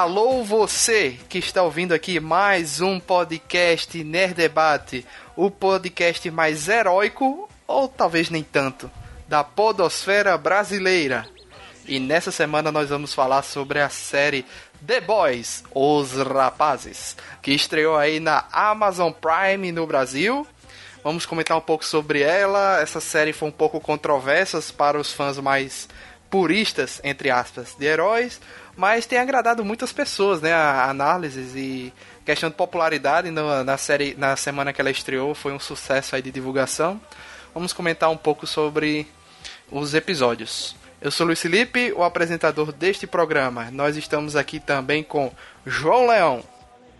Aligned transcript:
Alô 0.00 0.42
você 0.42 1.18
que 1.28 1.36
está 1.36 1.62
ouvindo 1.62 1.92
aqui 1.92 2.18
mais 2.18 2.80
um 2.80 2.98
podcast 2.98 4.02
Nerd 4.02 4.32
Debate, 4.32 5.06
o 5.36 5.50
podcast 5.50 6.30
mais 6.30 6.70
heróico, 6.70 7.46
ou 7.66 7.86
talvez 7.86 8.30
nem 8.30 8.42
tanto, 8.42 8.90
da 9.28 9.44
podosfera 9.44 10.38
brasileira. 10.38 11.28
E 11.86 12.00
nessa 12.00 12.30
semana 12.30 12.72
nós 12.72 12.88
vamos 12.88 13.12
falar 13.12 13.42
sobre 13.42 13.78
a 13.78 13.90
série 13.90 14.46
The 14.86 15.02
Boys, 15.02 15.64
Os 15.74 16.14
Rapazes, 16.14 17.14
que 17.42 17.52
estreou 17.52 17.94
aí 17.94 18.20
na 18.20 18.46
Amazon 18.50 19.12
Prime 19.12 19.70
no 19.70 19.86
Brasil. 19.86 20.46
Vamos 21.04 21.26
comentar 21.26 21.58
um 21.58 21.60
pouco 21.60 21.84
sobre 21.84 22.22
ela. 22.22 22.80
Essa 22.80 23.02
série 23.02 23.34
foi 23.34 23.50
um 23.50 23.52
pouco 23.52 23.78
controversa 23.78 24.64
para 24.72 24.98
os 24.98 25.12
fãs 25.12 25.38
mais 25.38 25.86
puristas, 26.30 27.00
entre 27.02 27.28
aspas, 27.28 27.74
de 27.78 27.84
heróis, 27.84 28.40
mas 28.80 29.04
tem 29.04 29.18
agradado 29.18 29.62
muitas 29.62 29.92
pessoas, 29.92 30.40
né? 30.40 30.54
A 30.54 30.88
análises 30.88 31.54
e 31.54 31.92
questão 32.24 32.48
de 32.48 32.56
popularidade 32.56 33.30
no, 33.30 33.62
na 33.62 33.76
série, 33.76 34.14
na 34.16 34.34
semana 34.36 34.72
que 34.72 34.80
ela 34.80 34.90
estreou, 34.90 35.34
foi 35.34 35.52
um 35.52 35.60
sucesso 35.60 36.16
aí 36.16 36.22
de 36.22 36.30
divulgação. 36.30 36.98
Vamos 37.52 37.74
comentar 37.74 38.08
um 38.08 38.16
pouco 38.16 38.46
sobre 38.46 39.06
os 39.70 39.92
episódios. 39.92 40.74
Eu 40.98 41.10
sou 41.10 41.26
Luiz 41.26 41.38
Felipe, 41.42 41.92
o 41.92 42.02
apresentador 42.02 42.72
deste 42.72 43.06
programa. 43.06 43.70
Nós 43.70 43.98
estamos 43.98 44.34
aqui 44.34 44.58
também 44.58 45.02
com 45.02 45.30
João 45.66 46.06
Leão. 46.06 46.42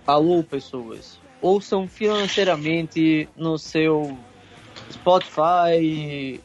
Alô, 0.07 0.45
pessoas. 0.45 1.19
Ouçam 1.41 1.89
financeiramente 1.89 3.27
no 3.35 3.57
seu 3.57 4.19
Spotify, 4.93 6.43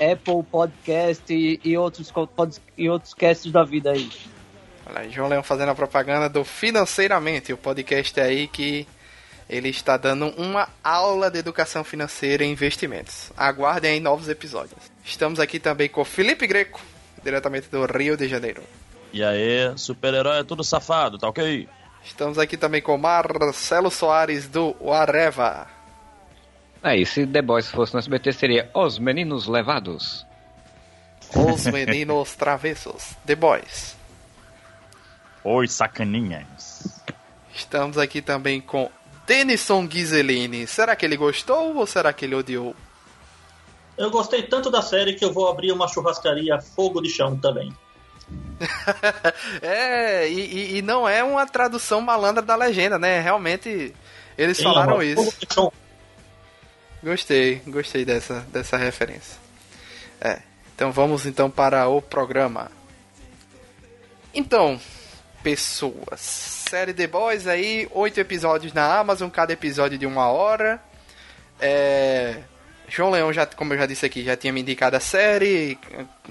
Apple 0.00 0.42
Podcast 0.50 1.32
e, 1.32 1.60
e 1.62 1.76
outros, 1.76 2.10
pod, 2.10 2.56
e 2.76 2.88
outros 2.88 3.14
casts 3.14 3.52
da 3.52 3.62
vida 3.62 3.92
aí. 3.92 4.10
Olha 4.86 5.00
aí, 5.00 5.10
João 5.10 5.28
Leão 5.28 5.42
fazendo 5.42 5.68
a 5.68 5.74
propaganda 5.74 6.28
do 6.28 6.44
Financeiramente, 6.44 7.52
o 7.52 7.56
podcast 7.56 8.18
aí 8.20 8.48
que 8.48 8.86
ele 9.48 9.68
está 9.68 9.96
dando 9.96 10.28
uma 10.36 10.68
aula 10.82 11.30
de 11.30 11.38
educação 11.38 11.84
financeira 11.84 12.44
e 12.44 12.48
investimentos. 12.48 13.32
Aguardem 13.36 13.92
aí 13.92 14.00
novos 14.00 14.28
episódios. 14.28 14.80
Estamos 15.04 15.40
aqui 15.40 15.58
também 15.58 15.88
com 15.88 16.04
Felipe 16.04 16.46
Greco, 16.46 16.80
diretamente 17.22 17.68
do 17.68 17.84
Rio 17.84 18.16
de 18.16 18.28
Janeiro. 18.28 18.62
E 19.12 19.24
aí, 19.24 19.76
super-herói 19.76 20.38
é 20.40 20.44
tudo 20.44 20.62
safado, 20.62 21.18
tá 21.18 21.28
ok? 21.28 21.68
Estamos 22.04 22.38
aqui 22.38 22.56
também 22.56 22.80
com 22.80 22.96
Marcelo 22.96 23.90
Soares 23.90 24.48
do 24.48 24.74
Areva. 24.90 25.79
É, 26.82 26.96
e 26.96 27.04
se 27.04 27.26
The 27.26 27.42
Boys 27.42 27.70
fosse 27.70 27.92
no 27.92 27.98
SBT 27.98 28.32
seria 28.32 28.70
Os 28.74 28.98
Meninos 28.98 29.46
Levados. 29.46 30.26
Os 31.34 31.66
Meninos 31.66 32.34
Travessos. 32.34 33.16
The 33.26 33.34
Boys. 33.34 33.96
Oi, 35.44 35.68
sacaninhas. 35.68 37.02
Estamos 37.54 37.98
aqui 37.98 38.22
também 38.22 38.60
com 38.60 38.90
Denison 39.26 39.86
Ghiseline. 39.86 40.66
Será 40.66 40.96
que 40.96 41.04
ele 41.04 41.16
gostou 41.16 41.76
ou 41.76 41.86
será 41.86 42.12
que 42.12 42.24
ele 42.24 42.34
odiou? 42.34 42.74
Eu 43.96 44.10
gostei 44.10 44.42
tanto 44.42 44.70
da 44.70 44.80
série 44.80 45.14
que 45.14 45.24
eu 45.24 45.32
vou 45.32 45.48
abrir 45.48 45.72
uma 45.72 45.86
churrascaria 45.86 46.58
fogo 46.60 47.02
de 47.02 47.10
chão 47.10 47.36
também. 47.36 47.70
é, 49.60 50.28
e, 50.28 50.78
e, 50.78 50.82
não 50.82 51.08
é 51.08 51.22
uma 51.22 51.46
tradução 51.46 52.00
malandra 52.00 52.42
da 52.42 52.56
legenda, 52.56 52.98
né? 52.98 53.20
Realmente 53.20 53.94
eles 54.38 54.56
Sim, 54.56 54.64
falaram 54.64 54.92
amor, 54.94 55.04
isso. 55.04 55.72
Gostei, 57.02 57.62
gostei 57.66 58.04
dessa, 58.04 58.40
dessa 58.52 58.76
referência. 58.76 59.38
É, 60.20 60.40
então 60.74 60.92
vamos 60.92 61.24
então 61.24 61.50
para 61.50 61.88
o 61.88 62.02
programa. 62.02 62.70
Então, 64.34 64.78
pessoas, 65.42 66.20
série 66.20 66.92
The 66.92 67.06
Boys 67.06 67.46
aí, 67.46 67.88
oito 67.92 68.20
episódios 68.20 68.74
na 68.74 68.98
Amazon, 68.98 69.30
cada 69.30 69.52
episódio 69.52 69.96
de 69.96 70.04
uma 70.04 70.28
hora. 70.28 70.78
É, 71.58 72.42
João 72.86 73.10
Leão 73.10 73.32
já, 73.32 73.46
como 73.46 73.72
eu 73.72 73.78
já 73.78 73.86
disse 73.86 74.04
aqui, 74.04 74.22
já 74.22 74.36
tinha 74.36 74.52
me 74.52 74.60
indicado 74.60 74.96
a 74.96 75.00
série. 75.00 75.78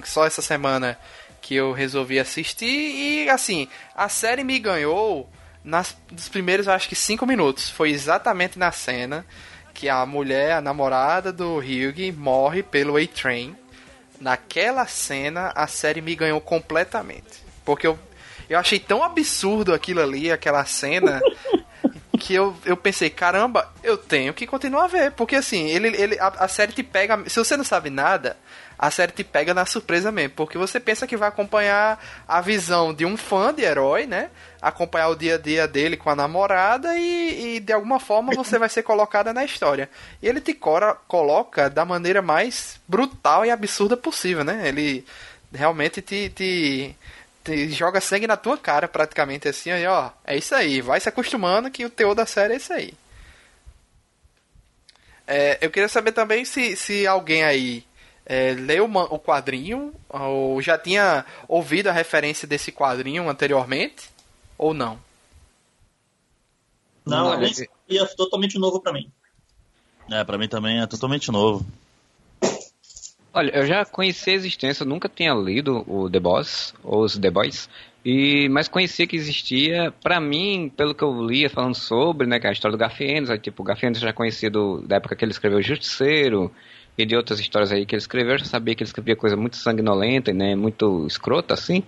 Só 0.03 0.27
essa 0.27 0.41
semana 0.41 0.99
que 1.41 1.55
eu 1.55 1.71
resolvi 1.71 2.19
assistir 2.19 2.67
e 2.67 3.29
assim, 3.29 3.67
a 3.95 4.07
série 4.07 4.43
me 4.43 4.59
ganhou 4.59 5.27
nas, 5.63 5.97
nos 6.11 6.29
primeiros, 6.29 6.67
acho 6.67 6.87
que 6.87 6.95
cinco 6.95 7.25
minutos. 7.25 7.69
Foi 7.69 7.89
exatamente 7.89 8.59
na 8.59 8.71
cena 8.71 9.25
que 9.79 9.87
a 9.87 10.05
mulher, 10.05 10.51
a 10.51 10.61
namorada 10.61 11.31
do 11.31 11.55
Hugh, 11.59 12.13
morre 12.17 12.61
pelo 12.61 12.97
A-Train. 12.97 13.55
Naquela 14.19 14.85
cena, 14.85 15.53
a 15.55 15.67
série 15.67 16.01
me 16.01 16.13
ganhou 16.15 16.41
completamente. 16.41 17.41
Porque 17.63 17.87
eu, 17.87 17.97
eu 18.49 18.59
achei 18.59 18.77
tão 18.77 19.01
absurdo 19.01 19.73
aquilo 19.73 20.01
ali, 20.01 20.29
aquela 20.29 20.65
cena, 20.65 21.21
que 22.19 22.33
eu, 22.33 22.53
eu 22.65 22.75
pensei, 22.75 23.09
caramba, 23.09 23.71
eu 23.81 23.97
tenho 23.97 24.33
que 24.33 24.45
continuar 24.45 24.83
a 24.83 24.87
ver. 24.87 25.11
Porque 25.13 25.37
assim, 25.37 25.69
ele, 25.69 25.87
ele, 25.95 26.19
a, 26.19 26.27
a 26.27 26.47
série 26.49 26.73
te 26.73 26.83
pega. 26.83 27.17
Se 27.29 27.39
você 27.39 27.55
não 27.55 27.63
sabe 27.63 27.89
nada, 27.89 28.35
a 28.79 28.89
série 28.89 29.11
te 29.11 29.25
pega 29.25 29.53
na 29.53 29.65
surpresa 29.65 30.09
mesmo, 30.09 30.35
porque 30.37 30.57
você 30.57 30.79
pensa 30.79 31.05
que 31.05 31.17
vai 31.17 31.27
acompanhar 31.27 32.01
a 32.25 32.39
visão 32.39 32.93
de 32.93 33.05
um 33.05 33.17
fã 33.17 33.53
de 33.53 33.61
herói, 33.61 34.05
né? 34.05 34.29
Acompanhar 34.61 35.09
o 35.09 35.17
dia 35.17 35.35
a 35.35 35.37
dia 35.37 35.67
dele 35.67 35.97
com 35.97 36.09
a 36.09 36.15
namorada 36.15 36.97
e, 36.97 37.57
e 37.57 37.59
de 37.59 37.73
alguma 37.73 37.99
forma 37.99 38.33
você 38.33 38.57
vai 38.57 38.69
ser 38.69 38.83
colocada 38.83 39.33
na 39.33 39.43
história. 39.43 39.89
E 40.21 40.27
ele 40.29 40.39
te 40.39 40.53
cora, 40.53 40.95
coloca 41.09 41.69
da 41.69 41.83
maneira 41.83 42.21
mais 42.21 42.79
brutal 42.87 43.45
e 43.45 43.51
absurda 43.51 43.97
possível, 43.97 44.45
né? 44.45 44.65
Ele 44.65 45.05
realmente 45.53 46.01
te, 46.01 46.29
te, 46.29 46.95
te 47.43 47.69
joga 47.71 47.99
sangue 47.99 48.27
na 48.27 48.37
tua 48.37 48.57
cara, 48.57 48.87
praticamente 48.87 49.49
assim, 49.49 49.71
aí, 49.71 49.85
ó. 49.85 50.09
É 50.23 50.37
isso 50.37 50.55
aí, 50.55 50.79
vai 50.79 51.01
se 51.01 51.09
acostumando 51.09 51.69
que 51.69 51.83
o 51.83 51.89
teor 51.89 52.15
da 52.15 52.25
série 52.25 52.53
é 52.53 52.57
isso 52.57 52.71
aí. 52.71 52.93
É, 55.27 55.57
eu 55.59 55.69
queria 55.69 55.89
saber 55.89 56.13
também 56.13 56.45
se, 56.45 56.77
se 56.77 57.05
alguém 57.05 57.43
aí 57.43 57.88
é, 58.29 58.53
leu 58.53 58.85
o 58.85 59.19
quadrinho 59.19 59.91
ou 60.07 60.61
já 60.61 60.77
tinha 60.77 61.25
ouvido 61.47 61.87
a 61.87 61.91
referência 61.91 62.47
desse 62.47 62.71
quadrinho 62.71 63.27
anteriormente 63.27 64.07
ou 64.55 64.71
não? 64.71 64.99
Não, 67.03 67.35
não 67.35 67.43
é 67.43 68.05
totalmente 68.15 68.59
novo 68.59 68.79
para 68.79 68.93
mim. 68.93 69.11
É, 70.11 70.23
para 70.23 70.37
mim 70.37 70.47
também 70.47 70.79
é 70.79 70.85
totalmente 70.85 71.31
novo. 71.31 71.65
Olha, 73.33 73.51
eu 73.51 73.65
já 73.65 73.83
conheci 73.83 74.29
a 74.29 74.33
existência, 74.33 74.85
nunca 74.85 75.09
tinha 75.09 75.33
lido 75.33 75.83
o 75.87 76.09
The 76.09 76.19
Boss, 76.19 76.73
ou 76.83 77.03
os 77.03 77.17
The 77.17 77.29
Boys, 77.31 77.69
e, 78.03 78.47
mas 78.49 78.67
conhecia 78.67 79.07
que 79.07 79.15
existia. 79.15 79.91
Para 80.03 80.19
mim, 80.19 80.71
pelo 80.75 80.95
que 80.95 81.03
eu 81.03 81.25
lia 81.25 81.49
falando 81.49 81.75
sobre, 81.75 82.27
né, 82.27 82.39
que 82.39 82.47
é 82.47 82.49
a 82.49 82.53
história 82.53 82.75
do 82.75 82.79
Garfienes, 82.79 83.29
aí, 83.29 83.39
tipo, 83.39 83.61
o 83.61 83.65
Garfienes 83.65 83.99
já 83.99 84.13
conhecido 84.13 84.81
da 84.87 84.97
época 84.97 85.15
que 85.15 85.23
ele 85.23 85.31
escreveu 85.31 85.61
Justiceiro, 85.61 86.51
e 87.03 87.05
de 87.05 87.15
outras 87.15 87.39
histórias 87.39 87.71
aí 87.71 87.85
que 87.85 87.95
ele 87.95 88.01
escreveu, 88.01 88.33
eu 88.33 88.39
já 88.39 88.45
sabia 88.45 88.75
que 88.75 88.83
ele 88.83 88.87
escrevia 88.87 89.15
coisa 89.15 89.35
muito 89.35 89.57
sanguinolenta, 89.57 90.33
né, 90.33 90.55
muito 90.55 91.05
escrota 91.07 91.53
assim. 91.53 91.83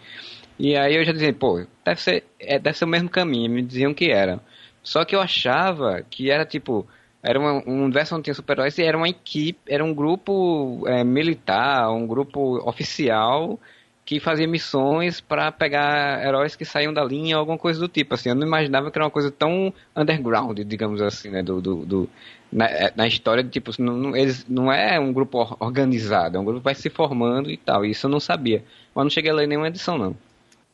E 0.60 0.76
aí 0.76 0.96
eu 0.96 1.04
já 1.04 1.12
dizia, 1.12 1.34
pô, 1.34 1.66
deve 1.84 2.02
ser, 2.02 2.24
é, 2.40 2.60
deve 2.60 2.78
ser 2.78 2.86
o 2.86 2.88
mesmo 2.88 3.10
caminho, 3.10 3.52
me 3.52 3.62
diziam 3.62 3.94
que 3.94 4.12
era. 4.12 4.40
Só 4.84 5.04
que 5.06 5.16
eu 5.16 5.22
achava 5.22 6.04
que 6.10 6.30
era 6.30 6.46
tipo, 6.46 6.88
era 7.24 7.40
uma, 7.40 7.64
um 7.68 7.84
universo 7.84 8.16
onde 8.16 8.26
tinha 8.26 8.34
super-heróis 8.34 8.78
e 8.78 8.84
era 8.84 8.98
uma 8.98 9.10
equipe, 9.10 9.60
era 9.68 9.84
um 9.84 9.94
grupo 9.94 10.84
é, 10.88 11.04
militar, 11.04 11.92
um 11.92 12.06
grupo 12.08 12.58
oficial 12.68 13.60
que 14.04 14.20
fazia 14.20 14.48
missões 14.48 15.22
para 15.22 15.52
pegar 15.52 16.22
heróis 16.26 16.56
que 16.56 16.66
saíam 16.66 16.94
da 16.94 17.04
linha, 17.04 17.38
alguma 17.38 17.58
coisa 17.58 17.80
do 17.80 17.88
tipo. 17.88 18.14
Assim, 18.14 18.30
eu 18.30 18.36
não 18.36 18.46
imaginava 18.46 18.92
que 18.92 18.98
era 18.98 19.06
uma 19.06 19.12
coisa 19.12 19.32
tão 19.32 19.74
underground, 19.96 20.60
digamos 20.60 21.02
assim, 21.02 21.30
né, 21.30 21.42
do, 21.44 21.62
do, 21.62 21.86
do 21.86 22.10
na, 22.52 22.66
é, 22.66 22.94
na, 22.96 23.08
história 23.08 23.44
tipo, 23.44 23.72
não, 23.80 23.96
não, 23.96 24.16
eles 24.16 24.46
não 24.48 24.72
é 24.72 25.00
um 25.00 25.14
grupo 25.14 25.56
organizado, 25.60 26.38
é 26.38 26.40
um 26.40 26.44
grupo 26.44 26.60
que 26.60 26.66
vai 26.66 26.76
se 26.76 26.90
formando 26.90 27.50
e 27.50 27.58
tal. 27.58 27.86
Isso 27.86 28.08
eu 28.08 28.12
não 28.12 28.20
sabia. 28.20 28.64
Mas 28.94 29.06
não 29.06 29.10
cheguei 29.10 29.32
a 29.32 29.34
ler 29.34 29.48
nenhuma 29.48 29.68
edição, 29.68 29.98
não. 29.98 30.16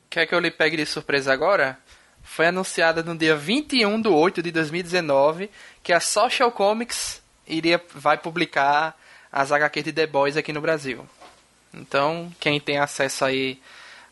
Quer 0.10 0.26
que 0.26 0.34
eu 0.34 0.40
lhe 0.40 0.50
pegue 0.50 0.78
de 0.78 0.86
surpresa 0.86 1.32
agora? 1.32 1.78
Foi 2.24 2.48
anunciada 2.48 3.04
no 3.04 3.18
dia 3.18 3.36
21 3.36 4.02
de 4.02 4.08
8 4.08 4.42
de 4.42 4.52
2019 4.52 5.50
que 5.84 5.94
a 5.94 6.00
Social 6.00 6.52
Comics 6.52 7.22
iria, 7.48 7.82
vai 7.94 8.18
publicar 8.18 8.98
as 9.32 9.52
HQ 9.52 9.84
de 9.84 9.94
The 9.94 10.08
Boys 10.08 10.36
aqui 10.36 10.52
no 10.52 10.62
Brasil. 10.62 11.06
Então, 11.74 12.32
quem 12.40 12.60
tem 12.60 12.80
acesso 12.80 13.24
aí 13.26 13.60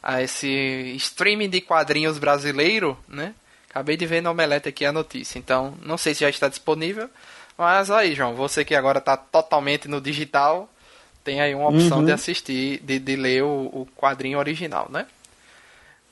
a 0.02 0.22
esse 0.22 0.94
streaming 0.98 1.50
de 1.50 1.62
quadrinhos 1.62 2.20
brasileiro, 2.20 2.98
né? 3.08 3.34
Acabei 3.70 3.98
de 3.98 4.06
ver 4.06 4.22
no 4.22 4.30
Omelete 4.30 4.70
aqui 4.70 4.86
a 4.86 4.92
notícia. 4.92 5.40
Então, 5.40 5.78
não 5.82 5.98
sei 5.98 6.14
se 6.14 6.22
já 6.22 6.30
está 6.30 6.48
disponível, 6.48 7.10
mas 7.58 7.90
aí, 7.90 8.14
João, 8.14 8.36
você 8.36 8.66
que 8.66 8.76
agora 8.76 9.00
está 9.00 9.16
totalmente 9.16 9.88
no 9.88 10.02
digital, 10.02 10.70
tem 11.24 11.42
aí 11.42 11.56
uma 11.56 11.70
opção 11.70 12.00
uhum. 12.00 12.06
de 12.06 12.12
assistir, 12.12 12.80
de, 12.84 13.00
de 13.00 13.16
ler 13.16 13.44
o, 13.44 13.48
o 13.48 13.88
quadrinho 13.96 14.38
original, 14.38 14.88
né? 14.90 15.06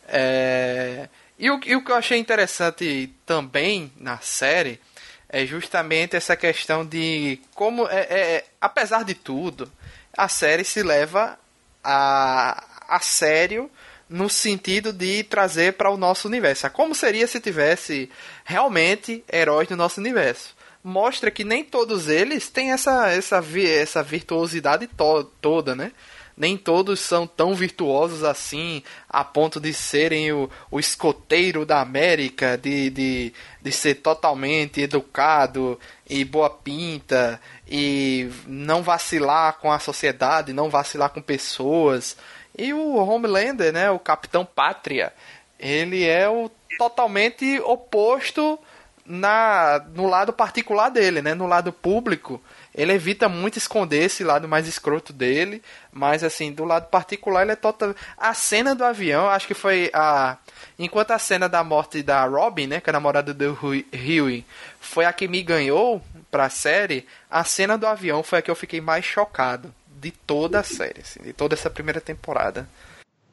É... 0.07 1.07
E, 1.37 1.49
o, 1.49 1.59
e 1.65 1.75
o 1.75 1.83
que 1.83 1.91
eu 1.91 1.95
achei 1.95 2.17
interessante 2.17 3.13
também 3.25 3.91
na 3.97 4.17
série 4.19 4.79
é 5.27 5.45
justamente 5.45 6.15
essa 6.15 6.35
questão 6.35 6.85
de 6.85 7.39
como, 7.55 7.87
é, 7.87 8.01
é, 8.01 8.19
é 8.35 8.45
apesar 8.61 9.03
de 9.03 9.15
tudo, 9.15 9.69
a 10.15 10.29
série 10.29 10.63
se 10.63 10.83
leva 10.83 11.37
a, 11.83 12.63
a 12.87 12.99
sério 12.99 13.69
no 14.07 14.29
sentido 14.29 14.93
de 14.93 15.23
trazer 15.23 15.73
para 15.73 15.89
o 15.89 15.97
nosso 15.97 16.27
universo. 16.27 16.69
Como 16.69 16.93
seria 16.93 17.25
se 17.25 17.39
tivesse 17.39 18.09
realmente 18.45 19.23
heróis 19.31 19.67
no 19.69 19.75
nosso 19.75 19.99
universo? 19.99 20.55
Mostra 20.83 21.31
que 21.31 21.43
nem 21.43 21.63
todos 21.63 22.09
eles 22.09 22.49
têm 22.49 22.71
essa, 22.71 23.09
essa, 23.09 23.43
essa 23.61 24.03
virtuosidade 24.03 24.87
to 24.87 25.23
toda, 25.39 25.75
né? 25.75 25.91
nem 26.35 26.57
todos 26.57 26.99
são 26.99 27.27
tão 27.27 27.53
virtuosos 27.53 28.23
assim, 28.23 28.83
a 29.07 29.23
ponto 29.23 29.59
de 29.59 29.73
serem 29.73 30.31
o, 30.31 30.49
o 30.71 30.79
escoteiro 30.79 31.65
da 31.65 31.79
América, 31.81 32.57
de, 32.57 32.89
de, 32.89 33.33
de 33.61 33.71
ser 33.71 33.95
totalmente 33.95 34.81
educado 34.81 35.79
e 36.09 36.25
boa 36.25 36.49
pinta, 36.49 37.39
e 37.67 38.29
não 38.47 38.81
vacilar 38.81 39.59
com 39.59 39.71
a 39.71 39.79
sociedade, 39.79 40.53
não 40.53 40.69
vacilar 40.69 41.09
com 41.11 41.21
pessoas. 41.21 42.17
E 42.57 42.73
o 42.73 42.95
Homelander, 42.95 43.71
né, 43.71 43.91
o 43.91 43.99
Capitão 43.99 44.45
Pátria, 44.45 45.13
ele 45.59 46.03
é 46.03 46.27
o 46.27 46.49
totalmente 46.77 47.59
oposto 47.59 48.59
na 49.05 49.83
no 49.93 50.07
lado 50.07 50.31
particular 50.31 50.89
dele, 50.89 51.21
né, 51.21 51.33
no 51.33 51.45
lado 51.45 51.71
público 51.73 52.41
ele 52.75 52.91
evita 52.91 53.29
muito 53.29 53.57
esconder 53.57 54.03
esse 54.03 54.23
lado 54.23 54.47
mais 54.47 54.67
escroto 54.67 55.13
dele, 55.13 55.61
mas 55.91 56.23
assim, 56.23 56.51
do 56.51 56.65
lado 56.65 56.89
particular 56.89 57.43
ele 57.43 57.51
é 57.51 57.55
total. 57.55 57.93
A 58.17 58.33
cena 58.33 58.73
do 58.73 58.83
avião, 58.83 59.29
acho 59.29 59.45
que 59.45 59.53
foi 59.53 59.91
a. 59.93 60.37
Enquanto 60.79 61.11
a 61.11 61.19
cena 61.19 61.47
da 61.47 61.63
morte 61.63 62.01
da 62.01 62.25
Robin, 62.25 62.65
né, 62.65 62.81
que 62.81 62.89
é 62.89 62.91
a 62.91 62.93
namorada 62.93 63.31
do 63.31 63.57
Huey, 63.61 64.45
foi 64.79 65.05
a 65.05 65.13
que 65.13 65.27
me 65.27 65.43
ganhou 65.43 66.01
pra 66.31 66.49
série, 66.49 67.05
a 67.29 67.43
cena 67.43 67.77
do 67.77 67.85
avião 67.85 68.23
foi 68.23 68.39
a 68.39 68.41
que 68.41 68.49
eu 68.49 68.55
fiquei 68.55 68.81
mais 68.81 69.05
chocado 69.05 69.73
de 69.87 70.09
toda 70.09 70.59
a 70.59 70.63
série, 70.63 71.01
assim, 71.01 71.21
de 71.21 71.31
toda 71.31 71.53
essa 71.53 71.69
primeira 71.69 72.01
temporada. 72.01 72.67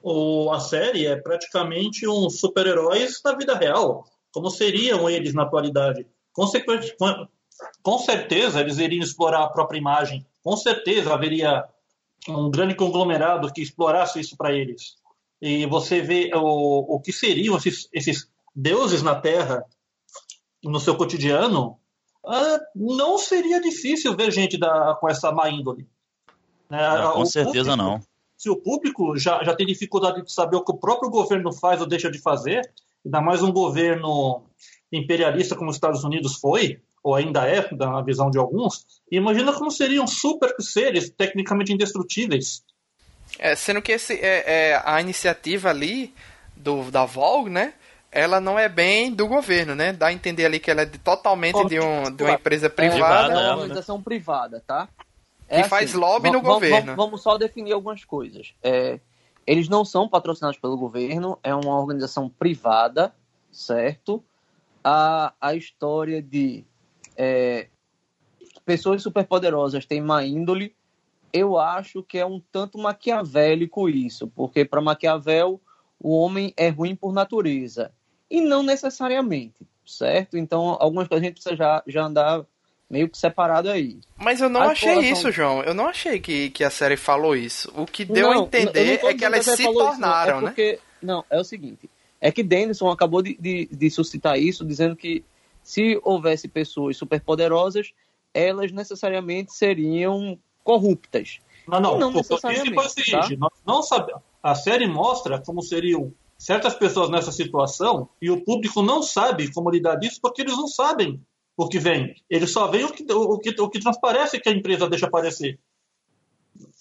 O, 0.03 0.51
a 0.53 0.61
série 0.61 1.07
é 1.07 1.17
praticamente 1.17 2.07
um 2.07 2.29
super-heróis 2.29 3.21
na 3.25 3.35
vida 3.35 3.57
real. 3.57 4.07
Como 4.33 4.51
seriam 4.51 5.09
eles 5.09 5.35
na 5.35 5.43
atualidade? 5.43 6.07
Consequentemente, 6.33 6.97
com 7.83 7.99
certeza 7.99 8.61
eles 8.61 8.79
iriam 8.79 9.03
explorar 9.03 9.45
a 9.45 9.49
própria 9.49 9.79
imagem, 9.79 10.27
com 10.43 10.57
certeza 10.57 11.13
haveria 11.13 11.65
um 12.29 12.51
grande 12.51 12.75
conglomerado 12.75 13.53
que 13.53 13.63
explorasse 13.63 14.21
isso 14.21 14.37
para 14.37 14.53
eles. 14.53 14.97
E 15.41 15.67
você 15.67 16.01
vê 16.01 16.31
o, 16.35 16.97
o 16.97 17.01
que 17.01 17.13
seriam 17.13 17.57
esses, 17.57 17.89
esses 17.93 18.29
deuses 18.55 19.03
na 19.03 19.15
Terra 19.15 19.65
no 20.63 20.79
seu 20.79 20.97
cotidiano, 20.97 21.79
ah, 22.25 22.59
não 22.75 23.17
seria 23.17 23.61
difícil 23.61 24.15
ver 24.15 24.31
gente 24.31 24.59
da, 24.59 24.95
com 25.01 25.09
essa 25.09 25.33
má 25.33 25.49
índole. 25.49 25.89
Né? 26.69 26.79
Não, 26.79 27.15
com 27.15 27.23
o 27.23 27.27
certeza 27.27 27.71
público, 27.71 27.77
não. 27.77 28.03
Se 28.37 28.51
o 28.51 28.57
público 28.57 29.17
já, 29.17 29.43
já 29.43 29.55
tem 29.55 29.67
dificuldade 29.67 30.23
de 30.23 30.33
saber 30.33 30.57
o 30.57 30.65
que 30.65 30.73
o 30.73 30.79
próprio 30.79 31.11
governo 31.11 31.53
faz 31.53 31.81
ou 31.81 31.87
deixa 31.87 32.11
de 32.11 32.19
fazer, 32.19 32.63
ainda 33.05 33.21
mais 33.21 33.43
um 33.43 33.53
governo 33.53 34.45
imperialista 34.93 35.55
como 35.55 35.71
os 35.71 35.77
Estados 35.77 36.05
Unidos 36.05 36.37
foi, 36.37 36.81
ou 37.03 37.15
ainda 37.15 37.47
é, 37.47 37.67
na 37.75 38.03
visão 38.03 38.31
de 38.31 38.39
alguns, 38.39 38.85
imagina 39.11 39.53
como 39.53 39.71
seriam 39.71 40.07
super 40.07 40.55
seres 40.61 41.11
tecnicamente 41.11 41.73
indestrutíveis. 41.73 42.63
É, 43.39 43.55
sendo 43.55 43.81
que 43.81 43.93
esse, 43.93 44.15
é, 44.15 44.71
é, 44.71 44.83
a 44.85 45.01
iniciativa 45.01 45.71
ali 45.71 46.13
do, 46.57 46.91
da 46.91 47.05
Volg, 47.05 47.49
né? 47.49 47.75
Ela 48.13 48.41
não 48.41 48.59
é 48.59 48.69
bem 48.69 49.13
do 49.13 49.27
governo, 49.27 49.75
né? 49.75 49.93
Dá 49.93 50.09
a 50.09 50.13
entender 50.13 50.45
ali 50.45 50.59
que 50.59 50.71
ela 50.71 50.83
é 50.83 50.85
de, 50.85 50.99
totalmente 50.99 51.65
de, 51.67 51.79
um, 51.79 52.11
de 52.11 52.25
uma 52.25 52.33
empresa 52.33 52.69
privada. 52.69 53.33
É 53.33 53.37
uma 53.37 53.57
organização 53.57 54.03
privada, 54.03 54.63
tá? 54.67 54.89
É 55.49 55.57
que 55.57 55.61
assim, 55.61 55.71
faz 55.71 55.95
lobby 55.95 56.31
no 56.31 56.41
governo. 56.41 56.97
Vamos 56.97 57.23
só 57.23 57.39
definir 57.39 57.73
algumas 57.73 58.05
coisas. 58.05 58.53
É, 58.63 58.99
eles 59.51 59.69
não 59.69 59.85
são 59.85 60.09
patrocinados 60.09 60.61
pelo 60.61 60.77
governo, 60.77 61.37
é 61.43 61.53
uma 61.53 61.77
organização 61.77 62.29
privada, 62.29 63.13
certo? 63.51 64.23
A, 64.85 65.35
a 65.41 65.57
história 65.57 66.23
de 66.23 66.65
é, 67.17 67.67
pessoas 68.65 69.03
superpoderosas 69.03 69.85
têm 69.85 70.01
má 70.01 70.25
índole, 70.25 70.73
eu 71.33 71.59
acho 71.59 72.01
que 72.01 72.17
é 72.17 72.25
um 72.25 72.39
tanto 72.53 72.79
maquiavélico 72.79 73.89
isso, 73.89 74.29
porque 74.29 74.65
para 74.65 74.81
Maquiavel 74.81 75.61
o 75.99 76.17
homem 76.17 76.55
é 76.57 76.69
ruim 76.69 76.95
por 76.95 77.13
natureza 77.13 77.91
e 78.31 78.41
não 78.41 78.63
necessariamente, 78.63 79.67
certo? 79.85 80.39
Então 80.39 80.77
algumas 80.79 81.09
coisas 81.09 81.25
a 81.25 81.27
gente 81.27 81.35
precisa 81.35 81.57
já, 81.57 81.83
já 81.89 82.05
andar 82.05 82.47
meio 82.91 83.09
que 83.09 83.17
separado 83.17 83.71
aí. 83.71 84.01
Mas 84.19 84.41
eu 84.41 84.49
não 84.49 84.63
a 84.63 84.73
achei 84.73 84.99
isso, 84.99 85.31
João. 85.31 85.63
Eu 85.63 85.73
não 85.73 85.87
achei 85.87 86.19
que, 86.19 86.51
que 86.51 86.65
a 86.65 86.71
série 86.71 86.97
falou 86.97 87.37
isso. 87.37 87.73
O 87.77 87.87
que 87.87 88.05
deu 88.05 88.31
não, 88.31 88.41
a 88.41 88.43
entender 88.43 89.01
é 89.05 89.15
que 89.15 89.25
elas 89.25 89.47
se 89.47 89.63
tornaram, 89.63 90.39
isso. 90.39 90.47
É 90.47 90.49
porque, 90.49 90.73
né? 90.73 90.79
Não, 91.01 91.25
é 91.31 91.39
o 91.39 91.45
seguinte. 91.45 91.89
É 92.21 92.33
que 92.33 92.43
Denison 92.43 92.91
acabou 92.91 93.23
de, 93.23 93.37
de, 93.41 93.67
de 93.71 93.91
suscitar 93.91 94.39
isso, 94.39 94.65
dizendo 94.65 94.97
que 94.97 95.25
se 95.63 95.99
houvesse 96.03 96.49
pessoas 96.49 96.97
superpoderosas, 96.97 97.93
elas 98.35 98.73
necessariamente 98.73 99.55
seriam 99.55 100.37
corruptas. 100.65 101.39
Não, 101.67 101.81
não, 101.81 101.99
não 101.99 102.13
necessariamente. 102.13 102.75
Foi 102.75 102.87
o 102.87 102.89
seguinte, 102.89 103.37
tá? 103.39 103.49
não 103.65 103.83
sabemos. 103.83 104.23
A 104.43 104.55
série 104.55 104.89
mostra 104.89 105.39
como 105.41 105.63
seriam 105.63 106.13
certas 106.37 106.75
pessoas 106.75 107.11
nessa 107.11 107.31
situação 107.31 108.09
e 108.21 108.31
o 108.31 108.43
público 108.43 108.83
não 108.83 109.03
sabe 109.03 109.53
como 109.53 109.71
lidar 109.71 109.97
disso 109.97 110.19
porque 110.21 110.43
eles 110.43 110.57
não 110.57 110.67
sabem 110.67 111.21
o 111.57 111.69
que 111.69 111.79
vem. 111.79 112.15
Eles 112.29 112.53
só 112.53 112.67
veem 112.67 112.85
o 112.85 112.93
que, 112.93 113.05
o 113.13 113.39
que, 113.39 113.61
o 113.61 113.71
que 113.71 113.81
transparece 113.81 114.41
que 114.41 114.49
a 114.49 114.53
empresa 114.53 114.89
deixa 114.89 115.07
aparecer. 115.07 115.59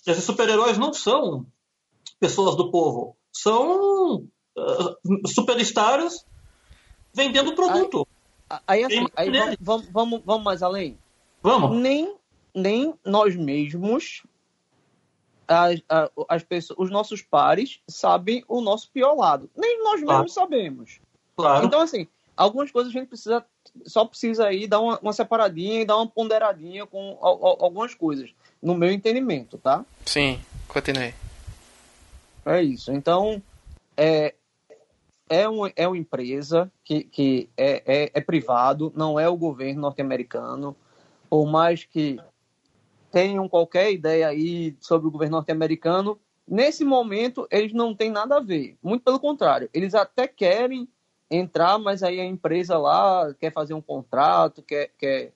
Esses 0.05 0.23
super-heróis 0.23 0.77
não 0.77 0.93
são 0.93 1.45
pessoas 2.19 2.55
do 2.55 2.71
povo, 2.71 3.15
são 3.31 4.23
uh, 4.57 5.27
superstars 5.27 6.25
vendendo 7.13 7.55
produto. 7.55 8.07
Aí 8.67 8.83
assim, 8.83 9.05
aí 9.15 9.29
vamos, 9.59 9.87
vamos, 9.89 10.21
vamos, 10.25 10.43
mais 10.43 10.63
além. 10.63 10.97
Vamos. 11.41 11.77
Nem, 11.77 12.15
nem 12.53 12.93
nós 13.05 13.35
mesmos, 13.35 14.23
as, 15.47 15.81
as 16.27 16.43
pessoas, 16.43 16.79
os 16.79 16.89
nossos 16.89 17.21
pares, 17.21 17.79
sabem 17.87 18.43
o 18.47 18.61
nosso 18.61 18.89
pior 18.91 19.15
lado. 19.15 19.49
Nem 19.55 19.83
nós 19.83 20.01
mesmos 20.01 20.33
sabemos. 20.33 20.99
Claro. 21.35 21.65
Então, 21.65 21.81
assim, 21.81 22.07
algumas 22.39 22.71
coisas 22.71 22.95
a 22.95 22.97
gente 22.97 23.09
precisa 23.09 23.45
só 23.85 24.05
precisa 24.05 24.47
aí 24.47 24.65
dar 24.65 24.79
uma, 24.79 24.97
uma 24.99 25.13
separadinha 25.13 25.81
e 25.81 25.85
dar 25.85 25.97
uma 25.97 26.07
ponderadinha 26.07 26.87
com 26.87 27.17
algumas 27.21 27.93
coisas, 27.93 28.31
no 28.63 28.73
meu 28.73 28.91
entendimento, 28.91 29.57
tá? 29.57 29.85
Sim, 30.05 30.39
continue. 30.67 31.13
É 32.45 32.63
isso. 32.63 32.91
Então, 32.91 33.41
é, 33.95 34.33
é, 35.29 35.47
um, 35.47 35.67
é 35.75 35.87
uma 35.87 35.97
empresa 35.97 36.71
que, 36.83 37.03
que 37.03 37.49
é, 37.57 37.83
é, 37.85 38.11
é 38.13 38.21
privado, 38.21 38.91
não 38.95 39.19
é 39.19 39.27
o 39.27 39.37
governo 39.37 39.81
norte-americano, 39.81 40.75
por 41.29 41.45
mais 41.45 41.83
que 41.83 42.17
tenham 43.11 43.47
qualquer 43.49 43.91
ideia 43.91 44.27
aí 44.29 44.75
sobre 44.79 45.07
o 45.07 45.11
governo 45.11 45.37
norte-americano, 45.37 46.19
nesse 46.47 46.83
momento 46.83 47.47
eles 47.51 47.73
não 47.73 47.93
têm 47.93 48.09
nada 48.09 48.37
a 48.37 48.41
ver. 48.41 48.77
Muito 48.81 49.03
pelo 49.03 49.19
contrário, 49.19 49.69
eles 49.73 49.93
até 49.93 50.27
querem 50.27 50.87
entrar, 51.29 51.77
mas 51.77 52.01
aí 52.03 52.19
a 52.19 52.25
empresa 52.25 52.77
lá 52.77 53.33
quer 53.35 53.51
fazer 53.51 53.73
um 53.73 53.81
contrato, 53.81 54.63
quer, 54.63 54.91
quer 54.97 55.31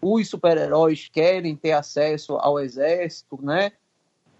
os 0.00 0.28
super-heróis 0.28 1.08
querem 1.08 1.56
ter 1.56 1.72
acesso 1.72 2.36
ao 2.36 2.60
exército, 2.60 3.38
né? 3.42 3.72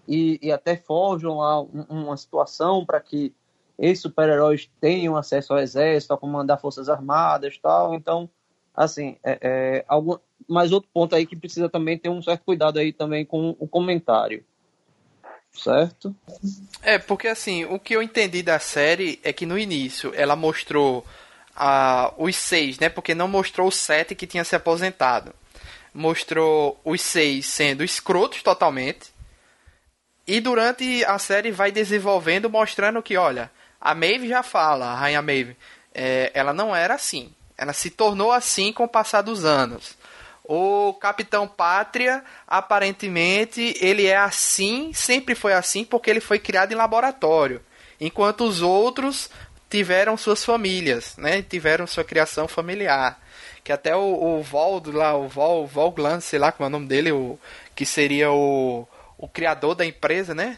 E, 0.07 0.39
e 0.41 0.51
até 0.51 0.75
forjam 0.75 1.37
lá 1.37 1.61
uma 1.61 2.17
situação 2.17 2.85
para 2.85 2.99
que 2.99 3.33
esses 3.77 4.01
super-heróis 4.01 4.69
tenham 4.79 5.15
acesso 5.15 5.53
ao 5.53 5.59
exército, 5.59 6.13
a 6.13 6.17
comandar 6.17 6.59
forças 6.59 6.89
armadas 6.89 7.57
tal. 7.57 7.93
Então, 7.93 8.29
assim, 8.75 9.17
é, 9.23 9.39
é, 9.41 9.85
algum, 9.87 10.17
mais 10.47 10.71
outro 10.71 10.89
ponto 10.93 11.15
aí 11.15 11.25
que 11.25 11.35
precisa 11.35 11.69
também 11.69 11.97
ter 11.97 12.09
um 12.09 12.21
certo 12.21 12.43
cuidado 12.43 12.79
aí 12.79 12.91
também 12.91 13.25
com 13.25 13.55
o 13.59 13.67
comentário. 13.67 14.43
Certo? 15.53 16.15
É, 16.81 16.97
porque 16.97 17.27
assim, 17.27 17.65
o 17.65 17.79
que 17.79 17.95
eu 17.95 18.01
entendi 18.01 18.41
da 18.41 18.59
série 18.59 19.19
é 19.23 19.33
que 19.33 19.45
no 19.45 19.57
início 19.57 20.13
ela 20.15 20.35
mostrou 20.35 21.05
uh, 21.55 22.13
os 22.17 22.35
seis, 22.35 22.79
né? 22.79 22.89
Porque 22.89 23.13
não 23.13 23.27
mostrou 23.27 23.67
o 23.67 23.71
sete 23.71 24.15
que 24.15 24.27
tinha 24.27 24.43
se 24.43 24.55
aposentado. 24.55 25.33
Mostrou 25.93 26.79
os 26.85 27.01
seis 27.01 27.45
sendo 27.45 27.83
escrotos 27.83 28.41
totalmente. 28.41 29.11
E 30.25 30.39
durante 30.39 31.03
a 31.05 31.17
série 31.17 31.51
vai 31.51 31.71
desenvolvendo, 31.71 32.49
mostrando 32.49 33.01
que, 33.01 33.17
olha, 33.17 33.51
a 33.81 33.95
Maeve 33.95 34.27
já 34.27 34.43
fala, 34.43 34.85
a 34.85 34.95
Rainha 34.95 35.21
Maeve, 35.21 35.57
é, 35.93 36.31
ela 36.33 36.53
não 36.53 36.75
era 36.75 36.93
assim. 36.93 37.33
Ela 37.57 37.73
se 37.73 37.89
tornou 37.89 38.31
assim 38.31 38.71
com 38.71 38.83
o 38.83 38.87
passar 38.87 39.21
dos 39.21 39.43
anos. 39.43 39.97
O 40.51 40.95
Capitão 40.95 41.47
Pátria, 41.47 42.23
aparentemente, 42.47 43.77
ele 43.79 44.07
é 44.07 44.17
assim, 44.17 44.91
sempre 44.93 45.35
foi 45.35 45.53
assim, 45.53 45.85
porque 45.85 46.09
ele 46.09 46.19
foi 46.19 46.39
criado 46.39 46.71
em 46.71 46.75
laboratório. 46.75 47.61
Enquanto 48.01 48.45
os 48.45 48.59
outros 48.59 49.29
tiveram 49.69 50.17
suas 50.17 50.43
famílias, 50.43 51.15
né? 51.17 51.43
Tiveram 51.43 51.85
sua 51.85 52.03
criação 52.03 52.47
familiar. 52.47 53.21
Que 53.63 53.71
até 53.71 53.95
o, 53.95 54.39
o 54.39 54.41
Voldo 54.41 54.91
lá, 54.91 55.15
o 55.15 55.27
Vol, 55.27 55.67
Volglan, 55.67 56.19
sei 56.19 56.39
lá 56.39 56.51
como 56.51 56.65
é 56.65 56.67
o 56.67 56.71
nome 56.71 56.87
dele, 56.87 57.11
o, 57.11 57.37
que 57.75 57.85
seria 57.85 58.31
o, 58.31 58.87
o 59.19 59.27
criador 59.27 59.75
da 59.75 59.85
empresa, 59.85 60.33
né? 60.33 60.57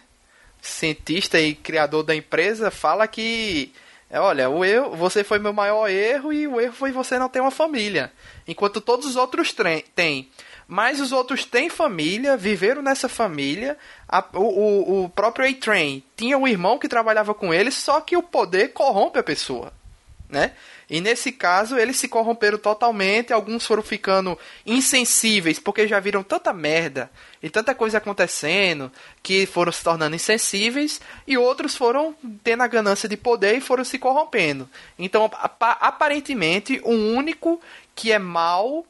cientista 0.62 1.38
e 1.38 1.56
criador 1.56 2.04
da 2.04 2.16
empresa, 2.16 2.70
fala 2.70 3.08
que 3.08 3.74
é, 4.12 4.20
olha, 4.20 4.50
o 4.50 4.66
erro, 4.66 4.94
você 4.98 5.24
foi 5.24 5.40
meu 5.40 5.54
maior 5.54 5.88
erro 5.88 6.34
e 6.34 6.46
o 6.46 6.60
erro 6.60 6.74
foi 6.74 6.92
você 6.92 7.18
não 7.18 7.30
ter 7.30 7.40
uma 7.40 7.50
família. 7.50 8.12
Enquanto 8.46 8.82
todos 8.82 9.06
os 9.06 9.16
outros 9.16 9.56
têm. 9.96 10.30
Mas 10.68 11.00
os 11.00 11.14
outros 11.14 11.46
têm 11.46 11.70
família, 11.70 12.36
viveram 12.36 12.82
nessa 12.82 13.08
família. 13.08 13.78
A, 14.10 14.24
o, 14.34 14.42
o, 14.42 15.04
o 15.06 15.10
próprio 15.10 15.50
A-Train 15.50 16.04
tinha 16.18 16.38
um 16.38 16.46
irmão 16.46 16.78
que 16.78 16.90
trabalhava 16.90 17.34
com 17.34 17.54
ele, 17.54 17.72
só 17.72 18.02
que 18.02 18.18
o 18.18 18.24
poder 18.24 18.74
corrompe 18.74 19.18
a 19.18 19.24
pessoa. 19.24 19.72
Né? 20.32 20.54
E 20.90 21.02
nesse 21.02 21.30
caso, 21.30 21.78
eles 21.78 21.98
se 21.98 22.08
corromperam 22.08 22.58
totalmente, 22.58 23.34
alguns 23.34 23.66
foram 23.66 23.84
ficando 23.84 24.40
insensíveis, 24.66 25.60
porque 25.60 25.86
já 25.90 26.00
viram 26.00 26.24
tanta 26.24 26.54
merda 26.54 27.12
e 27.44 27.50
tanta 27.50 27.76
coisa 27.76 27.98
acontecendo, 27.98 28.90
que 29.22 29.46
foram 29.46 29.74
se 29.74 29.84
tornando 29.84 30.16
insensíveis, 30.16 31.02
e 31.28 31.38
outros 31.38 31.76
foram 31.76 32.16
tendo 32.42 32.64
a 32.64 32.68
ganância 32.68 33.10
de 33.10 33.18
poder 33.18 33.58
e 33.58 33.62
foram 33.62 33.84
se 33.84 34.00
corrompendo. 34.00 34.70
Então, 34.98 35.30
aparentemente, 35.60 36.80
o 36.86 36.92
único 36.92 37.60
que 37.94 38.14
é 38.14 38.20
mal 38.20 38.86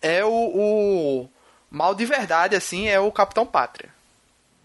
é 0.00 0.24
o, 0.24 0.30
o 0.30 1.28
mal 1.68 1.96
de 1.96 2.06
verdade, 2.06 2.54
assim, 2.54 2.86
é 2.86 3.00
o 3.00 3.10
Capitão 3.10 3.44
Pátria. 3.44 3.90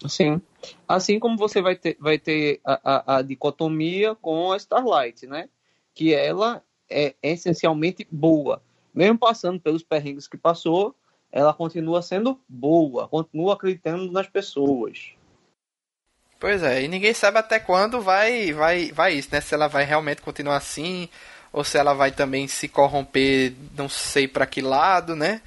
Sim. 0.08 0.40
Assim 0.88 1.20
como 1.20 1.36
você 1.36 1.62
vai 1.62 1.76
ter, 1.76 1.98
vai 2.00 2.20
ter 2.20 2.60
a, 2.64 2.80
a, 2.84 3.18
a 3.18 3.22
dicotomia 3.24 4.14
com 4.16 4.52
a 4.52 4.58
Starlight, 4.58 5.26
né? 5.26 5.50
Que 5.94 6.14
ela 6.14 6.64
é 6.90 7.16
essencialmente 7.24 8.08
boa. 8.12 8.62
Mesmo 8.94 9.18
passando 9.18 9.60
pelos 9.60 9.84
perrengues 9.84 10.28
que 10.28 10.38
passou, 10.38 10.96
ela 11.32 11.54
continua 11.54 12.02
sendo 12.02 12.40
boa, 12.48 13.08
continua 13.08 13.54
acreditando 13.54 14.12
nas 14.12 14.28
pessoas. 14.28 15.14
Pois 16.40 16.64
é, 16.64 16.84
e 16.84 16.88
ninguém 16.88 17.14
sabe 17.14 17.38
até 17.38 17.60
quando 17.60 18.02
vai, 18.02 18.52
vai, 18.52 18.92
vai 18.92 19.14
isso, 19.14 19.30
né? 19.32 19.40
Se 19.40 19.54
ela 19.54 19.68
vai 19.68 19.86
realmente 19.86 20.22
continuar 20.22 20.58
assim, 20.58 21.08
ou 21.54 21.64
se 21.64 21.78
ela 21.78 21.94
vai 21.94 22.12
também 22.12 22.48
se 22.48 22.68
corromper, 22.68 23.54
não 23.78 23.88
sei 23.88 24.28
para 24.28 24.46
que 24.46 24.62
lado, 24.62 25.16
né? 25.16 25.42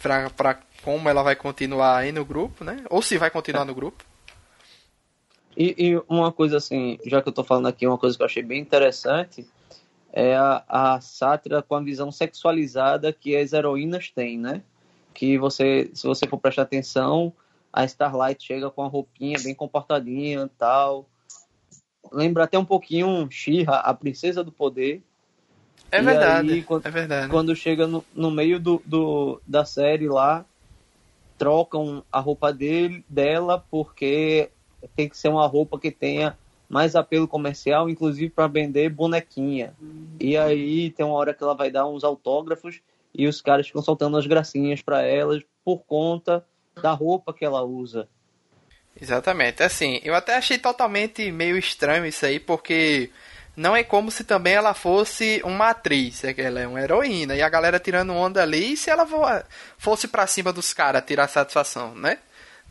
Pra, 0.00 0.30
pra 0.30 0.60
como 0.84 1.08
ela 1.08 1.22
vai 1.22 1.34
continuar 1.34 1.96
aí 1.96 2.12
no 2.12 2.24
grupo, 2.24 2.62
né? 2.62 2.84
Ou 2.90 3.02
se 3.02 3.18
vai 3.18 3.30
continuar 3.30 3.64
no 3.64 3.74
grupo. 3.74 4.04
E, 5.56 5.74
e, 5.76 6.02
uma 6.08 6.30
coisa 6.30 6.58
assim, 6.58 6.98
já 7.04 7.20
que 7.20 7.28
eu 7.28 7.32
tô 7.32 7.42
falando 7.42 7.66
aqui, 7.66 7.86
uma 7.86 7.98
coisa 7.98 8.16
que 8.16 8.22
eu 8.22 8.26
achei 8.26 8.42
bem 8.42 8.60
interessante 8.60 9.44
é 10.12 10.36
a, 10.36 10.64
a 10.68 11.00
sátira 11.00 11.62
com 11.62 11.74
a 11.74 11.80
visão 11.80 12.10
sexualizada 12.10 13.12
que 13.12 13.36
as 13.36 13.52
heroínas 13.52 14.10
têm, 14.10 14.38
né? 14.38 14.62
Que 15.12 15.38
você, 15.38 15.90
se 15.94 16.06
você 16.06 16.26
for 16.26 16.38
prestar 16.38 16.62
atenção, 16.62 17.32
a 17.72 17.84
Starlight 17.84 18.44
chega 18.44 18.70
com 18.70 18.82
a 18.82 18.88
roupinha 18.88 19.38
bem 19.42 19.54
comportadinha 19.54 20.44
e 20.44 20.48
tal. 20.58 21.06
Lembra 22.12 22.44
até 22.44 22.58
um 22.58 22.64
pouquinho 22.64 23.28
Shira, 23.30 23.76
a 23.76 23.92
princesa 23.92 24.42
do 24.42 24.50
poder. 24.50 25.02
É 25.90 26.00
e 26.00 26.02
verdade, 26.02 26.52
aí, 26.52 26.62
quando, 26.62 26.86
é 26.86 26.90
verdade. 26.90 27.30
Quando 27.30 27.56
chega 27.56 27.86
no, 27.86 28.04
no 28.14 28.30
meio 28.30 28.58
do, 28.58 28.82
do, 28.84 29.40
da 29.46 29.64
série 29.64 30.08
lá, 30.08 30.44
trocam 31.36 32.02
a 32.10 32.20
roupa 32.20 32.52
dele, 32.52 33.04
dela 33.08 33.64
porque 33.70 34.50
tem 34.96 35.08
que 35.08 35.16
ser 35.16 35.28
uma 35.28 35.46
roupa 35.46 35.78
que 35.78 35.90
tenha 35.90 36.36
mais 36.68 36.94
apelo 36.94 37.26
comercial, 37.26 37.88
inclusive 37.88 38.30
para 38.30 38.46
vender 38.46 38.90
bonequinha. 38.90 39.74
E 40.20 40.36
aí 40.36 40.90
tem 40.90 41.06
uma 41.06 41.14
hora 41.14 41.32
que 41.32 41.42
ela 41.42 41.54
vai 41.54 41.70
dar 41.70 41.86
uns 41.86 42.04
autógrafos 42.04 42.80
e 43.14 43.26
os 43.26 43.40
caras 43.40 43.66
ficam 43.66 43.82
soltando 43.82 44.16
as 44.16 44.26
gracinhas 44.26 44.82
para 44.82 45.02
elas 45.02 45.42
por 45.64 45.78
conta 45.78 46.44
da 46.80 46.92
roupa 46.92 47.32
que 47.32 47.44
ela 47.44 47.62
usa. 47.62 48.08
Exatamente. 49.00 49.62
Assim, 49.62 50.00
eu 50.04 50.14
até 50.14 50.36
achei 50.36 50.58
totalmente 50.58 51.30
meio 51.32 51.56
estranho 51.56 52.04
isso 52.04 52.26
aí, 52.26 52.38
porque 52.38 53.10
não 53.56 53.74
é 53.74 53.82
como 53.82 54.10
se 54.10 54.24
também 54.24 54.54
ela 54.54 54.74
fosse 54.74 55.40
uma 55.44 55.70
atriz, 55.70 56.22
é 56.22 56.34
ela 56.36 56.60
é 56.60 56.66
uma 56.66 56.80
heroína, 56.80 57.34
e 57.34 57.42
a 57.42 57.48
galera 57.48 57.80
tirando 57.80 58.12
onda 58.12 58.42
ali, 58.42 58.74
e 58.74 58.76
se 58.76 58.90
ela 58.90 59.06
fosse 59.78 60.06
para 60.06 60.26
cima 60.26 60.52
dos 60.52 60.72
caras 60.72 61.02
tirar 61.06 61.28
satisfação, 61.28 61.94
né? 61.94 62.18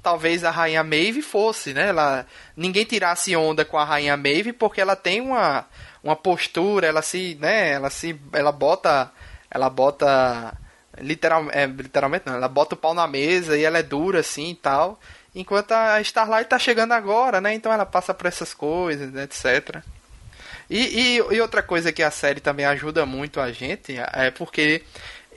Talvez 0.08 0.46
a 0.46 0.50
rainha 0.50 0.86
Maeve 0.86 1.22
fosse, 1.22 1.74
né? 1.74 1.90
Ela, 1.90 2.26
ninguém 2.56 2.86
tirasse 2.86 3.36
onda 3.36 3.66
com 3.66 3.78
a 3.78 3.84
rainha 3.84 4.16
Maeve 4.16 4.54
porque 4.54 4.80
ela 4.80 4.96
tem 4.96 5.20
uma, 5.20 5.66
uma 6.02 6.16
postura, 6.16 6.88
ela 6.88 7.02
se, 7.02 7.38
né? 7.42 7.72
Ela 7.74 7.90
se, 7.90 8.18
ela 8.32 8.54
bota, 8.54 9.12
ela 9.52 9.70
bota 9.70 10.58
literal, 11.02 11.48
é, 11.52 11.66
literalmente 11.66 12.24
não, 12.26 12.36
ela 12.36 12.48
bota 12.48 12.74
o 12.74 12.78
pau 12.78 12.94
na 12.94 13.06
mesa 13.06 13.58
e 13.58 13.66
ela 13.66 13.80
é 13.80 13.84
dura 13.84 14.22
assim 14.22 14.52
e 14.52 14.56
tal. 14.56 14.98
Enquanto 15.36 15.74
a 15.74 16.00
Starlight 16.00 16.50
tá 16.50 16.58
chegando 16.58 16.94
agora, 16.94 17.42
né? 17.42 17.54
Então 17.54 17.74
ela 17.74 17.86
passa 17.86 18.14
por 18.14 18.28
essas 18.28 18.54
coisas, 18.54 19.14
etc. 19.14 19.84
E, 20.70 21.18
e, 21.18 21.36
e 21.36 21.42
outra 21.42 21.62
coisa 21.62 21.92
que 21.92 22.02
a 22.02 22.12
série 22.12 22.40
também 22.40 22.66
ajuda 22.66 23.06
muito 23.06 23.42
a 23.42 23.52
gente 23.52 23.94
é 24.14 24.32
porque 24.32 24.84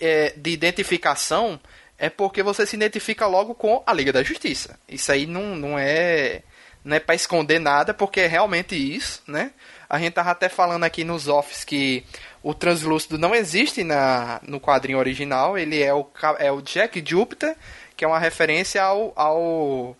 é, 0.00 0.32
de 0.36 0.50
identificação 0.50 1.58
é 2.00 2.08
porque 2.08 2.42
você 2.42 2.64
se 2.64 2.74
identifica 2.74 3.26
logo 3.26 3.54
com 3.54 3.82
a 3.86 3.92
Liga 3.92 4.10
da 4.10 4.22
Justiça. 4.22 4.80
Isso 4.88 5.12
aí 5.12 5.26
não, 5.26 5.54
não 5.54 5.78
é 5.78 6.42
não 6.82 6.96
é 6.96 6.98
para 6.98 7.14
esconder 7.14 7.58
nada, 7.58 7.92
porque 7.92 8.20
é 8.20 8.26
realmente 8.26 8.74
isso, 8.74 9.22
né? 9.26 9.50
A 9.88 9.98
gente 9.98 10.14
tava 10.14 10.30
até 10.30 10.48
falando 10.48 10.84
aqui 10.84 11.04
nos 11.04 11.28
offs 11.28 11.62
que 11.62 12.02
o 12.42 12.54
translúcido 12.54 13.18
não 13.18 13.34
existe 13.34 13.84
na, 13.84 14.40
no 14.48 14.58
quadrinho 14.58 14.98
original, 14.98 15.58
ele 15.58 15.82
é 15.82 15.92
o, 15.92 16.08
é 16.38 16.50
o 16.50 16.62
Jack 16.62 17.04
Jupiter, 17.06 17.54
que 17.94 18.02
é 18.02 18.08
uma 18.08 18.18
referência 18.18 18.82
ao 18.82 19.12
ao, 19.14 19.94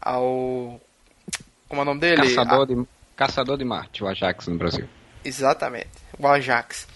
ao 0.00 0.80
como 1.68 1.82
é 1.82 1.82
o 1.82 1.84
nome 1.84 2.00
dele? 2.00 2.22
Caçador, 2.22 2.62
a... 2.62 2.66
de, 2.66 2.86
Caçador 3.14 3.58
de 3.58 3.64
Marte, 3.66 4.02
o 4.02 4.08
Ajax 4.08 4.46
no 4.46 4.56
Brasil. 4.56 4.88
Exatamente, 5.22 5.90
o 6.18 6.26
Ajax. 6.26 6.88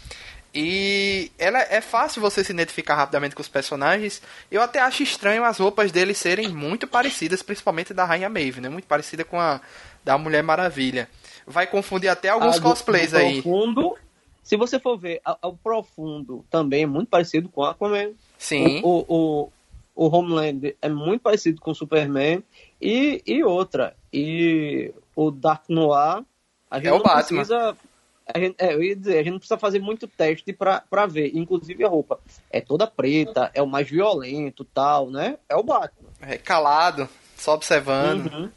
E 0.54 1.30
ela 1.38 1.60
é 1.60 1.80
fácil 1.80 2.20
você 2.20 2.44
se 2.44 2.52
identificar 2.52 2.94
rapidamente 2.94 3.34
com 3.34 3.40
os 3.40 3.48
personagens. 3.48 4.20
Eu 4.50 4.60
até 4.60 4.80
acho 4.80 5.02
estranho 5.02 5.44
as 5.44 5.58
roupas 5.58 5.90
deles 5.90 6.18
serem 6.18 6.48
muito 6.48 6.86
parecidas, 6.86 7.42
principalmente 7.42 7.94
da 7.94 8.04
Rainha 8.04 8.28
Maeve, 8.28 8.60
né? 8.60 8.68
Muito 8.68 8.86
parecida 8.86 9.24
com 9.24 9.40
a 9.40 9.60
da 10.04 10.18
Mulher 10.18 10.42
Maravilha. 10.42 11.08
Vai 11.46 11.66
confundir 11.66 12.10
até 12.10 12.28
alguns 12.28 12.56
do, 12.56 12.62
cosplays 12.62 13.12
do 13.12 13.18
aí. 13.18 13.40
Profundo, 13.40 13.96
se 14.42 14.56
você 14.56 14.78
for 14.78 14.98
ver, 14.98 15.22
o 15.42 15.52
Profundo 15.54 16.44
também 16.50 16.82
é 16.82 16.86
muito 16.86 17.08
parecido 17.08 17.48
com 17.48 17.64
Aquaman. 17.64 18.10
Sim. 18.36 18.80
O, 18.82 19.04
o, 19.08 19.50
o, 19.94 20.06
o 20.06 20.16
Homeland 20.16 20.76
é 20.82 20.88
muito 20.88 21.22
parecido 21.22 21.60
com 21.60 21.70
o 21.70 21.74
Superman. 21.74 22.42
E, 22.80 23.22
e 23.24 23.42
outra. 23.42 23.96
E 24.12 24.92
o 25.16 25.30
Dark 25.30 25.64
Noir. 25.68 26.22
A 26.70 26.78
gente 26.78 26.88
é 26.88 26.92
o 26.92 27.02
Batman. 27.02 27.22
precisa 27.22 27.76
a 28.26 28.38
gente, 28.38 28.56
é, 28.58 28.74
eu 28.74 28.82
ia 28.82 28.96
dizer, 28.96 29.18
a 29.18 29.22
gente 29.22 29.32
não 29.32 29.38
precisa 29.38 29.58
fazer 29.58 29.78
muito 29.78 30.06
teste 30.06 30.52
para 30.52 31.06
ver. 31.06 31.32
Inclusive 31.34 31.84
a 31.84 31.88
roupa 31.88 32.18
é 32.50 32.60
toda 32.60 32.86
preta, 32.86 33.50
é 33.54 33.62
o 33.62 33.66
mais 33.66 33.88
violento 33.88 34.64
tal, 34.64 35.10
né? 35.10 35.36
É 35.48 35.56
o 35.56 35.62
Batman. 35.62 36.08
É 36.20 36.38
calado, 36.38 37.08
só 37.36 37.54
observando. 37.54 38.32
Uhum. 38.32 38.50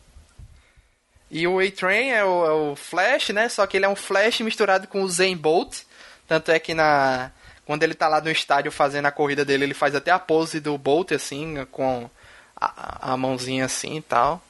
E 1.32 1.48
o 1.48 1.60
A-Train 1.60 2.10
é 2.10 2.24
o, 2.24 2.46
é 2.46 2.52
o, 2.52 2.76
Flash, 2.76 3.30
né? 3.30 3.50
Só 3.50 3.66
que 3.66 3.78
ele 3.78 3.86
é 3.86 3.90
um 3.90 3.96
Flash 3.96 4.42
misturado 4.42 4.88
com 4.88 5.02
o 5.02 5.10
Zen 5.10 5.36
Bolt. 5.36 5.82
Tanto 6.28 6.52
é 6.52 6.60
que 6.60 6.74
na 6.74 7.32
quando 7.66 7.82
ele 7.82 7.96
tá 7.96 8.08
lá 8.08 8.22
no 8.22 8.30
estádio 8.30 8.72
fazendo 8.72 9.08
a 9.08 9.12
corrida 9.12 9.44
dele, 9.44 9.64
ele 9.64 9.74
faz 9.74 9.96
até 9.96 10.12
a 10.12 10.20
pose 10.20 10.60
do 10.60 10.78
Bolt, 10.78 11.12
assim, 11.14 11.66
com 11.72 12.08
a, 12.56 13.14
a 13.14 13.18
mãozinha 13.18 13.66
assim 13.66 13.98
e 13.98 14.02
tal. 14.02 14.42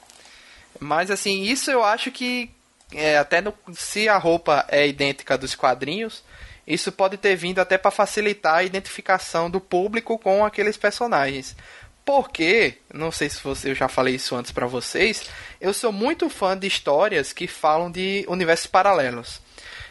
Mas 0.79 1.09
assim, 1.09 1.43
isso 1.43 1.71
eu 1.71 1.81
acho 1.81 2.11
que 2.11 2.51
é, 2.93 3.17
até 3.17 3.41
no, 3.41 3.53
se 3.73 4.07
a 4.07 4.17
roupa 4.17 4.65
é 4.69 4.87
idêntica 4.87 5.37
dos 5.37 5.55
quadrinhos, 5.55 6.23
isso 6.67 6.91
pode 6.91 7.17
ter 7.17 7.35
vindo 7.35 7.59
até 7.59 7.77
para 7.77 7.91
facilitar 7.91 8.55
a 8.55 8.63
identificação 8.63 9.49
do 9.49 9.61
público 9.61 10.17
com 10.17 10.43
aqueles 10.43 10.77
personagens. 10.77 11.55
Porque, 12.03 12.77
não 12.93 13.11
sei 13.11 13.29
se 13.29 13.41
você, 13.43 13.71
eu 13.71 13.75
já 13.75 13.87
falei 13.87 14.15
isso 14.15 14.35
antes 14.35 14.51
para 14.51 14.67
vocês, 14.67 15.27
eu 15.59 15.73
sou 15.73 15.91
muito 15.91 16.29
fã 16.29 16.57
de 16.57 16.67
histórias 16.67 17.33
que 17.33 17.47
falam 17.47 17.89
de 17.89 18.25
universos 18.27 18.67
paralelos. 18.67 19.41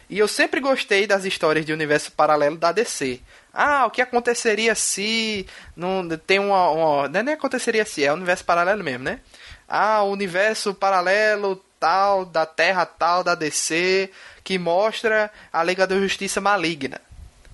E 0.09 0.19
eu 0.19 0.27
sempre 0.27 0.59
gostei 0.61 1.07
das 1.07 1.25
histórias 1.25 1.65
de 1.65 1.73
universo 1.73 2.11
paralelo 2.11 2.57
da 2.57 2.71
DC. 2.71 3.19
Ah, 3.53 3.85
o 3.85 3.91
que 3.91 4.01
aconteceria 4.01 4.75
se 4.75 5.47
não 5.75 6.07
tem 6.09 6.39
uma, 6.39 6.69
uma 6.69 7.09
não 7.09 7.19
é 7.19 7.23
nem 7.23 7.33
aconteceria 7.33 7.85
se 7.85 8.03
é 8.03 8.13
universo 8.13 8.45
paralelo 8.45 8.83
mesmo, 8.83 9.03
né? 9.03 9.19
Ah, 9.67 10.03
o 10.03 10.11
universo 10.11 10.73
paralelo 10.73 11.64
tal, 11.79 12.25
da 12.25 12.45
Terra 12.45 12.85
tal, 12.85 13.23
da 13.23 13.35
DC, 13.35 14.09
que 14.43 14.57
mostra 14.57 15.31
a 15.51 15.63
Liga 15.63 15.85
da 15.87 15.95
Justiça 15.95 16.41
maligna. 16.41 16.99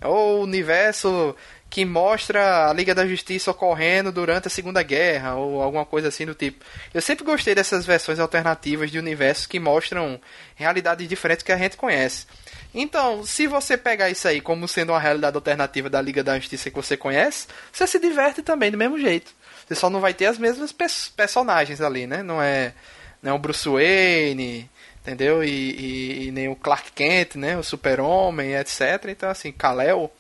Ou 0.04 0.40
o 0.40 0.44
universo 0.44 1.36
que 1.72 1.86
mostra 1.86 2.70
a 2.70 2.74
Liga 2.74 2.94
da 2.94 3.08
Justiça 3.08 3.50
ocorrendo 3.50 4.12
durante 4.12 4.48
a 4.48 4.52
Segunda 4.52 4.84
Guerra, 4.84 5.36
ou 5.36 5.62
alguma 5.62 5.86
coisa 5.86 6.10
assim 6.10 6.26
do 6.26 6.36
tipo. 6.36 6.66
Eu 6.94 7.02
sempre 7.02 7.24
gostei 7.24 7.56
dessas 7.56 7.86
versões 7.86 8.20
alternativas 8.20 8.92
de 8.92 9.00
universos 9.00 9.46
que 9.46 9.58
mostram 9.58 10.20
realidades 10.54 11.08
diferentes 11.08 11.44
que 11.44 11.52
a 11.52 11.58
gente 11.58 11.78
conhece. 11.78 12.28
Então, 12.74 13.26
se 13.26 13.48
você 13.48 13.78
pegar 13.78 14.10
isso 14.10 14.28
aí 14.28 14.42
como 14.42 14.68
sendo 14.68 14.92
uma 14.92 15.00
realidade 15.00 15.38
alternativa 15.38 15.90
da 15.90 16.02
Liga 16.02 16.22
da 16.22 16.38
Justiça 16.38 16.70
que 16.70 16.76
você 16.76 16.98
conhece, 16.98 17.48
você 17.72 17.88
se 17.88 18.00
diverte 18.00 18.42
também 18.42 18.70
do 18.70 18.78
mesmo 18.78 19.00
jeito. 19.00 19.32
Você 19.66 19.76
só 19.76 19.90
não 19.90 20.02
vai 20.02 20.14
ter 20.14 20.26
as 20.26 20.38
mesmas 20.38 20.74
personagens 21.16 21.80
ali, 21.80 22.06
né? 22.06 22.22
Não 22.22 22.42
é 22.42 22.74
né, 23.22 23.32
o 23.32 23.38
Bruce 23.38 23.68
Wayne, 23.68 24.70
entendeu? 25.02 25.44
E, 25.44 25.50
e, 25.50 26.28
e 26.28 26.32
nem 26.32 26.48
o 26.48 26.56
Clark 26.56 26.92
Kent, 26.92 27.36
né, 27.36 27.58
o 27.58 27.64
Super-Homem, 27.64 28.56
etc. 28.56 29.06
Então, 29.10 29.30
assim, 29.30 29.52
Kal-El. 29.52 30.12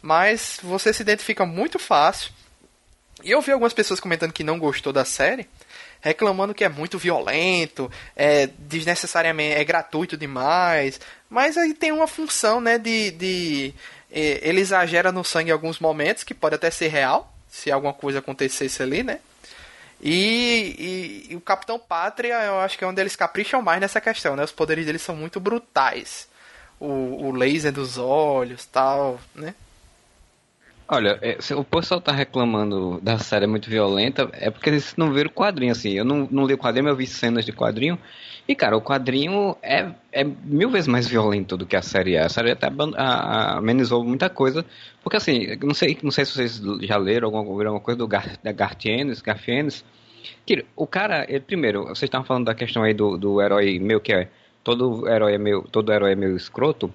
Mas 0.00 0.58
você 0.62 0.92
se 0.92 1.02
identifica 1.02 1.46
muito 1.46 1.78
fácil. 1.78 2.32
E 3.22 3.30
eu 3.30 3.40
vi 3.40 3.52
algumas 3.52 3.72
pessoas 3.72 4.00
comentando 4.00 4.32
que 4.32 4.42
não 4.42 4.58
gostou 4.58 4.92
da 4.92 5.04
série, 5.04 5.48
reclamando 6.00 6.54
que 6.54 6.64
é 6.64 6.68
muito 6.68 6.98
violento, 6.98 7.90
é 8.16 8.48
desnecessariamente, 8.58 9.54
é 9.54 9.64
gratuito 9.64 10.16
demais. 10.16 11.00
Mas 11.30 11.56
aí 11.56 11.72
tem 11.72 11.92
uma 11.92 12.08
função, 12.08 12.60
né, 12.60 12.78
de, 12.78 13.12
de 13.12 13.74
é, 14.10 14.40
ele 14.42 14.60
exagera 14.60 15.12
no 15.12 15.24
sangue 15.24 15.50
em 15.50 15.52
alguns 15.52 15.78
momentos, 15.78 16.24
que 16.24 16.34
pode 16.34 16.56
até 16.56 16.70
ser 16.70 16.88
real, 16.88 17.32
se 17.48 17.70
alguma 17.70 17.94
coisa 17.94 18.18
acontecesse 18.18 18.82
ali, 18.82 19.02
né? 19.04 19.20
E, 20.02 21.26
e, 21.28 21.32
e, 21.32 21.36
o 21.36 21.40
Capitão 21.40 21.78
Pátria, 21.78 22.34
eu 22.42 22.58
acho 22.58 22.76
que 22.76 22.82
é 22.82 22.86
onde 22.86 23.00
eles 23.00 23.14
capricham 23.14 23.62
mais 23.62 23.80
nessa 23.80 24.00
questão, 24.00 24.34
né? 24.34 24.42
Os 24.42 24.50
poderes 24.50 24.84
deles 24.84 25.02
são 25.02 25.14
muito 25.14 25.38
brutais. 25.38 26.28
O, 26.80 27.26
o 27.26 27.30
laser 27.30 27.72
dos 27.72 27.98
olhos, 27.98 28.66
tal, 28.66 29.20
né? 29.34 29.54
Olha, 30.94 31.18
é, 31.22 31.40
se 31.40 31.54
o 31.54 31.64
pessoal 31.64 32.02
tá 32.02 32.12
reclamando 32.12 33.00
da 33.00 33.16
série 33.16 33.46
muito 33.46 33.70
violenta, 33.70 34.28
é 34.34 34.50
porque 34.50 34.68
eles 34.68 34.94
não 34.94 35.10
viram 35.10 35.30
o 35.30 35.32
quadrinho, 35.32 35.72
assim. 35.72 35.92
Eu 35.92 36.04
não, 36.04 36.28
não 36.30 36.44
li 36.44 36.52
o 36.52 36.58
quadrinho, 36.58 36.84
mas 36.84 36.90
eu 36.90 36.96
vi 36.98 37.06
cenas 37.06 37.46
de 37.46 37.52
quadrinho. 37.52 37.98
E, 38.46 38.54
cara, 38.54 38.76
o 38.76 38.82
quadrinho 38.82 39.56
é, 39.62 39.90
é 40.12 40.22
mil 40.22 40.68
vezes 40.68 40.86
mais 40.86 41.08
violento 41.08 41.56
do 41.56 41.64
que 41.64 41.76
a 41.76 41.80
série 41.80 42.16
é. 42.16 42.24
A 42.24 42.28
série 42.28 42.50
até 42.50 42.68
amenizou 43.56 44.04
muita 44.04 44.28
coisa. 44.28 44.66
Porque, 45.02 45.16
assim, 45.16 45.56
não 45.62 45.72
sei, 45.72 45.96
não 46.02 46.10
sei 46.10 46.26
se 46.26 46.32
vocês 46.32 46.62
já 46.82 46.98
leram 46.98 47.28
alguma, 47.28 47.62
alguma 47.62 47.80
coisa 47.80 47.96
do 47.96 48.06
Gar, 48.06 48.36
da 48.44 48.52
Gartienes, 48.52 49.22
Garfienes. 49.22 49.82
Que 50.44 50.62
o 50.76 50.86
cara, 50.86 51.24
ele, 51.26 51.40
primeiro, 51.40 51.84
vocês 51.84 52.02
estavam 52.02 52.26
falando 52.26 52.44
da 52.44 52.54
questão 52.54 52.82
aí 52.82 52.92
do, 52.92 53.16
do 53.16 53.40
herói 53.40 53.78
meio 53.78 53.98
que 53.98 54.12
é. 54.12 54.28
Todo 54.62 55.08
herói 55.08 55.36
é 55.36 55.38
meio, 55.38 55.62
todo 55.62 55.90
herói 55.90 56.12
é 56.12 56.16
meio 56.16 56.36
escroto. 56.36 56.92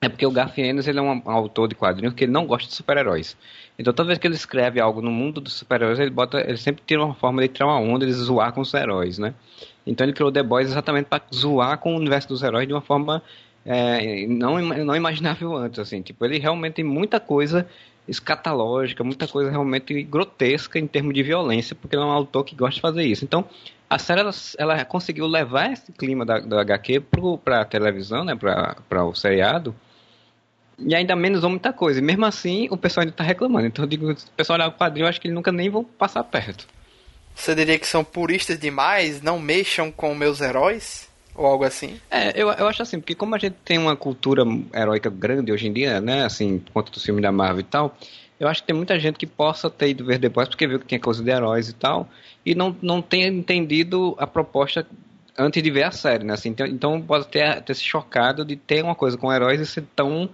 É 0.00 0.08
porque 0.08 0.24
o 0.24 0.30
Garfienes 0.30 0.86
ele 0.86 0.98
é 0.98 1.02
um, 1.02 1.20
autor 1.24 1.68
de 1.68 1.74
quadrinhos 1.74 2.14
que 2.14 2.24
ele 2.24 2.32
não 2.32 2.46
gosta 2.46 2.68
de 2.68 2.74
super-heróis. 2.74 3.36
Então 3.76 3.92
toda 3.92 4.06
vez 4.06 4.18
que 4.18 4.26
ele 4.26 4.36
escreve 4.36 4.78
algo 4.78 5.02
no 5.02 5.10
mundo 5.10 5.40
dos 5.40 5.54
super-heróis, 5.54 5.98
ele 5.98 6.10
bota, 6.10 6.40
ele 6.40 6.56
sempre 6.56 6.82
tira 6.86 7.04
uma 7.04 7.14
forma 7.14 7.42
de 7.42 7.48
tirar 7.48 7.66
uma 7.66 7.80
onda, 7.80 8.06
de 8.06 8.12
zoar 8.12 8.52
com 8.52 8.60
os 8.60 8.72
heróis, 8.72 9.18
né? 9.18 9.34
Então 9.84 10.04
ele 10.04 10.12
criou 10.12 10.30
The 10.30 10.42
Boys 10.42 10.68
exatamente 10.68 11.06
para 11.06 11.22
zoar 11.34 11.78
com 11.78 11.94
o 11.94 11.96
universo 11.96 12.28
dos 12.28 12.42
heróis 12.42 12.68
de 12.68 12.72
uma 12.72 12.80
forma 12.80 13.22
é, 13.64 14.26
não, 14.26 14.60
não 14.60 14.96
imaginável 14.96 15.54
antes, 15.56 15.78
assim. 15.78 16.00
Tipo, 16.00 16.24
ele 16.24 16.38
realmente 16.38 16.74
tem 16.74 16.84
muita 16.84 17.20
coisa 17.20 17.68
escatológica, 18.08 19.04
muita 19.04 19.28
coisa 19.28 19.50
realmente 19.50 20.02
grotesca 20.02 20.78
em 20.78 20.86
termos 20.86 21.12
de 21.12 21.22
violência, 21.22 21.76
porque 21.76 21.94
ele 21.94 22.02
é 22.02 22.06
um 22.06 22.10
autor 22.10 22.44
que 22.44 22.56
gosta 22.56 22.76
de 22.76 22.80
fazer 22.80 23.04
isso. 23.04 23.24
Então, 23.24 23.44
a 23.90 23.98
série 23.98 24.20
ela, 24.20 24.30
ela 24.58 24.84
conseguiu 24.84 25.26
levar 25.26 25.72
esse 25.72 25.92
clima 25.92 26.24
da, 26.24 26.38
da 26.38 26.60
HQ 26.62 27.02
para 27.44 27.60
a 27.60 27.64
televisão, 27.64 28.24
né, 28.24 28.34
para 28.34 29.04
o 29.04 29.14
seriado, 29.14 29.74
e 30.78 30.94
ainda 30.94 31.16
menos 31.16 31.42
muita 31.44 31.72
coisa. 31.72 31.98
E 31.98 32.02
mesmo 32.02 32.24
assim, 32.24 32.68
o 32.70 32.76
pessoal 32.76 33.02
ainda 33.02 33.12
está 33.12 33.24
reclamando. 33.24 33.66
Então, 33.66 33.84
eu 33.84 33.88
digo, 33.88 34.10
o 34.10 34.16
pessoal 34.36 34.58
olhar 34.58 34.68
o 34.68 34.72
quadrinho, 34.72 35.04
eu 35.04 35.08
acho 35.08 35.20
que 35.20 35.26
eles 35.26 35.34
nunca 35.34 35.50
nem 35.50 35.68
vão 35.68 35.82
passar 35.82 36.22
perto. 36.24 36.66
Você 37.34 37.54
diria 37.54 37.78
que 37.78 37.86
são 37.86 38.02
puristas 38.02 38.58
demais? 38.58 39.22
Não 39.22 39.38
mexam 39.38 39.90
com 39.90 40.14
meus 40.14 40.40
heróis? 40.40 41.08
Ou 41.38 41.46
algo 41.46 41.62
assim? 41.62 42.00
É, 42.10 42.30
eu, 42.30 42.50
eu 42.50 42.66
acho 42.66 42.82
assim, 42.82 42.98
porque 42.98 43.14
como 43.14 43.34
a 43.36 43.38
gente 43.38 43.54
tem 43.64 43.78
uma 43.78 43.94
cultura 43.94 44.42
heróica 44.74 45.08
grande 45.08 45.52
hoje 45.52 45.68
em 45.68 45.72
dia, 45.72 46.00
né, 46.00 46.24
assim, 46.24 46.58
por 46.58 46.72
conta 46.72 46.90
do 46.90 46.98
filme 46.98 47.22
da 47.22 47.30
Marvel 47.30 47.60
e 47.60 47.62
tal, 47.62 47.96
eu 48.40 48.48
acho 48.48 48.62
que 48.62 48.66
tem 48.66 48.76
muita 48.76 48.98
gente 48.98 49.16
que 49.16 49.26
possa 49.26 49.70
ter 49.70 49.90
ido 49.90 50.04
ver 50.04 50.18
depois 50.18 50.48
porque 50.48 50.66
viu 50.66 50.80
que 50.80 50.86
tinha 50.86 50.98
coisa 50.98 51.22
de 51.22 51.30
heróis 51.30 51.68
e 51.68 51.74
tal, 51.74 52.08
e 52.44 52.56
não, 52.56 52.76
não 52.82 53.00
tenha 53.00 53.28
entendido 53.28 54.16
a 54.18 54.26
proposta 54.26 54.84
antes 55.38 55.62
de 55.62 55.70
ver 55.70 55.84
a 55.84 55.92
série, 55.92 56.24
né, 56.24 56.34
assim, 56.34 56.48
então, 56.48 56.66
então 56.66 57.00
pode 57.00 57.28
ter, 57.28 57.62
ter 57.62 57.74
se 57.74 57.84
chocado 57.84 58.44
de 58.44 58.56
ter 58.56 58.82
uma 58.82 58.96
coisa 58.96 59.16
com 59.16 59.32
heróis 59.32 59.60
e 59.60 59.66
ser 59.66 59.84
tão 59.94 60.28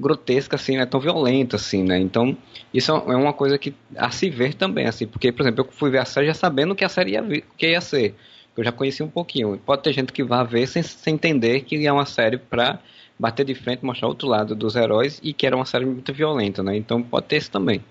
grotesca 0.00 0.56
assim, 0.56 0.76
né, 0.76 0.86
tão 0.86 0.98
violenta 0.98 1.56
assim, 1.56 1.82
né? 1.82 1.98
Então, 1.98 2.36
isso 2.72 2.90
é 2.90 3.16
uma 3.16 3.32
coisa 3.32 3.58
que 3.58 3.74
a 3.96 4.10
se 4.10 4.30
ver 4.30 4.54
também, 4.54 4.86
assim, 4.86 5.06
porque 5.06 5.30
por 5.30 5.42
exemplo, 5.42 5.64
eu 5.64 5.72
fui 5.72 5.90
ver 5.90 5.98
a 5.98 6.04
série 6.04 6.26
já 6.26 6.34
sabendo 6.34 6.74
que 6.74 6.84
a 6.84 6.88
série 6.88 7.12
ia, 7.12 7.22
ver, 7.22 7.44
que 7.56 7.68
ia 7.68 7.80
ser. 7.80 8.14
Eu 8.56 8.64
já 8.64 8.72
conheci 8.72 9.02
um 9.02 9.08
pouquinho. 9.08 9.58
Pode 9.64 9.82
ter 9.82 9.92
gente 9.92 10.12
que 10.12 10.24
vá 10.24 10.42
ver 10.42 10.66
sem, 10.66 10.82
sem 10.82 11.14
entender 11.14 11.62
que 11.62 11.86
é 11.86 11.92
uma 11.92 12.04
série 12.04 12.36
para 12.36 12.80
bater 13.18 13.44
de 13.44 13.54
frente, 13.54 13.84
mostrar 13.84 14.08
outro 14.08 14.26
lado 14.26 14.54
dos 14.54 14.76
heróis 14.76 15.20
e 15.22 15.32
que 15.32 15.46
era 15.46 15.54
uma 15.54 15.66
série 15.66 15.84
muito 15.84 16.12
violenta, 16.12 16.62
né? 16.62 16.76
Então 16.76 17.02
pode 17.02 17.26
ter 17.26 17.36
isso 17.36 17.50
também. 17.50 17.82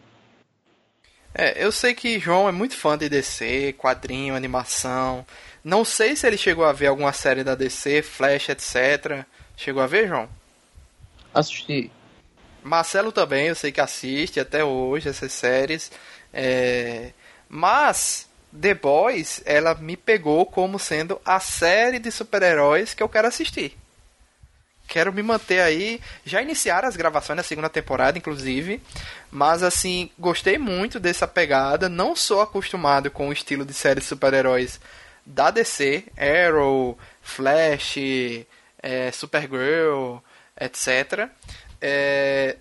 É, 1.34 1.64
eu 1.64 1.72
sei 1.72 1.94
que 1.94 2.20
João 2.20 2.50
é 2.50 2.52
muito 2.52 2.76
fã 2.76 2.98
de 2.98 3.08
DC, 3.08 3.74
quadrinho, 3.78 4.36
animação. 4.36 5.26
Não 5.64 5.86
sei 5.86 6.16
se 6.16 6.26
ele 6.26 6.38
chegou 6.38 6.66
a 6.66 6.74
ver 6.74 6.88
alguma 6.88 7.14
série 7.14 7.44
da 7.44 7.54
DC, 7.54 8.02
Flash, 8.02 8.50
etc. 8.50 9.26
Chegou 9.56 9.82
a 9.82 9.88
ver, 9.88 10.08
João? 10.08 10.28
Assisti. 11.34 11.92
Marcelo 12.70 13.12
também, 13.12 13.48
eu 13.48 13.56
sei 13.56 13.72
que 13.72 13.82
assiste 13.82 14.40
até 14.40 14.64
hoje 14.64 15.10
essas 15.10 15.34
séries. 15.34 15.92
É... 16.32 17.12
Mas 17.50 18.30
The 18.58 18.76
Boys, 18.76 19.42
ela 19.44 19.74
me 19.74 19.98
pegou 19.98 20.46
como 20.46 20.78
sendo 20.78 21.20
a 21.26 21.40
série 21.40 21.98
de 21.98 22.12
super-heróis 22.12 22.94
que 22.94 23.02
eu 23.02 23.10
quero 23.10 23.28
assistir. 23.28 23.76
Quero 24.88 25.12
me 25.12 25.24
manter 25.24 25.62
aí. 25.62 26.00
Já 26.24 26.44
iniciaram 26.44 26.88
as 26.88 26.96
gravações 26.96 27.38
da 27.38 27.44
segunda 27.44 27.70
temporada, 27.70 28.20
inclusive. 28.20 28.80
Mas, 29.32 29.64
assim, 29.64 30.12
gostei 30.18 30.60
muito 30.60 31.00
dessa 31.00 31.28
pegada. 31.28 31.90
Não 31.90 32.16
sou 32.16 32.40
acostumado 32.40 33.10
com 33.10 33.30
o 33.30 33.34
estilo 33.34 33.66
de 33.66 33.74
série 33.74 34.00
de 34.00 34.06
super-heróis 34.06 34.80
da 35.26 35.50
DC: 35.50 36.06
Arrow, 36.18 36.98
Flash, 37.22 37.98
é, 38.82 39.12
Supergirl, 39.12 40.18
etc. 40.60 41.30
É, 41.82 42.58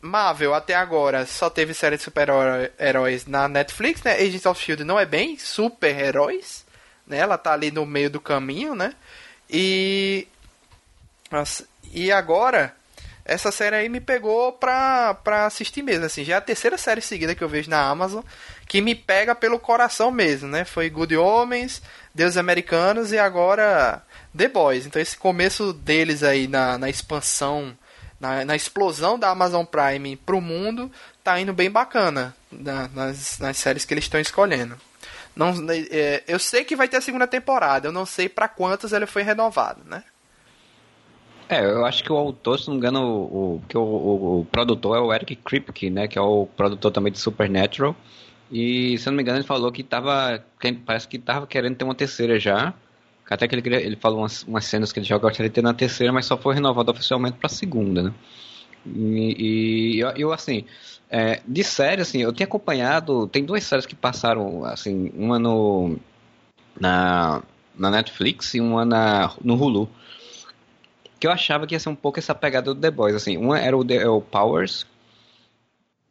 Marvel 0.00 0.54
até 0.54 0.74
agora 0.74 1.26
só 1.26 1.50
teve 1.50 1.74
série 1.74 1.96
de 1.96 2.02
super-heróis 2.02 3.26
na 3.26 3.48
Netflix, 3.48 4.02
né? 4.02 4.14
Agents 4.14 4.46
of 4.46 4.62
Shield 4.62 4.84
não 4.84 4.98
é 4.98 5.04
bem 5.04 5.38
super-heróis, 5.38 6.64
né? 7.06 7.18
Ela 7.18 7.36
tá 7.36 7.52
ali 7.52 7.70
no 7.70 7.84
meio 7.84 8.10
do 8.10 8.20
caminho, 8.20 8.74
né? 8.74 8.94
E 9.48 10.26
e 11.92 12.10
agora 12.10 12.74
essa 13.24 13.52
série 13.52 13.76
aí 13.76 13.88
me 13.88 14.00
pegou 14.00 14.52
pra, 14.52 15.14
pra 15.14 15.46
assistir 15.46 15.82
mesmo, 15.82 16.04
assim, 16.04 16.24
já 16.24 16.34
é 16.34 16.38
a 16.38 16.40
terceira 16.40 16.76
série 16.76 17.00
seguida 17.00 17.34
que 17.34 17.44
eu 17.44 17.48
vejo 17.48 17.70
na 17.70 17.80
Amazon 17.80 18.24
que 18.66 18.80
me 18.80 18.94
pega 18.94 19.34
pelo 19.34 19.58
coração 19.58 20.10
mesmo, 20.10 20.48
né? 20.48 20.64
Foi 20.64 20.88
Good 20.88 21.16
Homens, 21.16 21.82
Deus 22.14 22.36
Americanos 22.36 23.12
e 23.12 23.18
agora 23.18 24.02
The 24.36 24.48
Boys. 24.48 24.86
Então 24.86 25.02
esse 25.02 25.16
começo 25.16 25.72
deles 25.72 26.22
aí 26.22 26.46
na, 26.46 26.78
na 26.78 26.88
expansão 26.88 27.76
na, 28.20 28.44
na 28.44 28.54
explosão 28.54 29.18
da 29.18 29.30
Amazon 29.30 29.64
Prime 29.64 30.16
pro 30.16 30.40
mundo, 30.40 30.90
tá 31.24 31.40
indo 31.40 31.52
bem 31.52 31.70
bacana 31.70 32.36
na, 32.52 32.86
nas, 32.88 33.38
nas 33.38 33.56
séries 33.56 33.84
que 33.84 33.94
eles 33.94 34.04
estão 34.04 34.20
escolhendo. 34.20 34.76
Não, 35.34 35.54
é, 35.70 36.22
eu 36.28 36.38
sei 36.38 36.64
que 36.64 36.76
vai 36.76 36.86
ter 36.86 36.98
a 36.98 37.00
segunda 37.00 37.26
temporada, 37.26 37.88
eu 37.88 37.92
não 37.92 38.04
sei 38.04 38.28
para 38.28 38.48
quantas 38.48 38.92
ele 38.92 39.06
foi 39.06 39.22
renovado, 39.22 39.80
né? 39.86 40.04
É, 41.48 41.64
eu 41.64 41.84
acho 41.84 42.04
que 42.04 42.12
o 42.12 42.16
autor, 42.16 42.60
se 42.60 42.68
não 42.68 42.74
me 42.74 42.78
engano, 42.78 43.02
o, 43.02 43.62
o, 43.74 43.78
o, 43.78 44.40
o, 44.40 44.44
produtor 44.44 44.96
é 44.96 45.00
o 45.00 45.12
Eric 45.12 45.34
Kripke, 45.34 45.90
né? 45.90 46.06
Que 46.06 46.16
é 46.16 46.22
o 46.22 46.46
produtor 46.46 46.92
também 46.92 47.12
de 47.12 47.18
Supernatural. 47.18 47.96
E, 48.52 48.96
se 48.98 49.08
eu 49.08 49.10
não 49.10 49.16
me 49.16 49.22
engano, 49.24 49.38
ele 49.38 49.46
falou 49.46 49.72
que 49.72 49.82
tava. 49.82 50.44
Parece 50.86 51.08
que 51.08 51.18
tava 51.18 51.48
querendo 51.48 51.74
ter 51.74 51.84
uma 51.84 51.94
terceira 51.94 52.38
já. 52.38 52.72
Até 53.30 53.46
que 53.46 53.54
ele, 53.54 53.76
ele 53.76 53.96
falou 53.96 54.18
umas, 54.18 54.42
umas 54.42 54.64
cenas 54.64 54.92
que 54.92 54.98
ele 54.98 55.06
já 55.06 55.16
gostaria 55.16 55.48
de 55.48 55.54
ter 55.54 55.62
na 55.62 55.72
terceira, 55.72 56.12
mas 56.12 56.26
só 56.26 56.36
foi 56.36 56.54
renovado 56.54 56.90
oficialmente 56.90 57.38
para 57.38 57.46
a 57.46 57.50
segunda, 57.50 58.02
né? 58.02 58.12
E, 58.84 59.94
e 59.94 60.00
eu, 60.00 60.08
eu, 60.16 60.32
assim, 60.32 60.64
é, 61.08 61.40
de 61.46 61.62
série, 61.62 62.02
assim, 62.02 62.22
eu 62.22 62.32
tinha 62.32 62.46
acompanhado. 62.46 63.28
Tem 63.28 63.44
duas 63.44 63.62
séries 63.64 63.86
que 63.86 63.94
passaram, 63.94 64.64
assim, 64.64 65.12
uma 65.14 65.38
no. 65.38 65.96
Na, 66.78 67.42
na 67.76 67.90
Netflix 67.90 68.54
e 68.54 68.60
uma 68.60 68.84
na, 68.84 69.32
no 69.42 69.54
Hulu. 69.54 69.88
Que 71.18 71.26
eu 71.26 71.30
achava 71.30 71.66
que 71.66 71.74
ia 71.74 71.80
ser 71.80 71.90
um 71.90 71.94
pouco 71.94 72.18
essa 72.18 72.34
pegada 72.34 72.74
do 72.74 72.80
The 72.80 72.90
Boys, 72.90 73.14
assim. 73.14 73.36
Uma 73.36 73.58
era 73.58 73.76
o, 73.76 73.84
The, 73.84 74.08
o 74.08 74.20
Powers, 74.20 74.86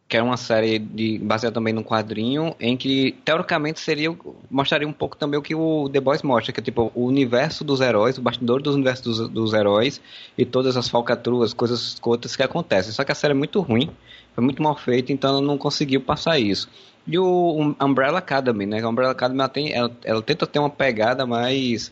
que 0.09 0.17
era 0.17 0.25
uma 0.25 0.37
série 0.37 0.79
de, 0.79 1.19
baseada 1.19 1.53
também 1.53 1.71
num 1.71 1.83
quadrinho, 1.83 2.55
em 2.59 2.75
que 2.75 3.15
teoricamente 3.23 3.79
seria 3.79 4.09
mostraria 4.49 4.87
um 4.87 4.91
pouco 4.91 5.15
também 5.15 5.39
o 5.39 5.43
que 5.43 5.53
o 5.53 5.87
The 5.87 5.99
Boys 5.99 6.23
mostra, 6.23 6.51
que 6.51 6.59
é 6.59 6.63
tipo 6.63 6.91
o 6.95 7.05
universo 7.05 7.63
dos 7.63 7.79
heróis, 7.79 8.17
o 8.17 8.21
bastidor 8.21 8.59
dos 8.59 8.73
universos 8.73 9.19
dos, 9.19 9.29
dos 9.29 9.53
heróis 9.53 10.01
e 10.35 10.43
todas 10.45 10.75
as 10.75 10.89
falcatruas, 10.89 11.53
coisas 11.53 11.99
cotas 11.99 12.35
que 12.35 12.41
acontecem. 12.41 12.91
Só 12.91 13.03
que 13.03 13.11
a 13.11 13.15
série 13.15 13.33
é 13.33 13.37
muito 13.37 13.61
ruim, 13.61 13.91
foi 14.33 14.43
muito 14.43 14.63
mal 14.63 14.75
feita, 14.75 15.13
então 15.13 15.29
ela 15.29 15.41
não 15.41 15.59
conseguiu 15.59 16.01
passar 16.01 16.39
isso. 16.39 16.67
E 17.05 17.19
o 17.19 17.75
Umbrella 17.79 18.17
Academy, 18.17 18.65
né? 18.65 18.81
A 18.81 18.89
Umbrella 18.89 19.11
Academy 19.11 19.39
ela, 19.39 19.49
tem, 19.49 19.71
ela, 19.71 19.91
ela 20.03 20.21
tenta 20.23 20.47
ter 20.47 20.57
uma 20.57 20.71
pegada 20.71 21.27
mais 21.27 21.91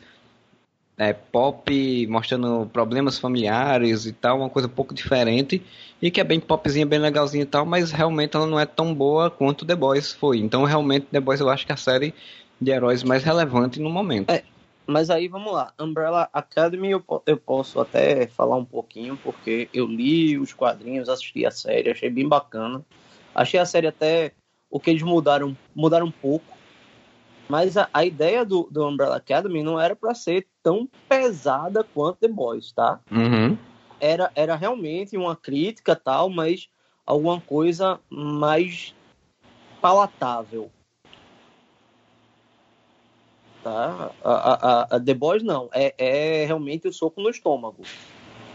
é, 0.98 1.14
pop, 1.14 2.08
mostrando 2.08 2.68
problemas 2.74 3.20
familiares 3.20 4.06
e 4.06 4.12
tal, 4.12 4.40
uma 4.40 4.50
coisa 4.50 4.68
um 4.68 4.72
pouco 4.72 4.94
diferente 4.94 5.64
e 6.02 6.10
que 6.10 6.20
é 6.20 6.24
bem 6.24 6.40
popzinha, 6.40 6.86
bem 6.86 7.00
legalzinha 7.00 7.44
e 7.44 7.46
tal, 7.46 7.66
mas 7.66 7.92
realmente 7.92 8.36
ela 8.36 8.48
não 8.48 8.60
é 8.60 8.66
tão 8.66 8.94
boa 8.94 9.30
quanto 9.30 9.66
The 9.66 9.76
Boys 9.76 10.12
foi. 10.12 10.40
Então, 10.40 10.64
realmente, 10.64 11.06
The 11.12 11.20
Boys 11.20 11.40
eu 11.40 11.50
acho 11.50 11.66
que 11.66 11.72
é 11.72 11.76
a 11.76 11.78
série 11.78 12.14
de 12.60 12.72
heróis 12.72 13.04
mais 13.04 13.24
relevante 13.24 13.80
no 13.80 13.90
momento. 13.90 14.32
É, 14.32 14.44
Mas 14.88 15.12
aí 15.12 15.28
vamos 15.28 15.54
lá, 15.54 15.72
Umbrella 15.80 16.30
Academy 16.34 16.90
eu, 16.90 17.04
eu 17.28 17.38
posso 17.38 17.80
até 17.80 18.26
falar 18.26 18.56
um 18.56 18.66
pouquinho, 18.66 19.18
porque 19.24 19.70
eu 19.72 19.86
li 19.86 20.38
os 20.38 20.52
quadrinhos, 20.52 21.10
assisti 21.10 21.46
a 21.46 21.52
série, 21.52 21.92
achei 21.92 22.10
bem 22.10 22.28
bacana. 22.28 22.84
Achei 23.36 23.60
a 23.60 23.66
série 23.66 23.86
até 23.86 24.32
o 24.68 24.80
que 24.80 24.90
eles 24.90 25.04
mudaram, 25.04 25.56
mudaram 25.76 26.08
um 26.08 26.12
pouco. 26.12 26.57
Mas 27.48 27.78
a, 27.78 27.90
a 27.94 28.04
ideia 28.06 28.44
do, 28.44 28.68
do 28.70 28.86
Umbrella 28.86 29.18
Academy 29.18 29.64
não 29.64 29.80
era 29.80 29.96
para 29.96 30.14
ser 30.14 30.48
tão 30.62 30.88
pesada 31.08 31.84
quanto 31.84 32.20
The 32.20 32.28
Boys, 32.28 32.72
tá? 32.72 33.00
Uhum. 33.12 33.58
Era, 34.00 34.32
era 34.36 34.56
realmente 34.56 35.16
uma 35.16 35.36
crítica 35.36 35.96
tal, 35.96 36.30
mas 36.30 36.70
alguma 37.06 37.40
coisa 37.40 38.00
mais 38.10 38.94
palatável. 39.82 40.70
Tá? 43.64 44.12
A, 44.24 44.32
a, 44.32 44.96
a 44.96 45.00
The 45.00 45.14
Boys 45.14 45.44
não, 45.44 45.70
é, 45.74 45.94
é 45.98 46.46
realmente 46.46 46.88
o 46.88 46.94
soco 46.94 47.22
no 47.22 47.30
estômago. 47.30 47.84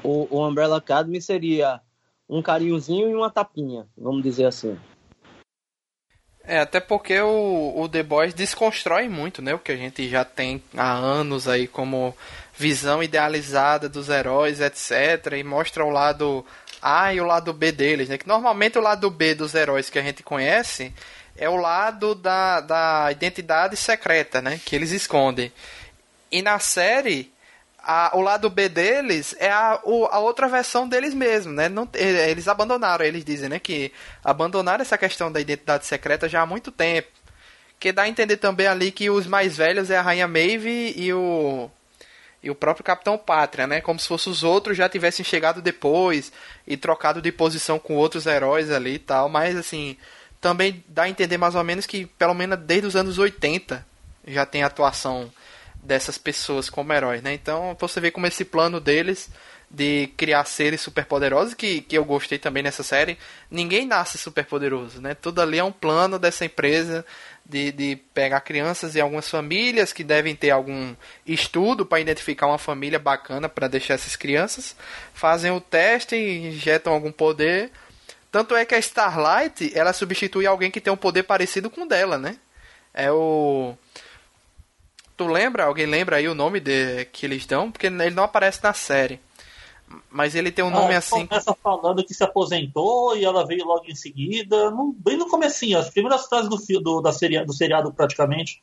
O, 0.04 0.26
o 0.30 0.46
Umbrella 0.46 0.76
Academy 0.76 1.20
seria 1.20 1.80
um 2.28 2.42
carinhozinho 2.42 3.10
e 3.10 3.14
uma 3.14 3.30
tapinha, 3.30 3.86
vamos 3.96 4.22
dizer 4.22 4.46
assim. 4.46 4.78
É, 6.44 6.58
até 6.58 6.80
porque 6.80 7.20
o, 7.20 7.72
o 7.76 7.88
The 7.88 8.02
Boys 8.02 8.34
desconstrói 8.34 9.08
muito, 9.08 9.40
né? 9.40 9.54
O 9.54 9.58
que 9.58 9.72
a 9.72 9.76
gente 9.76 10.08
já 10.08 10.24
tem 10.24 10.62
há 10.76 10.92
anos 10.92 11.46
aí 11.46 11.68
como 11.68 12.16
visão 12.54 13.02
idealizada 13.02 13.88
dos 13.88 14.08
heróis, 14.08 14.60
etc. 14.60 15.34
E 15.38 15.44
mostra 15.44 15.84
o 15.84 15.90
lado 15.90 16.44
A 16.80 17.14
e 17.14 17.20
o 17.20 17.24
lado 17.24 17.52
B 17.52 17.70
deles, 17.70 18.08
né? 18.08 18.18
Que 18.18 18.26
normalmente 18.26 18.76
o 18.76 18.82
lado 18.82 19.08
B 19.08 19.34
dos 19.34 19.54
heróis 19.54 19.88
que 19.88 19.98
a 19.98 20.02
gente 20.02 20.22
conhece 20.22 20.92
é 21.36 21.48
o 21.48 21.56
lado 21.56 22.14
da, 22.14 22.60
da 22.60 23.08
identidade 23.12 23.76
secreta, 23.76 24.42
né? 24.42 24.60
Que 24.64 24.74
eles 24.76 24.90
escondem. 24.90 25.52
E 26.30 26.42
na 26.42 26.58
série, 26.58 27.31
a, 27.82 28.16
o 28.16 28.20
lado 28.20 28.48
B 28.48 28.68
deles 28.68 29.34
é 29.38 29.50
a, 29.50 29.80
o, 29.84 30.06
a 30.06 30.18
outra 30.18 30.48
versão 30.48 30.88
deles 30.88 31.14
mesmos, 31.14 31.54
né? 31.54 31.68
Não, 31.68 31.88
eles 31.94 32.46
abandonaram, 32.46 33.04
eles 33.04 33.24
dizem, 33.24 33.48
né? 33.48 33.58
Que 33.58 33.92
abandonaram 34.24 34.82
essa 34.82 34.96
questão 34.96 35.30
da 35.30 35.40
identidade 35.40 35.86
secreta 35.86 36.28
já 36.28 36.42
há 36.42 36.46
muito 36.46 36.70
tempo. 36.70 37.08
Que 37.80 37.92
dá 37.92 38.02
a 38.02 38.08
entender 38.08 38.36
também 38.36 38.66
ali 38.66 38.92
que 38.92 39.10
os 39.10 39.26
mais 39.26 39.56
velhos 39.56 39.90
é 39.90 39.96
a 39.96 40.02
Rainha 40.02 40.28
Maeve 40.28 40.94
e 40.96 41.12
o 41.12 41.70
e 42.42 42.50
o 42.50 42.54
próprio 42.56 42.84
Capitão 42.84 43.16
Pátria, 43.16 43.66
né? 43.66 43.80
Como 43.80 44.00
se 44.00 44.08
fossem 44.08 44.32
os 44.32 44.42
outros 44.42 44.76
já 44.76 44.88
tivessem 44.88 45.24
chegado 45.24 45.62
depois 45.62 46.32
e 46.66 46.76
trocado 46.76 47.22
de 47.22 47.30
posição 47.30 47.78
com 47.78 47.94
outros 47.94 48.26
heróis 48.26 48.70
ali 48.70 48.94
e 48.94 48.98
tal, 48.98 49.28
mas 49.28 49.56
assim, 49.56 49.96
também 50.40 50.84
dá 50.88 51.04
a 51.04 51.08
entender 51.08 51.38
mais 51.38 51.54
ou 51.54 51.62
menos 51.62 51.86
que, 51.86 52.06
pelo 52.06 52.34
menos 52.34 52.58
desde 52.58 52.88
os 52.88 52.96
anos 52.96 53.16
80, 53.16 53.86
já 54.26 54.44
tem 54.44 54.64
atuação 54.64 55.30
dessas 55.82 56.16
pessoas 56.16 56.70
como 56.70 56.92
heróis, 56.92 57.22
né? 57.22 57.34
Então 57.34 57.76
você 57.78 58.00
vê 58.00 58.10
como 58.10 58.26
esse 58.26 58.44
plano 58.44 58.80
deles 58.80 59.28
de 59.70 60.08
criar 60.18 60.44
seres 60.44 60.82
superpoderosos, 60.82 61.54
que, 61.54 61.80
que 61.80 61.96
eu 61.96 62.04
gostei 62.04 62.38
também 62.38 62.62
nessa 62.62 62.82
série, 62.82 63.16
ninguém 63.50 63.86
nasce 63.86 64.18
superpoderoso, 64.18 65.00
né? 65.00 65.14
Tudo 65.14 65.40
ali 65.40 65.58
é 65.58 65.64
um 65.64 65.72
plano 65.72 66.18
dessa 66.18 66.44
empresa 66.44 67.04
de, 67.44 67.72
de 67.72 67.96
pegar 68.12 68.40
crianças 68.42 68.94
e 68.94 69.00
algumas 69.00 69.28
famílias 69.28 69.92
que 69.92 70.04
devem 70.04 70.36
ter 70.36 70.50
algum 70.50 70.94
estudo 71.26 71.86
para 71.86 72.00
identificar 72.00 72.46
uma 72.46 72.58
família 72.58 72.98
bacana 72.98 73.48
para 73.48 73.66
deixar 73.66 73.94
essas 73.94 74.14
crianças, 74.14 74.76
fazem 75.14 75.50
o 75.50 75.60
teste, 75.60 76.16
injetam 76.16 76.92
algum 76.92 77.10
poder 77.10 77.72
tanto 78.32 78.56
é 78.56 78.64
que 78.64 78.74
a 78.74 78.78
Starlight, 78.78 79.78
ela 79.78 79.92
substitui 79.92 80.46
alguém 80.46 80.70
que 80.70 80.80
tem 80.80 80.90
um 80.90 80.96
poder 80.96 81.24
parecido 81.24 81.68
com 81.68 81.82
o 81.82 81.86
dela, 81.86 82.16
né? 82.16 82.38
É 82.94 83.12
o... 83.12 83.76
Tu 85.22 85.26
lembra? 85.28 85.64
Alguém 85.64 85.86
lembra 85.86 86.16
aí 86.16 86.28
o 86.28 86.34
nome 86.34 86.58
de, 86.58 87.04
que 87.06 87.26
eles 87.26 87.46
dão? 87.46 87.70
Porque 87.70 87.86
ele 87.86 88.10
não 88.10 88.24
aparece 88.24 88.62
na 88.62 88.72
série. 88.72 89.20
Mas 90.10 90.34
ele 90.34 90.50
tem 90.50 90.64
um 90.64 90.70
nome 90.70 90.94
ah, 90.94 90.98
assim. 90.98 91.26
Começa 91.26 91.54
falando 91.62 92.04
que 92.04 92.12
se 92.12 92.24
aposentou 92.24 93.16
e 93.16 93.24
ela 93.24 93.46
veio 93.46 93.64
logo 93.64 93.84
em 93.86 93.94
seguida. 93.94 94.70
No, 94.70 94.92
bem 94.98 95.16
no 95.16 95.28
comecinho, 95.28 95.78
as 95.78 95.90
primeiras 95.90 96.26
frases 96.26 96.48
do, 96.48 96.80
do, 96.80 97.00
da 97.00 97.12
seria, 97.12 97.44
do 97.44 97.52
seriado 97.52 97.92
praticamente. 97.92 98.62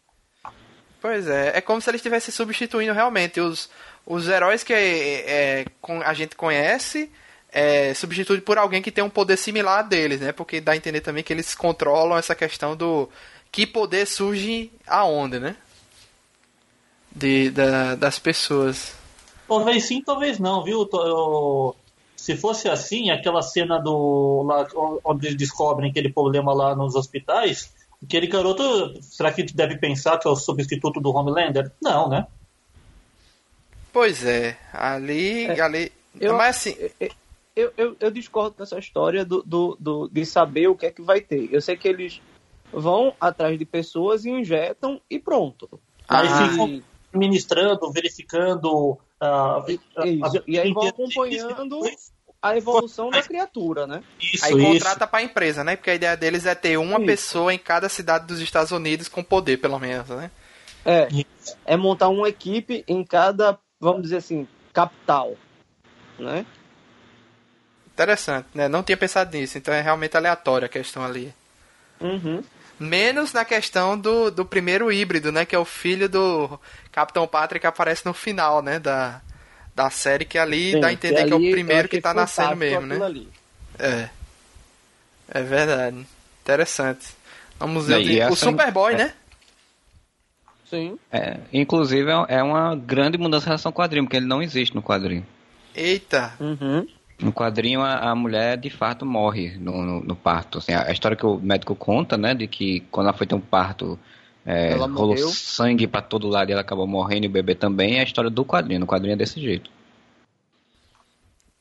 Pois 1.01 1.27
é, 1.27 1.57
é 1.57 1.61
como 1.61 1.79
se 1.79 1.89
eles 1.89 1.99
estivessem 1.99 2.33
substituindo 2.33 2.91
realmente 2.91 3.39
os, 3.39 3.69
os 4.05 4.27
heróis 4.27 4.63
que 4.63 4.73
é, 4.73 5.61
é, 5.61 5.65
a 6.03 6.13
gente 6.13 6.35
conhece 6.35 7.09
é, 7.49 7.93
substituído 7.93 8.41
por 8.43 8.57
alguém 8.57 8.81
que 8.81 8.91
tem 8.91 9.03
um 9.03 9.09
poder 9.09 9.37
similar 9.37 9.79
a 9.79 9.83
deles, 9.83 10.19
né? 10.19 10.33
Porque 10.33 10.59
dá 10.59 10.73
a 10.73 10.75
entender 10.75 10.99
também 10.99 11.23
que 11.23 11.31
eles 11.31 11.55
controlam 11.55 12.17
essa 12.17 12.35
questão 12.35 12.75
do 12.75 13.09
que 13.49 13.65
poder 13.65 14.05
surge 14.05 14.71
aonde, 14.85 15.39
né? 15.39 15.55
De, 17.19 17.49
da, 17.49 17.95
das 17.95 18.17
pessoas. 18.17 18.95
Talvez 19.47 19.86
sim, 19.86 20.01
talvez 20.01 20.39
não, 20.39 20.63
viu? 20.63 20.88
Eu, 20.93 21.75
se 22.15 22.38
fosse 22.38 22.69
assim, 22.69 23.10
aquela 23.10 23.41
cena 23.41 23.79
do 23.79 24.43
lá, 24.43 24.67
onde 25.03 25.27
eles 25.27 25.38
descobrem 25.38 25.89
aquele 25.89 26.12
problema 26.12 26.53
lá 26.53 26.75
nos 26.75 26.95
hospitais, 26.95 27.73
aquele 28.03 28.27
garoto, 28.27 29.01
será 29.01 29.32
que 29.32 29.43
deve 29.43 29.77
pensar 29.77 30.17
que 30.17 30.27
é 30.27 30.32
o 30.32 30.36
substituto 30.36 30.99
do 30.99 31.12
Homelander? 31.12 31.71
Não, 31.82 32.08
né? 32.10 32.27
Pois 33.91 34.23
é, 34.25 34.58
ali, 34.71 35.45
é, 35.45 35.60
ali, 35.60 35.91
eu, 36.19 36.38
mas 36.38 36.58
assim, 36.58 36.75
eu, 37.55 37.73
eu, 37.75 37.95
eu 37.99 38.12
discordo 38.12 38.55
dessa 38.58 38.77
história 38.77 39.25
do, 39.25 39.41
do, 39.43 39.77
do, 39.79 40.10
de 40.10 40.25
saber 40.25 40.67
o 40.67 40.75
que 40.75 40.86
é 40.86 40.91
que 40.91 41.01
vai 41.01 41.21
ter. 41.21 41.49
Eu 41.51 41.62
sei 41.62 41.75
que 41.75 41.88
eles 41.88 42.21
vão 42.71 43.13
atrás 43.19 43.58
de 43.58 43.65
pessoas 43.65 44.25
e 44.25 44.29
injetam 44.29 45.01
e 45.10 45.19
pronto. 45.19 45.79
Aí 46.08 46.27
ah, 46.27 46.49
ficam 46.49 46.84
administrando, 47.13 47.91
verificando. 47.91 48.97
Uh, 49.21 49.71
isso. 50.05 50.43
e 50.47 50.59
aí 50.59 50.71
vão 50.71 50.87
acompanhando 50.87 51.81
a 52.41 52.55
evolução 52.55 53.09
da 53.09 53.21
criatura, 53.21 53.85
né? 53.85 54.01
Isso, 54.19 54.45
aí 54.45 54.53
contrata 54.53 55.05
para 55.05 55.19
a 55.19 55.23
empresa, 55.23 55.63
né? 55.63 55.75
Porque 55.75 55.89
a 55.89 55.95
ideia 55.95 56.15
deles 56.15 56.45
é 56.45 56.55
ter 56.55 56.77
uma 56.77 56.97
isso. 56.97 57.05
pessoa 57.05 57.53
em 57.53 57.57
cada 57.57 57.89
cidade 57.89 58.25
dos 58.25 58.39
Estados 58.39 58.71
Unidos 58.71 59.09
com 59.09 59.23
poder, 59.23 59.57
pelo 59.57 59.77
menos, 59.77 60.07
né? 60.09 60.31
É. 60.85 61.07
É 61.65 61.75
montar 61.75 62.07
uma 62.07 62.29
equipe 62.29 62.83
em 62.87 63.03
cada, 63.03 63.59
vamos 63.79 64.03
dizer 64.03 64.17
assim, 64.17 64.47
capital, 64.71 65.35
né? 66.17 66.45
Interessante, 67.93 68.47
né? 68.53 68.69
Não 68.69 68.81
tinha 68.81 68.95
pensado 68.95 69.35
nisso, 69.37 69.57
então 69.57 69.73
é 69.73 69.81
realmente 69.81 70.15
aleatória 70.15 70.67
a 70.67 70.69
questão 70.69 71.03
ali. 71.03 71.33
Uhum. 71.99 72.41
Menos 72.79 73.33
na 73.33 73.43
questão 73.43 73.97
do, 73.97 74.31
do 74.31 74.45
primeiro 74.45 74.91
híbrido, 74.91 75.31
né? 75.31 75.45
Que 75.45 75.55
é 75.55 75.59
o 75.59 75.65
filho 75.65 76.07
do 76.07 76.59
Capitão 76.91 77.27
Patrick 77.27 77.61
que 77.61 77.67
aparece 77.67 78.05
no 78.05 78.13
final, 78.13 78.61
né? 78.61 78.79
Da, 78.79 79.21
da 79.75 79.89
série, 79.89 80.25
que 80.25 80.37
ali 80.37 80.71
Sim, 80.71 80.79
dá 80.79 80.87
a 80.87 80.93
entender 80.93 81.23
que, 81.23 81.27
que 81.27 81.33
é 81.33 81.35
o 81.35 81.51
primeiro 81.51 81.89
que, 81.89 81.97
que 81.97 82.01
tá 82.01 82.13
nascendo 82.13 82.55
mesmo, 82.55 82.85
né? 82.85 83.03
Ali. 83.03 83.29
É. 83.77 84.09
É 85.27 85.41
verdade. 85.41 86.05
Interessante. 86.41 87.07
Vamos 87.59 87.87
ver. 87.87 88.31
O 88.31 88.35
Superboy, 88.35 88.93
é... 88.93 88.97
né? 88.97 89.13
Sim. 90.69 90.99
É, 91.11 91.39
inclusive 91.51 92.09
é 92.27 92.43
uma 92.43 92.75
grande 92.75 93.17
mudança 93.17 93.45
em 93.45 93.49
relação 93.49 93.69
ao 93.69 93.73
quadrinho, 93.73 94.05
porque 94.05 94.17
ele 94.17 94.27
não 94.27 94.41
existe 94.41 94.75
no 94.75 94.83
quadrinho. 94.83 95.25
Eita! 95.75 96.33
Uhum. 96.39 96.87
No 97.19 97.34
quadrinho, 97.34 97.82
a, 97.82 98.12
a 98.12 98.15
mulher 98.15 98.58
de 98.58 98.69
fato 98.69 99.05
morre 99.05 99.58
no, 99.58 99.84
no, 99.84 99.99
no 100.01 100.15
parto. 100.15 100.60
Assim, 100.60 100.71
a, 100.71 100.88
a, 100.88 100.91
história 100.91 101.17
que 101.17 101.25
o 101.25 101.38
médico 101.38 101.75
conta, 101.75 102.17
né, 102.17 102.34
de 102.34 102.47
que 102.47 102.82
quando 102.91 103.08
ela 103.08 103.17
foi 103.17 103.27
ter 103.27 103.36
um 103.36 103.41
parto, 103.41 103.99
é, 104.45 104.73
rolou 104.73 105.17
sangue 105.17 105.86
para 105.86 106.01
todo 106.01 106.27
lado 106.27 106.49
e 106.49 106.53
ela 106.53 106.62
acabou 106.62 106.88
morrendo 106.88 107.25
e 107.25 107.27
o 107.27 107.32
bebê 107.32 107.55
também, 107.55 107.97
é 107.97 107.99
a 108.01 108.03
história 108.03 108.29
do 108.29 108.45
quadrinho. 108.45 108.79
No 108.79 108.88
quadrinho 108.88 109.13
é 109.13 109.17
desse 109.17 109.39
jeito. 109.41 109.69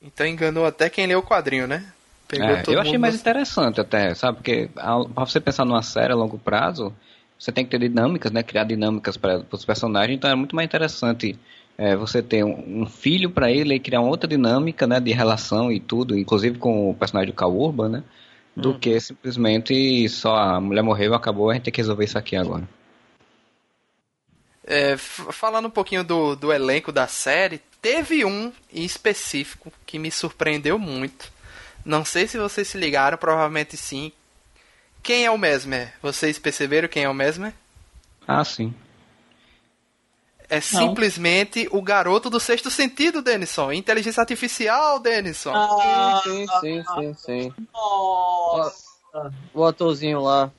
Então 0.01 0.27
enganou 0.27 0.65
até 0.65 0.89
quem 0.89 1.07
leu 1.07 1.19
o 1.19 1.23
quadrinho, 1.23 1.67
né? 1.67 1.93
É, 2.33 2.63
eu 2.73 2.81
achei 2.81 2.99
mais 2.99 3.15
interessante 3.15 3.81
até, 3.81 4.15
sabe? 4.15 4.37
Porque 4.37 4.69
para 4.75 5.25
você 5.25 5.41
pensar 5.41 5.65
numa 5.65 5.83
série 5.83 6.13
a 6.13 6.17
longo 6.17 6.39
prazo, 6.39 6.95
você 7.39 7.51
tem 7.51 7.65
que 7.65 7.71
ter 7.71 7.79
dinâmicas, 7.79 8.31
né? 8.31 8.43
Criar 8.43 8.65
dinâmicas 8.65 9.17
para 9.17 9.43
os 9.51 9.65
personagens, 9.65 10.17
então 10.17 10.31
é 10.31 10.35
muito 10.35 10.55
mais 10.55 10.67
interessante 10.67 11.39
é, 11.79 11.95
você 11.95 12.21
ter 12.21 12.45
um, 12.45 12.83
um 12.83 12.87
filho 12.87 13.31
para 13.31 13.53
ele 13.53 13.77
e 13.77 13.81
criar 13.81 14.01
uma 14.01 14.11
outra 14.11 14.29
dinâmica 14.29 14.85
né, 14.85 14.99
de 14.99 15.13
relação 15.13 15.71
e 15.71 15.79
tudo, 15.79 16.19
inclusive 16.19 16.59
com 16.59 16.91
o 16.91 16.95
personagem 16.95 17.31
do 17.31 17.37
Cal 17.37 17.57
Urban, 17.57 17.89
né? 17.89 18.05
Do 18.57 18.73
hum. 18.73 18.79
que 18.81 18.99
simplesmente 18.99 20.09
só 20.09 20.35
a 20.35 20.61
mulher 20.61 20.83
morreu, 20.83 21.15
acabou, 21.15 21.49
a 21.49 21.55
gente 21.55 21.63
tem 21.63 21.73
que 21.73 21.81
resolver 21.81 22.05
isso 22.05 22.19
aqui 22.19 22.35
agora. 22.35 22.69
É, 24.67 24.97
falando 24.97 25.69
um 25.69 25.71
pouquinho 25.71 26.03
do, 26.03 26.35
do 26.35 26.53
elenco 26.53 26.91
da 26.91 27.07
série, 27.07 27.63
teve 27.81 28.25
um 28.25 28.53
em 28.73 28.85
específico 28.85 29.73
que 29.87 29.99
me 29.99 30.11
surpreendeu 30.11 30.79
muito. 30.79 31.31
Não 31.85 32.05
sei 32.05 32.27
se 32.27 32.37
vocês 32.37 32.67
se 32.67 32.77
ligaram, 32.77 33.17
provavelmente 33.17 33.77
sim. 33.77 34.11
Quem 35.01 35.25
é 35.25 35.31
o 35.31 35.39
Mesmer? 35.39 35.95
Vocês 36.03 36.39
perceberam 36.39 36.89
quem 36.89 37.05
é 37.05 37.09
o 37.09 37.15
Mesmer? 37.15 37.55
Ah, 38.27 38.45
sim. 38.45 38.75
É 40.49 40.61
simplesmente 40.61 41.69
o 41.71 41.83
garoto 41.83 42.31
do 42.31 42.41
sexto 42.41 42.71
sentido, 42.71 43.21
Denison. 43.21 43.71
Inteligência 43.71 44.23
artificial, 44.23 44.99
Denison. 44.99 45.53
Ah, 45.55 46.21
sim, 46.25 46.47
sim, 46.61 46.85
sim, 46.95 47.15
sim. 47.15 47.55
Nossa. 47.73 48.89
O, 49.53 49.65
atorzinho 49.65 50.21
lá. 50.21 50.51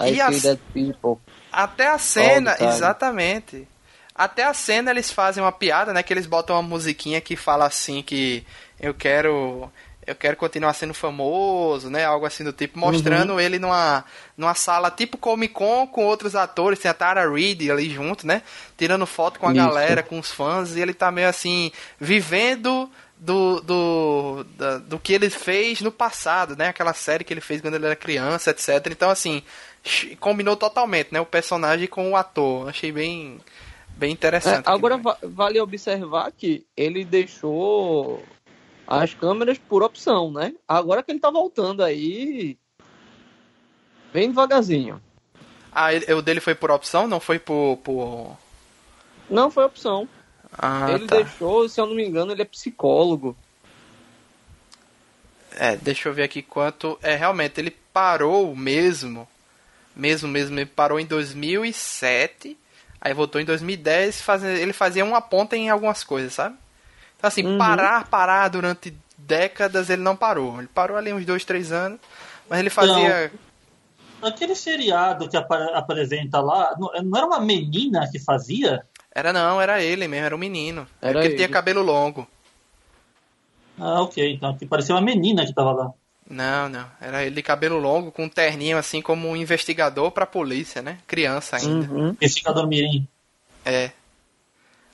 I 0.00 0.14
e 0.14 0.20
a, 0.20 0.28
People. 0.74 1.16
Até 1.50 1.88
a 1.88 1.98
cena, 1.98 2.56
exatamente. 2.60 3.66
Até 4.14 4.44
a 4.44 4.52
cena 4.52 4.90
eles 4.90 5.10
fazem 5.10 5.42
uma 5.42 5.52
piada, 5.52 5.94
né? 5.94 6.02
Que 6.02 6.12
eles 6.12 6.26
botam 6.26 6.56
uma 6.56 6.62
musiquinha 6.62 7.20
que 7.20 7.36
fala 7.36 7.66
assim 7.66 8.02
que 8.02 8.44
eu 8.78 8.92
quero 8.92 9.70
eu 10.10 10.16
quero 10.16 10.36
continuar 10.36 10.72
sendo 10.74 10.92
famoso, 10.92 11.88
né? 11.88 12.04
Algo 12.04 12.26
assim 12.26 12.42
do 12.42 12.52
tipo, 12.52 12.76
mostrando 12.76 13.34
uhum. 13.34 13.40
ele 13.40 13.60
numa, 13.60 14.04
numa 14.36 14.54
sala 14.54 14.90
tipo 14.90 15.16
Comic 15.16 15.54
Con 15.54 15.86
com 15.86 16.04
outros 16.04 16.34
atores, 16.34 16.80
tem 16.80 16.90
a 16.90 16.94
Tara 16.94 17.30
Reid 17.30 17.70
ali 17.70 17.88
junto, 17.88 18.26
né? 18.26 18.42
Tirando 18.76 19.06
foto 19.06 19.38
com 19.38 19.46
a 19.46 19.52
Isso. 19.52 19.64
galera, 19.64 20.02
com 20.02 20.18
os 20.18 20.32
fãs, 20.32 20.74
e 20.74 20.80
ele 20.80 20.92
tá 20.92 21.12
meio 21.12 21.28
assim, 21.28 21.70
vivendo 22.00 22.90
do, 23.16 23.60
do, 23.60 24.44
da, 24.56 24.78
do 24.78 24.98
que 24.98 25.12
ele 25.12 25.30
fez 25.30 25.80
no 25.80 25.92
passado, 25.92 26.56
né? 26.56 26.68
Aquela 26.68 26.92
série 26.92 27.22
que 27.22 27.32
ele 27.32 27.40
fez 27.40 27.60
quando 27.60 27.74
ele 27.74 27.86
era 27.86 27.94
criança, 27.94 28.50
etc. 28.50 28.84
Então, 28.90 29.10
assim, 29.10 29.44
combinou 30.18 30.56
totalmente, 30.56 31.12
né? 31.12 31.20
O 31.20 31.26
personagem 31.26 31.86
com 31.86 32.10
o 32.10 32.16
ator. 32.16 32.68
Achei 32.68 32.90
bem, 32.90 33.38
bem 33.90 34.10
interessante. 34.10 34.66
É, 34.66 34.72
agora, 34.72 35.00
vale 35.22 35.60
observar 35.60 36.32
que 36.32 36.66
ele 36.76 37.04
deixou 37.04 38.24
as 38.90 39.14
câmeras 39.14 39.56
por 39.56 39.84
opção, 39.84 40.32
né? 40.32 40.52
Agora 40.66 41.00
que 41.00 41.12
ele 41.12 41.20
tá 41.20 41.30
voltando 41.30 41.84
aí, 41.84 42.58
bem 44.12 44.28
devagarzinho. 44.28 45.00
Ah, 45.70 45.94
ele, 45.94 46.12
o 46.12 46.20
dele 46.20 46.40
foi 46.40 46.56
por 46.56 46.72
opção, 46.72 47.06
não 47.06 47.20
foi 47.20 47.38
por. 47.38 47.76
por... 47.84 48.36
Não, 49.30 49.48
foi 49.48 49.64
opção. 49.64 50.08
Ah, 50.58 50.90
ele 50.90 51.06
tá. 51.06 51.18
deixou, 51.18 51.68
se 51.68 51.80
eu 51.80 51.86
não 51.86 51.94
me 51.94 52.04
engano, 52.04 52.32
ele 52.32 52.42
é 52.42 52.44
psicólogo. 52.44 53.36
É, 55.52 55.76
deixa 55.76 56.08
eu 56.08 56.12
ver 56.12 56.24
aqui 56.24 56.42
quanto. 56.42 56.98
É, 57.00 57.14
realmente, 57.14 57.60
ele 57.60 57.70
parou 57.92 58.56
mesmo. 58.56 59.28
Mesmo, 59.94 60.28
mesmo, 60.28 60.58
ele 60.58 60.66
parou 60.66 60.98
em 60.98 61.06
2007. 61.06 62.58
Aí 63.00 63.14
voltou 63.14 63.40
em 63.40 63.44
2010. 63.44 64.20
Faz, 64.20 64.42
ele 64.42 64.72
fazia 64.72 65.04
uma 65.04 65.20
ponta 65.20 65.56
em 65.56 65.70
algumas 65.70 66.02
coisas, 66.02 66.34
sabe? 66.34 66.56
Então, 67.20 67.28
assim, 67.28 67.44
uhum. 67.44 67.58
parar, 67.58 68.08
parar 68.08 68.48
durante 68.48 68.96
décadas, 69.18 69.90
ele 69.90 70.00
não 70.00 70.16
parou. 70.16 70.58
Ele 70.58 70.68
parou 70.68 70.96
ali 70.96 71.12
uns 71.12 71.26
dois, 71.26 71.44
três 71.44 71.70
anos, 71.70 72.00
mas 72.48 72.58
ele 72.58 72.70
fazia. 72.70 73.30
Não. 74.22 74.30
Aquele 74.30 74.54
seriado 74.54 75.28
que 75.28 75.36
ap 75.36 75.50
apresenta 75.74 76.40
lá, 76.40 76.74
não 76.78 77.16
era 77.16 77.26
uma 77.26 77.40
menina 77.40 78.08
que 78.10 78.18
fazia? 78.18 78.84
Era 79.14 79.32
não, 79.34 79.60
era 79.60 79.82
ele 79.82 80.08
mesmo, 80.08 80.26
era 80.26 80.34
um 80.34 80.38
menino. 80.38 80.86
Era 81.00 81.12
porque 81.12 81.28
ele 81.28 81.36
tinha 81.36 81.48
cabelo 81.48 81.82
longo. 81.82 82.26
Ah, 83.78 84.00
ok. 84.00 84.34
Então 84.34 84.56
que 84.56 84.64
parecia 84.64 84.94
uma 84.94 85.00
menina 85.02 85.44
que 85.44 85.54
tava 85.54 85.72
lá. 85.72 85.92
Não, 86.28 86.68
não. 86.68 86.86
Era 87.00 87.22
ele 87.24 87.34
de 87.34 87.42
cabelo 87.42 87.78
longo, 87.78 88.10
com 88.10 88.24
um 88.24 88.28
terninho 88.28 88.78
assim 88.78 89.02
como 89.02 89.28
um 89.28 89.36
investigador 89.36 90.10
pra 90.10 90.24
polícia, 90.24 90.80
né? 90.80 90.98
Criança 91.06 91.56
ainda. 91.56 91.92
Uhum. 91.92 92.10
Investigador 92.10 92.66
Mirim. 92.66 93.06
É. 93.64 93.90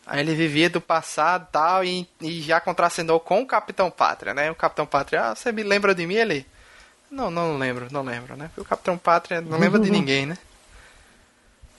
Aí 0.06 0.20
ele 0.20 0.36
vivia 0.36 0.70
do 0.70 0.80
passado 0.80 1.48
tal, 1.50 1.82
e, 1.82 2.08
e 2.20 2.40
já 2.40 2.60
contracenou 2.60 3.18
com 3.18 3.42
o 3.42 3.46
Capitão 3.46 3.90
Pátria, 3.90 4.32
né? 4.32 4.48
O 4.52 4.54
Capitão 4.54 4.86
Pátria, 4.86 5.30
ah, 5.30 5.34
você 5.34 5.50
me 5.50 5.64
lembra 5.64 5.92
de 5.92 6.06
mim, 6.06 6.14
ele? 6.14 6.46
Não, 7.10 7.28
não 7.28 7.58
lembro, 7.58 7.88
não 7.90 8.02
lembro, 8.02 8.36
né? 8.36 8.46
Porque 8.46 8.60
o 8.60 8.64
Capitão 8.64 8.96
Pátria 8.96 9.40
não 9.40 9.58
lembra 9.58 9.80
de 9.80 9.90
ninguém, 9.90 10.24
né? 10.24 10.38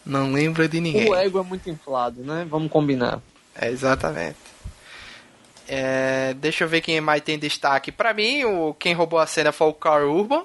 Não 0.05 0.33
lembra 0.33 0.67
de 0.67 0.81
ninguém. 0.81 1.09
O 1.09 1.15
ego 1.15 1.39
é 1.39 1.43
muito 1.43 1.69
inflado, 1.69 2.21
né? 2.21 2.45
Vamos 2.49 2.69
combinar. 2.69 3.21
É, 3.55 3.69
exatamente. 3.69 4.37
É, 5.65 6.33
deixa 6.33 6.65
eu 6.65 6.67
ver 6.67 6.81
quem 6.81 6.99
mais 6.99 7.21
tem 7.21 7.39
destaque. 7.39 7.93
Para 7.93 8.13
mim, 8.13 8.43
o, 8.43 8.73
quem 8.73 8.93
roubou 8.93 9.19
a 9.19 9.27
cena 9.27 9.53
foi 9.53 9.67
o 9.67 9.73
Carl 9.73 10.09
Urban. 10.09 10.43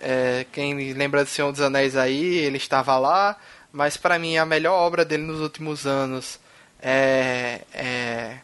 É, 0.00 0.46
quem 0.50 0.92
lembra 0.94 1.24
do 1.24 1.30
Senhor 1.30 1.52
dos 1.52 1.60
Anéis 1.60 1.94
aí, 1.94 2.38
ele 2.38 2.56
estava 2.56 2.98
lá. 2.98 3.36
Mas 3.70 3.96
para 3.98 4.18
mim, 4.18 4.36
a 4.38 4.46
melhor 4.46 4.74
obra 4.74 5.04
dele 5.04 5.24
nos 5.24 5.40
últimos 5.40 5.86
anos 5.86 6.38
é, 6.84 7.62
é, 7.72 8.36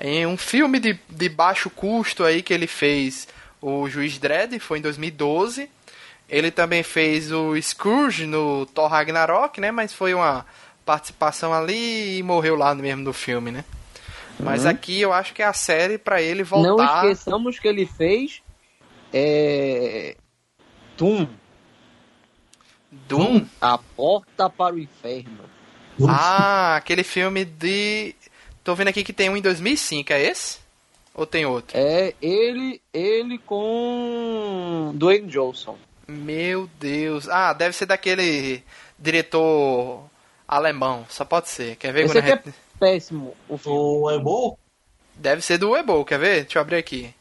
em 0.00 0.26
um 0.26 0.36
filme 0.38 0.80
de, 0.80 0.98
de 1.10 1.28
baixo 1.28 1.68
custo 1.68 2.24
aí 2.24 2.42
que 2.42 2.54
ele 2.54 2.66
fez, 2.66 3.28
o 3.60 3.86
Juiz 3.86 4.18
Dredd, 4.18 4.58
foi 4.58 4.78
em 4.78 4.82
2012. 4.82 5.68
Ele 6.26 6.50
também 6.50 6.82
fez 6.82 7.30
o 7.30 7.60
Scrooge 7.60 8.24
no 8.24 8.64
Thor 8.66 8.88
Ragnarok, 8.88 9.60
né? 9.60 9.70
Mas 9.70 9.92
foi 9.92 10.14
uma 10.14 10.46
participação 10.86 11.52
ali 11.52 12.18
e 12.18 12.22
morreu 12.22 12.56
lá 12.56 12.74
mesmo 12.74 13.04
do 13.04 13.12
filme, 13.12 13.50
né? 13.50 13.64
Mas 14.38 14.64
uhum. 14.64 14.70
aqui 14.70 15.00
eu 15.00 15.12
acho 15.12 15.34
que 15.34 15.42
é 15.42 15.46
a 15.46 15.52
série 15.52 15.98
para 15.98 16.22
ele 16.22 16.42
voltar. 16.42 17.02
Não 17.02 17.10
esqueçamos 17.10 17.58
que 17.58 17.68
ele 17.68 17.84
fez 17.84 18.40
é... 19.12 20.16
Doom. 20.96 21.26
Doom? 22.90 23.44
A 23.60 23.76
Porta 23.76 24.48
para 24.48 24.74
o 24.74 24.78
Inferno. 24.78 25.49
Ah, 26.08 26.76
aquele 26.76 27.02
filme 27.02 27.44
de. 27.44 28.14
Tô 28.62 28.74
vendo 28.74 28.88
aqui 28.88 29.02
que 29.02 29.12
tem 29.12 29.28
um 29.28 29.36
em 29.36 29.42
2005, 29.42 30.12
é 30.12 30.22
esse? 30.22 30.58
Ou 31.14 31.26
tem 31.26 31.44
outro? 31.44 31.76
É 31.76 32.14
ele, 32.22 32.80
ele 32.92 33.38
com 33.38 34.92
Dwayne 34.94 35.26
Johnson. 35.28 35.76
Meu 36.06 36.68
Deus. 36.78 37.28
Ah, 37.28 37.52
deve 37.52 37.74
ser 37.74 37.86
daquele 37.86 38.62
diretor 38.98 40.02
alemão. 40.46 41.06
Só 41.08 41.24
pode 41.24 41.48
ser. 41.48 41.76
Quer 41.76 41.92
ver? 41.92 42.04
Esse 42.04 42.18
aqui 42.18 42.32
é 42.32 42.42
péssimo. 42.78 43.36
O, 43.48 43.58
o 43.64 44.10
Ebo? 44.10 44.58
Deve 45.14 45.42
ser 45.42 45.58
do 45.58 45.76
Ebo, 45.76 46.04
quer 46.04 46.18
ver? 46.18 46.42
Deixa 46.42 46.58
eu 46.58 46.62
abrir 46.62 46.76
aqui. 46.76 47.14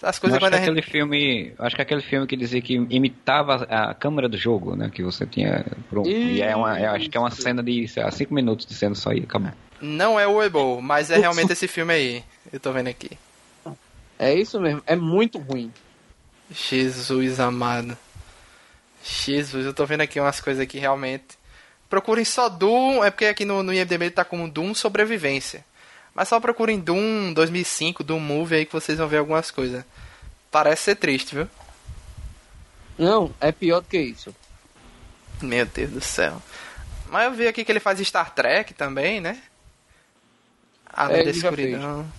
As 0.00 0.18
coisas 0.18 0.36
acho 0.36 0.46
que 0.48 0.56
gente... 0.56 0.62
aquele 0.62 0.82
filme, 0.82 1.52
acho 1.58 1.74
que 1.74 1.82
aquele 1.82 2.00
filme 2.02 2.26
que 2.26 2.36
dizia 2.36 2.62
que 2.62 2.74
imitava 2.74 3.64
a 3.64 3.92
câmera 3.92 4.28
do 4.28 4.36
jogo, 4.36 4.76
né, 4.76 4.90
que 4.92 5.02
você 5.02 5.26
tinha 5.26 5.66
pronto. 5.90 6.08
E 6.08 6.40
é 6.40 6.54
uma, 6.54 6.78
é, 6.78 6.86
acho 6.86 7.10
que 7.10 7.16
é 7.16 7.20
uma 7.20 7.32
cena 7.32 7.62
de 7.62 7.90
lá, 7.96 8.10
cinco 8.12 8.32
minutos 8.32 8.64
de 8.64 8.74
cena 8.74 8.94
só 8.94 9.10
aí, 9.10 9.20
acabou. 9.20 9.50
Não 9.80 10.18
é 10.18 10.26
o 10.26 10.40
Ebo, 10.40 10.80
mas 10.80 11.10
é 11.10 11.18
realmente 11.18 11.52
esse 11.52 11.66
filme 11.66 11.92
aí. 11.92 12.24
Eu 12.52 12.60
tô 12.60 12.72
vendo 12.72 12.88
aqui. 12.88 13.10
É 14.18 14.32
isso 14.32 14.60
mesmo, 14.60 14.82
é 14.86 14.94
muito 14.94 15.38
ruim. 15.38 15.72
Jesus 16.50 17.40
amado. 17.40 17.96
Jesus, 19.02 19.66
eu 19.66 19.74
tô 19.74 19.84
vendo 19.84 20.02
aqui 20.02 20.20
umas 20.20 20.40
coisas 20.40 20.62
aqui 20.62 20.78
realmente. 20.78 21.38
Procurem 21.88 22.24
só 22.24 22.48
Doom, 22.48 23.02
é 23.02 23.10
porque 23.10 23.24
aqui 23.26 23.44
no, 23.44 23.62
no 23.62 23.72
IMDb 23.72 24.10
tá 24.10 24.24
como 24.24 24.48
Doom 24.48 24.74
Sobrevivência. 24.74 25.64
Mas 26.18 26.26
só 26.26 26.40
procurem 26.40 26.80
Doom 26.80 27.32
2005, 27.32 28.02
Doom 28.02 28.18
Movie 28.18 28.56
aí 28.56 28.66
que 28.66 28.72
vocês 28.72 28.98
vão 28.98 29.06
ver 29.06 29.18
algumas 29.18 29.52
coisas. 29.52 29.84
Parece 30.50 30.82
ser 30.82 30.96
triste, 30.96 31.32
viu? 31.32 31.48
Não, 32.98 33.32
é 33.40 33.52
pior 33.52 33.78
do 33.78 33.86
que 33.86 34.00
isso. 34.00 34.34
Meu 35.40 35.64
Deus 35.64 35.90
do 35.92 36.00
céu. 36.00 36.42
Mas 37.08 37.26
eu 37.26 37.34
vi 37.34 37.46
aqui 37.46 37.64
que 37.64 37.70
ele 37.70 37.78
faz 37.78 38.00
Star 38.00 38.34
Trek 38.34 38.74
também, 38.74 39.20
né? 39.20 39.40
A 40.92 41.04
Lenda 41.04 41.20
é, 41.20 41.24
da 41.26 41.30
Escuridão. 41.30 42.12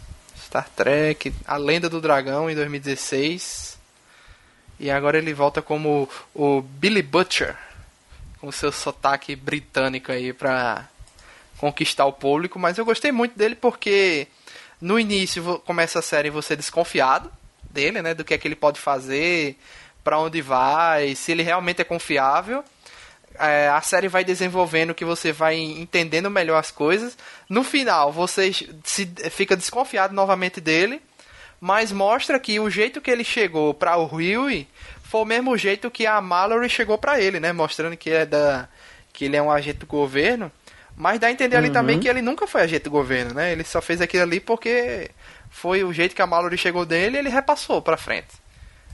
Star 0.46 0.70
Trek, 0.70 1.34
A 1.46 1.58
Lenda 1.58 1.90
do 1.90 2.00
Dragão 2.00 2.50
em 2.50 2.56
2016. 2.56 3.78
E 4.80 4.90
agora 4.90 5.18
ele 5.18 5.34
volta 5.34 5.62
como 5.62 6.08
o 6.34 6.62
Billy 6.62 7.02
Butcher, 7.02 7.58
com 8.40 8.50
seu 8.50 8.72
sotaque 8.72 9.36
britânico 9.36 10.10
aí 10.10 10.32
pra 10.32 10.88
conquistar 11.60 12.06
o 12.06 12.14
público. 12.14 12.58
Mas 12.58 12.78
eu 12.78 12.86
gostei 12.86 13.12
muito 13.12 13.38
dele 13.38 13.56
porque 13.56 14.28
no 14.82 15.00
início 15.00 15.62
começa 15.66 16.00
a 16.00 16.02
série 16.02 16.30
você 16.30 16.56
desconfiado 16.56 17.32
dele, 17.70 18.02
né? 18.02 18.14
Do 18.14 18.24
que 18.24 18.34
é 18.34 18.38
que 18.38 18.48
ele 18.48 18.56
pode 18.56 18.80
fazer, 18.80 19.58
para 20.04 20.20
onde 20.20 20.42
vai, 20.42 21.16
se 21.16 21.32
ele 21.32 21.44
realmente 21.44 21.82
é 21.82 21.86
confiável. 21.86 22.64
É, 23.38 23.70
a 23.70 23.82
série 23.82 24.08
vai 24.08 24.24
desenvolvendo 24.24 24.94
que 24.94 25.06
você 25.06 25.32
vai 25.32 25.56
entendendo 25.56 26.30
melhor 26.30 26.58
as 26.58 26.72
coisas. 26.72 27.18
No 27.48 27.64
final, 27.64 28.12
você 28.12 28.52
se, 28.84 29.06
fica 29.30 29.56
desconfiado 29.56 30.14
novamente 30.14 30.60
dele 30.60 31.02
mas 31.60 31.92
mostra 31.92 32.40
que 32.40 32.60
o 32.60 32.70
jeito 32.70 33.02
que 33.02 33.12
ele 33.12 33.24
chegou 33.24 33.74
para 33.74 33.98
o 33.98 34.06
Huey 34.06 34.68
foi 35.04 35.22
o 35.22 35.26
mesmo 35.26 35.58
jeito 35.58 35.92
que 35.92 36.06
a 36.06 36.22
Mallory 36.22 36.70
chegou 36.70 36.98
para 36.98 37.20
ele, 37.20 37.40
né? 37.40 37.52
Mostrando 37.52 37.98
que 37.98 38.10
é 38.10 38.26
da 38.26 38.70
que 39.12 39.26
ele 39.26 39.36
é 39.36 39.42
um 39.42 39.52
agente 39.52 39.80
do 39.80 39.86
governo, 39.86 40.52
mas 41.00 41.18
dá 41.18 41.28
a 41.28 41.32
entender 41.32 41.56
uhum. 41.56 41.64
ali 41.64 41.72
também 41.72 41.98
que 41.98 42.10
ele 42.10 42.22
nunca 42.22 42.46
foi 42.46 42.62
agente 42.62 42.84
do 42.84 42.90
governo, 42.90 43.34
né? 43.34 43.54
Ele 43.54 43.64
só 43.64 43.82
fez 43.82 44.02
aquilo 44.02 44.24
ali 44.24 44.42
porque 44.42 45.10
foi 45.50 45.82
o 45.82 45.94
jeito 45.94 46.14
que 46.14 46.22
a 46.22 46.28
Mallory 46.28 46.58
chegou 46.58 46.86
dele 46.86 47.16
e 47.16 47.20
ele 47.20 47.30
repassou 47.30 47.82
para 47.82 47.96
frente. 47.96 48.28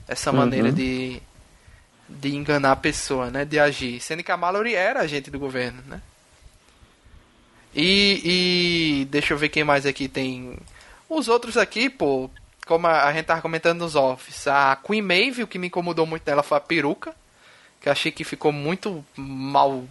Essa 0.06 0.30
uhum. 0.30 0.36
maneira 0.36 0.70
de 0.70 1.20
de 2.08 2.36
enganar 2.36 2.70
a 2.70 2.76
pessoa, 2.76 3.28
né? 3.28 3.44
De 3.44 3.58
agir, 3.58 4.00
sendo 4.00 4.22
que 4.22 4.30
a 4.30 4.36
Mallory 4.36 4.76
era 4.76 5.00
agente 5.00 5.32
do 5.32 5.38
governo, 5.40 5.82
né? 5.88 6.00
E, 7.74 9.00
e 9.02 9.04
deixa 9.06 9.34
eu 9.34 9.38
ver 9.38 9.48
quem 9.48 9.64
mais 9.64 9.84
aqui 9.84 10.06
tem. 10.06 10.56
Os 11.08 11.26
outros 11.26 11.56
aqui, 11.56 11.90
pô, 11.90 12.30
como 12.68 12.86
a, 12.86 13.12
gente 13.12 13.26
tava 13.26 13.42
comentando 13.42 13.80
nos 13.80 13.96
offs, 13.96 14.46
a 14.46 14.76
Queen 14.76 15.02
Maeve, 15.02 15.42
o 15.42 15.48
que 15.48 15.58
me 15.58 15.66
incomodou 15.66 16.06
muito 16.06 16.22
dela 16.22 16.44
foi 16.44 16.56
a 16.56 16.60
peruca, 16.60 17.12
que 17.80 17.88
achei 17.88 18.12
que 18.12 18.22
ficou 18.22 18.52
muito 18.52 19.04
mal 19.16 19.84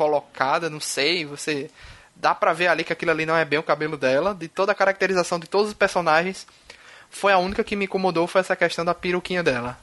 colocada, 0.00 0.70
não 0.70 0.80
sei, 0.80 1.26
você 1.26 1.70
dá 2.16 2.34
pra 2.34 2.54
ver 2.54 2.68
ali 2.68 2.82
que 2.84 2.92
aquilo 2.92 3.10
ali 3.10 3.26
não 3.26 3.36
é 3.36 3.44
bem 3.44 3.58
o 3.58 3.62
cabelo 3.62 3.98
dela, 3.98 4.34
de 4.34 4.48
toda 4.48 4.72
a 4.72 4.74
caracterização 4.74 5.38
de 5.38 5.46
todos 5.46 5.68
os 5.68 5.74
personagens, 5.74 6.46
foi 7.10 7.34
a 7.34 7.38
única 7.38 7.62
que 7.62 7.76
me 7.76 7.84
incomodou 7.84 8.26
foi 8.26 8.40
essa 8.40 8.56
questão 8.56 8.82
da 8.82 8.94
peruquinha 8.94 9.42
dela. 9.42 9.78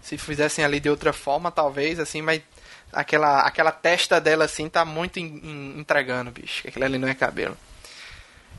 Se 0.00 0.16
fizessem 0.16 0.64
ali 0.64 0.78
de 0.78 0.88
outra 0.88 1.12
forma, 1.12 1.50
talvez, 1.50 1.98
assim, 1.98 2.22
mas 2.22 2.40
aquela, 2.92 3.40
aquela 3.40 3.72
testa 3.72 4.20
dela 4.20 4.44
assim 4.44 4.68
tá 4.68 4.84
muito 4.84 5.18
in, 5.18 5.40
in, 5.42 5.80
entregando, 5.80 6.30
bicho. 6.30 6.68
Aquilo 6.68 6.84
ali 6.84 6.98
não 6.98 7.08
é 7.08 7.14
cabelo. 7.14 7.56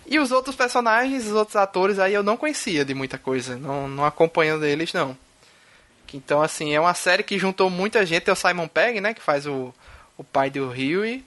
E 0.05 0.19
os 0.19 0.29
outros 0.33 0.57
personagens, 0.57 1.25
os 1.25 1.31
outros 1.31 1.55
atores 1.55 1.99
aí 1.99 2.13
eu 2.13 2.21
não 2.21 2.35
conhecia 2.35 2.83
de 2.83 2.93
muita 2.93 3.17
coisa. 3.17 3.55
Não, 3.55 3.87
não 3.87 4.03
acompanhando 4.03 4.65
eles, 4.65 4.91
não. 4.91 5.17
Então, 6.13 6.41
assim, 6.41 6.73
é 6.73 6.79
uma 6.79 6.93
série 6.93 7.23
que 7.23 7.39
juntou 7.39 7.69
muita 7.69 8.05
gente. 8.05 8.23
Tem 8.23 8.33
o 8.33 8.37
Simon 8.37 8.67
Pegg, 8.67 9.01
né? 9.01 9.13
Que 9.13 9.21
faz 9.21 9.47
o, 9.47 9.73
o 10.17 10.23
pai 10.23 10.49
do 10.49 10.69
Rio. 10.69 11.21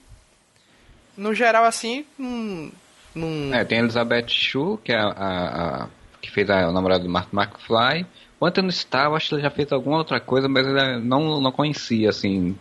No 1.17 1.33
geral, 1.33 1.65
assim, 1.65 2.05
num, 2.17 2.71
num... 3.13 3.53
É, 3.53 3.65
tem 3.65 3.79
a 3.79 3.81
Elizabeth 3.81 4.27
Shue, 4.27 4.77
que 4.83 4.91
é 4.91 4.97
a, 4.97 5.07
a, 5.07 5.83
a 5.83 5.87
que 6.21 6.31
fez 6.31 6.49
a, 6.49 6.69
o 6.69 6.71
namorado 6.71 7.03
do 7.03 7.09
Mark 7.09 7.33
McFly. 7.33 8.05
O 8.39 8.45
Anthony 8.45 8.69
Starr, 8.69 9.13
acho 9.13 9.29
que 9.29 9.35
ele 9.35 9.41
já 9.41 9.49
fez 9.49 9.71
alguma 9.71 9.97
outra 9.97 10.19
coisa, 10.19 10.47
mas 10.47 10.65
eu 10.65 10.99
não, 11.01 11.41
não 11.41 11.51
conhecia, 11.51 12.09
assim. 12.09 12.55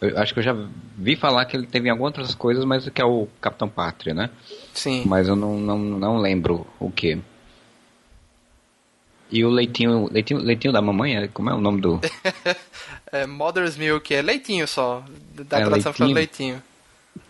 Eu 0.00 0.18
acho 0.18 0.32
que 0.32 0.40
eu 0.40 0.44
já 0.44 0.56
vi 0.96 1.14
falar 1.14 1.44
que 1.44 1.56
ele 1.56 1.66
teve 1.66 1.88
em 1.88 1.90
algumas 1.90 2.10
outras 2.10 2.34
coisas, 2.34 2.64
mas 2.64 2.88
que 2.88 3.02
é 3.02 3.04
o 3.04 3.28
Capitão 3.40 3.68
Pátria, 3.68 4.14
né? 4.14 4.30
Sim. 4.72 5.04
Mas 5.06 5.28
eu 5.28 5.36
não, 5.36 5.58
não, 5.58 5.78
não 5.78 6.16
lembro 6.18 6.66
o 6.78 6.90
que. 6.90 7.20
E 9.30 9.44
o 9.44 9.48
leitinho, 9.48 10.08
leitinho, 10.10 10.40
leitinho 10.40 10.72
da 10.72 10.82
mamãe, 10.82 11.16
é, 11.16 11.28
como 11.28 11.50
é 11.50 11.54
o 11.54 11.60
nome 11.60 11.80
do? 11.80 12.00
é 13.12 13.26
Mother's 13.26 13.76
Milk, 13.76 14.12
é 14.12 14.22
leitinho 14.22 14.66
só. 14.66 15.04
Da 15.34 15.60
é, 15.60 15.64
tradução 15.64 15.92
leitinho. 15.98 16.14
leitinho. 16.14 16.62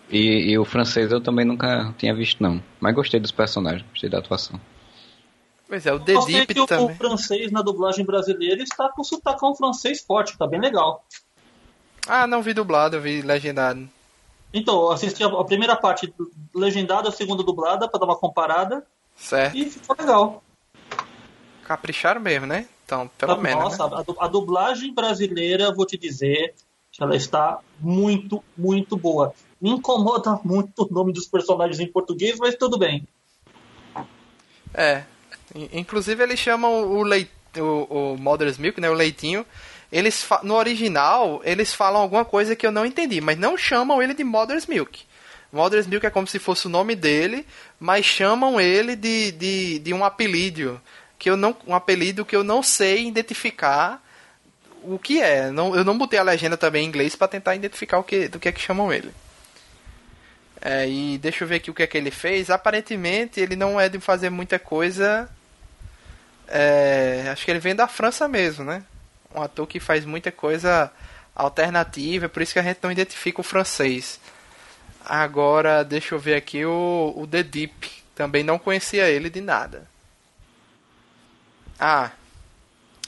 E, 0.08 0.50
e, 0.50 0.58
o 0.58 0.64
francês 0.64 1.12
eu 1.12 1.20
também 1.20 1.44
nunca 1.44 1.94
tinha 1.96 2.14
visto, 2.14 2.42
não. 2.42 2.60
Mas 2.80 2.94
gostei 2.94 3.20
dos 3.20 3.30
personagens, 3.30 3.84
gostei 3.90 4.10
da 4.10 4.18
atuação. 4.18 4.58
Pois 5.68 5.86
é, 5.86 5.92
o 5.92 6.00
The 6.00 6.14
Deep 6.26 6.54
que 6.54 6.66
também. 6.66 6.86
o 6.86 6.94
francês 6.96 7.52
na 7.52 7.62
dublagem 7.62 8.04
brasileira 8.04 8.60
está 8.60 8.88
com 8.88 9.04
sotaque 9.04 9.40
francês 9.56 10.00
forte, 10.00 10.36
tá 10.36 10.46
bem 10.46 10.60
legal. 10.60 11.04
Ah, 12.08 12.26
não 12.26 12.42
vi 12.42 12.52
dublado, 12.52 12.96
eu 12.96 13.00
vi 13.00 13.22
legendado. 13.22 13.88
Então, 14.52 14.74
eu 14.80 14.90
assisti 14.90 15.22
a 15.22 15.44
primeira 15.44 15.76
parte 15.76 16.12
legendada, 16.52 17.08
a 17.08 17.12
segunda 17.12 17.44
dublada, 17.44 17.86
para 17.88 18.00
dar 18.00 18.06
uma 18.06 18.16
comparada. 18.16 18.84
Certo. 19.14 19.56
E 19.56 19.70
ficou 19.70 19.94
legal. 19.96 20.42
Capricharam 21.70 22.20
mesmo, 22.20 22.48
né? 22.48 22.66
Então, 22.84 23.08
pelo 23.16 23.36
Nossa, 23.36 23.42
menos. 23.44 23.78
Nossa, 23.78 23.96
né? 23.96 24.04
a 24.18 24.26
dublagem 24.26 24.92
brasileira, 24.92 25.72
vou 25.72 25.86
te 25.86 25.96
dizer, 25.96 26.52
que 26.90 27.00
ela 27.00 27.14
está 27.14 27.60
muito, 27.78 28.42
muito 28.58 28.96
boa. 28.96 29.32
Me 29.60 29.70
incomoda 29.70 30.40
muito 30.42 30.82
o 30.82 30.92
nome 30.92 31.12
dos 31.12 31.28
personagens 31.28 31.78
em 31.78 31.86
português, 31.86 32.40
mas 32.40 32.56
tudo 32.56 32.76
bem. 32.76 33.06
É. 34.74 35.04
Inclusive 35.72 36.20
eles 36.20 36.40
chamam 36.40 36.90
o, 36.90 37.04
leit 37.04 37.30
o, 37.56 38.14
o 38.14 38.18
Mother's 38.18 38.58
Milk, 38.58 38.80
né? 38.80 38.90
O 38.90 38.94
leitinho 38.94 39.46
eles 39.92 40.28
no 40.42 40.56
original 40.56 41.40
eles 41.44 41.72
falam 41.72 42.02
alguma 42.02 42.24
coisa 42.24 42.56
que 42.56 42.66
eu 42.66 42.72
não 42.72 42.84
entendi, 42.84 43.20
mas 43.20 43.38
não 43.38 43.56
chamam 43.56 44.02
ele 44.02 44.12
de 44.12 44.24
Mother's 44.24 44.66
Milk. 44.66 45.04
Mother's 45.52 45.86
Milk 45.86 46.04
é 46.04 46.10
como 46.10 46.26
se 46.26 46.40
fosse 46.40 46.66
o 46.66 46.70
nome 46.70 46.96
dele, 46.96 47.46
mas 47.78 48.04
chamam 48.04 48.60
ele 48.60 48.96
de, 48.96 49.30
de, 49.32 49.78
de 49.78 49.94
um 49.94 50.04
apelido 50.04 50.80
que 51.20 51.30
eu 51.30 51.36
não 51.36 51.56
um 51.66 51.74
apelido 51.74 52.24
que 52.24 52.34
eu 52.34 52.42
não 52.42 52.64
sei 52.64 53.06
identificar 53.06 54.02
o 54.82 54.98
que 54.98 55.22
é. 55.22 55.50
Não, 55.52 55.76
eu 55.76 55.84
não 55.84 55.96
botei 55.96 56.18
a 56.18 56.24
legenda 56.24 56.56
também 56.56 56.84
em 56.84 56.88
inglês 56.88 57.14
para 57.14 57.28
tentar 57.28 57.54
identificar 57.54 57.98
o 57.98 58.02
que 58.02 58.26
do 58.26 58.40
que 58.40 58.48
é 58.48 58.52
que 58.52 58.60
chamam 58.60 58.92
ele. 58.92 59.12
É, 60.60 60.88
e 60.88 61.18
deixa 61.18 61.44
eu 61.44 61.48
ver 61.48 61.56
aqui 61.56 61.70
o 61.70 61.74
que 61.74 61.84
é 61.84 61.86
que 61.86 61.96
ele 61.96 62.10
fez. 62.10 62.50
Aparentemente 62.50 63.40
ele 63.40 63.54
não 63.54 63.80
é 63.80 63.88
de 63.88 64.00
fazer 64.00 64.30
muita 64.30 64.58
coisa. 64.58 65.28
É, 66.48 67.28
acho 67.30 67.44
que 67.44 67.50
ele 67.52 67.60
vem 67.60 67.76
da 67.76 67.86
França 67.86 68.26
mesmo, 68.26 68.64
né? 68.64 68.82
um 69.34 69.42
ator 69.42 69.66
que 69.66 69.80
faz 69.80 70.04
muita 70.04 70.32
coisa 70.32 70.90
alternativa, 71.34 72.28
por 72.28 72.42
isso 72.42 72.52
que 72.52 72.58
a 72.58 72.62
gente 72.62 72.80
não 72.82 72.90
identifica 72.90 73.40
o 73.40 73.44
francês. 73.44 74.20
Agora, 75.04 75.84
deixa 75.84 76.14
eu 76.14 76.18
ver 76.18 76.34
aqui 76.34 76.64
o, 76.64 77.14
o 77.16 77.26
The 77.26 77.42
Deep. 77.42 78.00
Também 78.14 78.44
não 78.44 78.58
conhecia 78.58 79.08
ele 79.08 79.30
de 79.30 79.40
nada. 79.40 79.88
Ah, 81.80 82.10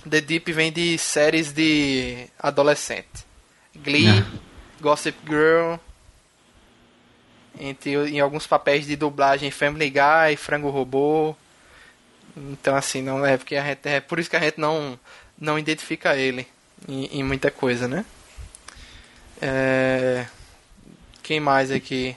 The 0.08 0.22
Deep 0.22 0.50
vem 0.50 0.72
de 0.72 0.96
séries 0.96 1.52
de 1.52 2.26
adolescente. 2.38 3.26
Glee, 3.76 4.08
é. 4.08 4.24
Gossip 4.80 5.18
Girl, 5.26 5.74
entre, 7.60 7.92
em 8.08 8.18
alguns 8.18 8.46
papéis 8.46 8.86
de 8.86 8.96
dublagem 8.96 9.50
Family 9.50 9.90
Guy, 9.90 10.36
Frango 10.36 10.70
Robô. 10.70 11.36
Então 12.34 12.74
assim, 12.74 13.02
não 13.02 13.24
é 13.26 13.36
porque 13.36 13.56
a 13.56 13.64
gente 13.64 13.86
é 13.86 14.00
por 14.00 14.18
isso 14.18 14.30
que 14.30 14.36
a 14.36 14.40
gente 14.40 14.58
não 14.58 14.98
não 15.38 15.58
identifica 15.58 16.16
ele 16.16 16.46
em, 16.88 17.18
em 17.18 17.22
muita 17.22 17.50
coisa, 17.50 17.86
né? 17.86 18.06
É... 19.40 20.26
Quem 21.22 21.40
mais 21.40 21.70
aqui? 21.70 22.16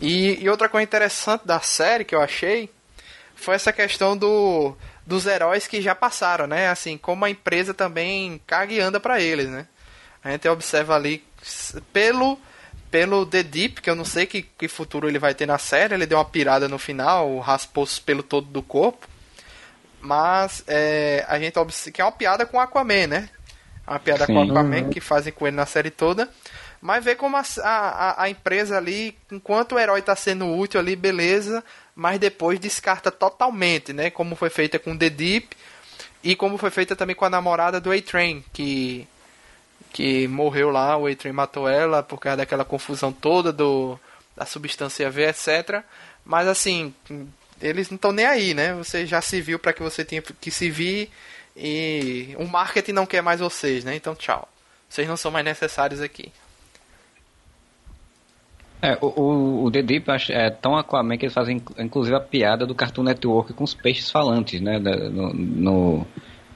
E, 0.00 0.42
e, 0.42 0.48
outra 0.48 0.68
coisa 0.68 0.84
interessante 0.84 1.46
da 1.46 1.60
série 1.60 2.04
que 2.04 2.14
eu 2.14 2.20
achei 2.20 2.70
foi 3.34 3.54
essa 3.54 3.72
questão 3.72 4.16
do, 4.16 4.76
dos 5.06 5.26
heróis 5.26 5.66
que 5.66 5.80
já 5.80 5.94
passaram, 5.94 6.46
né? 6.46 6.68
Assim, 6.68 6.96
como 6.96 7.24
a 7.24 7.30
empresa 7.30 7.74
também 7.74 8.40
caga 8.46 8.72
e 8.72 8.80
anda 8.80 9.00
pra 9.00 9.20
eles, 9.20 9.48
né? 9.48 9.66
A 10.22 10.30
gente 10.30 10.48
observa 10.48 10.94
ali 10.94 11.24
pelo 11.92 12.38
pelo 12.90 13.24
The 13.24 13.42
Deep, 13.42 13.80
que 13.80 13.88
eu 13.88 13.94
não 13.94 14.04
sei 14.04 14.26
que, 14.26 14.42
que 14.42 14.68
futuro 14.68 15.08
ele 15.08 15.18
vai 15.18 15.34
ter 15.34 15.46
na 15.46 15.56
série, 15.56 15.94
ele 15.94 16.04
deu 16.04 16.18
uma 16.18 16.26
pirada 16.26 16.68
no 16.68 16.78
final, 16.78 17.38
raspou 17.38 17.88
pelo 18.04 18.22
todo 18.22 18.46
do 18.48 18.62
corpo. 18.62 19.08
Mas 19.98 20.62
é, 20.66 21.24
a 21.26 21.38
gente 21.38 21.58
observa 21.58 21.90
que 21.90 22.02
é 22.02 22.04
uma 22.04 22.12
piada 22.12 22.44
com 22.44 22.58
o 22.58 22.60
Aquaman, 22.60 23.06
né? 23.06 23.30
Uma 23.86 23.98
piada 23.98 24.26
Sim. 24.26 24.34
com 24.34 24.40
o 24.40 24.50
Aquaman 24.50 24.90
que 24.90 25.00
fazem 25.00 25.32
com 25.32 25.46
ele 25.46 25.56
na 25.56 25.64
série 25.64 25.90
toda. 25.90 26.28
Mas 26.82 27.02
vê 27.02 27.14
como 27.14 27.36
a, 27.36 27.44
a, 27.62 28.24
a 28.24 28.28
empresa 28.28 28.76
ali, 28.76 29.16
enquanto 29.30 29.72
o 29.72 29.78
herói 29.78 30.00
está 30.00 30.14
sendo 30.14 30.52
útil 30.52 30.78
ali, 30.78 30.94
beleza, 30.94 31.64
mas 31.94 32.18
depois 32.18 32.58
descarta 32.58 33.10
totalmente, 33.10 33.92
né? 33.92 34.10
Como 34.10 34.34
foi 34.34 34.50
feita 34.50 34.78
com 34.78 34.96
The 34.96 35.10
Deep 35.10 35.56
e 36.22 36.36
como 36.36 36.56
foi 36.56 36.70
feita 36.70 36.96
também 36.96 37.16
com 37.16 37.24
a 37.24 37.30
namorada 37.30 37.80
do 37.80 37.90
A-Train, 37.90 38.44
que, 38.52 39.06
que 39.92 40.26
morreu 40.28 40.70
lá, 40.70 40.96
o 40.96 41.06
A-Train 41.06 41.32
matou 41.32 41.68
ela 41.68 42.02
por 42.02 42.18
causa 42.18 42.38
daquela 42.38 42.64
confusão 42.64 43.12
toda 43.12 43.52
do, 43.52 43.98
da 44.36 44.46
substância 44.46 45.10
V, 45.10 45.28
etc. 45.28 45.82
Mas 46.24 46.46
assim, 46.46 46.94
eles 47.60 47.90
não 47.90 47.96
estão 47.96 48.12
nem 48.12 48.26
aí, 48.26 48.54
né? 48.54 48.74
Você 48.74 49.06
já 49.06 49.20
se 49.20 49.40
viu 49.40 49.58
para 49.58 49.72
que 49.72 49.82
você 49.82 50.04
tinha 50.04 50.22
que 50.22 50.50
se 50.50 50.70
vir 50.70 51.10
e 51.56 52.34
o 52.38 52.46
marketing 52.46 52.92
não 52.92 53.06
quer 53.06 53.22
mais 53.22 53.40
vocês, 53.40 53.84
né? 53.84 53.94
Então 53.94 54.14
tchau. 54.14 54.48
Vocês 54.88 55.08
não 55.08 55.16
são 55.16 55.30
mais 55.30 55.44
necessários 55.44 56.00
aqui. 56.00 56.32
É, 58.84 58.98
o, 59.00 59.64
o, 59.64 59.70
The 59.70 59.80
Deep 59.80 60.06
é 60.30 60.50
tão 60.50 60.76
Aquaman 60.76 61.16
que 61.16 61.26
eles 61.26 61.34
fazem 61.34 61.62
inclusive 61.78 62.16
a 62.16 62.20
piada 62.20 62.66
do 62.66 62.74
Cartoon 62.74 63.04
Network 63.04 63.52
com 63.52 63.62
os 63.62 63.74
peixes 63.74 64.10
falantes, 64.10 64.60
né? 64.60 64.80
No, 64.80 65.32
no, 65.32 66.06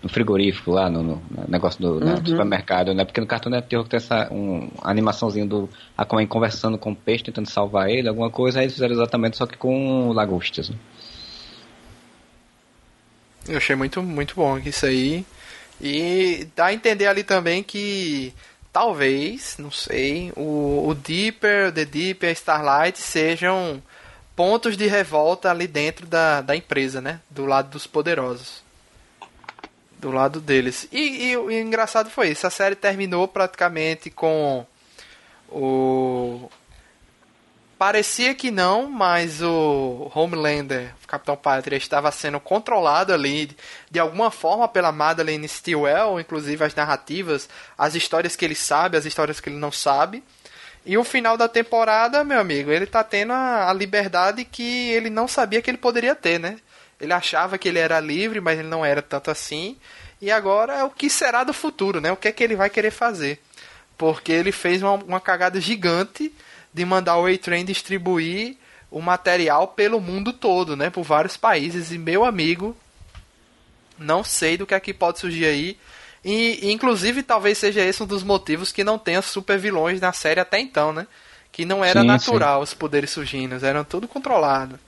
no 0.03 0.09
frigorífico 0.09 0.73
lá, 0.73 0.91
no, 0.91 1.05
no 1.05 1.23
negócio 1.47 1.81
do, 1.81 2.05
uhum. 2.05 2.27
supermercado, 2.27 2.93
né? 2.93 3.05
Porque 3.05 3.21
no 3.21 3.29
Cartoon 3.29 3.51
Network 3.51 3.89
tem 3.89 3.99
essa 3.99 4.29
um, 4.33 4.69
animaçãozinha 4.83 5.47
do 5.47 5.71
Aquaman 5.97 6.27
conversando 6.27 6.77
com 6.77 6.91
o 6.91 6.97
peixe, 6.97 7.23
tentando 7.23 7.49
salvar 7.49 7.89
ele, 7.91 8.09
alguma 8.09 8.29
coisa, 8.29 8.59
aí 8.59 8.65
eles 8.65 8.75
fizeram 8.75 8.95
exatamente 8.95 9.37
só 9.37 9.47
que 9.47 9.57
com 9.57 10.11
lagostas. 10.13 10.71
Né? 10.71 10.77
Eu 13.49 13.59
achei 13.59 13.77
muito, 13.77 14.03
muito 14.03 14.35
bom 14.35 14.59
isso 14.59 14.85
aí. 14.85 15.25
E 15.81 16.49
dá 16.57 16.67
a 16.67 16.75
entender 16.75 17.07
ali 17.07 17.23
também 17.23 17.63
que 17.63 18.35
talvez, 18.77 19.57
não 19.57 19.71
sei, 19.71 20.31
o, 20.37 20.87
o 20.87 20.95
Deeper, 20.95 21.69
o 21.69 21.73
The 21.73 21.87
Deeper 21.87 22.29
e 22.29 22.31
a 22.31 22.33
Starlight 22.35 22.99
sejam 22.99 23.83
pontos 24.37 24.77
de 24.77 24.87
revolta 24.87 25.51
ali 25.51 25.67
dentro 25.67 26.07
da, 26.07 26.43
da 26.43 26.55
empresa, 26.55 27.01
né? 27.01 27.21
Do 27.31 27.47
lado 27.47 27.71
dos 27.71 27.87
poderosos. 27.87 28.63
Do 29.99 30.11
lado 30.11 30.43
deles. 30.43 30.87
E, 30.93 31.31
e 31.31 31.37
o 31.39 31.51
engraçado 31.51 32.11
foi 32.11 32.29
isso, 32.29 32.47
a 32.47 32.51
série 32.51 32.75
terminou 32.75 33.27
praticamente 33.27 34.11
com 34.11 34.67
o 35.49 36.51
Parecia 37.79 38.35
que 38.35 38.51
não, 38.51 38.91
mas 38.91 39.43
o 39.43 40.11
Homelander, 40.15 40.95
o 41.05 41.07
Capitão 41.07 41.37
Pátria, 41.37 41.77
estava 41.77 42.11
sendo 42.11 42.41
controlado 42.41 43.13
ali 43.13 43.55
de 43.91 44.01
alguma 44.01 44.31
forma 44.31 44.67
pela 44.67 44.91
Madeleine 44.91 45.47
Stillwell, 45.47 46.19
inclusive 46.19 46.65
as 46.65 46.75
narrativas, 46.75 47.47
as 47.77 47.95
histórias 47.95 48.35
que 48.35 48.47
ele 48.47 48.55
sabe, 48.55 48.97
as 48.97 49.05
histórias 49.05 49.41
que 49.41 49.51
ele 49.51 49.59
não 49.59 49.71
sabe. 49.71 50.25
E 50.87 50.97
o 50.97 51.05
final 51.05 51.37
da 51.37 51.49
temporada, 51.49 52.25
meu 52.25 52.41
amigo, 52.41 52.71
ele 52.71 52.87
tá 52.87 53.05
tendo 53.05 53.35
a, 53.35 53.69
a 53.69 53.73
liberdade 53.75 54.45
que 54.45 54.91
ele 54.91 55.11
não 55.11 55.29
sabia 55.29 55.61
que 55.61 55.69
ele 55.69 55.77
poderia 55.77 56.15
ter, 56.15 56.41
né? 56.41 56.57
Ele 56.99 57.13
achava 57.13 57.59
que 57.59 57.69
ele 57.69 57.79
era 57.79 58.01
livre, 58.01 58.41
mas 58.41 58.59
ele 58.59 58.69
não 58.69 58.87
era 58.87 59.03
tanto 59.03 59.31
assim. 59.31 59.77
E 60.19 60.31
agora 60.31 60.73
é 60.73 60.85
o 60.85 60.89
que 60.89 61.11
será 61.11 61.45
do 61.45 61.53
futuro, 61.53 62.01
né? 62.01 62.11
O 62.11 62.17
que 62.17 62.29
é 62.29 62.33
que 62.33 62.43
ele 62.43 62.57
vai 62.57 62.71
querer 62.71 62.91
fazer? 62.91 63.39
Porque 63.99 64.33
ele 64.33 64.51
fez 64.51 64.83
uma, 64.83 64.95
uma 64.95 65.21
cagada 65.21 65.61
gigante 65.61 66.33
de 66.77 66.85
mandar 66.85 67.17
o 67.17 67.25
A-Train 67.25 67.65
distribuir 67.65 68.55
o 68.91 69.01
material 69.01 69.69
pelo 69.69 69.99
mundo 69.99 70.31
todo, 70.31 70.77
né, 70.77 70.91
por 70.91 71.05
vários 71.05 71.35
países. 71.35 71.91
E 71.91 71.97
meu 71.97 72.23
amigo, 72.23 72.77
não 73.99 74.23
sei 74.23 74.59
do 74.59 74.67
que 74.67 74.75
aqui 74.75 74.91
é 74.91 74.95
pode 74.95 75.19
surgir 75.19 75.47
aí. 75.47 75.79
E, 76.23 76.71
inclusive, 76.71 77.23
talvez 77.23 77.57
seja 77.57 77.81
esse 77.81 78.03
um 78.03 78.07
dos 78.07 78.23
motivos 78.23 78.73
que 78.73 78.85
não 78.85 78.99
tenha 78.99 79.23
super 79.23 79.59
vilões 79.59 80.03
na 80.03 80.13
série 80.13 80.39
até 80.39 80.61
então, 80.61 80.93
né? 80.93 81.07
Que 81.51 81.65
não 81.65 81.83
era 81.83 82.03
sim, 82.03 82.07
natural 82.07 82.59
sim. 82.59 82.65
os 82.65 82.75
poderes 82.75 83.09
surgindo, 83.09 83.55
eram 83.65 83.83
tudo 83.83 84.07
controlado. 84.07 84.79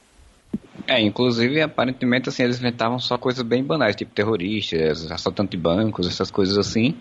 É, 0.86 1.00
inclusive, 1.00 1.62
aparentemente, 1.62 2.28
assim, 2.28 2.42
eles 2.42 2.58
inventavam 2.58 2.98
só 2.98 3.16
coisas 3.16 3.42
bem 3.42 3.64
banais, 3.64 3.96
tipo 3.96 4.12
terroristas, 4.12 5.10
assaltante 5.10 5.52
de 5.52 5.56
bancos, 5.56 6.06
essas 6.06 6.30
coisas 6.30 6.58
assim. 6.58 6.98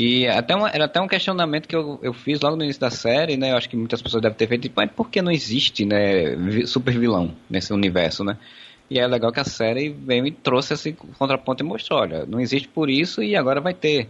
E 0.00 0.26
até 0.26 0.56
uma, 0.56 0.70
era 0.70 0.86
até 0.86 0.98
um 0.98 1.06
questionamento 1.06 1.68
que 1.68 1.76
eu, 1.76 1.98
eu 2.02 2.14
fiz 2.14 2.40
logo 2.40 2.56
no 2.56 2.64
início 2.64 2.80
da 2.80 2.88
série, 2.88 3.36
né? 3.36 3.52
Eu 3.52 3.58
acho 3.58 3.68
que 3.68 3.76
muitas 3.76 4.00
pessoas 4.00 4.22
devem 4.22 4.38
ter 4.38 4.46
feito, 4.46 4.62
tipo, 4.62 4.74
mas 4.80 4.90
por 4.90 5.10
que 5.10 5.20
não 5.20 5.30
existe, 5.30 5.84
né, 5.84 6.64
super 6.64 6.98
vilão 6.98 7.32
nesse 7.50 7.70
universo, 7.70 8.24
né? 8.24 8.38
E 8.88 8.98
é 8.98 9.06
legal 9.06 9.30
que 9.30 9.40
a 9.40 9.44
série 9.44 9.90
veio 9.90 10.26
e 10.26 10.30
trouxe 10.30 10.72
esse 10.72 10.92
contraponto 11.18 11.62
e 11.62 11.66
mostrou, 11.66 12.00
olha, 12.00 12.24
não 12.24 12.40
existe 12.40 12.66
por 12.66 12.88
isso 12.88 13.22
e 13.22 13.36
agora 13.36 13.60
vai 13.60 13.74
ter. 13.74 14.08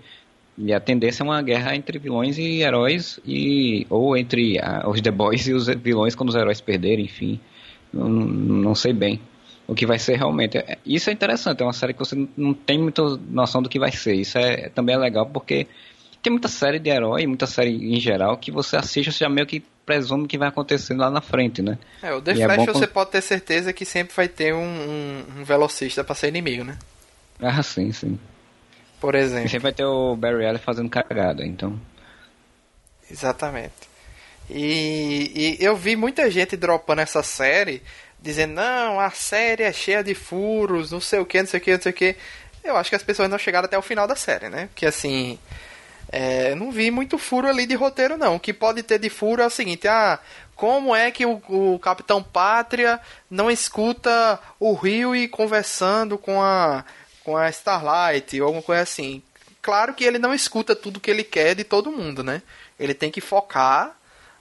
E 0.56 0.72
a 0.72 0.78
tendência 0.78 1.24
é 1.24 1.26
uma 1.26 1.42
guerra 1.42 1.74
entre 1.74 1.98
vilões 1.98 2.38
e 2.38 2.62
heróis, 2.62 3.18
e 3.26 3.84
ou 3.90 4.16
entre 4.16 4.60
ah, 4.60 4.88
os 4.88 5.00
The 5.00 5.10
Boys 5.10 5.48
e 5.48 5.54
os 5.54 5.66
vilões 5.66 6.14
quando 6.14 6.28
os 6.28 6.36
heróis 6.36 6.60
perderem, 6.60 7.06
enfim. 7.06 7.40
Não, 7.92 8.08
não 8.08 8.74
sei 8.76 8.92
bem 8.92 9.20
o 9.70 9.74
que 9.74 9.86
vai 9.86 10.00
ser 10.00 10.16
realmente. 10.16 10.58
É, 10.58 10.78
isso 10.84 11.08
é 11.10 11.12
interessante, 11.12 11.62
é 11.62 11.64
uma 11.64 11.72
série 11.72 11.92
que 11.92 12.00
você 12.00 12.26
não 12.36 12.52
tem 12.52 12.76
muita 12.76 13.02
noção 13.30 13.62
do 13.62 13.68
que 13.68 13.78
vai 13.78 13.92
ser. 13.92 14.14
Isso 14.14 14.36
é, 14.36 14.68
também 14.68 14.96
é 14.96 14.98
legal 14.98 15.26
porque 15.26 15.68
tem 16.20 16.32
muita 16.32 16.48
série 16.48 16.80
de 16.80 16.90
herói, 16.90 17.24
muita 17.24 17.46
série 17.46 17.70
em 17.70 18.00
geral, 18.00 18.36
que 18.36 18.50
você 18.50 18.76
assiste, 18.76 19.12
você 19.12 19.20
já 19.20 19.28
meio 19.28 19.46
que 19.46 19.62
presume 19.86 20.26
que 20.26 20.36
vai 20.36 20.48
acontecer 20.48 20.94
lá 20.94 21.08
na 21.08 21.20
frente, 21.20 21.62
né? 21.62 21.78
É, 22.02 22.12
o 22.12 22.20
The 22.20 22.34
e 22.34 22.42
é 22.42 22.44
Flash 22.46 22.68
é 22.68 22.72
você 22.72 22.86
pode 22.88 23.10
ter 23.12 23.22
certeza 23.22 23.72
que 23.72 23.84
sempre 23.84 24.12
vai 24.14 24.26
ter 24.26 24.52
um, 24.52 24.58
um, 24.58 25.24
um 25.38 25.44
velocista 25.44 26.02
pra 26.02 26.16
ser 26.16 26.28
inimigo, 26.28 26.64
né? 26.64 26.76
Ah, 27.40 27.62
sim, 27.62 27.92
sim. 27.92 28.18
Por 29.00 29.14
exemplo. 29.14 29.46
E 29.46 29.48
sempre 29.48 29.62
vai 29.62 29.72
ter 29.72 29.84
o 29.84 30.16
Barry 30.16 30.46
Allen 30.46 30.58
fazendo 30.60 30.90
cagada, 30.90 31.46
então. 31.46 31.80
Exatamente. 33.08 33.88
E, 34.48 35.56
e 35.60 35.64
eu 35.64 35.76
vi 35.76 35.94
muita 35.94 36.28
gente 36.28 36.56
dropando 36.56 37.00
essa 37.02 37.22
série, 37.22 37.82
dizendo, 38.22 38.54
não, 38.54 39.00
a 39.00 39.10
série 39.10 39.62
é 39.62 39.72
cheia 39.72 40.04
de 40.04 40.14
furos, 40.14 40.90
não 40.90 41.00
sei 41.00 41.20
o 41.20 41.26
que, 41.26 41.40
não 41.40 41.48
sei 41.48 41.60
o 41.60 41.62
que, 41.62 41.72
não 41.72 41.80
sei 41.80 41.92
o 41.92 41.94
que. 41.94 42.16
Eu 42.62 42.76
acho 42.76 42.90
que 42.90 42.96
as 42.96 43.02
pessoas 43.02 43.30
não 43.30 43.38
chegaram 43.38 43.64
até 43.66 43.78
o 43.78 43.82
final 43.82 44.06
da 44.06 44.16
série, 44.16 44.48
né? 44.48 44.66
Porque 44.66 44.86
assim. 44.86 45.38
É, 46.12 46.56
não 46.56 46.72
vi 46.72 46.90
muito 46.90 47.16
furo 47.16 47.46
ali 47.46 47.66
de 47.66 47.76
roteiro, 47.76 48.18
não. 48.18 48.34
O 48.34 48.40
que 48.40 48.52
pode 48.52 48.82
ter 48.82 48.98
de 48.98 49.08
furo 49.08 49.42
é 49.42 49.46
o 49.46 49.50
seguinte: 49.50 49.86
ah, 49.86 50.18
como 50.56 50.94
é 50.94 51.10
que 51.10 51.24
o, 51.24 51.40
o 51.48 51.78
Capitão 51.78 52.22
Pátria 52.22 53.00
não 53.30 53.50
escuta 53.50 54.38
o 54.58 54.74
Rio 54.74 55.14
e 55.14 55.28
conversando 55.28 56.18
com 56.18 56.42
a, 56.42 56.84
com 57.24 57.36
a 57.36 57.48
Starlight 57.48 58.40
ou 58.40 58.46
alguma 58.46 58.62
coisa 58.62 58.82
assim? 58.82 59.22
Claro 59.62 59.94
que 59.94 60.04
ele 60.04 60.18
não 60.18 60.34
escuta 60.34 60.74
tudo 60.74 61.00
que 61.00 61.10
ele 61.10 61.22
quer 61.22 61.54
de 61.54 61.64
todo 61.64 61.92
mundo, 61.92 62.24
né? 62.24 62.42
Ele 62.78 62.92
tem 62.92 63.10
que 63.10 63.20
focar 63.20 63.96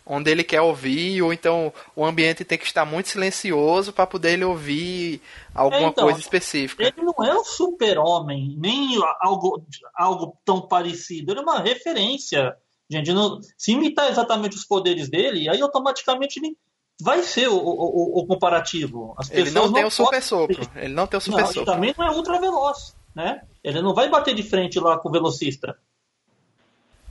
onde 0.10 0.32
ele 0.32 0.44
quer 0.44 0.60
ouvir, 0.62 1.22
ou 1.22 1.32
então 1.32 1.72
o 1.96 2.04
ambiente 2.04 2.44
tem 2.44 2.58
que 2.58 2.66
estar 2.66 2.84
muito 2.84 3.10
silencioso 3.10 3.94
para 3.94 4.08
poder 4.08 4.34
ele 4.34 4.44
ouvir 4.44 5.22
alguma 5.54 5.84
é, 5.84 5.88
então, 5.88 6.06
coisa 6.06 6.20
específica. 6.20 6.84
Ele 6.84 7.04
não 7.04 7.24
é 7.24 7.40
um 7.40 7.44
super-homem, 7.44 8.56
nem 8.58 8.98
algo, 9.22 9.64
algo 9.96 10.36
tão 10.44 10.68
parecido. 10.68 11.32
Ele 11.32 11.40
é 11.40 11.44
uma 11.44 11.60
referência. 11.60 12.58
Gente, 12.90 13.14
não, 13.14 13.40
se 13.56 13.72
imitar 13.72 14.10
exatamente 14.10 14.58
os 14.58 14.66
poderes 14.66 15.08
dele, 15.10 15.48
aí 15.48 15.62
automaticamente 15.62 16.40
ele 16.40 16.58
vai 17.00 17.22
ser 17.22 17.48
o, 17.48 17.56
o, 17.56 18.20
o 18.20 18.26
comparativo. 18.26 19.14
As 19.16 19.30
ele 19.30 19.52
não, 19.52 19.68
não 19.68 19.74
tem 19.74 19.86
o 19.86 19.92
super 19.92 20.24
sopro. 20.24 20.70
Ele 20.76 20.94
não 20.94 21.06
tem 21.06 21.20
o 21.20 21.22
super 21.22 21.42
não, 21.42 21.48
sopro. 21.48 21.66
também 21.66 21.94
não 21.96 22.06
é 22.08 22.12
ultra 22.12 22.40
veloz, 22.40 22.96
né? 23.16 23.44
Ele 23.64 23.80
não 23.82 23.94
vai 23.94 24.10
bater 24.10 24.34
de 24.34 24.42
frente 24.42 24.80
lá 24.80 24.98
com 24.98 25.08
o 25.08 25.12
velocista. 25.12 25.78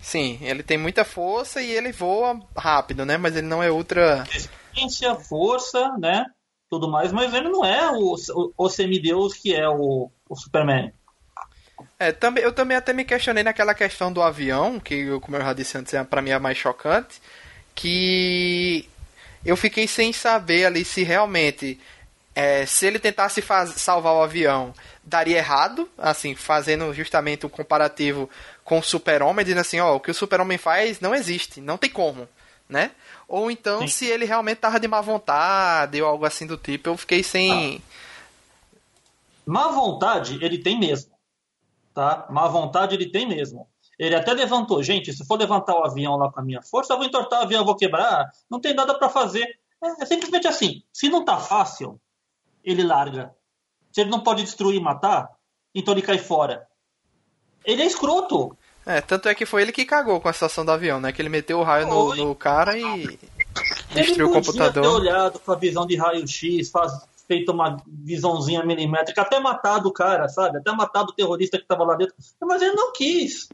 Sim, 0.09 0.39
ele 0.41 0.63
tem 0.63 0.79
muita 0.79 1.05
força 1.05 1.61
e 1.61 1.71
ele 1.71 1.93
voa 1.93 2.41
rápido, 2.57 3.05
né? 3.05 3.19
Mas 3.19 3.37
ele 3.37 3.47
não 3.47 3.63
é 3.63 3.71
ultra. 3.71 4.23
Resistência, 4.23 5.15
força, 5.17 5.99
né? 5.99 6.25
Tudo 6.71 6.91
mais, 6.91 7.13
mas 7.13 7.35
ele 7.35 7.51
não 7.51 7.63
é 7.63 7.91
o, 7.93 8.15
o, 8.15 8.53
o 8.57 8.69
semideus 8.71 9.35
que 9.35 9.55
é 9.55 9.69
o, 9.69 10.11
o 10.27 10.35
Superman. 10.35 10.91
É, 11.99 12.11
também, 12.11 12.43
eu 12.43 12.55
também 12.55 12.75
até 12.75 12.95
me 12.95 13.05
questionei 13.05 13.45
naquela 13.45 13.75
questão 13.75 14.11
do 14.11 14.23
avião, 14.23 14.81
que, 14.81 15.07
como 15.21 15.37
eu 15.37 15.43
já 15.43 15.53
disse 15.53 15.77
antes, 15.77 15.93
é, 15.93 16.03
pra 16.03 16.23
mim 16.23 16.31
é 16.31 16.35
a 16.35 16.41
mais 16.41 16.57
chocante, 16.57 17.21
que 17.75 18.89
eu 19.45 19.59
fiquei 19.59 19.87
sem 19.87 20.11
saber 20.15 20.65
ali 20.65 20.87
se 20.87 21.03
realmente, 21.03 21.79
é, 22.35 22.65
se 22.65 22.87
ele 22.87 22.99
tentasse 22.99 23.45
salvar 23.77 24.15
o 24.15 24.23
avião, 24.23 24.73
daria 25.05 25.37
errado, 25.37 25.87
assim, 25.99 26.35
fazendo 26.35 26.95
justamente 26.95 27.45
o 27.45 27.49
um 27.49 27.51
comparativo 27.51 28.29
com 28.69 28.81
o 28.81 28.83
super-homem, 28.83 29.43
dizendo 29.43 29.63
assim, 29.63 29.81
ó, 29.81 29.97
o 29.97 30.01
que 30.01 30.11
o 30.11 30.15
super-homem 30.15 30.59
faz 30.59 31.01
não 31.01 31.15
existe, 31.15 31.59
não 31.59 31.79
tem 31.79 31.89
como, 31.89 32.29
né? 32.69 32.91
Ou 33.27 33.51
então 33.51 33.81
Sim. 33.81 33.89
se 33.89 34.07
ele 34.07 34.27
realmente 34.27 34.59
tava 34.59 34.79
de 34.79 34.87
má 34.87 35.01
vontade 35.01 36.03
ou 36.03 36.09
algo 36.09 36.27
assim 36.27 36.47
do 36.47 36.59
tipo, 36.59 36.91
eu 36.91 36.97
fiquei 36.99 37.23
sem... 37.23 37.83
Ah. 37.83 37.99
Má 39.47 39.69
vontade 39.69 40.39
ele 40.45 40.59
tem 40.59 40.79
mesmo, 40.79 41.11
tá? 41.95 42.27
Má 42.29 42.47
vontade 42.47 42.95
ele 42.95 43.11
tem 43.11 43.27
mesmo. 43.27 43.67
Ele 43.99 44.15
até 44.15 44.35
levantou, 44.35 44.83
gente, 44.83 45.15
se 45.15 45.27
for 45.27 45.39
levantar 45.39 45.75
o 45.75 45.85
avião 45.85 46.17
lá 46.17 46.31
com 46.31 46.39
a 46.39 46.45
minha 46.45 46.61
força, 46.61 46.93
eu 46.93 46.99
vou 46.99 47.07
entortar 47.07 47.41
o 47.41 47.43
avião, 47.45 47.63
eu 47.63 47.67
vou 47.67 47.75
quebrar, 47.75 48.31
não 48.51 48.61
tem 48.61 48.75
nada 48.75 48.95
para 48.99 49.09
fazer. 49.09 49.47
É, 49.83 50.03
é 50.03 50.07
simplesmente 50.07 50.47
assim, 50.47 50.83
se 50.93 51.09
não 51.09 51.25
tá 51.25 51.39
fácil, 51.39 51.99
ele 52.63 52.83
larga. 52.83 53.35
Se 53.91 54.03
ele 54.03 54.11
não 54.11 54.21
pode 54.21 54.43
destruir 54.43 54.77
e 54.77 54.83
matar, 54.83 55.27
então 55.75 55.95
ele 55.95 56.03
cai 56.03 56.19
fora. 56.19 56.69
Ele 57.69 57.83
é 57.83 57.87
escroto. 57.87 58.57
É, 58.89 59.03
tanto 59.03 59.29
é 59.29 59.35
que 59.35 59.45
foi 59.45 59.61
ele 59.61 59.71
que 59.71 59.85
cagou 59.85 60.19
com 60.19 60.31
a 60.31 60.33
situação 60.33 60.65
do 60.65 60.73
avião, 60.73 60.99
né? 60.99 61.13
Que 61.13 61.21
ele 61.21 61.29
meteu 61.29 61.59
o 61.59 61.63
raio 61.63 61.87
no, 61.87 62.17
no, 62.17 62.35
cara 62.35 62.79
e 62.79 63.19
destruiu 63.93 64.31
o 64.31 64.33
computador. 64.33 64.83
Ele 64.83 64.95
ter 64.95 65.01
olhado 65.01 65.39
com 65.39 65.53
a 65.53 65.57
visão 65.57 65.87
de 65.87 65.95
raio-x, 65.95 66.73
feito 67.27 67.53
uma 67.53 67.77
visãozinha 67.87 68.65
milimétrica, 68.65 69.21
até 69.21 69.39
matado 69.39 69.91
o 69.91 69.93
cara, 69.93 70.27
sabe? 70.29 70.57
Até 70.57 70.73
matado 70.73 71.11
o 71.11 71.15
terrorista 71.15 71.59
que 71.59 71.65
estava 71.65 71.85
lá 71.85 71.97
dentro. 71.97 72.15
Mas 72.41 72.63
ele 72.63 72.73
não 72.73 72.91
quis. 72.91 73.51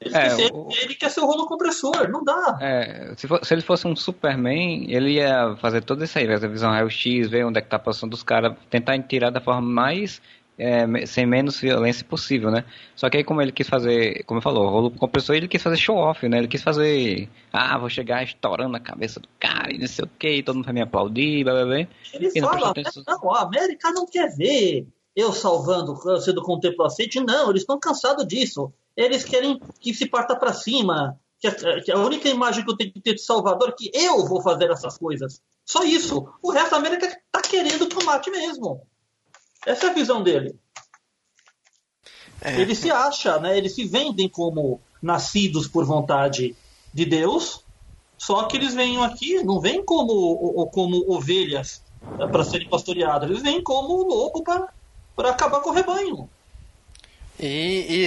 Ele, 0.00 0.16
é, 0.16 0.34
quis 0.34 0.50
o... 0.52 0.68
ele 0.72 0.96
quer 0.96 1.12
ser 1.12 1.20
o 1.20 1.26
rolo 1.26 1.46
compressor, 1.46 2.10
não 2.10 2.24
dá. 2.24 2.58
É, 2.60 3.14
se, 3.16 3.28
for, 3.28 3.44
se, 3.44 3.54
ele 3.54 3.62
fosse 3.62 3.86
um 3.86 3.94
Superman, 3.94 4.90
ele 4.92 5.12
ia 5.12 5.54
fazer 5.60 5.84
tudo 5.84 6.02
isso 6.02 6.18
aí, 6.18 6.28
a 6.28 6.36
visão 6.48 6.72
raio-x, 6.72 7.28
ver 7.28 7.46
onde 7.46 7.60
é 7.60 7.62
que 7.62 7.68
tá 7.68 7.78
passando 7.78 8.12
os 8.12 8.24
caras, 8.24 8.56
tentar 8.68 9.00
tirar 9.04 9.30
da 9.30 9.40
forma 9.40 9.62
mais 9.62 10.20
é, 10.58 11.06
sem 11.06 11.26
menos 11.26 11.60
violência 11.60 12.04
possível, 12.04 12.50
né? 12.50 12.64
Só 12.94 13.08
que 13.08 13.16
aí 13.16 13.24
como 13.24 13.40
ele 13.40 13.52
quis 13.52 13.68
fazer, 13.68 14.22
como 14.24 14.38
eu 14.38 14.42
falou, 14.42 14.68
rolo 14.68 14.90
compressor, 14.90 15.34
ele 15.34 15.48
quis 15.48 15.62
fazer 15.62 15.76
show 15.76 15.96
off, 15.96 16.28
né? 16.28 16.38
Ele 16.38 16.48
quis 16.48 16.62
fazer, 16.62 17.28
ah, 17.52 17.78
vou 17.78 17.88
chegar 17.88 18.22
estourando 18.22 18.76
a 18.76 18.80
cabeça 18.80 19.18
do 19.18 19.28
cara 19.40 19.72
e 19.72 19.78
não 19.78 19.86
sei 19.86 20.04
o 20.04 20.10
que, 20.18 20.42
todo 20.42 20.56
mundo 20.56 20.64
vai 20.64 20.74
me 20.74 20.82
aplaudir, 20.82 21.44
blá 21.44 21.54
blá 21.54 21.64
blá. 21.64 21.76
Ele 22.14 22.30
e 22.34 22.40
fala, 22.40 22.74
não, 23.06 23.34
a 23.34 23.42
América 23.42 23.90
não 23.92 24.06
quer 24.06 24.34
ver 24.36 24.86
eu 25.14 25.32
salvando, 25.32 25.96
sendo 26.20 26.42
contemplacente, 26.42 27.20
não, 27.20 27.50
eles 27.50 27.62
estão 27.62 27.78
cansados 27.78 28.26
disso. 28.26 28.72
Eles 28.96 29.24
querem 29.24 29.60
que 29.80 29.94
se 29.94 30.06
parta 30.06 30.34
para 30.36 30.52
cima, 30.52 31.18
que 31.38 31.46
a, 31.46 31.82
que 31.82 31.92
a, 31.92 31.98
única 31.98 32.28
imagem 32.28 32.64
que 32.64 32.70
eu 32.70 32.76
tenho 32.76 32.92
que 32.92 33.00
ter 33.00 33.14
de 33.14 33.22
Salvador 33.22 33.70
é 33.70 33.72
que 33.72 33.90
eu 33.94 34.26
vou 34.26 34.40
fazer 34.40 34.70
essas 34.70 34.96
coisas. 34.96 35.40
Só 35.64 35.82
isso. 35.82 36.26
O 36.42 36.50
resto 36.50 36.70
da 36.70 36.76
América 36.76 37.08
tá 37.30 37.42
querendo 37.42 37.88
tomate 37.88 38.30
mesmo. 38.30 38.86
Essa 39.66 39.86
é 39.86 39.90
a 39.90 39.94
visão 39.94 40.22
dele. 40.22 40.54
É. 42.40 42.60
Ele 42.60 42.74
se 42.74 42.90
acha, 42.90 43.38
né? 43.38 43.56
Eles 43.56 43.74
se 43.74 43.84
vendem 43.84 44.28
como 44.28 44.80
nascidos 45.00 45.68
por 45.68 45.84
vontade 45.84 46.56
de 46.92 47.04
Deus, 47.04 47.64
só 48.18 48.44
que 48.44 48.56
eles 48.56 48.74
vêm 48.74 49.02
aqui, 49.02 49.42
não 49.42 49.60
vêm 49.60 49.84
como, 49.84 50.66
como 50.72 51.12
ovelhas 51.12 51.82
para 52.30 52.44
serem 52.44 52.68
pastoreadas, 52.68 53.30
eles 53.30 53.42
vêm 53.42 53.62
como 53.62 54.02
lobo 54.02 54.42
para 54.42 55.30
acabar 55.30 55.60
com 55.60 55.70
o 55.70 55.72
rebanho. 55.72 56.28
E, 57.38 57.86
e 57.88 58.04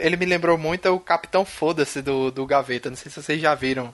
ele 0.00 0.16
me 0.16 0.24
lembrou 0.24 0.56
muito 0.56 0.88
o 0.88 1.00
Capitão 1.00 1.44
Foda-se 1.44 2.00
do, 2.00 2.30
do 2.30 2.46
Gaveta. 2.46 2.88
Não 2.88 2.96
sei 2.96 3.10
se 3.10 3.22
vocês 3.22 3.40
já 3.40 3.54
viram 3.54 3.92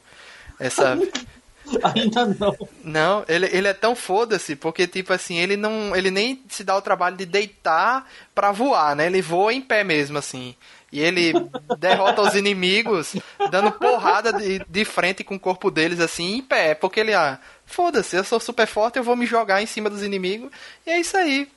essa, 0.60 0.96
Ainda 1.94 2.26
não. 2.26 2.56
Não, 2.82 3.24
ele, 3.28 3.48
ele 3.52 3.68
é 3.68 3.72
tão 3.72 3.94
foda-se, 3.94 4.56
porque, 4.56 4.86
tipo 4.86 5.12
assim, 5.12 5.38
ele 5.38 5.56
não. 5.56 5.94
Ele 5.96 6.10
nem 6.10 6.42
se 6.48 6.62
dá 6.62 6.76
o 6.76 6.82
trabalho 6.82 7.16
de 7.16 7.26
deitar 7.26 8.08
pra 8.34 8.52
voar, 8.52 8.94
né? 8.94 9.06
Ele 9.06 9.22
voa 9.22 9.52
em 9.52 9.60
pé 9.60 9.82
mesmo, 9.82 10.18
assim. 10.18 10.54
E 10.92 11.00
ele 11.00 11.32
derrota 11.78 12.22
os 12.22 12.34
inimigos 12.34 13.16
dando 13.50 13.72
porrada 13.72 14.32
de, 14.32 14.64
de 14.68 14.84
frente 14.84 15.24
com 15.24 15.34
o 15.34 15.40
corpo 15.40 15.70
deles, 15.70 16.00
assim, 16.00 16.36
em 16.36 16.42
pé. 16.42 16.74
Porque 16.74 17.00
ele, 17.00 17.14
ah, 17.14 17.38
foda-se, 17.66 18.16
eu 18.16 18.24
sou 18.24 18.38
super 18.38 18.66
forte, 18.66 18.98
eu 18.98 19.04
vou 19.04 19.16
me 19.16 19.26
jogar 19.26 19.62
em 19.62 19.66
cima 19.66 19.90
dos 19.90 20.02
inimigos. 20.02 20.50
E 20.86 20.90
é 20.90 21.00
isso 21.00 21.16
aí. 21.16 21.48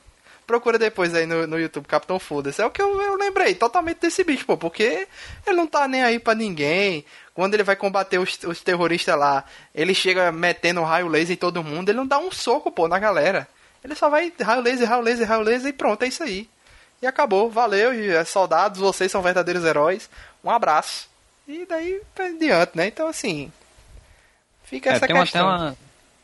Procura 0.46 0.78
depois 0.78 1.14
aí 1.14 1.26
no, 1.26 1.46
no 1.46 1.60
YouTube, 1.60 1.86
Capitão 1.86 2.18
Foda-se. 2.18 2.62
É 2.62 2.64
o 2.64 2.70
que 2.70 2.80
eu, 2.80 3.00
eu 3.02 3.16
lembrei 3.16 3.54
totalmente 3.54 3.98
desse 4.00 4.24
bicho, 4.24 4.46
pô. 4.46 4.56
Porque 4.56 5.06
ele 5.46 5.56
não 5.56 5.66
tá 5.66 5.86
nem 5.86 6.02
aí 6.02 6.18
pra 6.18 6.34
ninguém. 6.34 7.04
Quando 7.38 7.54
ele 7.54 7.62
vai 7.62 7.76
combater 7.76 8.18
os, 8.18 8.36
os 8.42 8.60
terroristas 8.64 9.16
lá, 9.16 9.44
ele 9.72 9.94
chega 9.94 10.32
metendo 10.32 10.82
raio 10.82 11.06
laser 11.06 11.34
em 11.34 11.38
todo 11.38 11.62
mundo, 11.62 11.88
ele 11.88 11.98
não 11.98 12.04
dá 12.04 12.18
um 12.18 12.32
soco, 12.32 12.68
pô, 12.68 12.88
na 12.88 12.98
galera. 12.98 13.46
Ele 13.84 13.94
só 13.94 14.10
vai 14.10 14.32
raio 14.42 14.60
laser, 14.60 14.88
raio 14.88 15.02
laser, 15.02 15.28
raio 15.28 15.42
laser 15.42 15.68
e 15.68 15.72
pronto, 15.72 16.02
é 16.02 16.08
isso 16.08 16.24
aí. 16.24 16.48
E 17.00 17.06
acabou, 17.06 17.48
valeu, 17.48 17.94
e 17.94 18.10
é 18.10 18.24
soldados, 18.24 18.80
vocês 18.80 19.12
são 19.12 19.22
verdadeiros 19.22 19.64
heróis. 19.64 20.10
Um 20.42 20.50
abraço. 20.50 21.08
E 21.46 21.64
daí 21.64 22.02
pra 22.12 22.28
diante, 22.28 22.76
né? 22.76 22.88
Então 22.88 23.06
assim. 23.06 23.52
Fica 24.64 24.90
é, 24.90 24.94
essa 24.94 25.06
tem 25.06 25.14
questão. 25.14 25.48
Até 25.48 25.62
uma, 25.62 25.76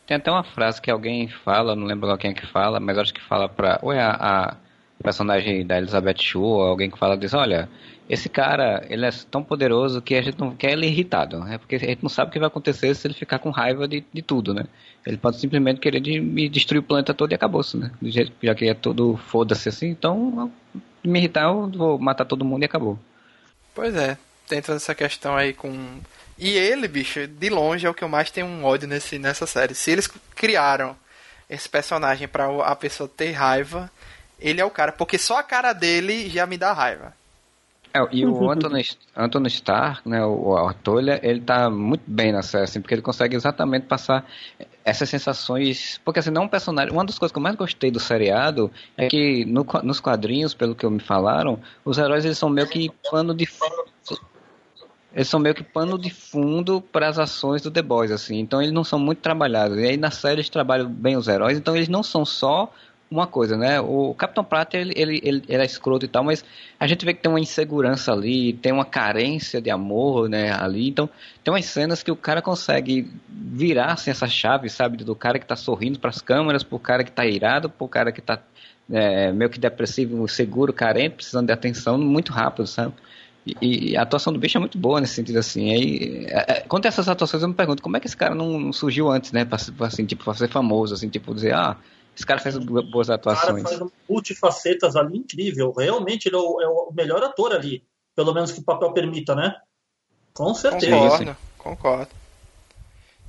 tem 0.08 0.16
até 0.16 0.30
uma 0.32 0.42
frase 0.42 0.82
que 0.82 0.90
alguém 0.90 1.28
fala, 1.44 1.76
não 1.76 1.86
lembro 1.86 2.18
quem 2.18 2.32
é 2.32 2.34
que 2.34 2.48
fala, 2.48 2.80
mas 2.80 2.98
acho 2.98 3.14
que 3.14 3.22
fala 3.22 3.48
pra. 3.48 3.78
Ou 3.82 3.92
é 3.92 4.02
a, 4.02 4.16
a 4.18 4.56
personagem 5.00 5.64
da 5.64 5.78
Elizabeth 5.78 6.18
Shue, 6.18 6.42
alguém 6.42 6.90
que 6.90 6.98
fala 6.98 7.16
diz, 7.16 7.34
olha, 7.34 7.68
esse 8.08 8.28
cara, 8.28 8.84
ele 8.90 9.06
é 9.06 9.10
tão 9.30 9.42
poderoso 9.42 10.02
que 10.02 10.14
a 10.14 10.20
gente 10.20 10.38
não 10.38 10.54
quer 10.54 10.72
ele 10.72 10.86
irritado, 10.86 11.38
né? 11.40 11.56
Porque 11.56 11.76
a 11.76 11.78
gente 11.78 12.02
não 12.02 12.10
sabe 12.10 12.28
o 12.28 12.32
que 12.32 12.38
vai 12.38 12.48
acontecer 12.48 12.94
se 12.94 13.06
ele 13.06 13.14
ficar 13.14 13.38
com 13.38 13.50
raiva 13.50 13.88
de, 13.88 14.04
de 14.12 14.20
tudo, 14.20 14.52
né? 14.52 14.64
Ele 15.06 15.16
pode 15.16 15.38
simplesmente 15.40 15.80
querer 15.80 16.00
de, 16.00 16.20
me 16.20 16.48
destruir 16.48 16.80
o 16.80 16.82
planeta 16.82 17.14
todo 17.14 17.32
e 17.32 17.34
acabou-se, 17.34 17.76
né? 17.76 17.90
Já 18.42 18.54
que 18.54 18.68
é 18.68 18.74
tudo 18.74 19.16
foda-se 19.28 19.70
assim, 19.70 19.88
então 19.88 20.52
me 21.02 21.18
irritar 21.18 21.44
eu 21.44 21.70
vou 21.70 21.98
matar 21.98 22.26
todo 22.26 22.44
mundo 22.44 22.62
e 22.62 22.66
acabou. 22.66 22.98
Pois 23.74 23.94
é, 23.94 24.18
dentro 24.48 24.74
dessa 24.74 24.94
questão 24.94 25.34
aí 25.36 25.52
com... 25.52 25.98
E 26.38 26.50
ele, 26.50 26.88
bicho, 26.88 27.26
de 27.26 27.48
longe 27.48 27.86
é 27.86 27.90
o 27.90 27.94
que 27.94 28.02
eu 28.02 28.08
mais 28.08 28.30
tenho 28.30 28.46
um 28.46 28.64
ódio 28.64 28.88
nesse, 28.88 29.18
nessa 29.18 29.46
série. 29.46 29.74
Se 29.74 29.90
eles 29.90 30.08
criaram 30.34 30.96
esse 31.48 31.68
personagem 31.68 32.26
para 32.28 32.46
a 32.64 32.76
pessoa 32.76 33.08
ter 33.08 33.32
raiva, 33.32 33.90
ele 34.38 34.60
é 34.60 34.64
o 34.64 34.70
cara, 34.70 34.92
porque 34.92 35.16
só 35.16 35.38
a 35.38 35.42
cara 35.42 35.72
dele 35.72 36.28
já 36.28 36.44
me 36.44 36.58
dá 36.58 36.72
raiva. 36.72 37.14
É, 37.96 38.00
e 38.10 38.26
o 38.26 38.50
Anthony, 38.50 38.84
Anthony 39.16 39.46
Starr, 39.46 40.02
né, 40.04 40.24
o, 40.24 40.48
o 40.48 40.56
Artolha, 40.56 41.20
ele 41.22 41.40
tá 41.40 41.70
muito 41.70 42.02
bem 42.06 42.32
na 42.32 42.42
série, 42.42 42.64
assim, 42.64 42.80
porque 42.80 42.92
ele 42.92 43.02
consegue 43.02 43.36
exatamente 43.36 43.86
passar 43.86 44.28
essas 44.84 45.08
sensações. 45.08 46.00
Porque 46.04 46.18
assim, 46.18 46.30
não 46.30 46.42
é 46.42 46.44
um 46.46 46.48
personagem. 46.48 46.92
Uma 46.92 47.04
das 47.04 47.16
coisas 47.18 47.32
que 47.32 47.38
eu 47.38 47.42
mais 47.42 47.54
gostei 47.54 47.92
do 47.92 48.00
seriado 48.00 48.68
é 48.96 49.06
que 49.06 49.44
no, 49.44 49.64
nos 49.84 50.00
quadrinhos, 50.00 50.54
pelo 50.54 50.74
que 50.74 50.84
me 50.88 50.98
falaram, 50.98 51.60
os 51.84 51.96
heróis 51.96 52.24
eles 52.24 52.36
são 52.36 52.50
meio 52.50 52.66
que 52.68 52.90
pano 53.08 53.32
de 53.32 53.46
eles 55.14 55.28
são 55.28 55.38
meio 55.38 55.54
que 55.54 55.62
pano 55.62 55.96
de 55.96 56.10
fundo 56.10 56.80
para 56.80 57.06
as 57.08 57.20
ações 57.20 57.62
do 57.62 57.70
The 57.70 57.82
Boys, 57.82 58.10
assim. 58.10 58.40
Então 58.40 58.60
eles 58.60 58.74
não 58.74 58.82
são 58.82 58.98
muito 58.98 59.20
trabalhados. 59.20 59.78
E 59.78 59.84
aí 59.84 59.96
na 59.96 60.10
série 60.10 60.36
eles 60.36 60.48
trabalham 60.48 60.90
bem 60.90 61.16
os 61.16 61.28
heróis, 61.28 61.56
então 61.56 61.76
eles 61.76 61.88
não 61.88 62.02
são 62.02 62.24
só 62.24 62.72
uma 63.14 63.26
coisa, 63.26 63.56
né? 63.56 63.80
O 63.80 64.14
Capitão 64.14 64.44
Prata, 64.44 64.76
ele, 64.76 64.92
ele, 64.96 65.20
ele, 65.22 65.42
ele 65.48 65.62
é 65.62 65.64
escroto 65.64 66.04
e 66.04 66.08
tal, 66.08 66.24
mas 66.24 66.44
a 66.78 66.86
gente 66.86 67.04
vê 67.04 67.14
que 67.14 67.20
tem 67.20 67.30
uma 67.30 67.40
insegurança 67.40 68.12
ali, 68.12 68.52
tem 68.54 68.72
uma 68.72 68.84
carência 68.84 69.60
de 69.60 69.70
amor, 69.70 70.28
né, 70.28 70.52
ali. 70.52 70.88
Então, 70.88 71.08
tem 71.42 71.52
umas 71.52 71.64
cenas 71.64 72.02
que 72.02 72.10
o 72.10 72.16
cara 72.16 72.42
consegue 72.42 73.10
virar, 73.28 73.92
assim, 73.92 74.10
essa 74.10 74.26
chave, 74.26 74.68
sabe? 74.68 74.98
Do 75.04 75.14
cara 75.14 75.38
que 75.38 75.46
tá 75.46 75.56
sorrindo 75.56 75.98
para 75.98 76.10
as 76.10 76.20
câmeras, 76.20 76.62
pro 76.62 76.78
cara 76.78 77.04
que 77.04 77.12
tá 77.12 77.24
irado, 77.24 77.70
pro 77.70 77.88
cara 77.88 78.10
que 78.10 78.20
tá 78.20 78.40
é, 78.90 79.32
meio 79.32 79.50
que 79.50 79.58
depressivo, 79.58 80.26
seguro, 80.28 80.72
carente, 80.72 81.16
precisando 81.16 81.46
de 81.46 81.52
atenção, 81.52 81.96
muito 81.98 82.32
rápido, 82.32 82.66
sabe? 82.66 82.94
E, 83.46 83.90
e, 83.90 83.96
a 83.96 84.02
atuação 84.02 84.32
do 84.32 84.38
bicho 84.38 84.56
é 84.56 84.60
muito 84.60 84.78
boa 84.78 85.00
nesse 85.00 85.14
sentido, 85.14 85.38
assim. 85.38 85.70
Aí, 85.70 86.26
é, 86.28 86.62
é 86.62 86.64
essas 86.84 87.08
atuações, 87.08 87.42
eu 87.42 87.48
me 87.48 87.54
pergunto, 87.54 87.82
como 87.82 87.96
é 87.96 88.00
que 88.00 88.06
esse 88.06 88.16
cara 88.16 88.34
não 88.34 88.72
surgiu 88.72 89.10
antes, 89.10 89.32
né? 89.32 89.44
Pra, 89.44 89.58
assim, 89.86 90.06
tipo, 90.06 90.24
pra 90.24 90.34
ser 90.34 90.48
famoso, 90.48 90.94
assim, 90.94 91.08
tipo, 91.08 91.34
dizer, 91.34 91.54
ah, 91.54 91.76
esse 92.16 92.24
cara 92.24 92.40
faz 92.40 92.56
boas 92.56 93.10
atuações. 93.10 93.62
O 93.62 93.64
cara 93.64 93.78
faz 93.78 93.92
multifacetas 94.08 94.94
ali 94.94 95.18
incrível. 95.18 95.72
Realmente 95.76 96.28
ele 96.28 96.36
é 96.36 96.38
o, 96.38 96.60
é 96.60 96.68
o, 96.68 96.92
melhor 96.92 97.22
ator 97.22 97.52
ali. 97.52 97.84
Pelo 98.14 98.32
menos 98.32 98.52
que 98.52 98.60
o 98.60 98.64
papel 98.64 98.92
permita, 98.92 99.34
né? 99.34 99.56
Com 100.32 100.54
certeza. 100.54 100.96
Concordo, 100.96 101.36
concordo. 101.58 102.10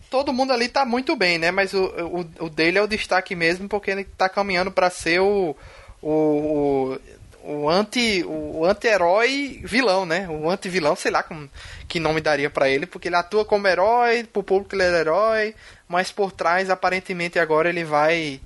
Todo 0.09 0.31
mundo 0.31 0.53
ali 0.53 0.69
tá 0.69 0.85
muito 0.85 1.15
bem, 1.15 1.39
né? 1.39 1.49
Mas 1.49 1.73
o, 1.73 1.85
o, 1.85 2.45
o 2.45 2.49
dele 2.49 2.77
é 2.77 2.81
o 2.81 2.87
destaque 2.87 3.35
mesmo, 3.35 3.67
porque 3.67 3.89
ele 3.89 4.03
tá 4.03 4.29
caminhando 4.29 4.71
para 4.71 4.89
ser 4.91 5.19
o, 5.19 5.55
o, 6.01 6.97
o 7.43 7.69
anti 7.69 8.23
o 8.23 8.63
anti-herói 8.65 9.61
vilão, 9.63 10.05
né? 10.05 10.29
O 10.29 10.47
anti-vilão, 10.47 10.95
sei 10.95 11.11
lá 11.11 11.23
como, 11.23 11.49
que 11.87 11.99
nome 11.99 12.21
daria 12.21 12.49
para 12.51 12.69
ele, 12.69 12.85
porque 12.85 13.07
ele 13.07 13.15
atua 13.15 13.43
como 13.43 13.67
herói, 13.67 14.23
pro 14.23 14.43
público 14.43 14.75
ele 14.75 14.83
é 14.83 14.99
herói, 14.99 15.55
mas 15.87 16.11
por 16.11 16.31
trás 16.31 16.69
aparentemente 16.69 17.39
agora 17.39 17.69
ele 17.69 17.83
vai 17.83 18.39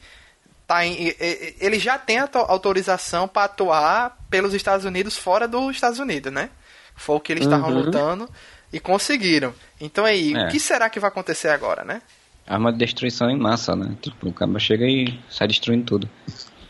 tá 0.70 0.86
em, 0.86 1.15
ele 1.59 1.80
já 1.80 1.97
tem 1.97 2.20
a 2.20 2.30
autorização 2.32 3.28
para 3.28 3.45
atuar 3.45 4.15
pelos 4.30 4.53
Estados 4.53 4.86
Unidos 4.86 5.17
fora 5.17 5.47
dos 5.47 5.74
Estados 5.74 5.97
Unidos, 5.97 6.32
né? 6.32 6.51
Foi 6.95 7.15
o 7.15 7.20
que 7.20 7.34
eles 7.34 7.45
estavam 7.45 7.72
uhum. 7.72 7.86
lutando 7.86 8.30
e 8.72 8.80
conseguiram. 8.80 9.51
Então 9.82 10.05
aí, 10.05 10.32
é. 10.36 10.45
o 10.45 10.47
que 10.51 10.59
será 10.59 10.88
que 10.88 10.99
vai 10.99 11.07
acontecer 11.07 11.47
agora, 11.47 11.84
né? 11.84 12.03
Arma 12.45 12.72
de 12.72 12.78
destruição 12.78 13.32
em 13.32 13.36
massa, 13.36 13.76
né? 13.76 13.95
Tipo, 13.99 14.30
o 14.30 14.34
cara 14.34 14.59
chega 14.59 14.86
e 14.86 15.20
sai 15.28 15.47
destruindo 15.47 15.86
tudo. 15.86 16.09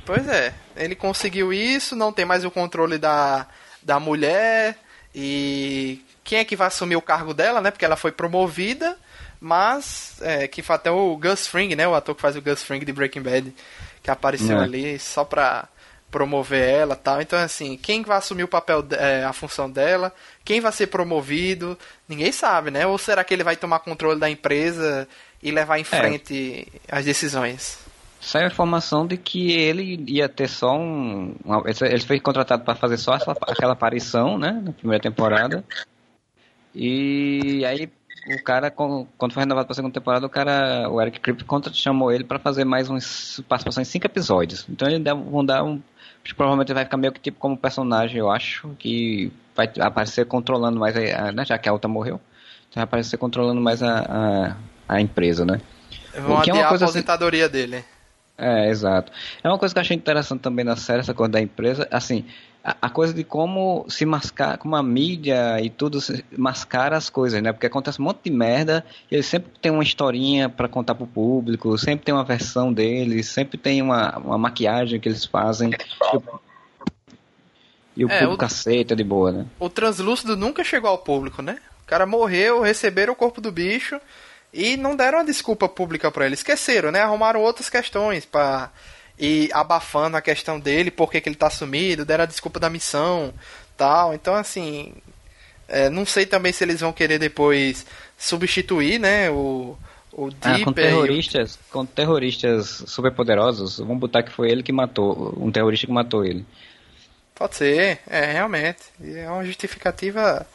Pois 0.05 0.25
é, 0.29 0.53
ele 0.77 0.95
conseguiu 0.95 1.51
isso, 1.51 1.93
não 1.93 2.13
tem 2.13 2.23
mais 2.23 2.45
o 2.45 2.51
controle 2.51 2.97
da, 2.97 3.47
da 3.83 3.99
mulher 3.99 4.77
e 5.13 6.01
quem 6.23 6.39
é 6.39 6.45
que 6.45 6.55
vai 6.55 6.67
assumir 6.67 6.95
o 6.95 7.01
cargo 7.01 7.33
dela, 7.33 7.59
né? 7.59 7.69
Porque 7.69 7.83
ela 7.83 7.97
foi 7.97 8.13
promovida, 8.13 8.97
mas 9.41 10.21
é, 10.21 10.47
que 10.47 10.63
até 10.69 10.89
o 10.89 11.17
Gus 11.17 11.47
Fring, 11.47 11.75
né? 11.75 11.85
O 11.85 11.93
ator 11.93 12.15
que 12.15 12.21
faz 12.21 12.37
o 12.37 12.41
Gus 12.41 12.63
Fring 12.63 12.85
de 12.85 12.93
Breaking 12.93 13.23
Bad 13.23 13.53
que 14.01 14.11
apareceu 14.11 14.59
é. 14.59 14.63
ali 14.63 14.99
só 14.99 15.23
pra 15.23 15.67
promover 16.09 16.67
ela 16.67 16.95
tal. 16.95 17.21
Então, 17.21 17.39
assim, 17.39 17.77
quem 17.77 18.03
vai 18.03 18.17
assumir 18.17 18.43
o 18.43 18.47
papel, 18.47 18.85
é, 18.91 19.23
a 19.23 19.33
função 19.33 19.69
dela, 19.69 20.13
quem 20.43 20.59
vai 20.59 20.71
ser 20.71 20.87
promovido, 20.87 21.77
ninguém 22.07 22.31
sabe, 22.31 22.71
né? 22.71 22.85
Ou 22.85 22.97
será 22.97 23.23
que 23.23 23.33
ele 23.33 23.43
vai 23.43 23.55
tomar 23.55 23.79
controle 23.79 24.19
da 24.19 24.29
empresa 24.29 25.07
e 25.41 25.51
levar 25.51 25.77
em 25.77 25.81
é. 25.81 25.85
frente 25.85 26.67
é. 26.87 26.95
as 26.95 27.05
decisões? 27.05 27.79
Saiu 28.19 28.45
a 28.45 28.47
informação 28.47 29.07
de 29.07 29.15
que 29.15 29.53
ele 29.53 30.03
ia 30.07 30.27
ter 30.27 30.49
só 30.49 30.77
um. 30.77 31.35
Uma, 31.43 31.63
ele 31.65 32.01
foi 32.01 32.19
contratado 32.19 32.65
para 32.65 32.75
fazer 32.75 32.97
só 32.97 33.13
essa, 33.13 33.31
aquela 33.31 33.73
aparição, 33.73 34.37
né? 34.37 34.61
Na 34.61 34.73
primeira 34.73 35.01
temporada. 35.01 35.63
E 36.75 37.63
aí 37.65 37.89
o 38.36 38.43
cara, 38.43 38.69
quando 38.69 39.34
foi 39.34 39.41
renovado 39.41 39.65
para 39.65 39.73
a 39.73 39.75
segunda 39.75 39.93
temporada, 39.93 40.25
o 40.25 40.30
cara, 40.30 40.89
o 40.89 41.01
Eric 41.01 41.19
Kripke 41.19 41.45
chamou 41.73 42.11
ele 42.11 42.23
para 42.23 42.38
fazer 42.38 42.63
mais 42.63 42.89
uns 42.89 43.43
participações 43.47 43.88
em 43.88 43.91
cinco 43.91 44.05
episódios. 44.05 44.65
Então 44.69 44.88
eles 44.88 45.03
vão 45.03 45.43
dar 45.43 45.63
um. 45.63 45.82
Provavelmente 46.36 46.73
vai 46.73 46.84
ficar 46.84 46.97
meio 46.97 47.11
que 47.11 47.19
tipo 47.19 47.39
como 47.39 47.57
personagem, 47.57 48.17
eu 48.17 48.30
acho, 48.30 48.69
que 48.77 49.32
vai 49.55 49.69
aparecer 49.80 50.25
controlando 50.25 50.80
mais, 50.80 50.95
a, 50.95 51.32
né, 51.32 51.43
já 51.43 51.57
que 51.57 51.67
a 51.67 51.73
outra 51.73 51.89
morreu, 51.89 52.21
então 52.69 52.75
vai 52.75 52.84
aparecer 52.84 53.17
controlando 53.17 53.59
mais 53.59 53.82
a, 53.82 54.55
a, 54.88 54.95
a 54.95 55.01
empresa, 55.01 55.43
né? 55.43 55.59
Vão 56.13 56.38
adiar 56.38 56.57
é 56.57 56.59
uma 56.59 56.69
coisa 56.69 56.86
a 56.86 56.88
assim 56.88 56.99
aposentadoria 56.99 57.45
assim, 57.45 57.53
dele. 57.53 57.84
É, 58.38 58.69
exato. 58.69 59.11
É 59.43 59.49
uma 59.49 59.57
coisa 59.57 59.73
que 59.73 59.80
eu 59.80 59.82
achei 59.82 59.97
interessante 59.97 60.41
também 60.41 60.63
na 60.63 60.75
série, 60.75 60.99
essa 60.99 61.13
coisa 61.13 61.32
da 61.32 61.41
empresa. 61.41 61.88
Assim, 61.91 62.25
a, 62.64 62.89
coisa 62.89 63.14
de 63.14 63.24
como 63.24 63.86
se 63.89 64.05
mascar, 64.05 64.57
como 64.57 64.76
a 64.76 64.84
mídia 64.84 65.60
e 65.62 65.70
tudo 65.70 65.99
mascara 66.38 66.97
as 66.97 67.10
coisas, 67.10 67.41
né? 67.41 67.53
Porque 67.53 67.66
acontece 67.66 68.01
um 68.01 68.05
monte 68.05 68.24
de 68.26 68.32
merda 68.32 68.86
e 69.10 69.16
eles 69.16 69.26
sempre 69.26 69.51
tem 69.62 69.72
uma 69.72 69.84
historinha 69.84 70.49
para 70.49 70.68
contar 70.68 70.95
pro 70.95 71.07
público, 71.07 71.78
sempre 71.78 72.05
tem 72.05 72.14
uma 72.14 72.24
versão 72.24 72.72
deles, 72.72 73.28
sempre 73.28 73.57
tem 73.57 73.82
uma, 73.82 74.18
uma 74.18 74.38
maquiagem 74.38 74.99
que 74.99 75.07
eles 75.07 75.26
fazem. 75.26 75.72
E 77.95 78.05
o, 78.05 78.12
é, 78.12 78.20
público 78.20 78.43
o, 78.43 78.45
aceita 78.45 78.95
de 78.95 79.03
boa, 79.03 79.32
né? 79.32 79.45
O 79.60 79.70
translúcido 79.70 80.36
nunca 80.36 80.64
chegou 80.64 80.89
ao 80.89 80.97
público, 80.97 81.41
né? 81.41 81.57
O 81.82 81.86
cara 81.86 82.05
morreu, 82.05 82.62
receberam 82.62 83.14
o 83.14 83.16
corpo 83.16 83.39
do 83.39 83.51
bicho 83.51 83.99
e 84.53 84.76
não 84.76 84.95
deram 84.95 85.20
uma 85.20 85.26
desculpa 85.26 85.70
pública 85.70 86.12
para 86.12 86.26
ele. 86.26 86.36
Esqueceram, 86.36 86.91
né? 86.91 87.01
Arrumaram 87.01 87.41
outras 87.41 87.70
questões 87.70 88.26
para 88.26 88.70
e 89.20 89.49
abafando 89.51 90.15
a 90.15 90.22
questão 90.22 90.57
dele, 90.57 90.89
por 90.89 91.11
que 91.11 91.22
ele 91.26 91.36
tá 91.36 91.49
sumido, 91.49 92.05
deram 92.05 92.24
a 92.24 92.28
desculpa 92.28 92.57
da 92.57 92.70
missão, 92.70 93.34
tal. 93.76 94.13
Então, 94.13 94.34
assim, 94.34 94.93
é, 95.67 95.89
não 95.89 96.05
sei 96.05 96.26
também 96.26 96.53
se 96.53 96.63
eles 96.63 96.80
vão 96.80 96.93
querer 96.93 97.20
depois 97.20 97.86
substituir, 98.17 98.97
né, 98.97 99.30
o, 99.30 99.78
o 100.13 100.32
Deeper. 100.32 100.61
Ah, 100.61 100.63
com 100.63 100.74
terroristas, 100.74 101.55
o... 101.55 101.59
com 101.72 101.86
terroristas 101.86 102.84
superpoderosos, 102.88 103.80
vamos 103.80 103.99
botar 103.99 104.24
que 104.24 104.32
foi 104.32 104.49
ele 104.49 104.63
que 104.63 104.72
matou, 104.72 105.38
um 105.38 105.51
terrorista 105.51 105.86
que 105.86 105.93
matou 105.93 106.24
ele. 106.24 106.45
Pode 107.36 107.55
ser, 107.55 107.99
é, 108.07 108.32
realmente. 108.32 108.84
É 109.03 109.30
uma 109.30 109.43
justificativa 109.45 110.47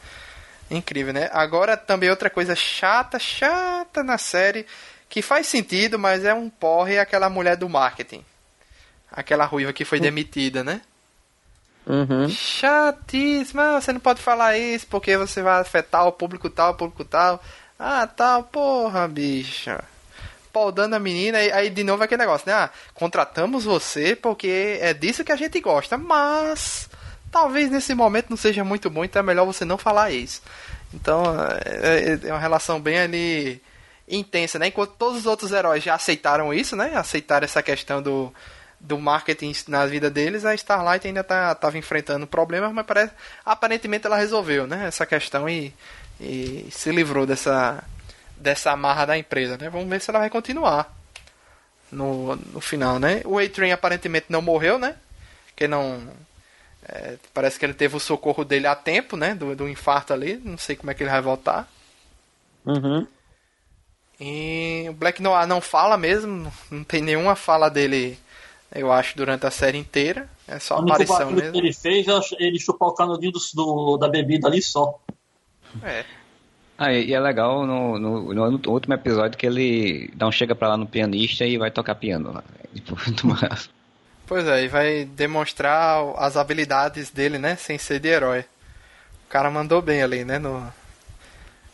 incrível, 0.71 1.13
né? 1.13 1.29
Agora 1.31 1.77
também 1.77 2.09
outra 2.09 2.31
coisa 2.31 2.55
chata, 2.55 3.19
chata 3.19 4.03
na 4.03 4.17
série, 4.17 4.65
que 5.07 5.21
faz 5.21 5.45
sentido, 5.45 5.99
mas 5.99 6.25
é 6.25 6.33
um 6.33 6.49
porre, 6.49 6.95
é 6.95 6.99
aquela 6.99 7.29
mulher 7.29 7.55
do 7.55 7.69
marketing 7.69 8.23
aquela 9.15 9.45
ruiva 9.45 9.73
que 9.73 9.85
foi 9.85 9.99
demitida, 9.99 10.63
né? 10.63 10.81
Uhum. 11.87 12.27
Chatíssima, 12.27 13.79
você 13.79 13.93
não 13.93 13.99
pode 13.99 14.21
falar 14.21 14.57
isso 14.57 14.87
porque 14.87 15.15
você 15.17 15.41
vai 15.41 15.61
afetar 15.61 16.07
o 16.07 16.11
público 16.11 16.49
tal, 16.49 16.71
o 16.71 16.75
público 16.75 17.05
tal. 17.05 17.41
Ah, 17.79 18.07
tal, 18.07 18.43
porra, 18.43 19.07
bicha. 19.07 19.83
Podando 20.51 20.95
a 20.95 20.99
menina, 20.99 21.41
e 21.43 21.51
aí 21.51 21.69
de 21.69 21.83
novo 21.83 22.03
aquele 22.03 22.21
negócio, 22.21 22.47
né? 22.47 22.53
Ah, 22.53 22.69
contratamos 22.93 23.65
você 23.65 24.15
porque 24.15 24.79
é 24.81 24.93
disso 24.93 25.23
que 25.23 25.31
a 25.31 25.35
gente 25.35 25.59
gosta, 25.59 25.97
mas 25.97 26.89
talvez 27.31 27.69
nesse 27.69 27.93
momento 27.93 28.29
não 28.29 28.37
seja 28.37 28.63
muito 28.63 28.89
bom, 28.89 29.03
então 29.03 29.19
é 29.19 29.23
melhor 29.23 29.45
você 29.45 29.63
não 29.63 29.77
falar 29.77 30.11
isso. 30.11 30.41
Então 30.93 31.23
é, 31.65 32.19
é, 32.23 32.27
é 32.29 32.31
uma 32.31 32.39
relação 32.39 32.79
bem 32.79 32.99
ali 32.99 33.61
intensa, 34.07 34.57
né? 34.57 34.67
Enquanto 34.67 34.91
todos 34.91 35.19
os 35.19 35.25
outros 35.25 35.51
heróis 35.51 35.83
já 35.83 35.95
aceitaram 35.95 36.53
isso, 36.53 36.75
né? 36.75 36.95
Aceitaram 36.95 37.45
essa 37.45 37.61
questão 37.61 38.01
do 38.01 38.33
do 38.85 38.99
marketing 38.99 39.53
na 39.67 39.85
vida 39.85 40.09
deles, 40.09 40.45
a 40.45 40.53
Starlight 40.53 41.07
ainda 41.07 41.23
tá, 41.23 41.53
tava 41.55 41.77
enfrentando 41.77 42.27
problemas, 42.27 42.71
mas 42.71 42.85
parece, 42.85 43.13
aparentemente 43.43 44.05
ela 44.05 44.17
resolveu, 44.17 44.67
né, 44.67 44.85
essa 44.87 45.05
questão 45.05 45.49
e, 45.49 45.73
e 46.19 46.67
se 46.71 46.91
livrou 46.91 47.25
dessa, 47.25 47.83
dessa 48.37 48.71
amarra 48.71 49.05
da 49.05 49.17
empresa, 49.17 49.57
né? 49.57 49.69
Vamos 49.69 49.89
ver 49.89 49.99
se 50.01 50.09
ela 50.09 50.19
vai 50.19 50.29
continuar 50.29 50.93
no, 51.91 52.35
no 52.35 52.61
final, 52.61 52.99
né? 52.99 53.21
O 53.25 53.39
A-Train 53.39 53.71
aparentemente 53.71 54.27
não 54.29 54.41
morreu, 54.41 54.77
né? 54.77 54.95
Que 55.55 55.67
não 55.67 56.07
é, 56.87 57.17
parece 57.33 57.57
que 57.57 57.65
ele 57.65 57.73
teve 57.73 57.95
o 57.95 57.99
socorro 57.99 58.45
dele 58.45 58.67
a 58.67 58.75
tempo, 58.75 59.17
né? 59.17 59.33
Do, 59.33 59.55
do 59.55 59.67
infarto 59.67 60.13
ali, 60.13 60.39
não 60.43 60.57
sei 60.57 60.75
como 60.75 60.91
é 60.91 60.93
que 60.93 61.03
ele 61.03 61.09
vai 61.09 61.21
voltar. 61.21 61.67
Uhum. 62.65 63.07
E 64.19 64.85
o 64.89 64.93
Black 64.93 65.21
Noir 65.21 65.47
não 65.47 65.59
fala 65.59 65.97
mesmo, 65.97 66.51
não 66.71 66.83
tem 66.83 67.01
nenhuma 67.01 67.35
fala 67.35 67.69
dele 67.69 68.17
eu 68.75 68.91
acho, 68.91 69.15
durante 69.15 69.45
a 69.45 69.51
série 69.51 69.77
inteira. 69.77 70.29
É 70.47 70.59
só 70.59 70.75
a 70.75 70.81
aparição 70.81 71.31
mesmo. 71.31 71.51
que 71.51 71.57
ele 71.57 71.73
fez 71.73 72.07
é 72.07 72.19
ele 72.39 72.59
chupar 72.59 72.89
o 72.89 72.93
canudinho 72.93 73.31
do, 73.31 73.39
do, 73.53 73.97
da 73.97 74.07
bebida 74.07 74.47
ali 74.47 74.61
só. 74.61 74.99
É. 75.81 76.03
Ah, 76.77 76.91
e 76.91 77.13
é 77.13 77.19
legal 77.19 77.65
no, 77.65 77.97
no, 77.97 78.33
no, 78.33 78.71
último 78.71 78.93
episódio 78.93 79.37
que 79.37 79.45
ele 79.45 80.11
não 80.17 80.29
chega 80.31 80.53
pra 80.53 80.69
lá 80.69 80.77
no 80.77 80.85
pianista 80.85 81.45
e 81.45 81.57
vai 81.57 81.71
tocar 81.71 81.95
piano. 81.95 82.33
Né? 82.33 82.41
Tipo, 82.75 82.95
pois 84.27 84.45
é, 84.45 84.65
e 84.65 84.67
vai 84.67 85.05
demonstrar 85.05 86.03
as 86.17 86.35
habilidades 86.35 87.09
dele, 87.09 87.37
né? 87.37 87.55
Sem 87.55 87.77
ser 87.77 87.99
de 87.99 88.09
herói. 88.09 88.41
O 89.25 89.29
cara 89.29 89.49
mandou 89.49 89.81
bem 89.81 90.03
ali, 90.03 90.25
né? 90.25 90.37
No, 90.37 90.61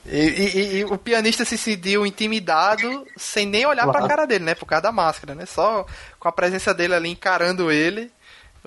e, 0.06 0.18
e, 0.18 0.78
e, 0.78 0.86
o 0.86 0.97
pianista 0.97 1.45
se 1.45 1.58
sentiu 1.58 2.06
intimidado 2.06 3.06
sem 3.16 3.45
nem 3.45 3.66
olhar 3.66 3.84
claro. 3.84 3.99
pra 3.99 4.08
cara 4.08 4.26
dele, 4.26 4.45
né? 4.45 4.56
Por 4.56 4.66
causa 4.66 4.84
da 4.84 4.91
máscara, 4.91 5.36
né? 5.36 5.45
Só 5.45 5.86
com 6.20 6.28
a 6.28 6.32
presença 6.32 6.74
dele 6.74 6.95
ali 6.95 7.10
encarando 7.10 7.72
ele, 7.72 8.12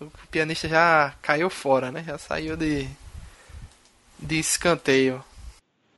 o 0.01 0.11
pianista 0.31 0.69
já 0.69 1.15
caiu 1.21 1.51
fora, 1.51 1.91
né? 1.91 2.05
Já 2.05 2.19
saiu 2.19 2.57
de, 2.57 2.89
de 4.19 4.39
escanteio. 4.39 5.25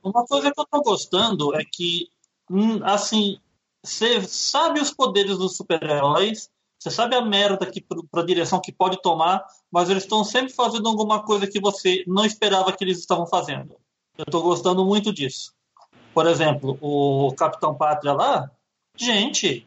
Uma 0.02 0.24
coisa 0.24 0.50
que 0.52 0.60
eu 0.60 0.66
tô 0.66 0.80
gostando 0.82 1.54
é 1.54 1.64
que, 1.64 2.08
hum, 2.50 2.80
assim, 2.84 3.38
você 3.84 4.22
sabe 4.22 4.80
os 4.80 4.92
poderes 4.92 5.36
dos 5.36 5.56
super-heróis, 5.56 6.48
você 6.78 6.90
sabe 6.90 7.14
a 7.14 7.20
merda 7.20 7.66
que, 7.66 7.84
pra 8.10 8.22
direção 8.22 8.60
que 8.60 8.72
pode 8.72 9.02
tomar, 9.02 9.44
mas 9.70 9.90
eles 9.90 10.04
estão 10.04 10.24
sempre 10.24 10.52
fazendo 10.52 10.88
alguma 10.88 11.22
coisa 11.24 11.46
que 11.46 11.60
você 11.60 12.04
não 12.06 12.24
esperava 12.24 12.72
que 12.72 12.84
eles 12.84 12.98
estavam 12.98 13.26
fazendo. 13.26 13.76
Eu 14.18 14.24
estou 14.24 14.42
gostando 14.42 14.84
muito 14.84 15.12
disso. 15.12 15.52
Por 16.14 16.26
exemplo, 16.26 16.78
o 16.80 17.32
Capitão 17.34 17.74
Pátria 17.74 18.14
lá, 18.14 18.50
gente, 18.96 19.66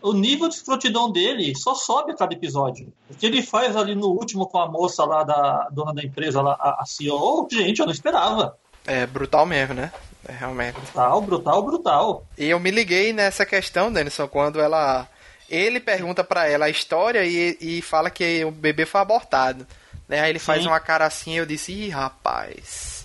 o 0.00 0.14
nível 0.14 0.48
de 0.48 0.54
escrotidão 0.54 1.12
dele 1.12 1.54
só 1.54 1.74
sobe 1.74 2.12
a 2.12 2.16
cada 2.16 2.34
episódio. 2.34 2.90
O 3.10 3.14
que 3.14 3.26
ele 3.26 3.42
faz 3.42 3.76
ali 3.76 3.94
no 3.94 4.06
último 4.06 4.46
com 4.46 4.58
a 4.58 4.66
moça 4.66 5.04
lá 5.04 5.22
da 5.24 5.68
dona 5.70 5.92
da 5.92 6.02
empresa, 6.02 6.40
lá, 6.40 6.54
a, 6.54 6.84
CEO, 6.86 7.46
gente, 7.50 7.80
eu 7.80 7.86
não 7.86 7.92
esperava. 7.92 8.56
É 8.86 9.06
brutal 9.06 9.44
mesmo, 9.44 9.74
né? 9.74 9.92
É 10.26 10.32
realmente. 10.32 10.80
Brutal, 10.80 11.20
brutal, 11.20 11.62
brutal. 11.62 12.26
E 12.38 12.46
eu 12.46 12.58
me 12.58 12.70
liguei 12.70 13.12
nessa 13.12 13.44
questão, 13.44 13.92
Denison, 13.92 14.26
quando 14.26 14.60
ela. 14.60 15.06
Ele 15.50 15.80
pergunta 15.80 16.22
para 16.22 16.46
ela 16.46 16.66
a 16.66 16.70
história 16.70 17.24
e, 17.24 17.56
e 17.60 17.82
fala 17.82 18.10
que 18.10 18.44
o 18.44 18.50
bebê 18.50 18.84
foi 18.84 19.00
abortado. 19.00 19.66
Né? 20.06 20.20
Aí 20.20 20.30
ele 20.30 20.38
Sim. 20.38 20.44
faz 20.44 20.66
uma 20.66 20.78
cara 20.78 21.06
assim 21.06 21.32
e 21.32 21.36
eu 21.36 21.46
disse, 21.46 21.72
ih, 21.72 21.88
rapaz 21.88 22.97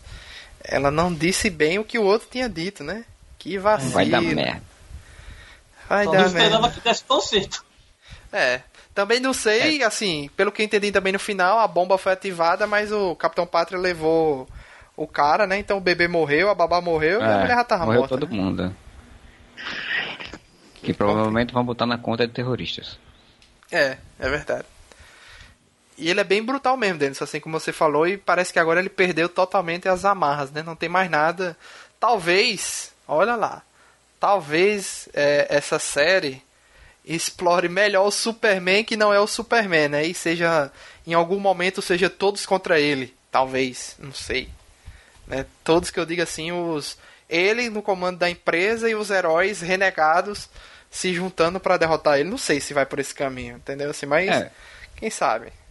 ela 0.64 0.90
não 0.90 1.14
disse 1.14 1.50
bem 1.50 1.80
o 1.80 1.84
que 1.84 2.00
o 2.00 2.04
outro 2.04 2.28
tinha 2.32 2.48
dito, 2.48 2.84
né? 2.84 3.06
Que 3.38 3.58
vacilo. 3.58 3.92
Vai 3.92 4.06
dar 4.08 4.22
merda. 4.22 4.62
Vai 5.90 6.06
Só 6.06 6.12
dar 6.12 6.18
merda. 6.20 6.40
esperava 6.40 6.72
que 6.72 6.80
desse 6.80 7.04
conserto. 7.04 7.66
É. 8.32 8.62
Também 8.94 9.20
não 9.20 9.34
sei, 9.34 9.82
é. 9.82 9.86
assim, 9.86 10.30
pelo 10.36 10.52
que 10.52 10.64
entendi 10.64 10.92
também 10.92 11.14
no 11.14 11.20
final, 11.20 11.60
a 11.60 11.68
bomba 11.68 11.98
foi 11.98 12.14
ativada, 12.14 12.68
mas 12.68 12.92
o 12.92 13.16
Capitão 13.16 13.46
Pátria 13.46 13.80
levou 13.80 14.48
o 14.96 15.08
cara, 15.08 15.48
né? 15.48 15.58
Então 15.58 15.78
o 15.78 15.82
bebê 15.82 16.08
morreu, 16.08 16.50
a 16.50 16.56
babá 16.56 16.80
morreu 16.80 17.22
é, 17.22 17.26
e 17.26 17.28
a 17.28 17.32
é, 17.32 17.42
mulher 17.42 17.56
já 17.56 17.64
tava 17.64 17.86
morreu 17.86 18.02
morta. 18.02 18.18
todo 18.18 18.30
né? 18.30 18.38
mundo. 18.38 18.76
Que, 20.76 20.88
que 20.88 20.94
provavelmente 20.94 21.54
vão 21.54 21.66
botar 21.66 21.86
na 21.86 21.98
conta 21.98 22.28
de 22.28 22.34
terroristas. 22.34 23.00
É, 23.72 23.98
é 24.20 24.30
verdade. 24.30 24.66
E 26.04 26.10
ele 26.10 26.20
é 26.20 26.24
bem 26.26 26.44
brutal 26.44 26.76
mesmo, 26.76 27.00
Denis, 27.00 27.22
assim 27.22 27.40
como 27.40 27.58
você 27.58 27.72
falou, 27.72 28.06
e 28.06 28.18
parece 28.18 28.52
que 28.52 28.60
agora 28.60 28.82
ele 28.82 28.90
perdeu 28.90 29.30
totalmente 29.30 29.88
as 29.88 30.04
amarras, 30.04 30.52
né? 30.52 30.62
Não 30.62 30.76
tem 30.76 30.90
mais 30.90 31.10
nada. 31.10 31.56
Talvez, 31.98 32.92
olha 33.08 33.38
lá, 33.38 33.62
talvez 34.20 35.08
é, 35.14 35.48
essa 35.50 35.80
série 35.80 36.44
explore 37.06 37.70
melhor 37.70 38.06
o 38.06 38.12
Superman 38.12 38.84
que 38.84 38.98
não 38.98 39.14
é 39.14 39.20
o 39.22 39.26
Superman, 39.26 39.88
né? 39.88 40.06
E 40.06 40.14
seja, 40.14 40.70
em 41.08 41.14
algum 41.14 41.40
momento, 41.40 41.82
seja 41.82 42.10
todos 42.10 42.46
contra 42.46 42.82
ele. 42.82 43.16
Talvez, 43.32 43.96
não 43.98 44.14
sei. 44.14 44.50
Né? 45.26 45.46
Todos 45.64 45.90
que 45.90 46.02
eu 46.02 46.06
digo 46.06 46.22
assim, 46.22 46.52
os 46.52 46.98
ele 47.30 47.70
no 47.70 47.82
comando 47.82 48.18
da 48.18 48.30
empresa 48.30 48.90
e 48.90 48.96
os 48.96 49.10
heróis 49.10 49.62
renegados 49.62 50.50
se 50.92 51.14
juntando 51.14 51.62
para 51.62 51.78
derrotar 51.78 52.20
ele. 52.20 52.30
Não 52.30 52.38
sei 52.38 52.60
se 52.60 52.74
vai 52.74 52.86
por 52.86 53.00
esse 53.00 53.16
caminho, 53.16 53.56
entendeu? 53.56 53.90
Assim, 53.90 54.06
mas 54.06 54.28
é. 54.28 54.52
quem 54.98 55.10
sabe? 55.10 55.63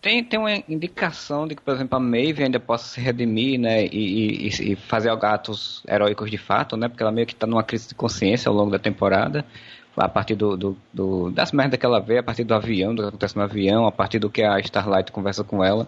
Tem, 0.00 0.24
tem 0.24 0.40
uma 0.40 0.50
indicação 0.66 1.46
de 1.46 1.54
que, 1.54 1.60
por 1.60 1.74
exemplo, 1.74 1.94
a 1.96 2.00
Maeve 2.00 2.42
ainda 2.42 2.58
possa 2.58 2.88
se 2.88 3.00
redimir, 3.00 3.60
né, 3.60 3.84
e, 3.84 4.48
e, 4.48 4.72
e 4.72 4.76
fazer 4.76 5.10
atos 5.10 5.82
heróicos 5.86 6.30
de 6.30 6.38
fato, 6.38 6.74
né, 6.74 6.88
porque 6.88 7.02
ela 7.02 7.12
meio 7.12 7.26
que 7.26 7.34
está 7.34 7.46
numa 7.46 7.62
crise 7.62 7.88
de 7.88 7.94
consciência 7.94 8.48
ao 8.48 8.54
longo 8.54 8.70
da 8.70 8.78
temporada, 8.78 9.44
a 9.94 10.08
partir 10.08 10.36
do, 10.36 10.56
do, 10.56 10.76
do, 10.92 11.30
das 11.30 11.52
merdas 11.52 11.78
que 11.78 11.84
ela 11.84 12.00
vê, 12.00 12.16
a 12.16 12.22
partir 12.22 12.44
do 12.44 12.54
avião, 12.54 12.94
do 12.94 13.02
que 13.02 13.08
acontece 13.08 13.36
no 13.36 13.42
avião, 13.42 13.86
a 13.86 13.92
partir 13.92 14.18
do 14.18 14.30
que 14.30 14.42
a 14.42 14.58
Starlight 14.60 15.12
conversa 15.12 15.44
com 15.44 15.62
ela 15.62 15.86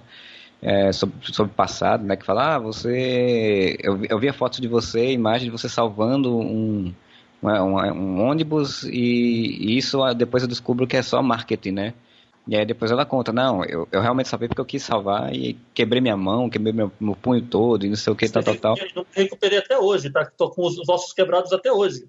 é, 0.60 0.92
sobre, 0.92 1.16
sobre 1.32 1.50
o 1.52 1.54
passado, 1.54 2.04
né, 2.04 2.14
que 2.14 2.26
fala, 2.26 2.56
ah, 2.56 2.58
você, 2.58 3.78
eu, 3.82 3.98
eu 4.04 4.18
vi 4.18 4.28
a 4.28 4.34
foto 4.34 4.60
de 4.60 4.68
você, 4.68 5.10
imagem 5.10 5.46
de 5.46 5.50
você 5.50 5.70
salvando 5.70 6.38
um, 6.38 6.94
um, 7.42 7.48
um 7.48 8.20
ônibus 8.28 8.84
e, 8.84 9.56
e 9.58 9.78
isso 9.78 10.02
depois 10.14 10.42
eu 10.42 10.48
descubro 10.50 10.86
que 10.86 10.98
é 10.98 11.02
só 11.02 11.22
marketing, 11.22 11.72
né, 11.72 11.94
e 12.46 12.56
aí 12.56 12.66
depois 12.66 12.90
ela 12.90 13.06
conta, 13.06 13.32
não, 13.32 13.64
eu, 13.64 13.86
eu 13.92 14.00
realmente 14.00 14.28
sabia 14.28 14.48
porque 14.48 14.60
eu 14.60 14.66
quis 14.66 14.82
salvar 14.82 15.32
e 15.32 15.56
quebrei 15.72 16.00
minha 16.00 16.16
mão, 16.16 16.50
quebrei 16.50 16.72
meu, 16.72 16.90
meu 16.98 17.14
punho 17.14 17.40
todo 17.40 17.86
e 17.86 17.88
não 17.88 17.96
sei 17.96 18.12
o 18.12 18.16
que, 18.16 18.28
tal, 18.28 18.42
tal, 18.42 18.56
tal. 18.56 18.76
Eu 18.94 19.06
recuperei 19.12 19.58
até 19.58 19.78
hoje, 19.78 20.10
tá? 20.10 20.24
Tô 20.24 20.50
com 20.50 20.66
os 20.66 20.88
ossos 20.88 21.12
quebrados 21.12 21.52
até 21.52 21.72
hoje. 21.72 22.08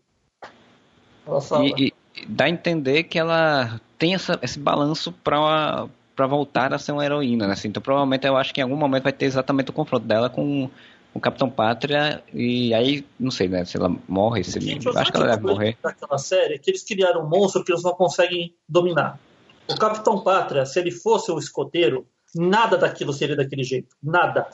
E, 1.62 1.88
e, 1.88 1.94
dá 2.28 2.46
a 2.46 2.50
entender 2.50 3.04
que 3.04 3.20
ela 3.20 3.80
tem 3.98 4.16
essa, 4.16 4.40
esse 4.42 4.58
balanço 4.58 5.12
pra, 5.12 5.88
pra 6.16 6.26
voltar 6.26 6.74
a 6.74 6.80
ser 6.80 6.94
uma 6.94 7.06
heroína, 7.06 7.46
né? 7.46 7.54
Assim, 7.54 7.68
então 7.68 7.82
provavelmente 7.82 8.26
eu 8.26 8.36
acho 8.36 8.52
que 8.54 8.60
em 8.60 8.64
algum 8.64 8.76
momento 8.76 9.04
vai 9.04 9.14
ter 9.14 9.26
exatamente 9.26 9.70
o 9.70 9.74
confronto 9.74 10.06
dela 10.06 10.32
com 10.32 10.68
o 11.14 11.20
Capitão 11.20 11.48
Pátria 11.48 12.24
e 12.34 12.74
aí, 12.74 13.06
não 13.20 13.30
sei, 13.30 13.48
né, 13.48 13.64
se 13.66 13.78
ela 13.78 13.96
morre, 14.08 14.44
se... 14.44 14.60
Gente, 14.60 14.88
eu 14.88 14.98
acho 14.98 15.12
que 15.12 15.18
ela 15.18 15.28
deve 15.28 15.44
morrer. 15.44 15.78
Daquela 15.82 16.18
série 16.18 16.58
que 16.58 16.72
eles 16.72 16.84
criaram 16.84 17.24
um 17.24 17.30
monstro 17.30 17.64
que 17.64 17.72
eles 17.72 17.84
não 17.84 17.94
conseguem 17.94 18.56
dominar. 18.68 19.20
O 19.68 19.76
Capitão 19.78 20.24
Pátria, 20.24 20.66
se 20.66 20.80
ele 20.80 20.92
fosse 20.92 21.32
o 21.32 21.40
escoteiro, 21.40 22.08
nada 22.36 22.78
daquilo 22.78 23.14
seria 23.14 23.36
daquele 23.36 23.64
jeito. 23.64 23.96
Nada. 24.02 24.50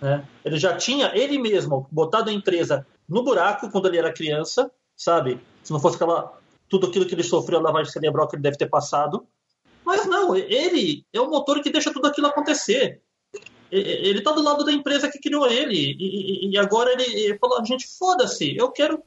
Né? 0.00 0.26
Ele 0.44 0.58
já 0.58 0.76
tinha, 0.76 1.12
ele 1.14 1.38
mesmo, 1.38 1.88
botado 1.90 2.30
a 2.30 2.32
empresa 2.32 2.86
no 3.08 3.22
buraco 3.22 3.70
quando 3.70 3.86
ele 3.86 3.98
era 3.98 4.12
criança, 4.12 4.70
sabe? 4.96 5.40
Se 5.62 5.72
não 5.72 5.80
fosse 5.80 5.96
aquela, 5.96 6.38
tudo 6.68 6.86
aquilo 6.88 7.06
que 7.06 7.14
ele 7.14 7.22
sofreu, 7.22 7.58
a 7.58 7.62
lavagem 7.62 7.92
cerebral 7.92 8.28
que 8.28 8.36
ele 8.36 8.42
deve 8.42 8.58
ter 8.58 8.68
passado. 8.68 9.26
Mas 9.84 10.04
não, 10.06 10.34
ele 10.36 11.04
é 11.12 11.20
o 11.20 11.30
motor 11.30 11.60
que 11.62 11.70
deixa 11.70 11.92
tudo 11.92 12.08
aquilo 12.08 12.26
acontecer. 12.26 13.00
Ele 13.70 14.18
está 14.18 14.32
do 14.32 14.42
lado 14.42 14.64
da 14.64 14.72
empresa 14.72 15.10
que 15.10 15.18
criou 15.18 15.46
ele. 15.46 15.96
E, 15.98 16.56
agora 16.58 16.92
ele, 16.92 17.04
ele 17.04 17.38
falou: 17.38 17.64
gente, 17.64 17.86
foda-se, 17.98 18.56
eu 18.56 18.70
quero. 18.70 19.02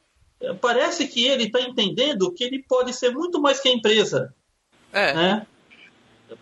Parece 0.61 1.07
que 1.07 1.25
ele 1.25 1.45
está 1.45 1.61
entendendo 1.61 2.31
que 2.33 2.43
ele 2.43 2.63
pode 2.63 2.93
ser 2.93 3.11
muito 3.11 3.41
mais 3.41 3.59
que 3.59 3.67
a 3.67 3.73
empresa. 3.73 4.33
É. 4.91 5.13
Né? 5.13 5.47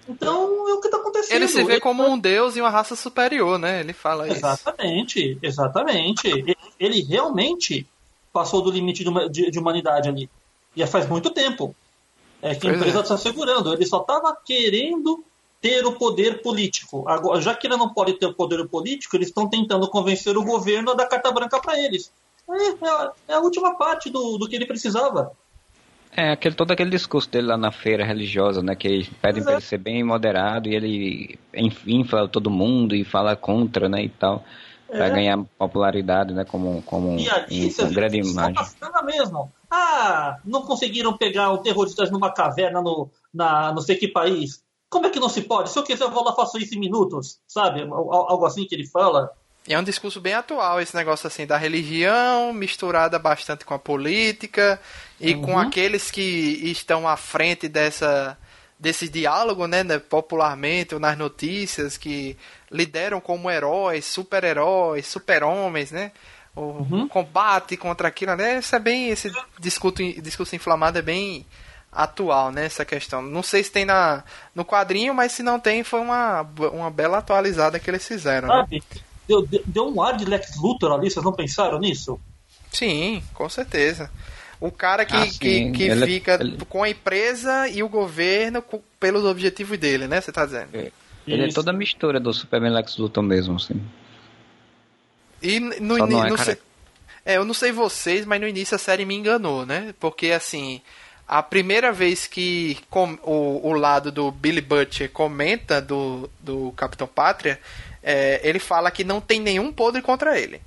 Então 0.08 0.70
é 0.70 0.74
o 0.74 0.82
que 0.82 0.88
está 0.88 0.98
acontecendo. 0.98 1.36
Ele 1.36 1.48
se 1.48 1.64
vê 1.64 1.74
ele 1.74 1.82
como 1.82 2.04
tá... 2.04 2.10
um 2.10 2.20
deus 2.20 2.56
e 2.56 2.62
uma 2.62 2.70
raça 2.70 2.96
superior, 2.96 3.58
né? 3.58 3.80
Ele 3.80 3.94
fala 3.94 4.28
exatamente, 4.28 5.32
isso. 5.32 5.40
Exatamente, 5.42 6.28
exatamente. 6.28 6.58
Ele 6.80 7.02
realmente 7.02 7.88
passou 8.32 8.62
do 8.62 8.72
limite 8.72 9.04
de, 9.04 9.30
de, 9.30 9.52
de 9.52 9.60
humanidade 9.60 10.10
ali. 10.10 10.30
E 10.76 10.86
faz 10.86 11.08
muito 11.08 11.30
tempo. 11.32 11.76
É 12.42 12.54
que 12.54 12.62
pois 12.62 12.74
a 12.74 12.78
empresa 12.78 13.02
está 13.02 13.16
é. 13.16 13.18
segurando. 13.18 13.74
Ele 13.74 13.86
só 13.86 14.02
estava 14.02 14.36
querendo 14.46 15.24
ter 15.62 15.86
o 15.86 15.94
poder 15.94 16.42
político. 16.42 17.04
Agora, 17.08 17.42
já 17.42 17.56
que 17.56 17.66
ele 17.66 17.78
não 17.78 17.90
pode 17.90 18.14
ter 18.14 18.28
o 18.28 18.34
poder 18.34 18.68
político, 18.68 19.16
eles 19.16 19.30
estão 19.30 19.50
tentando 19.50 19.88
convencer 19.90 20.38
o 20.38 20.44
governo 20.44 20.92
a 20.92 20.94
dar 20.94 21.08
carta 21.08 21.32
branca 21.32 21.60
para 21.60 21.80
eles. 21.80 22.12
É, 22.50 22.86
é, 22.86 22.90
a, 22.90 23.12
é, 23.30 23.34
a 23.34 23.40
última 23.40 23.76
parte 23.76 24.10
do, 24.10 24.38
do 24.38 24.48
que 24.48 24.56
ele 24.56 24.66
precisava. 24.66 25.32
É, 26.16 26.32
aquele, 26.32 26.56
todo 26.56 26.72
aquele 26.72 26.90
discurso 26.90 27.30
dele 27.30 27.48
lá 27.48 27.58
na 27.58 27.72
feira 27.72 28.04
religiosa, 28.04 28.64
né? 28.64 28.76
Que 28.76 29.08
pedem 29.22 29.44
para 29.44 29.54
ele 29.54 29.62
ser 29.62 29.78
bem 29.78 30.04
moderado 30.04 30.68
e 30.68 30.76
ele 30.76 31.40
infla 31.86 32.28
todo 32.28 32.50
mundo 32.50 32.96
e 32.96 33.04
fala 33.04 33.36
contra, 33.36 33.88
né? 33.88 34.04
E 34.04 34.10
tal. 34.10 34.44
É. 34.90 34.98
Pra 34.98 35.10
ganhar 35.10 35.38
popularidade, 35.58 36.34
né? 36.34 36.46
Como, 36.46 36.82
como 36.84 37.20
e 37.20 37.30
ali, 37.30 37.76
um, 37.80 37.94
grande 37.94 38.18
imagem. 38.18 38.56
Só 38.80 39.04
mesmo. 39.04 39.52
Ah, 39.70 40.38
não 40.46 40.62
conseguiram 40.62 41.18
pegar 41.18 41.52
o 41.52 41.58
terroristas 41.58 42.10
numa 42.10 42.34
caverna 42.34 42.82
no, 42.82 43.10
na, 43.34 43.72
não 43.74 43.82
sei 43.82 43.98
que 43.98 44.08
país. 44.08 44.64
Como 44.90 45.06
é 45.06 45.10
que 45.10 45.20
não 45.20 45.28
se 45.28 45.42
pode? 45.42 45.70
Se 45.70 45.78
eu 45.78 45.84
quiser, 45.84 46.06
eu 46.06 46.12
vou 46.12 46.24
lá 46.24 46.34
faço 46.34 46.58
isso 46.58 46.74
em 46.74 46.80
minutos, 46.80 47.40
sabe? 47.46 47.82
Algo 47.82 48.46
assim 48.46 48.66
que 48.66 48.74
ele 48.74 48.88
fala. 48.88 49.30
E 49.68 49.74
é 49.74 49.80
um 49.80 49.84
discurso 49.84 50.22
bem 50.22 50.34
atual 50.34 50.80
esse 50.80 50.96
negócio 50.96 51.28
assim 51.28 51.46
da 51.46 51.58
religião 51.58 52.54
misturada 52.54 53.20
bastante 53.20 53.66
com 53.66 53.74
a 53.74 53.80
política 53.80 54.80
e 55.20 55.34
uhum. 55.34 55.42
com 55.42 55.60
aqueles 55.60 56.12
que 56.12 56.22
estão 56.22 57.08
à 57.08 57.18
frente 57.18 57.68
dessa 57.68 58.38
desse 58.80 59.10
diálogo, 59.10 59.66
né, 59.66 59.84
né, 59.84 59.98
popularmente 59.98 60.94
ou 60.94 61.00
nas 61.00 61.18
notícias 61.18 61.98
que 61.98 62.38
lideram 62.72 63.20
como 63.20 63.50
heróis, 63.50 64.06
super-heróis, 64.06 65.08
super-homens, 65.08 65.92
né? 65.92 66.12
O 66.56 66.62
uhum. 66.62 67.08
combate 67.08 67.76
contra 67.76 68.08
aquilo, 68.08 68.36
né? 68.36 68.60
Isso 68.60 68.76
é 68.76 68.80
bem 68.80 69.10
esse 69.10 69.32
discurso, 69.60 69.98
discurso 70.22 70.56
inflamado 70.56 71.00
é 71.00 71.02
bem 71.02 71.44
atual, 71.92 72.52
né, 72.52 72.66
essa 72.66 72.86
questão. 72.86 73.22
Não 73.22 73.42
sei 73.42 73.64
se 73.64 73.72
tem 73.72 73.86
na 73.86 74.24
no 74.54 74.64
quadrinho, 74.64 75.14
mas 75.14 75.32
se 75.32 75.42
não 75.42 75.60
tem, 75.60 75.84
foi 75.84 76.00
uma, 76.00 76.42
uma 76.72 76.92
bela 76.92 77.18
atualizada 77.18 77.80
que 77.80 77.90
eles 77.90 78.08
fizeram. 78.08 78.48
Sabe? 78.48 78.84
Né? 78.94 79.02
Deu, 79.28 79.48
deu 79.66 79.90
um 79.90 80.02
ar 80.02 80.16
de 80.16 80.24
Lex 80.24 80.56
Luthor 80.58 80.92
ali, 80.94 81.10
vocês 81.10 81.26
não 81.26 81.34
pensaram 81.34 81.80
nisso? 81.80 82.20
Sim, 82.72 83.24
com 83.34 83.50
certeza. 83.50 84.10
O 84.60 84.72
cara 84.72 85.06
que, 85.06 85.16
ah, 85.16 85.28
que, 85.28 85.72
que 85.72 85.84
ele, 85.84 86.04
é- 86.04 86.08
fica 86.08 86.38
ele... 86.40 86.58
com 86.68 86.84
a 86.84 86.90
empresa 86.90 87.68
e 87.68 87.84
o 87.84 87.90
governo 87.90 88.64
pelos 89.00 89.24
objetivos 89.24 89.78
dele, 89.78 90.08
né? 90.08 90.20
Você 90.20 90.32
tá 90.32 90.46
dizendo. 90.46 90.70
É. 90.74 90.92
Ele 91.28 91.44
Isso. 91.44 91.52
é 91.52 91.54
toda 91.56 91.72
a 91.72 91.74
mistura 91.74 92.20
do 92.20 92.34
Superman 92.34 92.74
Lex 92.74 92.98
Luthor 92.98 93.22
mesmo, 93.22 93.58
assim. 93.58 93.80
E 95.42 95.60
no, 95.60 96.00
início. 96.00 96.34
é, 96.34 96.38
sei, 96.38 96.58
é, 97.26 97.38
eu 97.38 97.46
não 97.46 97.54
sei 97.54 97.72
vocês, 97.72 98.26
mas 98.26 98.42
no 98.42 98.48
início 98.48 98.74
a 98.76 98.80
série 98.80 99.06
me 99.06 99.14
enganou, 99.14 99.66
né? 99.66 99.94
Porque 100.00 100.32
assim, 100.32 100.82
a 101.28 101.44
primeira 101.44 101.92
vez 101.92 102.26
que 102.26 102.78
com, 102.90 103.20
o, 103.24 103.68
o 103.68 103.74
lado 103.74 104.12
do 104.12 104.32
Billy 104.32 104.62
Butcher 104.62 105.12
comenta 105.12 105.82
do, 105.82 106.30
do 106.40 106.72
Capitão 106.72 107.06
Pátria, 107.06 107.60
é, 108.02 108.40
ele 108.42 108.60
fala 108.60 108.90
que 108.90 109.04
não 109.04 109.20
tem 109.20 109.40
nenhum 109.40 109.72
podre 109.72 110.02
contra 110.02 110.40
ele. 110.40 110.62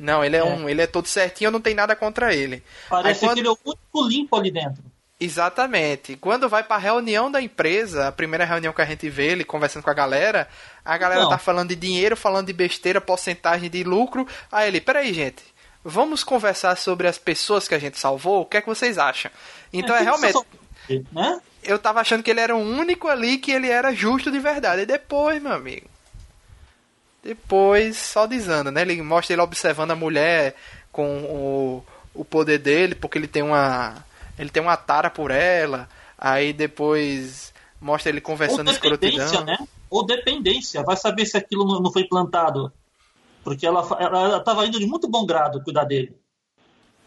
Não, 0.00 0.24
ele 0.24 0.36
é, 0.36 0.40
é, 0.40 0.44
um, 0.44 0.68
ele 0.68 0.80
é 0.80 0.86
todo 0.86 1.06
certinho, 1.06 1.50
não 1.50 1.60
tem 1.60 1.74
nada 1.74 1.94
contra 1.94 2.34
ele. 2.34 2.62
Parece 2.88 3.20
quando... 3.20 3.34
que 3.34 3.40
ele 3.40 3.48
é 3.48 3.50
o 3.50 3.58
único 3.64 4.08
limpo 4.08 4.36
ali 4.36 4.50
dentro. 4.50 4.82
Exatamente. 5.20 6.16
Quando 6.16 6.48
vai 6.48 6.62
para 6.64 6.76
a 6.76 6.78
reunião 6.78 7.30
da 7.30 7.42
empresa, 7.42 8.08
a 8.08 8.12
primeira 8.12 8.46
reunião 8.46 8.72
que 8.72 8.80
a 8.80 8.86
gente 8.86 9.08
vê 9.10 9.26
ele 9.26 9.44
conversando 9.44 9.82
com 9.82 9.90
a 9.90 9.94
galera, 9.94 10.48
a 10.82 10.96
galera 10.96 11.22
não. 11.22 11.28
tá 11.28 11.36
falando 11.36 11.68
de 11.68 11.76
dinheiro, 11.76 12.16
falando 12.16 12.46
de 12.46 12.54
besteira, 12.54 13.02
porcentagem 13.02 13.68
de 13.68 13.84
lucro. 13.84 14.26
Aí 14.50 14.68
ele, 14.68 14.80
peraí, 14.80 15.12
gente, 15.12 15.44
vamos 15.84 16.24
conversar 16.24 16.74
sobre 16.78 17.06
as 17.06 17.18
pessoas 17.18 17.68
que 17.68 17.74
a 17.74 17.78
gente 17.78 17.98
salvou? 17.98 18.40
O 18.40 18.46
que 18.46 18.56
é 18.56 18.62
que 18.62 18.68
vocês 18.68 18.96
acham? 18.96 19.30
Então 19.70 19.94
é, 19.94 20.00
é 20.00 20.02
realmente. 20.02 20.38
Né? 21.12 21.40
Eu 21.62 21.78
tava 21.78 22.00
achando 22.00 22.22
que 22.22 22.30
ele 22.30 22.40
era 22.40 22.56
o 22.56 22.58
único 22.58 23.06
ali 23.06 23.36
que 23.36 23.52
ele 23.52 23.68
era 23.68 23.92
justo 23.92 24.30
de 24.30 24.38
verdade. 24.38 24.82
E 24.82 24.86
depois, 24.86 25.42
meu 25.42 25.52
amigo. 25.52 25.86
Depois 27.22 27.96
só 27.96 28.26
desanda, 28.26 28.70
né? 28.70 28.82
Ele 28.82 29.00
mostra 29.02 29.34
ele 29.34 29.42
observando 29.42 29.90
a 29.90 29.96
mulher 29.96 30.54
com 30.90 31.22
o, 31.24 31.84
o 32.14 32.24
poder 32.24 32.58
dele, 32.58 32.94
porque 32.94 33.18
ele 33.18 33.28
tem 33.28 33.42
uma. 33.42 34.04
Ele 34.38 34.48
tem 34.48 34.62
uma 34.62 34.76
tara 34.76 35.10
por 35.10 35.30
ela. 35.30 35.88
Aí 36.16 36.52
depois 36.52 37.52
mostra 37.80 38.10
ele 38.10 38.20
conversando 38.20 38.68
Ou 38.68 38.74
escrotidão. 38.74 39.44
Né? 39.44 39.58
Ou 39.90 40.04
dependência. 40.04 40.82
Vai 40.82 40.96
saber 40.96 41.26
se 41.26 41.36
aquilo 41.36 41.80
não 41.80 41.92
foi 41.92 42.04
plantado. 42.04 42.72
Porque 43.44 43.66
ela, 43.66 43.86
ela 43.98 44.40
tava 44.40 44.66
indo 44.66 44.78
de 44.78 44.86
muito 44.86 45.08
bom 45.08 45.26
grado 45.26 45.62
cuidar 45.62 45.84
dele. 45.84 46.16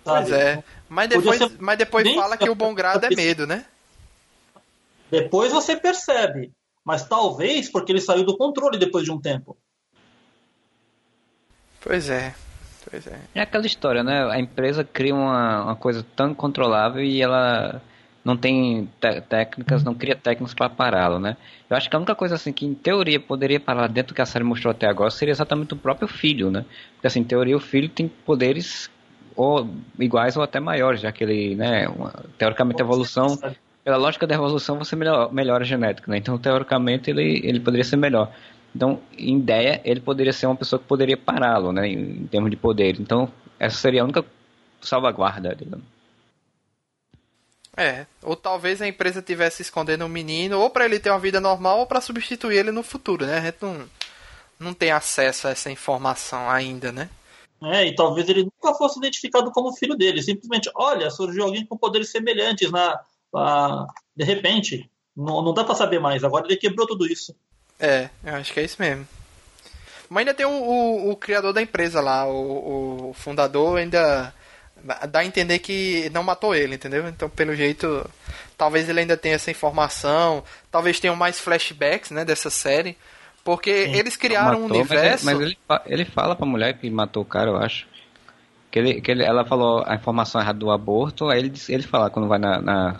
Sabe? 0.03 0.30
Pois 0.30 0.32
é. 0.32 0.64
Mas 0.89 1.09
depois, 1.09 1.57
mas 1.59 1.78
depois 1.78 2.14
fala 2.14 2.38
que 2.38 2.49
o 2.49 2.55
bom 2.55 2.74
grado 2.74 3.05
é 3.05 3.09
medo, 3.09 3.47
né? 3.47 3.66
Depois 5.09 5.51
você 5.51 5.76
percebe. 5.76 6.51
Mas 6.84 7.07
talvez 7.07 7.70
porque 7.70 7.91
ele 7.91 8.01
saiu 8.01 8.26
do 8.26 8.38
controle 8.38 8.78
depois 8.78 9.05
de 9.05 9.11
um 9.11 9.20
tempo. 9.20 9.57
Pois 11.84 12.09
é. 12.09 12.34
Pois 12.89 13.07
é. 13.07 13.19
É 13.36 13.41
aquela 13.41 13.65
história, 13.65 14.03
né? 14.03 14.23
A 14.31 14.39
empresa 14.39 14.84
cria 14.84 15.13
uma, 15.13 15.63
uma 15.63 15.75
coisa 15.75 16.05
tão 16.15 16.31
incontrolável 16.31 17.03
e 17.03 17.21
ela 17.21 17.81
não 18.23 18.38
tem 18.38 18.89
técnicas, 19.27 19.84
não 19.84 19.93
cria 19.93 20.15
técnicas 20.15 20.53
para 20.53 20.69
pará-lo, 20.69 21.19
né? 21.19 21.36
Eu 21.69 21.75
acho 21.75 21.89
que 21.89 21.95
a 21.95 21.99
única 21.99 22.15
coisa 22.15 22.36
assim 22.36 22.53
que 22.53 22.65
em 22.65 22.73
teoria 22.73 23.19
poderia 23.19 23.59
parar 23.59 23.88
dentro 23.88 24.13
do 24.13 24.15
que 24.15 24.21
a 24.21 24.25
série 24.25 24.45
mostrou 24.45 24.71
até 24.71 24.88
agora 24.88 25.09
seria 25.11 25.31
exatamente 25.31 25.73
o 25.73 25.77
próprio 25.77 26.07
filho, 26.07 26.49
né? 26.49 26.65
Porque 26.93 27.07
assim, 27.07 27.19
em 27.19 27.25
teoria 27.25 27.57
o 27.57 27.59
filho 27.59 27.89
tem 27.89 28.07
poderes 28.07 28.89
ou 29.36 29.67
iguais 29.99 30.38
ou 30.38 30.43
até 30.43 30.59
maiores, 30.59 31.01
já 31.01 31.11
que 31.11 31.23
ele, 31.23 31.55
né, 31.55 31.88
uma, 31.88 32.13
teoricamente 32.38 32.81
a 32.81 32.86
evolução, 32.86 33.38
pela 33.84 33.97
lógica 33.97 34.25
da 34.25 34.36
evolução 34.36 34.77
você 34.77 34.95
melhora, 34.95 35.31
melhora 35.34 35.63
a 35.63 35.67
genética, 35.67 36.09
né? 36.09 36.17
Então 36.17 36.38
teoricamente 36.38 37.09
ele, 37.09 37.41
ele 37.43 37.59
poderia 37.59 37.84
ser 37.84 37.97
melhor. 37.97 38.31
Então, 38.76 39.01
em 39.17 39.38
ideia, 39.38 39.82
ele 39.86 39.99
poderia 39.99 40.34
ser 40.34 40.47
uma 40.47 40.55
pessoa 40.55 40.80
que 40.80 40.88
poderia 40.88 41.17
pará-lo, 41.17 41.71
né, 41.71 41.88
em, 41.88 42.24
em 42.24 42.28
termos 42.28 42.49
de 42.49 42.57
poder. 42.57 42.99
Então, 42.99 43.32
essa 43.59 43.78
seria 43.78 44.01
a 44.01 44.03
única 44.03 44.26
salvaguarda, 44.82 45.55
digamos. 45.55 45.86
É, 47.76 48.05
ou 48.21 48.36
talvez 48.36 48.82
a 48.82 48.88
empresa 48.88 49.21
tivesse 49.21 49.61
escondendo 49.61 50.05
um 50.05 50.09
menino, 50.09 50.59
ou 50.59 50.69
para 50.69 50.86
ele 50.86 50.99
ter 50.99 51.09
uma 51.09 51.19
vida 51.19 51.39
normal, 51.39 51.80
ou 51.80 51.88
para 51.88 52.01
substituir 52.01 52.57
ele 52.57 52.71
no 52.71 52.84
futuro, 52.84 53.26
né? 53.26 53.38
A 53.39 53.41
gente 53.41 53.57
não, 53.61 53.89
não 54.59 54.74
tem 54.74 54.91
acesso 54.91 55.47
a 55.47 55.51
essa 55.51 55.71
informação 55.71 56.49
ainda, 56.49 56.91
né? 56.91 57.09
É, 57.63 57.88
e 57.88 57.95
talvez 57.95 58.28
ele 58.28 58.43
nunca 58.43 58.78
fosse 58.78 58.99
identificado 58.99 59.51
como 59.51 59.74
filho 59.74 59.95
dele. 59.95 60.21
Simplesmente, 60.21 60.69
olha, 60.76 61.09
surgiu 61.09 61.45
alguém 61.45 61.65
com 61.65 61.78
poderes 61.78 62.11
semelhantes 62.11 62.69
na, 62.69 62.99
na 63.34 63.88
de 64.15 64.26
repente. 64.26 64.89
Não, 65.15 65.41
não 65.41 65.53
dá 65.53 65.63
para 65.63 65.76
saber 65.76 65.99
mais. 65.99 66.24
Agora 66.24 66.45
ele 66.45 66.57
quebrou 66.57 66.86
tudo 66.86 67.07
isso. 67.07 67.34
É, 67.80 68.09
eu 68.24 68.36
acho 68.36 68.53
que 68.53 68.59
é 68.59 68.63
isso 68.63 68.78
mesmo. 68.80 69.07
Mas 70.09 70.21
ainda 70.21 70.34
tem 70.34 70.45
o, 70.45 70.49
o, 70.49 71.11
o 71.11 71.15
criador 71.15 71.53
da 71.53 71.61
empresa 71.61 71.99
lá, 71.99 72.28
o, 72.28 73.09
o, 73.09 73.13
fundador 73.13 73.80
ainda 73.80 74.34
dá 75.09 75.19
a 75.19 75.26
entender 75.26 75.59
que 75.59 76.09
não 76.13 76.24
matou 76.24 76.53
ele, 76.53 76.76
entendeu? 76.76 77.07
Então, 77.07 77.30
pelo 77.30 77.55
jeito, 77.55 78.07
talvez 78.57 78.88
ele 78.88 78.99
ainda 78.99 79.17
tenha 79.17 79.36
essa 79.36 79.49
informação, 79.49 80.43
talvez 80.69 80.99
tenham 80.99 81.15
mais 81.15 81.39
flashbacks, 81.39 82.11
né, 82.11 82.24
dessa 82.24 82.49
série, 82.49 82.97
porque 83.43 83.86
Sim, 83.86 83.95
eles 83.95 84.15
criaram 84.15 84.61
matou, 84.61 84.78
um 84.78 84.80
universo... 84.80 85.26
Mas, 85.26 85.39
ele, 85.39 85.57
mas 85.67 85.82
ele, 85.86 85.93
ele 85.93 86.05
fala 86.05 86.36
pra 86.36 86.45
mulher 86.45 86.78
que 86.78 86.89
matou 86.89 87.24
o 87.24 87.26
cara, 87.26 87.49
eu 87.49 87.57
acho. 87.57 87.88
Que, 88.69 88.80
ele, 88.80 89.01
que 89.01 89.11
ele, 89.11 89.24
ela 89.24 89.45
falou 89.45 89.84
a 89.86 89.95
informação 89.95 90.39
errada 90.39 90.59
do 90.59 90.71
aborto, 90.71 91.30
aí 91.30 91.39
ele, 91.39 91.53
ele 91.69 91.84
fala 91.84 92.09
quando 92.09 92.28
vai 92.28 92.39
na, 92.39 92.61
na 92.61 92.97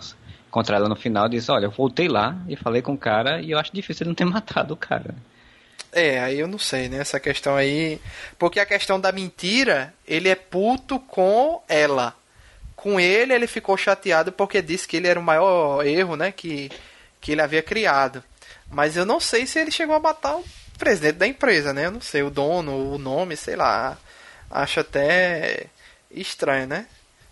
contra 0.54 0.76
ela 0.76 0.88
no 0.88 0.94
final, 0.94 1.28
diz, 1.28 1.48
olha, 1.48 1.66
eu 1.66 1.70
voltei 1.72 2.06
lá 2.06 2.36
e 2.48 2.54
falei 2.54 2.80
com 2.80 2.92
o 2.92 2.96
cara 2.96 3.42
e 3.42 3.50
eu 3.50 3.58
acho 3.58 3.74
difícil 3.74 4.04
ele 4.04 4.10
não 4.10 4.14
ter 4.14 4.22
matado 4.32 4.72
o 4.72 4.76
cara. 4.76 5.12
É, 5.90 6.20
aí 6.20 6.38
eu 6.38 6.46
não 6.46 6.60
sei, 6.60 6.88
né? 6.88 6.98
Essa 6.98 7.18
questão 7.18 7.56
aí. 7.56 8.00
Porque 8.38 8.60
a 8.60 8.66
questão 8.66 9.00
da 9.00 9.10
mentira, 9.10 9.92
ele 10.06 10.28
é 10.28 10.36
puto 10.36 11.00
com 11.00 11.60
ela. 11.68 12.14
Com 12.76 13.00
ele, 13.00 13.32
ele 13.34 13.48
ficou 13.48 13.76
chateado 13.76 14.30
porque 14.30 14.62
disse 14.62 14.86
que 14.86 14.96
ele 14.96 15.08
era 15.08 15.18
o 15.18 15.22
maior 15.24 15.84
erro, 15.84 16.14
né? 16.14 16.30
Que, 16.30 16.70
que 17.20 17.32
ele 17.32 17.42
havia 17.42 17.62
criado. 17.62 18.22
Mas 18.70 18.96
eu 18.96 19.04
não 19.04 19.18
sei 19.18 19.46
se 19.46 19.58
ele 19.58 19.72
chegou 19.72 19.96
a 19.96 20.00
matar 20.00 20.36
o 20.36 20.44
presidente 20.78 21.16
da 21.16 21.26
empresa, 21.26 21.72
né? 21.72 21.86
Eu 21.86 21.90
não 21.90 22.00
sei, 22.00 22.22
o 22.22 22.30
dono, 22.30 22.94
o 22.94 22.96
nome, 22.98 23.36
sei 23.36 23.56
lá. 23.56 23.98
Acho 24.48 24.80
até 24.80 25.66
estranho, 26.12 26.68
né? 26.68 26.86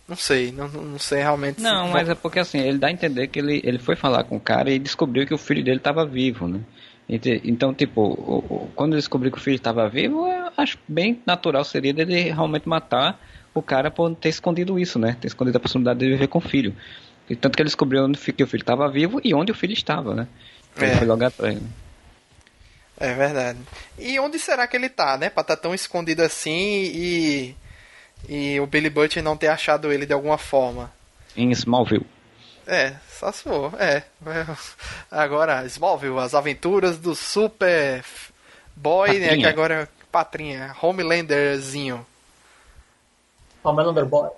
Não 0.08 0.16
sei, 0.16 0.52
não, 0.52 0.68
não 0.68 0.98
sei 0.98 1.20
realmente. 1.20 1.60
Não, 1.60 1.88
mas 1.88 2.08
é 2.08 2.14
porque 2.14 2.38
assim, 2.38 2.58
ele 2.58 2.78
dá 2.78 2.88
a 2.88 2.92
entender 2.92 3.28
que 3.28 3.38
ele, 3.38 3.60
ele 3.64 3.78
foi 3.78 3.96
falar 3.96 4.24
com 4.24 4.36
o 4.36 4.40
cara 4.40 4.70
e 4.70 4.78
descobriu 4.78 5.26
que 5.26 5.34
o 5.34 5.38
filho 5.38 5.64
dele 5.64 5.78
estava 5.78 6.04
vivo, 6.04 6.48
né? 6.48 6.60
Então, 7.08 7.74
tipo, 7.74 8.70
quando 8.74 8.92
ele 8.92 9.00
descobriu 9.00 9.30
que 9.30 9.38
o 9.38 9.40
filho 9.40 9.56
estava 9.56 9.88
vivo, 9.88 10.26
eu 10.26 10.50
acho 10.56 10.78
bem 10.88 11.20
natural 11.26 11.64
seria 11.64 11.92
dele 11.92 12.30
realmente 12.30 12.68
matar 12.68 13.20
o 13.52 13.60
cara 13.60 13.90
por 13.90 14.14
ter 14.14 14.30
escondido 14.30 14.78
isso, 14.78 14.98
né? 14.98 15.16
Ter 15.20 15.26
escondido 15.26 15.56
a 15.56 15.60
possibilidade 15.60 15.98
de 16.00 16.08
viver 16.08 16.28
com 16.28 16.38
o 16.38 16.40
filho. 16.40 16.74
E 17.28 17.36
tanto 17.36 17.56
que 17.56 17.62
ele 17.62 17.68
descobriu 17.68 18.04
onde 18.04 18.18
que 18.18 18.42
o 18.42 18.46
filho 18.46 18.62
estava 18.62 18.90
vivo 18.90 19.20
e 19.22 19.34
onde 19.34 19.52
o 19.52 19.54
filho 19.54 19.74
estava, 19.74 20.14
né? 20.14 20.26
É. 20.76 20.84
Ele 20.84 20.96
foi 20.96 21.06
logo 21.06 21.24
atrás. 21.24 21.54
Né? 21.54 21.68
É 22.98 23.14
verdade. 23.14 23.58
E 23.98 24.18
onde 24.18 24.38
será 24.38 24.66
que 24.66 24.76
ele 24.76 24.88
tá, 24.88 25.16
né? 25.18 25.28
Pra 25.28 25.42
estar 25.42 25.56
tá 25.56 25.62
tão 25.62 25.74
escondido 25.74 26.22
assim 26.22 26.90
e 26.94 27.56
e 28.28 28.58
o 28.60 28.66
Billy 28.66 28.90
Butcher 28.90 29.22
não 29.22 29.36
ter 29.36 29.48
achado 29.48 29.92
ele 29.92 30.06
de 30.06 30.12
alguma 30.12 30.38
forma. 30.38 30.90
Em 31.36 31.50
Smallville. 31.50 32.06
É, 32.66 32.94
só 33.08 33.32
se 33.32 33.42
for, 33.42 33.72
é. 33.80 34.04
Agora, 35.10 35.64
Smallville, 35.66 36.18
as 36.18 36.34
aventuras 36.34 36.98
do 36.98 37.14
Super 37.14 38.04
Boy, 38.76 39.18
né, 39.18 39.36
que 39.36 39.46
agora 39.46 39.74
é 39.82 39.88
Patrinha, 40.10 40.74
Homelanderzinho. 40.80 42.06
Homelander 43.62 44.04
Boy. 44.04 44.30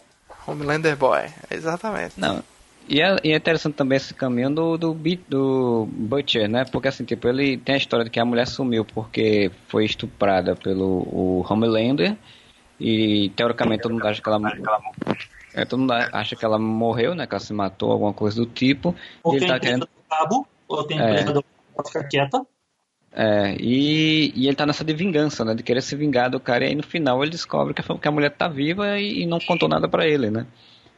Homelander 0.47 0.97
Boy, 0.97 1.23
exatamente. 1.51 2.19
Não, 2.19 2.43
e 2.89 3.01
é, 3.01 3.17
e 3.25 3.33
é, 3.33 3.37
interessante 3.37 3.75
também 3.75 3.97
esse 3.97 4.13
caminho 4.13 4.51
do, 4.51 4.77
do, 4.77 4.97
do 5.29 5.89
Butcher, 5.91 6.49
né? 6.49 6.65
Porque 6.71 6.89
assim, 6.89 7.05
tipo, 7.05 7.27
ele 7.29 7.57
tem 7.57 7.75
a 7.75 7.79
história 7.79 8.05
de 8.05 8.11
que 8.11 8.21
a 8.21 8.25
mulher 8.25 8.47
sumiu 8.47 8.85
porque 8.85 9.51
foi 9.69 9.87
estuprada 9.87 10.55
pelo 10.55 11.01
o 11.11 11.47
Homelander 11.49 12.17
e 12.79 13.31
teoricamente 13.31 13.83
todo 13.83 13.93
mundo 13.93 14.07
acha 14.07 14.21
que 14.21 14.29
ela, 14.29 14.41
É, 15.55 15.65
todo 15.65 15.81
mundo 15.81 15.93
acha 15.93 16.35
que 16.35 16.45
ela 16.45 16.59
morreu, 16.59 17.15
né? 17.15 17.27
Que 17.27 17.35
ela 17.35 17.41
se 17.41 17.53
matou, 17.53 17.93
alguma 17.93 18.13
coisa 18.13 18.37
do 18.37 18.47
tipo. 18.47 18.95
Ou 19.23 19.37
ele 19.37 19.47
tá 19.47 19.59
querendo... 19.61 19.89
cabo, 20.09 20.47
ou 20.69 20.85
tem 20.85 20.99
é. 20.99 21.23
do 21.25 21.45
pra 21.75 21.85
ficar 21.85 22.05
quieta. 22.05 22.47
É, 23.17 23.55
e, 23.61 24.33
e 24.35 24.49
ele 24.49 24.57
tá 24.57 24.67
nessa 24.67 24.85
de 24.85 24.93
vingança, 24.93 25.45
né? 25.45 25.55
De 25.55 25.63
querer 25.63 25.83
se 25.83 25.95
vingar 25.95 26.29
do 26.29 26.41
cara, 26.41 26.65
e 26.65 26.69
aí 26.69 26.75
no 26.75 26.83
final 26.83 27.23
ele 27.23 27.31
descobre 27.31 27.73
que 27.73 27.81
a, 27.81 27.99
que 27.99 28.09
a 28.09 28.11
mulher 28.11 28.31
tá 28.31 28.49
viva 28.49 28.99
e, 28.99 29.23
e 29.23 29.27
não 29.27 29.39
contou 29.39 29.69
nada 29.69 29.89
para 29.89 30.07
ele, 30.07 30.31
né? 30.31 30.47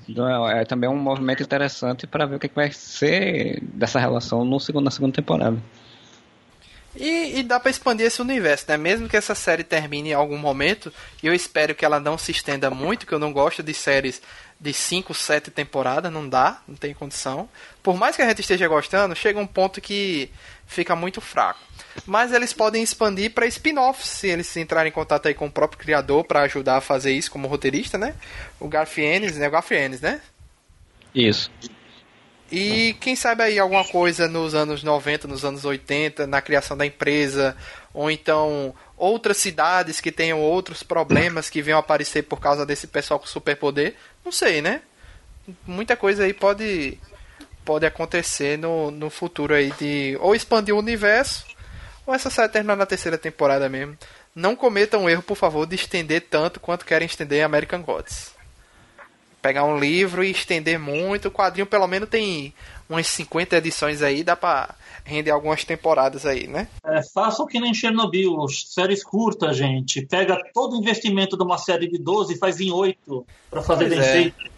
Então 0.09 0.49
é, 0.49 0.63
é, 0.63 0.65
também 0.65 0.89
um 0.89 0.97
movimento 0.97 1.43
interessante 1.43 2.07
para 2.07 2.25
ver 2.25 2.37
o 2.37 2.39
que, 2.39 2.49
que, 2.49 2.55
vai 2.55 2.71
ser 2.71 3.61
dessa 3.63 3.99
relação 3.99 4.45
no 4.45 4.59
segundo, 4.59 4.85
na 4.85 4.91
segunda 4.91 5.13
temporada. 5.13 5.59
E, 6.99 7.39
e 7.39 7.43
dá 7.43 7.61
para 7.61 7.71
expandir 7.71 8.07
esse 8.07 8.21
universo, 8.21 8.65
né? 8.69 8.77
Mesmo 8.77 9.09
que 9.09 9.17
essa 9.17 9.35
série 9.35 9.65
termine 9.65 10.11
em 10.11 10.15
algum 10.15 10.39
momento, 10.39 10.93
eu 11.23 11.35
espero 11.35 11.75
que 11.75 11.85
ela 11.85 12.01
não 12.01 12.17
se 12.17 12.31
estenda 12.31 12.71
muito, 12.71 13.07
que 13.07 13.13
eu 13.13 13.19
não 13.19 13.33
gosto 13.33 13.63
de 13.63 13.75
séries 13.75 14.23
de 14.59 14.73
5, 14.73 15.13
7 15.13 15.51
temporadas, 15.51 16.11
não 16.11 16.29
dá, 16.29 16.63
não 16.67 16.75
tem 16.75 16.95
condição. 16.95 17.49
Por 17.83 17.97
mais 17.97 18.17
que 18.17 18.23
a 18.23 18.29
gente 18.29 18.41
esteja 18.41 18.67
gostando, 18.67 19.15
chega 19.15 19.39
um 19.39 19.47
ponto 19.47 19.81
que 19.81 20.31
fica 20.67 20.97
muito 20.97 21.21
fraco. 21.21 21.61
Mas 22.07 22.33
eles 22.33 22.53
podem 22.53 22.83
expandir 22.83 23.33
para 23.33 23.47
spin-offs, 23.47 24.09
se 24.09 24.29
eles 24.29 24.57
entrarem 24.57 24.91
em 24.91 24.95
contato 24.95 25.29
aí 25.29 25.35
com 25.35 25.47
o 25.47 25.51
próprio 25.51 25.79
criador 25.79 26.25
para 26.25 26.43
ajudar 26.43 26.79
a 26.79 26.81
fazer 26.81 27.13
isso 27.13 27.31
como 27.31 27.49
roteirista, 27.49 27.99
né? 27.99 28.15
O 28.59 28.69
Garfienes, 28.69 29.37
né? 29.37 29.49
O 29.49 29.51
Garfienes, 29.51 30.01
né? 30.01 30.21
Isso. 31.15 31.51
E 32.51 32.95
quem 33.01 33.17
sabe 33.17 33.43
aí 33.43 33.59
alguma 33.59 33.85
coisa 33.85 34.29
nos 34.29 34.55
anos 34.55 34.83
90, 34.83 35.27
nos 35.27 35.45
anos 35.45 35.65
80, 35.65 36.27
na 36.27 36.41
criação 36.41 36.77
da 36.77 36.87
empresa, 36.87 37.57
ou 37.93 38.11
então 38.11 38.75
outras 38.97 39.37
cidades 39.37 40.01
que 40.01 40.13
tenham 40.13 40.41
outros 40.41 40.83
problemas 40.83 41.51
que 41.51 41.61
venham 41.61 41.79
aparecer 41.79 42.23
por 42.23 42.39
causa 42.41 42.65
desse 42.65 42.87
pessoal 42.87 43.19
com 43.19 43.27
superpoder. 43.27 43.95
Não 44.25 44.31
sei, 44.31 44.63
né? 44.63 44.83
Muita 45.67 45.97
coisa 45.97 46.25
aí 46.25 46.33
pode 46.33 46.99
pode 47.65 47.85
acontecer 47.85 48.57
no, 48.57 48.93
no 48.93 49.11
futuro 49.11 49.53
aí 49.53 49.73
de 49.73 50.17
ou 50.21 50.37
expandir 50.37 50.73
o 50.73 50.79
universo 50.79 51.45
ou 52.07 52.15
essa 52.15 52.31
série 52.31 52.49
terminar 52.49 52.77
na 52.77 52.87
terceira 52.87 53.19
temporada 53.19 53.69
mesmo. 53.69 53.99
Não 54.33 54.55
cometam 54.55 55.05
o 55.05 55.11
erro, 55.11 55.23
por 55.23 55.37
favor, 55.37 55.67
de 55.67 55.75
estender 55.75 56.27
tanto 56.31 56.61
quanto 56.61 56.85
querem 56.85 57.07
estender 57.07 57.45
American 57.45 57.83
Gods. 57.83 58.36
Pegar 59.47 59.63
um 59.63 59.79
livro 59.79 60.25
e 60.25 60.31
estender 60.33 60.77
muito. 60.77 61.29
O 61.29 61.31
quadrinho 61.31 61.69
pelo 61.69 61.87
menos 61.87 62.09
tem 62.09 62.53
umas 62.89 63.07
50 63.07 63.57
edições 63.59 64.03
aí, 64.03 64.25
dá 64.25 64.35
pra 64.35 64.75
render 65.05 65.31
algumas 65.31 65.65
temporadas 65.65 66.27
aí, 66.27 66.49
né? 66.49 66.67
É, 66.85 67.01
façam 67.15 67.47
que 67.47 67.61
nem 67.61 67.73
Chernobyl, 67.73 68.35
séries 68.49 69.05
curtas, 69.05 69.57
gente. 69.57 70.05
Pega 70.05 70.37
todo 70.53 70.75
o 70.75 70.81
investimento 70.81 71.37
de 71.37 71.45
uma 71.45 71.59
série 71.59 71.87
de 71.87 71.97
12 71.97 72.35
e 72.35 72.39
faz 72.39 72.59
em 72.61 72.73
8 72.73 73.25
para 73.49 73.63
fazer 73.63 73.87
pois 73.87 74.01
bem 74.01 74.09
é. 74.09 74.13
feito. 74.13 74.51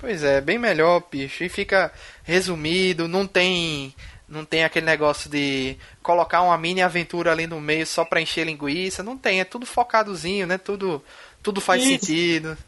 Pois 0.00 0.24
é, 0.24 0.40
bem 0.40 0.58
melhor, 0.58 1.04
bicho. 1.08 1.44
E 1.44 1.48
fica 1.48 1.92
resumido, 2.24 3.06
não 3.06 3.28
tem 3.28 3.94
não 4.28 4.44
tem 4.44 4.64
aquele 4.64 4.86
negócio 4.86 5.30
de 5.30 5.76
colocar 6.02 6.42
uma 6.42 6.58
mini 6.58 6.82
aventura 6.82 7.30
ali 7.30 7.46
no 7.46 7.60
meio 7.60 7.86
só 7.86 8.04
pra 8.04 8.20
encher 8.20 8.44
linguiça. 8.44 9.04
Não 9.04 9.16
tem, 9.16 9.38
é 9.38 9.44
tudo 9.44 9.64
focadozinho, 9.64 10.48
né? 10.48 10.58
Tudo, 10.58 11.00
tudo 11.44 11.60
faz 11.60 11.84
Isso. 11.84 12.06
sentido. 12.06 12.58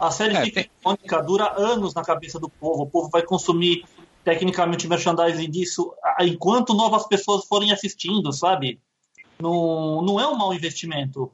A 0.00 0.10
série 0.10 0.34
é, 0.34 0.42
fica 0.42 0.60
icônica, 0.60 1.22
dura 1.22 1.52
anos 1.58 1.92
na 1.92 2.02
cabeça 2.02 2.40
do 2.40 2.48
povo. 2.48 2.84
O 2.84 2.86
povo 2.86 3.10
vai 3.10 3.22
consumir 3.22 3.84
tecnicamente 4.24 4.88
merchandising 4.88 5.50
disso 5.50 5.94
enquanto 6.20 6.74
novas 6.74 7.06
pessoas 7.06 7.44
forem 7.44 7.70
assistindo, 7.70 8.32
sabe? 8.32 8.80
Não, 9.38 10.00
não 10.02 10.18
é 10.18 10.26
um 10.26 10.36
mau 10.36 10.54
investimento. 10.54 11.30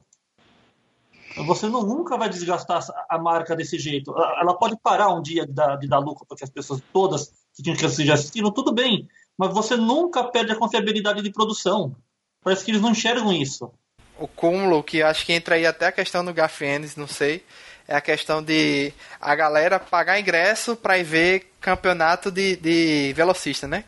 Você 1.45 1.69
não, 1.69 1.83
nunca 1.83 2.17
vai 2.17 2.29
desgastar 2.29 2.85
a 3.09 3.17
marca 3.17 3.55
desse 3.55 3.77
jeito. 3.77 4.13
Ela 4.17 4.53
pode 4.57 4.75
parar 4.81 5.13
um 5.13 5.21
dia 5.21 5.45
de 5.45 5.53
dar, 5.53 5.75
de 5.77 5.87
dar 5.87 5.99
lucro, 5.99 6.25
porque 6.27 6.43
as 6.43 6.49
pessoas 6.49 6.81
todas 6.91 7.31
que 7.55 7.63
tinham 7.63 7.77
que 7.77 7.85
assistir 7.85 8.05
já 8.05 8.15
assistiram, 8.15 8.51
tudo 8.51 8.73
bem. 8.73 9.07
Mas 9.37 9.53
você 9.53 9.77
nunca 9.77 10.23
perde 10.23 10.51
a 10.51 10.55
confiabilidade 10.55 11.21
de 11.21 11.31
produção. 11.31 11.95
Parece 12.43 12.65
que 12.65 12.71
eles 12.71 12.81
não 12.81 12.91
enxergam 12.91 13.31
isso. 13.31 13.71
O 14.19 14.27
cúmulo, 14.27 14.83
que 14.83 15.03
acho 15.03 15.25
que 15.25 15.33
entra 15.33 15.55
aí 15.55 15.65
até 15.65 15.87
a 15.87 15.91
questão 15.91 16.25
do 16.25 16.33
Gafienes, 16.33 16.95
não 16.95 17.07
sei, 17.07 17.45
é 17.87 17.95
a 17.95 18.01
questão 18.01 18.43
de 18.43 18.93
a 19.19 19.33
galera 19.35 19.79
pagar 19.79 20.19
ingresso 20.19 20.75
pra 20.75 20.97
ir 20.97 21.03
ver 21.03 21.53
campeonato 21.61 22.29
de, 22.29 22.55
de 22.57 23.13
velocista, 23.13 23.67
né? 23.67 23.83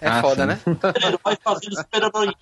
É 0.00 0.08
ah, 0.08 0.20
foda, 0.20 0.42
sim. 0.42 0.70
né? 0.70 0.78
Vai 1.24 1.36
fazendo 1.42 1.76
super-heróis. 1.76 2.34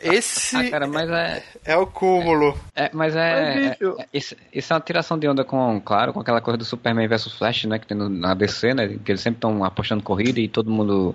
Esse 0.00 0.56
ah, 0.56 0.70
cara, 0.70 0.86
mas 0.86 1.10
é, 1.10 1.44
é 1.64 1.76
o 1.76 1.86
cúmulo. 1.86 2.58
É, 2.74 2.90
mas 2.92 3.14
é, 3.16 3.20
é, 3.20 3.66
é 3.66 4.08
isso, 4.12 4.36
isso, 4.52 4.72
é 4.72 4.76
uma 4.76 4.80
tiração 4.80 5.18
de 5.18 5.28
onda 5.28 5.44
com, 5.44 5.80
claro, 5.80 6.12
com 6.12 6.20
aquela 6.20 6.40
coisa 6.40 6.56
do 6.56 6.64
Superman 6.64 7.08
vs 7.08 7.32
Flash, 7.32 7.64
né, 7.64 7.78
que 7.78 7.86
tem 7.86 7.96
na 7.96 8.34
DC, 8.34 8.74
né, 8.74 8.98
que 9.04 9.12
eles 9.12 9.20
sempre 9.20 9.38
estão 9.38 9.64
apostando 9.64 10.02
corrida 10.02 10.40
e 10.40 10.48
todo 10.48 10.70
mundo 10.70 11.14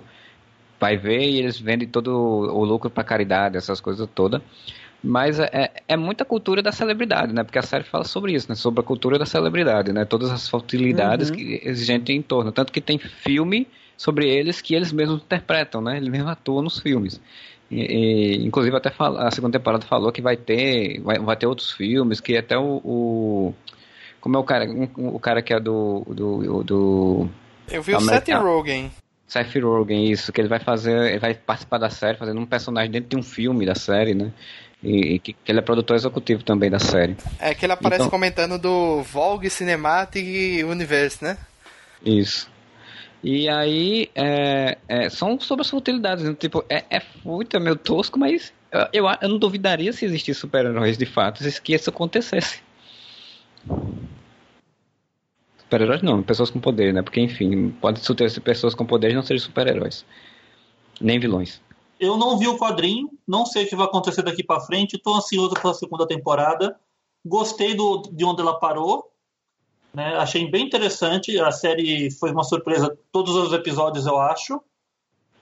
vai 0.78 0.96
ver 0.96 1.20
e 1.20 1.38
eles 1.38 1.58
vendem 1.58 1.88
todo 1.88 2.08
o 2.10 2.64
lucro 2.64 2.90
para 2.90 3.04
caridade, 3.04 3.56
essas 3.56 3.80
coisas 3.80 4.08
todas. 4.14 4.40
Mas 5.02 5.38
é, 5.38 5.48
é, 5.52 5.70
é 5.88 5.96
muita 5.96 6.24
cultura 6.24 6.62
da 6.62 6.72
celebridade, 6.72 7.32
né? 7.32 7.42
Porque 7.42 7.58
a 7.58 7.62
série 7.62 7.84
fala 7.84 8.04
sobre 8.04 8.32
isso, 8.32 8.48
né? 8.48 8.54
Sobre 8.54 8.80
a 8.80 8.84
cultura 8.84 9.18
da 9.18 9.24
celebridade, 9.24 9.92
né? 9.92 10.04
Todas 10.04 10.30
as 10.30 10.48
futilidades 10.48 11.30
uhum. 11.30 11.36
que 11.36 11.60
exigem 11.64 12.02
em 12.08 12.22
torno. 12.22 12.52
Tanto 12.52 12.70
que 12.70 12.80
tem 12.80 12.98
filme 12.98 13.66
sobre 13.96 14.28
eles 14.28 14.60
que 14.60 14.74
eles 14.74 14.92
mesmos 14.92 15.22
interpretam, 15.22 15.80
né? 15.80 15.96
Eles 15.96 16.08
mesmos 16.08 16.30
atuam 16.30 16.62
nos 16.62 16.78
filmes. 16.78 17.20
E, 17.70 17.80
e, 17.80 18.46
inclusive 18.46 18.76
até 18.76 18.90
fala, 18.90 19.26
a 19.26 19.30
segunda 19.30 19.58
temporada 19.58 19.86
falou 19.86 20.10
que 20.10 20.20
vai 20.20 20.36
ter 20.36 21.00
vai, 21.02 21.18
vai 21.18 21.36
ter 21.36 21.46
outros 21.46 21.70
filmes 21.70 22.20
que 22.20 22.36
até 22.36 22.58
o, 22.58 22.80
o 22.84 23.54
como 24.20 24.36
é 24.36 24.40
o 24.40 24.44
cara 24.44 24.68
um, 24.68 24.88
o 24.96 25.20
cara 25.20 25.40
que 25.40 25.54
é 25.54 25.60
do 25.60 26.04
do, 26.08 26.64
do 26.64 27.28
eu 27.70 27.80
vi 27.80 27.94
o 27.94 28.00
Seth 28.00 28.28
Rogen 28.30 28.90
Seth 29.24 29.54
Rogen 29.62 30.10
isso 30.10 30.32
que 30.32 30.40
ele 30.40 30.48
vai 30.48 30.58
fazer 30.58 31.10
ele 31.10 31.20
vai 31.20 31.32
participar 31.32 31.78
da 31.78 31.90
série 31.90 32.18
fazendo 32.18 32.40
um 32.40 32.46
personagem 32.46 32.90
dentro 32.90 33.10
de 33.10 33.16
um 33.16 33.22
filme 33.22 33.64
da 33.64 33.76
série 33.76 34.14
né 34.14 34.32
e, 34.82 35.14
e 35.14 35.18
que, 35.18 35.36
ele 35.46 35.58
é 35.58 35.62
produtor 35.62 35.96
executivo 35.96 36.42
também 36.42 36.70
da 36.70 36.78
série 36.78 37.16
é 37.38 37.54
que 37.54 37.66
ele 37.66 37.72
aparece 37.72 38.02
então, 38.02 38.10
comentando 38.10 38.58
do 38.58 39.02
Vogue 39.02 39.50
Cinematic 39.50 40.64
Universe 40.64 41.22
né 41.22 41.36
isso 42.04 42.48
e 43.22 43.50
aí, 43.50 44.10
é, 44.14 44.78
é, 44.88 45.10
são 45.10 45.38
sobre 45.38 45.60
as 45.60 45.68
futilidades. 45.68 46.24
Né? 46.24 46.34
Tipo, 46.34 46.64
é, 46.68 46.84
é 46.88 47.00
fútil, 47.00 47.60
é 47.60 47.62
meio 47.62 47.76
tosco, 47.76 48.18
mas 48.18 48.52
eu, 48.92 49.04
eu, 49.20 49.28
não 49.28 49.38
duvidaria 49.38 49.92
se 49.92 50.04
existissem 50.04 50.34
super-heróis 50.34 50.96
de 50.96 51.06
fato, 51.06 51.42
se 51.42 51.60
isso 51.68 51.90
acontecesse. 51.90 52.62
Super-heróis 55.58 56.02
não, 56.02 56.22
pessoas 56.22 56.50
com 56.50 56.60
poder, 56.60 56.94
né? 56.94 57.02
Porque, 57.02 57.20
enfim, 57.20 57.70
pode 57.80 58.00
ter 58.14 58.40
pessoas 58.40 58.74
com 58.74 58.86
poder 58.86 59.10
e 59.10 59.14
não 59.14 59.22
serem 59.22 59.40
super-heróis. 59.40 60.04
Nem 61.00 61.18
vilões. 61.18 61.60
Eu 62.00 62.16
não 62.16 62.38
vi 62.38 62.48
o 62.48 62.56
quadrinho, 62.56 63.10
não 63.28 63.44
sei 63.44 63.64
o 63.64 63.68
que 63.68 63.76
vai 63.76 63.86
acontecer 63.86 64.22
daqui 64.22 64.42
para 64.42 64.60
frente, 64.60 64.96
estou 64.96 65.14
ansioso 65.14 65.54
pela 65.54 65.74
segunda 65.74 66.06
temporada. 66.06 66.74
Gostei 67.24 67.74
do, 67.74 68.02
de 68.10 68.24
onde 68.24 68.40
ela 68.40 68.58
parou, 68.58 69.12
né? 69.92 70.16
Achei 70.16 70.50
bem 70.50 70.64
interessante. 70.64 71.38
A 71.38 71.52
série 71.52 72.10
foi 72.12 72.30
uma 72.32 72.42
surpresa, 72.42 72.96
todos 73.12 73.36
os 73.36 73.52
episódios, 73.52 74.06
eu 74.06 74.18
acho. 74.18 74.62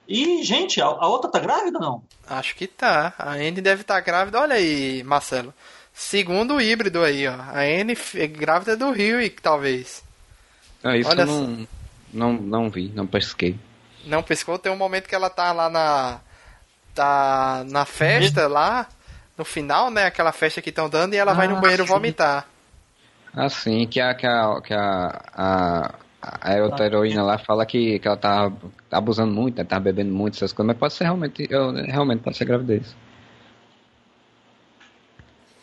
E, 0.05 0.43
gente, 0.43 0.81
a, 0.81 0.85
a 0.87 1.07
outra 1.07 1.31
tá 1.31 1.39
grávida 1.39 1.79
não? 1.79 2.03
Acho 2.27 2.55
que 2.55 2.67
tá. 2.67 3.13
A 3.17 3.33
Anne 3.35 3.61
deve 3.61 3.81
estar 3.81 3.95
tá 3.95 4.01
grávida. 4.01 4.41
Olha 4.41 4.55
aí, 4.55 5.01
Marcelo. 5.03 5.53
Segundo 5.93 6.59
híbrido 6.59 7.03
aí, 7.03 7.27
ó. 7.27 7.33
A 7.33 7.61
Anne 7.61 7.95
é 8.15 8.27
grávida 8.27 8.75
do 8.75 8.91
Rio, 8.91 9.17
talvez. 9.41 10.03
Ah, 10.83 10.97
isso 10.97 11.09
Olha 11.09 11.21
eu 11.21 11.25
não, 11.25 11.67
não, 12.11 12.33
não 12.33 12.69
vi, 12.69 12.89
não 12.89 13.05
pesquei. 13.05 13.55
Não 14.05 14.23
pescou? 14.23 14.57
Tem 14.57 14.71
um 14.71 14.77
momento 14.77 15.07
que 15.07 15.15
ela 15.15 15.29
tá 15.29 15.51
lá 15.51 15.69
na. 15.69 16.21
Tá 16.93 17.63
na 17.69 17.85
festa 17.85 18.47
lá. 18.47 18.87
No 19.37 19.45
final, 19.45 19.89
né? 19.89 20.05
Aquela 20.05 20.33
festa 20.33 20.61
que 20.61 20.69
estão 20.69 20.89
dando 20.89 21.13
e 21.13 21.17
ela 21.17 21.31
ah, 21.31 21.35
vai 21.35 21.47
no 21.47 21.57
ah, 21.57 21.61
banheiro 21.61 21.83
sim. 21.83 21.89
vomitar. 21.89 22.45
Ah, 23.33 23.49
sim, 23.49 23.87
que 23.87 24.01
a, 24.01 24.13
que 24.13 24.25
a, 24.25 24.61
que 24.61 24.73
a, 24.73 25.21
a, 25.33 25.93
a 26.21 26.63
outra 26.63 26.85
heroína 26.85 27.23
lá 27.23 27.37
fala 27.37 27.65
que, 27.65 27.99
que 27.99 28.07
ela 28.07 28.17
tá 28.17 28.51
abusando 28.91 29.33
muito, 29.33 29.57
né, 29.57 29.63
tá 29.63 29.79
bebendo 29.79 30.11
muito, 30.11 30.35
essas 30.35 30.51
coisas, 30.51 30.67
mas 30.67 30.77
pode 30.77 30.93
ser 30.93 31.03
realmente, 31.05 31.47
eu, 31.49 31.71
realmente 31.71 32.21
pode 32.21 32.37
ser 32.37 32.45
gravidez. 32.45 32.95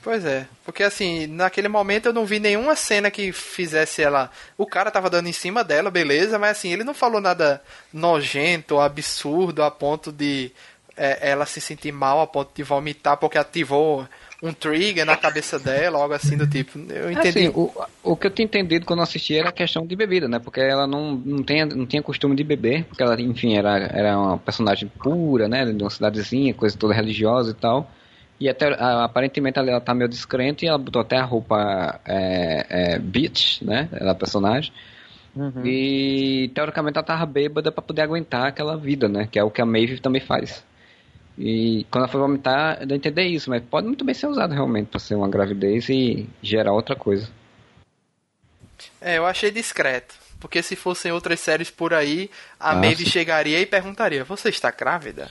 Pois 0.02 0.24
é, 0.24 0.46
porque 0.64 0.84
assim, 0.84 1.26
naquele 1.26 1.66
momento 1.66 2.06
eu 2.06 2.12
não 2.12 2.24
vi 2.24 2.38
nenhuma 2.38 2.76
cena 2.76 3.10
que 3.10 3.32
fizesse 3.32 4.02
ela. 4.02 4.30
O 4.56 4.64
cara 4.64 4.88
tava 4.88 5.10
dando 5.10 5.28
em 5.28 5.32
cima 5.32 5.64
dela, 5.64 5.90
beleza, 5.90 6.38
mas 6.38 6.52
assim, 6.52 6.72
ele 6.72 6.84
não 6.84 6.94
falou 6.94 7.20
nada 7.20 7.60
nojento, 7.92 8.78
absurdo, 8.78 9.64
a 9.64 9.70
ponto 9.70 10.12
de 10.12 10.52
é, 10.96 11.30
ela 11.30 11.44
se 11.46 11.60
sentir 11.60 11.92
mal, 11.92 12.20
a 12.20 12.26
ponto 12.26 12.50
de 12.54 12.62
vomitar, 12.62 13.16
porque 13.16 13.36
ativou 13.36 14.06
um 14.42 14.52
trigger 14.52 15.04
na 15.04 15.16
cabeça 15.16 15.58
dela, 15.58 15.98
algo 15.98 16.14
assim 16.14 16.36
do 16.36 16.46
tipo. 16.46 16.78
Eu 16.78 17.10
entendi. 17.10 17.28
Assim, 17.28 17.48
o, 17.48 17.72
o 18.02 18.16
que 18.16 18.26
eu 18.26 18.30
tinha 18.30 18.44
entendido 18.44 18.86
quando 18.86 19.02
assisti 19.02 19.36
era 19.36 19.48
a 19.48 19.52
questão 19.52 19.86
de 19.86 19.96
bebida, 19.96 20.28
né? 20.28 20.38
Porque 20.38 20.60
ela 20.60 20.86
não, 20.86 21.14
não, 21.14 21.42
tem, 21.42 21.64
não 21.64 21.86
tinha 21.86 22.02
costume 22.02 22.34
de 22.34 22.44
beber, 22.44 22.84
porque 22.84 23.02
ela, 23.02 23.20
enfim, 23.20 23.56
era, 23.56 23.76
era 23.78 24.18
uma 24.18 24.38
personagem 24.38 24.88
pura, 24.88 25.48
né? 25.48 25.64
De 25.64 25.82
uma 25.82 25.90
cidadezinha, 25.90 26.54
coisa 26.54 26.76
toda 26.76 26.94
religiosa 26.94 27.50
e 27.50 27.54
tal. 27.54 27.90
E 28.38 28.48
até, 28.48 28.68
aparentemente 28.78 29.58
ela 29.58 29.80
tá 29.80 29.94
meio 29.94 30.08
descrente 30.08 30.64
e 30.64 30.68
ela 30.68 30.76
botou 30.76 31.00
até 31.00 31.16
a 31.16 31.24
roupa 31.24 32.00
é, 32.04 32.66
é, 32.68 32.98
Beach, 32.98 33.64
né? 33.64 33.88
Ela 33.92 34.10
é 34.10 34.14
personagem. 34.14 34.72
Uhum. 35.34 35.64
E 35.64 36.50
teoricamente 36.54 36.98
ela 36.98 37.06
tava 37.06 37.24
bêbada 37.26 37.72
para 37.72 37.82
poder 37.82 38.02
aguentar 38.02 38.46
aquela 38.46 38.76
vida, 38.76 39.08
né? 39.08 39.26
Que 39.30 39.38
é 39.38 39.44
o 39.44 39.50
que 39.50 39.62
a 39.62 39.66
Maeve 39.66 39.98
também 40.00 40.20
faz. 40.20 40.62
E 41.38 41.86
quando 41.90 42.04
ela 42.04 42.12
foi 42.12 42.20
vomitar, 42.20 42.78
eu 42.80 42.86
não 42.86 42.96
entender 42.96 43.24
isso, 43.24 43.50
mas 43.50 43.62
pode 43.62 43.86
muito 43.86 44.04
bem 44.04 44.14
ser 44.14 44.26
usado 44.26 44.54
realmente 44.54 44.88
para 44.88 45.00
ser 45.00 45.14
uma 45.14 45.28
gravidez 45.28 45.88
e 45.88 46.28
gerar 46.42 46.72
outra 46.72 46.96
coisa. 46.96 47.28
É, 49.00 49.18
eu 49.18 49.26
achei 49.26 49.50
discreto. 49.50 50.14
Porque 50.40 50.62
se 50.62 50.76
fossem 50.76 51.12
outras 51.12 51.40
séries 51.40 51.70
por 51.70 51.94
aí, 51.94 52.30
a 52.60 52.70
ah, 52.70 52.74
Maeve 52.74 53.04
sim. 53.04 53.10
chegaria 53.10 53.58
e 53.60 53.66
perguntaria: 53.66 54.22
Você 54.24 54.50
está 54.50 54.70
grávida? 54.70 55.30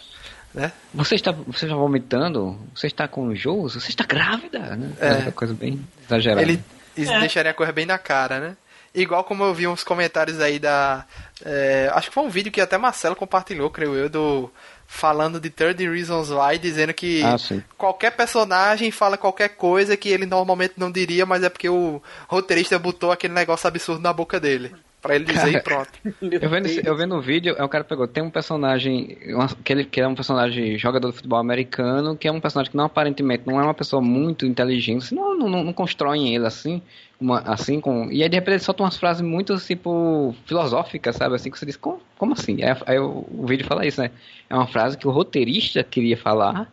Né? 0.54 0.72
Você 0.94 1.16
está, 1.16 1.32
você 1.32 1.66
está 1.66 1.76
vomitando? 1.76 2.58
Você 2.74 2.88
está 2.88 3.08
com 3.08 3.32
enjoo? 3.32 3.70
Você 3.70 3.90
está 3.90 4.04
grávida? 4.04 4.60
Né? 4.76 4.94
É. 5.00 5.14
Uma 5.24 5.32
coisa 5.32 5.54
bem 5.54 5.80
exagerada. 6.04 6.42
Ele 6.42 6.64
isso 6.98 7.12
é. 7.12 7.20
deixaria 7.20 7.52
a 7.52 7.54
coisa 7.54 7.72
bem 7.72 7.86
na 7.86 7.98
cara, 7.98 8.40
né? 8.40 8.58
Igual 8.94 9.26
como 9.26 9.44
eu 9.44 9.54
vi 9.54 9.68
uns 9.68 9.84
comentários 9.84 10.40
aí 10.40 10.58
da. 10.58 11.06
É, 11.44 11.92
acho 11.94 12.08
que 12.08 12.14
foi 12.14 12.24
um 12.24 12.30
vídeo 12.30 12.52
que 12.52 12.62
até 12.62 12.78
Marcelo 12.78 13.16
compartilhou, 13.16 13.70
creio 13.70 13.94
eu, 13.94 14.10
do. 14.10 14.50
Falando 14.88 15.40
de 15.40 15.50
30 15.50 15.84
Reasons 15.90 16.30
Why, 16.30 16.58
dizendo 16.58 16.94
que 16.94 17.22
ah, 17.24 17.36
qualquer 17.78 18.12
personagem 18.12 18.92
fala 18.92 19.18
qualquer 19.18 19.50
coisa 19.50 19.98
que 19.98 20.10
ele 20.10 20.26
normalmente 20.26 20.76
não 20.78 20.92
diria, 20.92 21.26
mas 21.26 21.44
é 21.44 21.50
porque 21.50 21.68
o 21.68 22.02
roteirista 22.28 22.78
botou 22.78 23.12
aquele 23.12 23.34
negócio 23.34 23.68
absurdo 23.68 24.02
na 24.02 24.14
boca 24.14 24.40
dele. 24.40 24.74
Pra 25.06 25.16
ele 25.16 25.26
dizer 25.26 25.40
cara, 25.40 25.52
e 25.52 25.62
pronto. 25.62 25.90
Eu 26.42 26.50
vendo, 26.50 26.68
eu 26.68 26.96
vendo 26.96 27.16
o 27.16 27.22
vídeo, 27.22 27.56
é 27.58 27.64
o 27.64 27.70
cara 27.70 27.84
pegou, 27.84 28.08
tem 28.08 28.24
um 28.24 28.30
personagem, 28.30 29.18
que, 29.64 29.72
ele, 29.72 29.86
que 29.86 30.02
é 30.02 30.08
um 30.08 30.16
personagem 30.16 30.78
jogador 30.80 31.10
de 31.12 31.16
futebol 31.16 31.38
americano, 31.38 32.18
que 32.18 32.28
é 32.28 32.32
um 32.32 32.40
personagem 32.40 32.72
que 32.72 32.78
não 32.78 32.86
aparentemente 32.86 33.44
não 33.46 33.60
é 33.60 33.64
uma 33.64 33.74
pessoa 33.74 34.02
muito 34.02 34.46
inteligente, 34.46 35.14
não, 35.14 35.38
não, 35.38 35.64
não 35.64 35.74
constroem 35.74 36.34
ele 36.34 36.48
assim, 36.48 36.82
uma, 37.22 37.40
assim, 37.42 37.80
com. 37.80 38.12
E 38.12 38.24
aí 38.24 38.30
de 38.30 38.36
repente 38.36 38.56
ele 38.56 38.64
solta 38.64 38.84
umas 38.84 38.98
frases 38.98 39.22
muito, 39.22 39.56
tipo, 39.58 40.36
filosóficas, 40.46 41.16
sabe? 41.16 41.36
Assim, 41.36 41.52
que 41.52 41.60
você 41.60 41.66
diz, 41.66 41.78
como, 41.78 42.02
como 42.18 42.34
assim? 42.34 42.64
Aí, 42.64 42.76
aí 42.88 43.00
o, 43.00 43.26
o 43.32 43.46
vídeo 43.46 43.66
fala 43.66 43.86
isso, 43.86 44.02
né? 44.02 44.10
É 44.50 44.56
uma 44.56 44.68
frase 44.68 44.98
que 44.98 45.08
o 45.08 45.12
roteirista 45.12 45.84
queria 45.84 46.18
falar 46.18 46.72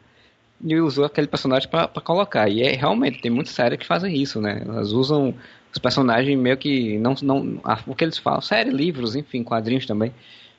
e 0.65 0.81
usou 0.81 1.05
aquele 1.05 1.27
personagem 1.27 1.69
para 1.69 1.89
colocar. 2.03 2.49
E 2.49 2.63
é 2.63 2.73
realmente, 2.73 3.21
tem 3.21 3.31
muitas 3.31 3.55
séries 3.55 3.79
que 3.79 3.87
fazem 3.87 4.17
isso, 4.17 4.41
né? 4.41 4.63
Elas 4.65 4.93
usam 4.93 5.35
os 5.73 5.79
personagens 5.79 6.39
meio 6.39 6.57
que 6.57 6.99
não 6.99 7.15
não 7.23 7.61
o 7.87 7.95
que 7.95 8.05
eles 8.05 8.19
falam, 8.19 8.41
série, 8.41 8.71
livros, 8.71 9.17
enfim, 9.17 9.43
quadrinhos 9.43 9.87
também. 9.87 10.13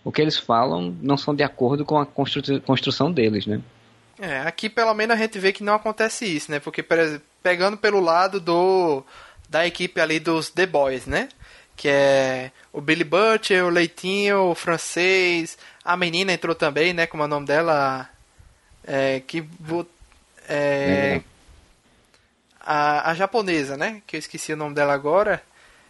O 0.03 0.11
que 0.11 0.21
eles 0.21 0.37
falam 0.37 0.95
não 1.01 1.15
são 1.15 1.33
de 1.33 1.43
acordo 1.43 1.85
com 1.85 1.97
a 1.97 2.05
constru 2.05 2.41
construção 2.61 3.11
deles, 3.11 3.45
né? 3.45 3.61
É, 4.19 4.39
aqui 4.41 4.69
pelo 4.69 4.93
menos 4.93 5.15
a 5.15 5.19
gente 5.19 5.39
vê 5.39 5.53
que 5.53 5.63
não 5.63 5.73
acontece 5.73 6.25
isso, 6.25 6.51
né? 6.51 6.59
Porque 6.59 6.83
pegando 7.41 7.77
pelo 7.77 7.99
lado 7.99 8.39
do 8.39 9.03
da 9.47 9.65
equipe 9.67 10.01
ali 10.01 10.19
dos 10.19 10.49
The 10.49 10.65
Boys, 10.65 11.05
né? 11.05 11.29
Que 11.75 11.89
é 11.89 12.51
o 12.71 12.81
Billy 12.81 13.03
Butcher, 13.03 13.65
o 13.65 13.69
Leitinho, 13.69 14.49
o 14.49 14.55
francês, 14.55 15.57
a 15.83 15.95
menina 15.95 16.33
entrou 16.33 16.55
também, 16.55 16.93
né? 16.93 17.05
Como 17.05 17.23
é 17.23 17.25
o 17.25 17.29
nome 17.29 17.45
dela? 17.45 18.09
É, 18.85 19.21
que 19.21 19.43
é, 20.49 21.21
é 21.21 21.21
a, 22.63 23.11
a 23.11 23.13
japonesa, 23.13 23.77
né? 23.77 24.01
Que 24.07 24.15
eu 24.15 24.19
esqueci 24.19 24.53
o 24.53 24.57
nome 24.57 24.73
dela 24.75 24.93
agora. 24.93 25.41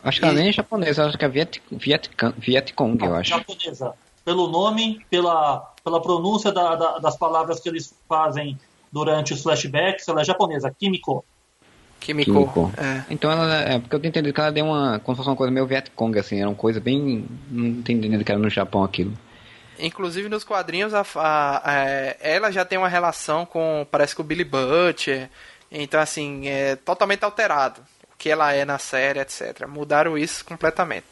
Acho 0.03 0.19
que 0.19 0.25
e... 0.25 0.29
ela 0.29 0.37
nem 0.37 0.49
é 0.49 0.53
japonesa, 0.53 1.05
acho 1.05 1.17
que 1.17 1.25
é 1.25 1.29
Viet, 1.29 1.61
Viet, 1.71 2.09
Vietcong, 2.37 3.03
eu 3.05 3.15
acho. 3.15 3.29
Japonesa. 3.29 3.93
Pelo 4.25 4.47
nome, 4.47 5.05
pela, 5.09 5.73
pela 5.83 6.01
pronúncia 6.01 6.51
da, 6.51 6.75
da, 6.75 6.99
das 6.99 7.17
palavras 7.17 7.59
que 7.59 7.69
eles 7.69 7.93
fazem 8.07 8.57
durante 8.91 9.33
os 9.33 9.41
flashbacks, 9.41 10.07
ela 10.07 10.21
é 10.21 10.25
japonesa, 10.25 10.73
Kimiko. 10.77 11.25
Kimiko. 11.99 12.31
Kimiko. 12.31 12.71
É. 12.77 13.03
Então 13.09 13.31
ela 13.31 13.55
é, 13.55 13.79
porque 13.79 13.95
eu 13.95 13.99
tenho 13.99 14.09
entendido 14.09 14.33
que 14.33 14.39
ela 14.39 14.51
deu 14.51 14.65
uma. 14.65 14.99
Como 14.99 15.15
se 15.15 15.17
fosse 15.17 15.29
uma 15.29 15.35
coisa 15.35 15.51
meio 15.51 15.65
Vietcong, 15.65 16.19
assim, 16.19 16.39
era 16.39 16.49
uma 16.49 16.55
coisa 16.55 16.79
bem. 16.79 17.25
Não 17.49 17.65
entendendo 17.65 18.23
que 18.23 18.31
era 18.31 18.39
no 18.39 18.49
Japão 18.49 18.83
aquilo. 18.83 19.17
Inclusive 19.79 20.29
nos 20.29 20.43
quadrinhos, 20.43 20.93
a, 20.93 21.03
a, 21.15 21.71
a, 21.71 21.79
é, 21.79 22.17
ela 22.19 22.51
já 22.51 22.63
tem 22.63 22.77
uma 22.77 22.89
relação 22.89 23.45
com. 23.45 23.87
Parece 23.89 24.13
que 24.13 24.21
o 24.21 24.23
Billy 24.23 24.43
Butcher. 24.43 25.29
Então, 25.73 25.99
assim, 25.99 26.47
é 26.47 26.75
totalmente 26.75 27.23
alterado. 27.25 27.81
O 28.13 28.17
que 28.17 28.29
ela 28.29 28.53
é 28.53 28.63
na 28.63 28.77
série, 28.77 29.19
etc. 29.19 29.67
Mudaram 29.67 30.15
isso 30.15 30.45
completamente. 30.45 31.07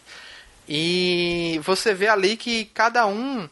E 0.69 1.59
você 1.63 1.93
vê 1.95 2.07
ali 2.07 2.37
que 2.37 2.65
cada 2.65 3.07
um 3.07 3.49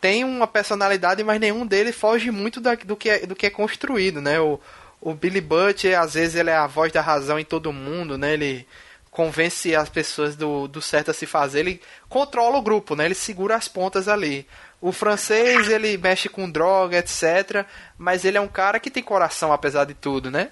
tem 0.00 0.24
uma 0.24 0.48
personalidade, 0.48 1.22
mas 1.22 1.40
nenhum 1.40 1.64
deles 1.64 1.94
foge 1.94 2.32
muito 2.32 2.60
da, 2.60 2.74
do, 2.74 2.96
que 2.96 3.08
é, 3.08 3.18
do 3.24 3.36
que 3.36 3.46
é 3.46 3.50
construído, 3.50 4.20
né? 4.20 4.40
O, 4.40 4.60
o 5.00 5.14
Billy 5.14 5.40
Butcher, 5.40 5.98
às 5.98 6.14
vezes, 6.14 6.34
ele 6.34 6.50
é 6.50 6.56
a 6.56 6.66
voz 6.66 6.90
da 6.90 7.00
razão 7.00 7.38
em 7.38 7.44
todo 7.44 7.72
mundo, 7.72 8.18
né? 8.18 8.32
Ele 8.32 8.66
convence 9.12 9.76
as 9.76 9.90
pessoas 9.90 10.34
do, 10.34 10.66
do 10.66 10.80
certo 10.80 11.10
a 11.10 11.14
se 11.14 11.26
fazer, 11.26 11.60
ele 11.60 11.82
controla 12.08 12.56
o 12.56 12.62
grupo, 12.62 12.96
né? 12.96 13.04
Ele 13.04 13.14
segura 13.14 13.54
as 13.54 13.68
pontas 13.68 14.08
ali. 14.08 14.48
O 14.80 14.90
francês, 14.90 15.68
ele 15.68 15.96
mexe 15.98 16.28
com 16.28 16.50
droga, 16.50 16.96
etc. 16.96 17.66
Mas 17.96 18.24
ele 18.24 18.38
é 18.38 18.40
um 18.40 18.48
cara 18.48 18.80
que 18.80 18.90
tem 18.90 19.02
coração, 19.02 19.52
apesar 19.52 19.84
de 19.84 19.94
tudo, 19.94 20.30
né? 20.30 20.48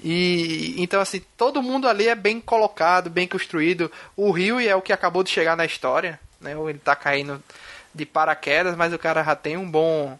E 0.00 0.74
então 0.76 1.00
assim, 1.00 1.22
todo 1.36 1.62
mundo 1.62 1.88
ali 1.88 2.06
é 2.06 2.14
bem 2.14 2.40
colocado, 2.40 3.08
bem 3.08 3.26
construído. 3.26 3.90
O 4.14 4.30
Rio 4.30 4.60
é 4.60 4.76
o 4.76 4.82
que 4.82 4.92
acabou 4.92 5.24
de 5.24 5.30
chegar 5.30 5.56
na 5.56 5.64
história, 5.64 6.20
né? 6.40 6.52
Ele 6.52 6.78
tá 6.78 6.94
caindo 6.94 7.42
de 7.94 8.04
paraquedas, 8.04 8.76
mas 8.76 8.92
o 8.92 8.98
cara 8.98 9.24
já 9.24 9.34
tem 9.34 9.56
um 9.56 9.68
bom 9.68 10.18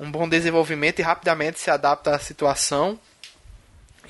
um 0.00 0.10
bom 0.10 0.28
desenvolvimento 0.28 0.98
e 0.98 1.02
rapidamente 1.02 1.60
se 1.60 1.70
adapta 1.70 2.16
à 2.16 2.18
situação. 2.18 2.98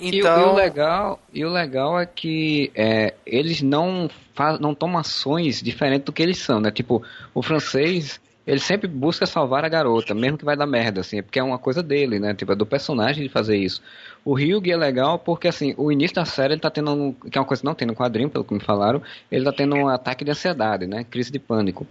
Então... 0.00 0.10
E, 0.10 0.16
e, 0.16 0.22
o 0.22 0.26
então 0.26 0.54
legal, 0.54 1.20
e 1.32 1.44
o 1.44 1.50
legal 1.50 1.98
é 1.98 2.06
que 2.06 2.70
é, 2.74 3.14
eles 3.24 3.62
não, 3.62 4.08
faz, 4.34 4.58
não 4.58 4.74
tomam 4.74 4.98
ações 4.98 5.62
diferentes 5.62 6.04
do 6.04 6.12
que 6.12 6.22
eles 6.22 6.38
são, 6.38 6.60
né? 6.60 6.70
Tipo, 6.70 7.02
o 7.32 7.42
francês, 7.42 8.20
ele 8.46 8.60
sempre 8.60 8.88
busca 8.88 9.26
salvar 9.26 9.64
a 9.64 9.68
garota, 9.68 10.14
mesmo 10.14 10.38
que 10.38 10.44
vai 10.44 10.56
dar 10.56 10.66
merda, 10.66 11.00
assim, 11.00 11.22
porque 11.22 11.38
é 11.38 11.42
uma 11.42 11.58
coisa 11.58 11.82
dele, 11.82 12.18
né? 12.18 12.34
Tipo, 12.34 12.52
é 12.52 12.56
do 12.56 12.66
personagem 12.66 13.22
de 13.22 13.28
fazer 13.28 13.56
isso. 13.56 13.80
O 14.24 14.34
Ryug 14.34 14.70
é 14.70 14.76
legal 14.76 15.18
porque, 15.18 15.48
assim, 15.48 15.74
o 15.76 15.90
início 15.92 16.16
da 16.16 16.24
série 16.24 16.54
ele 16.54 16.60
tá 16.60 16.70
tendo, 16.70 16.90
um, 16.90 17.12
que 17.12 17.38
é 17.38 17.40
uma 17.40 17.46
coisa 17.46 17.60
que 17.60 17.66
não 17.66 17.74
tem 17.74 17.86
no 17.86 17.94
quadrinho, 17.94 18.30
pelo 18.30 18.44
que 18.44 18.54
me 18.54 18.60
falaram, 18.60 19.02
ele 19.30 19.44
tá 19.44 19.52
tendo 19.52 19.76
um 19.76 19.88
ataque 19.88 20.24
de 20.24 20.30
ansiedade, 20.30 20.86
né? 20.86 21.04
Crise 21.04 21.30
de 21.30 21.38
pânico. 21.38 21.86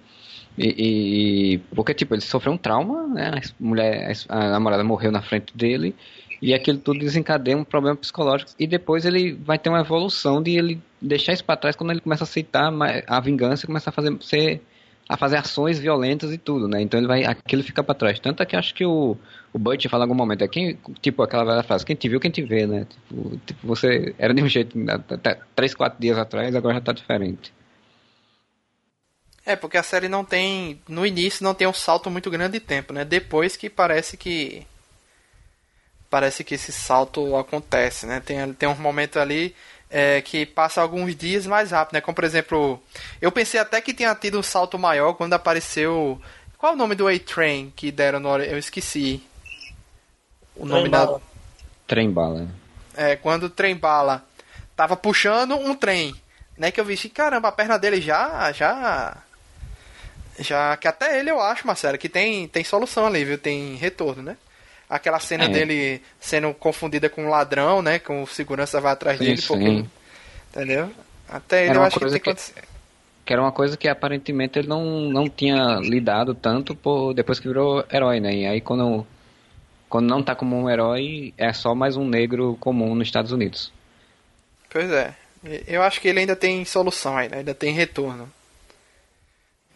E, 0.57 1.55
e 1.55 1.57
porque, 1.75 1.93
tipo, 1.93 2.13
ele 2.13 2.21
sofreu 2.21 2.53
um 2.53 2.57
trauma, 2.57 3.07
né? 3.07 3.31
A 3.35 3.41
mulher, 3.59 4.11
a 4.29 4.49
namorada 4.49 4.83
morreu 4.83 5.11
na 5.11 5.21
frente 5.21 5.55
dele, 5.55 5.95
e 6.43 6.53
aquilo 6.53 6.77
tudo 6.77 6.99
desencadeia 6.99 7.55
um 7.55 7.63
problema 7.63 7.95
psicológico. 7.95 8.51
E 8.59 8.67
depois 8.67 9.05
ele 9.05 9.31
vai 9.31 9.57
ter 9.57 9.69
uma 9.69 9.79
evolução 9.79 10.43
de 10.43 10.57
ele 10.57 10.81
deixar 11.01 11.31
isso 11.31 11.45
para 11.45 11.55
trás 11.55 11.73
quando 11.73 11.91
ele 11.91 12.01
começa 12.01 12.25
a 12.25 12.27
aceitar 12.27 12.69
a 13.07 13.19
vingança 13.21 13.63
e 13.63 13.67
começa 13.67 13.89
a 13.89 13.93
fazer 13.93 14.13
ser 14.21 14.61
a 15.07 15.15
fazer 15.15 15.37
ações 15.37 15.79
violentas 15.79 16.33
e 16.33 16.37
tudo, 16.37 16.67
né? 16.67 16.81
Então 16.81 16.99
ele 16.99 17.07
vai, 17.07 17.23
aquilo 17.23 17.63
fica 17.63 17.81
para 17.81 17.95
trás. 17.95 18.19
Tanto 18.19 18.43
é 18.43 18.45
que 18.45 18.57
acho 18.57 18.73
que 18.73 18.85
o, 18.85 19.17
o 19.53 19.59
Butch 19.59 19.87
fala 19.87 20.03
em 20.03 20.05
algum 20.05 20.15
momento, 20.15 20.43
é 20.43 20.47
quem, 20.47 20.77
tipo 21.01 21.23
aquela 21.23 21.45
velha 21.45 21.63
frase, 21.63 21.85
quem 21.85 21.95
te 21.95 22.09
viu, 22.09 22.19
quem 22.19 22.31
te 22.31 22.41
vê, 22.41 22.67
né? 22.67 22.87
Tipo, 22.89 23.37
tipo 23.45 23.67
você 23.67 24.13
era 24.17 24.33
de 24.33 24.43
um 24.43 24.47
jeito 24.47 24.77
até 24.89 25.39
três, 25.55 25.73
quatro 25.73 25.99
dias 26.01 26.17
atrás, 26.17 26.53
agora 26.53 26.75
já 26.75 26.81
tá 26.81 26.91
diferente. 26.91 27.53
É, 29.45 29.55
porque 29.55 29.77
a 29.77 29.83
série 29.83 30.09
não 30.09 30.25
tem, 30.25 30.81
no 30.89 31.05
início 31.05 31.43
não 31.43 31.53
tem 31.53 31.67
um 31.67 31.73
salto 31.73 32.09
muito 32.09 32.29
grande 32.29 32.53
de 32.53 32.65
tempo, 32.65 32.93
né? 32.93 33.05
Depois 33.05 33.55
que 33.55 33.69
parece 33.69 34.17
que 34.17 34.65
parece 36.13 36.43
que 36.43 36.53
esse 36.53 36.71
salto 36.71 37.35
acontece, 37.35 38.05
né? 38.05 38.21
Tem, 38.23 38.53
tem 38.53 38.69
um 38.69 38.75
momento 38.75 39.17
ali 39.17 39.55
é, 39.89 40.21
que 40.21 40.45
passa 40.45 40.79
alguns 40.79 41.15
dias 41.15 41.47
mais 41.47 41.71
rápido, 41.71 41.95
né? 41.95 42.01
Como 42.01 42.13
por 42.13 42.23
exemplo, 42.23 42.79
eu 43.19 43.31
pensei 43.31 43.59
até 43.59 43.81
que 43.81 43.95
tinha 43.95 44.13
tido 44.13 44.37
um 44.37 44.43
salto 44.43 44.77
maior 44.77 45.15
quando 45.15 45.33
apareceu. 45.33 46.21
Qual 46.55 46.73
é 46.73 46.75
o 46.75 46.77
nome 46.77 46.93
do 46.93 47.07
A-Train 47.07 47.73
que 47.75 47.91
deram 47.91 48.19
no 48.19 48.37
Eu 48.37 48.59
esqueci. 48.59 49.23
O 50.55 50.67
nome 50.67 50.87
da. 50.87 51.19
Trem 51.87 52.11
bala. 52.11 52.47
É, 52.95 53.15
quando 53.15 53.45
o 53.45 53.49
trem 53.49 53.75
bala 53.75 54.23
tava 54.75 54.95
puxando 54.95 55.55
um 55.55 55.73
trem. 55.73 56.15
Né, 56.55 56.69
que 56.69 56.79
eu 56.79 56.85
vi, 56.85 56.95
caramba, 57.09 57.47
a 57.47 57.51
perna 57.51 57.79
dele 57.79 57.99
já. 57.99 58.51
já. 58.51 59.17
Já. 60.37 60.77
Que 60.77 60.87
até 60.87 61.19
ele 61.19 61.31
eu 61.31 61.41
acho, 61.41 61.65
Marcelo, 61.65 61.97
que 61.97 62.07
tem, 62.07 62.47
tem 62.47 62.63
solução 62.63 63.07
ali, 63.07 63.25
viu? 63.25 63.39
Tem 63.39 63.73
retorno, 63.77 64.21
né? 64.21 64.37
Aquela 64.93 65.19
cena 65.19 65.45
é. 65.45 65.47
dele 65.49 66.01
sendo 66.19 66.53
confundida 66.53 67.09
com 67.09 67.25
um 67.25 67.29
ladrão, 67.29 67.81
né? 67.81 67.97
Com 67.97 68.21
o 68.21 68.27
segurança 68.27 68.79
vai 68.79 68.93
atrás 68.93 69.17
dele, 69.17 69.41
sim, 69.41 69.47
porque. 69.47 69.85
Entendeu? 70.51 70.91
Até 71.27 71.65
ele 71.65 71.77
eu 71.77 71.83
acho 71.83 71.99
que 71.99 72.05
tem 72.05 72.19
que 72.19 72.29
acontecer. 72.29 72.63
Que 73.25 73.33
era 73.33 73.41
uma 73.41 73.51
coisa 73.51 73.75
que 73.75 73.87
aparentemente 73.87 74.59
ele 74.59 74.67
não, 74.67 74.83
não 75.09 75.27
tinha 75.27 75.79
lidado 75.79 76.35
tanto 76.35 76.75
por, 76.75 77.13
depois 77.13 77.39
que 77.39 77.47
virou 77.47 77.83
herói, 77.91 78.19
né? 78.19 78.35
E 78.35 78.45
aí 78.45 78.61
quando, 78.61 79.07
quando 79.89 80.07
não 80.07 80.21
tá 80.21 80.35
como 80.35 80.55
um 80.55 80.69
herói, 80.69 81.33
é 81.37 81.51
só 81.53 81.73
mais 81.73 81.97
um 81.97 82.05
negro 82.05 82.55
comum 82.59 82.93
nos 82.93 83.07
Estados 83.07 83.31
Unidos. 83.31 83.71
Pois 84.69 84.91
é. 84.91 85.15
Eu 85.67 85.81
acho 85.81 85.99
que 85.99 86.07
ele 86.07 86.19
ainda 86.19 86.35
tem 86.35 86.63
solução 86.65 87.17
ainda, 87.17 87.37
ainda 87.37 87.53
tem 87.53 87.73
retorno. 87.73 88.31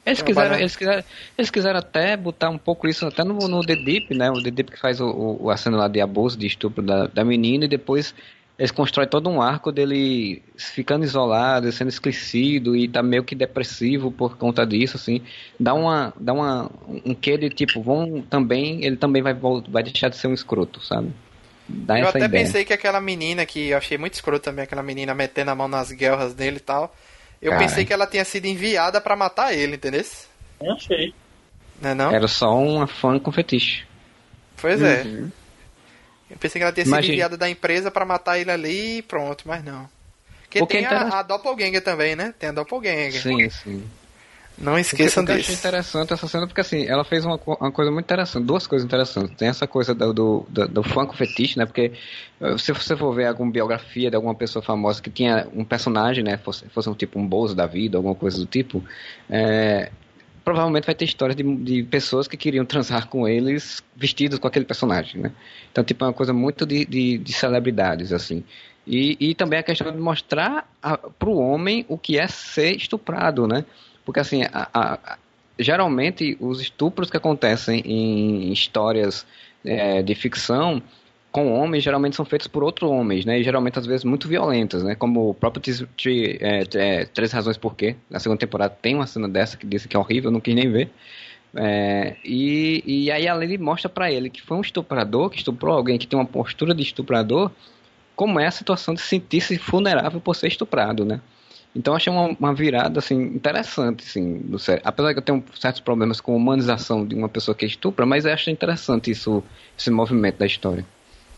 Eles 0.07 0.21
quiseram, 0.21 0.55
eles, 0.55 0.75
quiseram, 0.75 1.03
eles 1.37 1.49
quiseram 1.51 1.79
até 1.79 2.15
botar 2.15 2.49
um 2.49 2.57
pouco 2.57 2.87
isso 2.87 3.05
até 3.05 3.25
no, 3.25 3.33
no 3.33 3.65
The 3.65 3.75
Deep, 3.75 4.15
né? 4.15 4.31
O 4.31 4.41
The 4.41 4.51
Deep 4.51 4.71
que 4.71 4.79
faz 4.79 5.01
o, 5.01 5.37
o, 5.41 5.49
a 5.49 5.57
cena 5.57 5.75
lá 5.75 5.87
de 5.89 5.99
abuso, 5.99 6.37
de 6.37 6.47
estupro 6.47 6.81
da, 6.81 7.07
da 7.07 7.25
menina, 7.25 7.65
e 7.65 7.67
depois 7.67 8.15
eles 8.57 8.71
constroem 8.71 9.07
todo 9.07 9.29
um 9.29 9.41
arco 9.41 9.69
dele 9.69 10.41
ficando 10.55 11.03
isolado, 11.03 11.69
sendo 11.73 11.89
esquecido 11.89 12.75
e 12.75 12.87
tá 12.87 13.03
meio 13.03 13.23
que 13.23 13.35
depressivo 13.35 14.09
por 14.09 14.37
conta 14.37 14.65
disso, 14.65 14.95
assim. 14.95 15.21
Dá 15.59 15.73
uma, 15.73 16.13
dá 16.17 16.31
uma, 16.31 16.71
um 17.05 17.13
quê 17.13 17.37
de 17.37 17.49
tipo, 17.49 17.81
vão 17.81 18.21
também, 18.21 18.83
ele 18.85 18.95
também 18.95 19.21
vai, 19.21 19.33
vai 19.33 19.83
deixar 19.83 20.07
de 20.07 20.15
ser 20.15 20.27
um 20.27 20.33
escroto, 20.33 20.83
sabe? 20.83 21.11
Dá 21.67 21.99
eu 21.99 22.07
até 22.07 22.19
ideia. 22.19 22.45
pensei 22.45 22.63
que 22.63 22.71
aquela 22.71 23.01
menina 23.01 23.45
que 23.45 23.69
eu 23.69 23.77
achei 23.77 23.97
muito 23.97 24.13
escroto 24.13 24.45
também, 24.45 24.63
aquela 24.63 24.81
menina 24.81 25.13
metendo 25.13 25.51
a 25.51 25.55
mão 25.55 25.67
nas 25.67 25.91
guerras 25.91 26.33
dele 26.33 26.57
e 26.57 26.61
tal. 26.61 26.95
Eu 27.41 27.51
Cara. 27.51 27.63
pensei 27.63 27.85
que 27.85 27.93
ela 27.93 28.07
tinha 28.07 28.25
sido 28.25 28.45
enviada 28.45 28.99
para 28.99 29.15
matar 29.15 29.53
ele, 29.53 29.75
entendeu? 29.75 30.03
Eu 30.61 30.73
achei. 30.73 31.13
Não 31.81 31.89
é 31.91 31.93
não? 31.93 32.11
Era 32.11 32.27
só 32.27 32.57
uma 32.57 32.87
fã 32.87 33.19
com 33.19 33.31
fetiche. 33.31 33.85
Pois 34.59 34.81
é. 34.81 35.03
uhum. 35.03 35.31
é. 36.29 36.33
Eu 36.33 36.37
pensei 36.37 36.59
que 36.59 36.63
ela 36.63 36.73
tinha 36.73 36.83
sido 36.83 36.93
Imagina. 36.93 37.13
enviada 37.13 37.37
da 37.37 37.49
empresa 37.49 37.89
para 37.89 38.05
matar 38.05 38.37
ele 38.39 38.51
ali 38.51 38.97
e 38.97 39.01
pronto, 39.01 39.43
mas 39.47 39.63
não. 39.63 39.87
Porque 40.49 40.65
tem 40.65 40.85
a, 40.85 41.19
a 41.19 41.23
Doppelganger 41.23 41.83
também, 41.83 42.15
né? 42.15 42.33
Tem 42.37 42.49
a 42.49 42.51
Doppelganger. 42.51 43.21
Sim, 43.21 43.49
sim. 43.49 43.83
Não 44.57 44.77
esqueçam 44.77 45.23
disso. 45.23 45.37
Eu 45.37 45.41
achei 45.41 45.55
interessante 45.55 46.13
essa 46.13 46.27
cena 46.27 46.47
porque 46.47 46.61
assim, 46.61 46.85
ela 46.87 47.03
fez 47.03 47.23
uma, 47.23 47.39
uma 47.45 47.71
coisa 47.71 47.91
muito 47.91 48.05
interessante, 48.05 48.43
duas 48.45 48.65
coisas 48.65 48.85
interessantes. 48.85 49.35
Tem 49.35 49.47
essa 49.47 49.67
coisa 49.67 49.93
do, 49.93 50.13
do, 50.13 50.45
do, 50.49 50.67
do 50.67 50.83
funk 50.83 51.15
fetiche, 51.15 51.59
né? 51.59 51.65
Porque 51.65 51.91
eh, 52.41 52.57
se 52.57 52.71
você 52.71 52.97
for 52.97 53.13
ver 53.13 53.27
alguma 53.27 53.51
biografia 53.51 54.09
de 54.09 54.15
alguma 54.15 54.33
pessoa 54.33 54.63
famosa 54.63 55.01
que 55.01 55.11
tinha 55.11 55.47
um 55.53 55.63
personagem, 55.63 56.23
né? 56.23 56.37
Fosse, 56.37 56.67
fosse 56.69 56.89
um 56.89 56.95
tipo 56.95 57.19
um 57.19 57.27
Bozo 57.27 57.53
da 57.53 57.67
vida, 57.67 57.97
alguma 57.97 58.15
coisa 58.15 58.39
do 58.39 58.47
tipo, 58.47 58.83
é, 59.29 59.91
provavelmente 60.43 60.85
vai 60.85 60.95
ter 60.95 61.05
histórias 61.05 61.35
de, 61.35 61.43
de 61.57 61.83
pessoas 61.83 62.27
que 62.27 62.37
queriam 62.37 62.65
transar 62.65 63.07
com 63.09 63.27
eles 63.27 63.83
vestidos 63.95 64.39
com 64.39 64.47
aquele 64.47 64.65
personagem, 64.65 65.21
né? 65.21 65.31
Então, 65.71 65.83
tipo, 65.83 66.03
é 66.03 66.07
uma 66.07 66.13
coisa 66.13 66.33
muito 66.33 66.65
de, 66.65 66.83
de, 66.85 67.17
de 67.17 67.33
celebridades, 67.33 68.11
assim. 68.11 68.43
E, 68.87 69.17
e 69.19 69.35
também 69.35 69.59
a 69.59 69.63
questão 69.63 69.91
de 69.91 69.97
mostrar 69.97 70.65
para 71.19 71.29
o 71.29 71.37
homem 71.37 71.85
o 71.89 71.97
que 71.97 72.17
é 72.17 72.27
ser 72.27 72.77
estuprado, 72.77 73.45
né? 73.45 73.65
Porque, 74.07 74.21
assim, 74.21 74.43
a, 74.53 74.69
a, 74.73 75.17
geralmente 75.59 76.37
os 76.39 76.61
estupros 76.61 77.09
que 77.09 77.17
acontecem 77.17 77.81
em 77.81 78.53
histórias 78.53 79.27
é, 79.65 80.01
de 80.01 80.15
ficção 80.15 80.81
com 81.29 81.51
homens 81.51 81.83
geralmente 81.83 82.15
são 82.15 82.23
feitos 82.23 82.47
por 82.47 82.63
outros 82.63 82.89
homens, 82.89 83.25
né? 83.25 83.37
E 83.37 83.43
geralmente 83.43 83.77
às 83.77 83.85
vezes 83.85 84.05
muito 84.05 84.25
violentas, 84.25 84.81
né? 84.81 84.95
Como 84.95 85.31
o 85.31 85.33
próprio 85.33 85.61
é, 86.39 86.63
é, 86.73 87.05
Três 87.07 87.33
Razões 87.33 87.57
Por 87.57 87.75
Quê. 87.75 87.97
Na 88.09 88.17
segunda 88.17 88.39
temporada 88.39 88.77
tem 88.81 88.95
uma 88.95 89.05
cena 89.05 89.27
dessa 89.27 89.57
que 89.57 89.67
disse 89.67 89.89
que 89.89 89.97
é 89.97 89.99
horrível, 89.99 90.31
não 90.31 90.39
quis 90.39 90.55
nem 90.55 90.71
ver. 90.71 90.89
É, 91.53 92.15
e, 92.23 92.81
e 92.87 93.11
aí 93.11 93.27
a 93.27 93.33
lei 93.33 93.57
mostra 93.57 93.89
para 93.89 94.09
ele 94.09 94.29
que 94.29 94.41
foi 94.41 94.55
um 94.55 94.61
estuprador, 94.61 95.29
que 95.29 95.39
estuprou 95.39 95.75
alguém 95.75 95.97
que 95.97 96.07
tem 96.07 96.17
uma 96.17 96.25
postura 96.25 96.73
de 96.73 96.81
estuprador, 96.81 97.51
como 98.15 98.39
é 98.39 98.47
a 98.47 98.51
situação 98.51 98.93
de 98.93 99.01
sentir-se 99.01 99.57
vulnerável 99.57 100.21
por 100.21 100.33
ser 100.33 100.47
estuprado, 100.47 101.03
né? 101.03 101.19
Então 101.77 101.95
achei 101.95 102.11
uma, 102.11 102.35
uma, 102.39 102.55
virada 102.55 102.97
assim 102.97 103.21
interessante, 103.21 104.03
assim, 104.03 104.39
do 104.39 104.57
sério. 104.57 104.81
Apesar 104.83 105.13
que 105.13 105.19
eu 105.19 105.23
tenho 105.23 105.43
certos 105.59 105.79
problemas 105.79 106.19
com 106.19 106.33
a 106.33 106.35
humanização 106.35 107.05
de 107.05 107.13
uma 107.13 107.29
pessoa 107.29 107.53
que 107.53 107.67
estupra, 107.67 108.03
mas 108.03 108.25
eu 108.25 108.33
acho 108.33 108.49
interessante 108.49 109.11
isso, 109.11 109.43
esse 109.77 109.91
movimento 109.91 110.39
da 110.39 110.47
história. 110.47 110.83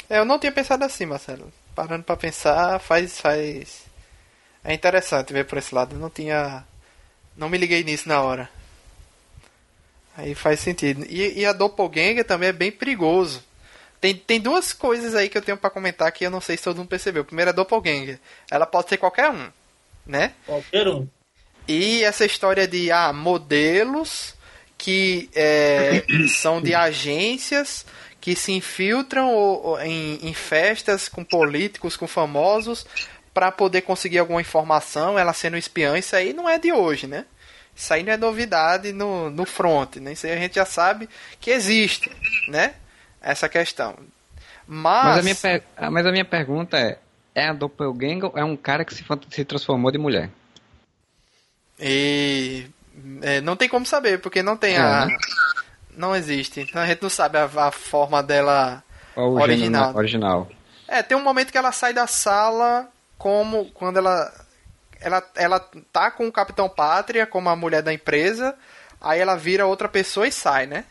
É, 0.09 0.17
eu 0.17 0.25
não 0.25 0.39
tinha 0.39 0.51
pensado 0.51 0.85
assim, 0.85 1.05
Marcelo. 1.05 1.51
Parando 1.75 2.05
para 2.05 2.15
pensar, 2.15 2.79
faz 2.79 3.19
faz 3.19 3.85
é 4.63 4.73
interessante 4.73 5.33
ver 5.33 5.45
por 5.45 5.57
esse 5.57 5.75
lado. 5.75 5.95
Eu 5.95 5.99
não 5.99 6.09
tinha 6.09 6.63
não 7.35 7.49
me 7.49 7.57
liguei 7.57 7.83
nisso 7.83 8.07
na 8.07 8.21
hora. 8.21 8.49
Aí 10.15 10.33
faz 10.33 10.61
sentido. 10.61 11.05
E, 11.09 11.39
e 11.39 11.45
a 11.45 11.51
doppelganger 11.51 12.23
também 12.23 12.49
é 12.49 12.53
bem 12.53 12.71
perigoso. 12.71 13.43
Tem, 13.99 14.15
tem 14.15 14.39
duas 14.39 14.71
coisas 14.71 15.13
aí 15.15 15.27
que 15.27 15.37
eu 15.37 15.41
tenho 15.41 15.57
para 15.57 15.69
comentar 15.69 16.09
que 16.13 16.25
eu 16.25 16.31
não 16.31 16.39
sei 16.39 16.55
se 16.55 16.63
todo 16.63 16.77
mundo 16.77 16.87
percebeu. 16.87 17.25
Primeiro 17.25 17.49
é 17.49 17.51
a 17.51 17.55
doppelganger. 17.55 18.19
Ela 18.49 18.65
pode 18.65 18.87
ser 18.87 18.97
qualquer 18.97 19.29
um 19.29 19.58
né? 20.09 20.33
Qualquer 20.45 20.87
um. 20.87 21.07
E 21.67 22.03
essa 22.03 22.25
história 22.25 22.67
de 22.67 22.91
ah, 22.91 23.13
modelos 23.13 24.35
que 24.75 25.29
é, 25.35 26.03
são 26.27 26.59
de 26.59 26.73
agências 26.73 27.85
que 28.19 28.35
se 28.35 28.51
infiltram 28.51 29.31
em, 29.81 30.19
em 30.27 30.33
festas 30.33 31.07
com 31.07 31.23
políticos, 31.23 31.95
com 31.95 32.07
famosos, 32.07 32.85
para 33.33 33.51
poder 33.51 33.81
conseguir 33.81 34.17
alguma 34.17 34.41
informação, 34.41 35.17
ela 35.17 35.31
sendo 35.31 35.55
espiã, 35.55 35.97
isso 35.97 36.15
aí 36.15 36.33
não 36.33 36.49
é 36.49 36.57
de 36.57 36.73
hoje, 36.73 37.07
né? 37.07 37.25
Isso 37.73 37.93
aí 37.93 38.03
não 38.03 38.11
é 38.11 38.17
novidade 38.17 38.91
no, 38.91 39.29
no 39.29 39.45
front, 39.45 39.97
né? 39.97 40.11
Isso 40.13 40.25
aí 40.25 40.33
a 40.33 40.37
gente 40.37 40.55
já 40.55 40.65
sabe 40.65 41.07
que 41.39 41.51
existe, 41.51 42.11
né? 42.49 42.73
Essa 43.21 43.47
questão. 43.47 43.95
Mas... 44.67 45.05
Mas, 45.05 45.19
a 45.19 45.21
minha, 45.21 45.63
mas 45.91 46.05
a 46.05 46.11
minha 46.11 46.25
pergunta 46.25 46.77
é, 46.77 46.97
é 47.39 47.49
a 47.49 47.53
Doppelganger 47.53 48.25
ou 48.25 48.37
é 48.37 48.43
um 48.43 48.55
cara 48.55 48.85
que 48.85 48.93
se, 48.93 49.03
se 49.29 49.45
transformou 49.45 49.91
de 49.91 49.97
mulher? 49.97 50.29
E 51.79 52.67
é, 53.21 53.41
não 53.41 53.55
tem 53.55 53.69
como 53.69 53.85
saber, 53.85 54.19
porque 54.19 54.43
não 54.43 54.57
tem 54.57 54.75
é, 54.75 54.79
a. 54.79 55.05
Né? 55.05 55.17
Não 55.95 56.15
existe. 56.15 56.61
Então 56.61 56.81
a 56.81 56.85
gente 56.85 57.01
não 57.01 57.09
sabe 57.09 57.37
a, 57.37 57.45
a 57.45 57.71
forma 57.71 58.21
dela 58.21 58.83
o 59.15 59.39
original. 59.39 59.95
original. 59.95 60.49
É, 60.87 61.03
tem 61.03 61.17
um 61.17 61.23
momento 61.23 61.51
que 61.51 61.57
ela 61.57 61.71
sai 61.71 61.93
da 61.93 62.07
sala 62.07 62.87
como 63.17 63.65
quando 63.71 63.97
ela. 63.97 64.33
Ela, 65.01 65.23
ela 65.33 65.65
tá 65.93 66.11
com 66.11 66.27
o 66.27 66.31
Capitão 66.31 66.67
Pátria, 66.67 67.25
como 67.25 67.47
a 67.47 67.55
mulher 67.55 67.81
da 67.81 67.93
empresa, 67.93 68.53
aí 68.99 69.21
ela 69.21 69.37
vira 69.37 69.65
outra 69.65 69.87
pessoa 69.87 70.27
e 70.27 70.31
sai, 70.31 70.65
né? 70.65 70.83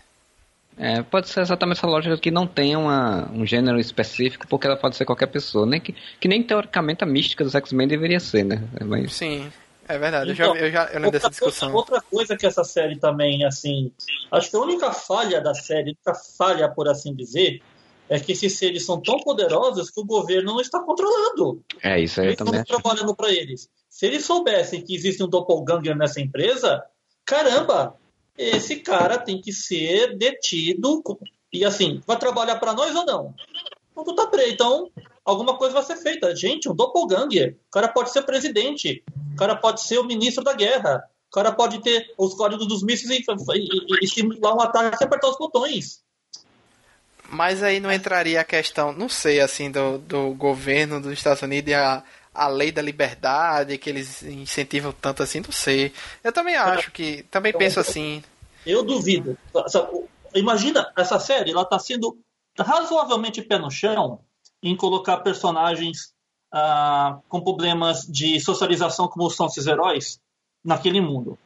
É, 0.78 1.02
pode 1.02 1.28
ser 1.28 1.40
exatamente 1.40 1.78
essa 1.78 1.86
lógica 1.86 2.16
que 2.16 2.30
não 2.30 2.46
tem 2.46 2.76
uma, 2.76 3.30
um 3.32 3.44
gênero 3.44 3.80
específico, 3.80 4.46
porque 4.46 4.66
ela 4.66 4.76
pode 4.76 4.96
ser 4.96 5.04
qualquer 5.04 5.26
pessoa. 5.26 5.66
Nem 5.66 5.80
que, 5.80 5.94
que 6.20 6.28
nem 6.28 6.42
teoricamente 6.42 7.02
a 7.02 7.06
mística 7.06 7.42
dos 7.42 7.54
X-Men 7.54 7.88
deveria 7.88 8.20
ser, 8.20 8.44
né? 8.44 8.62
Mas... 8.84 9.12
Sim, 9.14 9.50
é 9.88 9.98
verdade. 9.98 10.32
Então, 10.32 10.54
eu 10.54 10.60
já, 10.60 10.66
eu 10.66 10.70
já 10.70 10.84
eu 10.92 11.00
lembro 11.00 11.10
dessa 11.10 11.30
discussão. 11.30 11.72
Coisa, 11.72 11.78
outra 11.78 12.00
coisa 12.00 12.36
que 12.36 12.46
essa 12.46 12.62
série 12.62 12.96
também, 12.98 13.44
assim. 13.44 13.90
Acho 14.30 14.50
que 14.50 14.56
a 14.56 14.60
única 14.60 14.92
falha 14.92 15.40
da 15.40 15.54
série, 15.54 15.80
a 15.80 16.10
única 16.10 16.14
falha, 16.14 16.68
por 16.68 16.88
assim 16.88 17.14
dizer, 17.14 17.60
é 18.08 18.20
que 18.20 18.32
esses 18.32 18.56
seres 18.56 18.86
são 18.86 19.00
tão 19.00 19.18
poderosos 19.18 19.90
que 19.90 20.00
o 20.00 20.04
governo 20.04 20.52
não 20.52 20.60
está 20.60 20.78
controlando. 20.80 21.62
É, 21.82 22.00
isso 22.00 22.20
aí 22.20 22.28
eles 22.28 22.36
também. 22.36 22.60
Estão 22.60 22.80
trabalhando 22.80 23.16
para 23.16 23.32
eles. 23.32 23.68
Se 23.88 24.06
eles 24.06 24.24
soubessem 24.24 24.82
que 24.82 24.94
existe 24.94 25.22
um 25.22 25.28
doppelganger 25.28 25.96
nessa 25.96 26.20
empresa, 26.20 26.84
caramba, 27.24 27.96
esse 28.38 28.76
cara 28.76 29.18
tem 29.18 29.40
que 29.40 29.52
ser 29.52 30.16
detido 30.16 31.02
e 31.52 31.64
assim, 31.64 32.00
vai 32.06 32.16
trabalhar 32.16 32.56
para 32.56 32.72
nós 32.72 32.94
ou 32.94 33.04
não? 33.04 33.34
Tu 34.04 34.14
tá 34.14 34.28
preso, 34.28 34.52
então 34.52 34.90
alguma 35.24 35.58
coisa 35.58 35.74
vai 35.74 35.82
ser 35.82 35.96
feita. 35.96 36.34
Gente, 36.36 36.68
um 36.68 36.74
doppelganger, 36.74 37.56
o 37.68 37.70
cara 37.72 37.88
pode 37.88 38.12
ser 38.12 38.22
presidente, 38.22 39.02
o 39.32 39.36
cara 39.36 39.56
pode 39.56 39.82
ser 39.82 39.98
o 39.98 40.04
ministro 40.04 40.44
da 40.44 40.52
guerra, 40.52 41.02
o 41.28 41.34
cara 41.34 41.50
pode 41.52 41.82
ter 41.82 42.14
os 42.16 42.34
códigos 42.34 42.68
dos 42.68 42.82
mísseis 42.82 43.10
e, 43.10 43.24
e, 43.24 43.58
e, 43.58 44.04
e 44.04 44.08
simular 44.08 44.54
um 44.54 44.60
ataque 44.60 44.96
e 45.00 45.04
apertar 45.04 45.28
os 45.28 45.36
botões. 45.36 46.00
Mas 47.30 47.62
aí 47.62 47.80
não 47.80 47.92
entraria 47.92 48.40
a 48.40 48.44
questão, 48.44 48.92
não 48.92 49.08
sei, 49.08 49.40
assim, 49.40 49.70
do, 49.70 49.98
do 49.98 50.30
governo 50.30 51.00
dos 51.00 51.12
Estados 51.12 51.42
Unidos 51.42 51.70
e 51.70 51.74
a, 51.74 52.02
a 52.38 52.48
lei 52.48 52.70
da 52.70 52.80
liberdade, 52.80 53.78
que 53.78 53.90
eles 53.90 54.22
incentivam 54.22 54.92
tanto 54.92 55.22
assim, 55.22 55.40
não 55.40 55.52
sei. 55.52 55.92
Eu 56.22 56.32
também 56.32 56.56
acho 56.56 56.90
que. 56.92 57.24
Também 57.24 57.52
penso 57.52 57.80
assim. 57.80 58.22
Eu 58.64 58.82
duvido. 58.82 59.36
Imagina, 60.34 60.92
essa 60.96 61.18
série, 61.18 61.50
ela 61.50 61.62
está 61.62 61.78
sendo 61.78 62.18
razoavelmente 62.58 63.42
pé 63.42 63.58
no 63.58 63.70
chão 63.70 64.20
em 64.62 64.76
colocar 64.76 65.18
personagens 65.18 66.12
ah, 66.52 67.18
com 67.28 67.40
problemas 67.40 68.02
de 68.02 68.40
socialização 68.40 69.08
como 69.08 69.30
são 69.30 69.46
esses 69.46 69.66
heróis 69.66 70.20
naquele 70.64 71.00
mundo. 71.00 71.38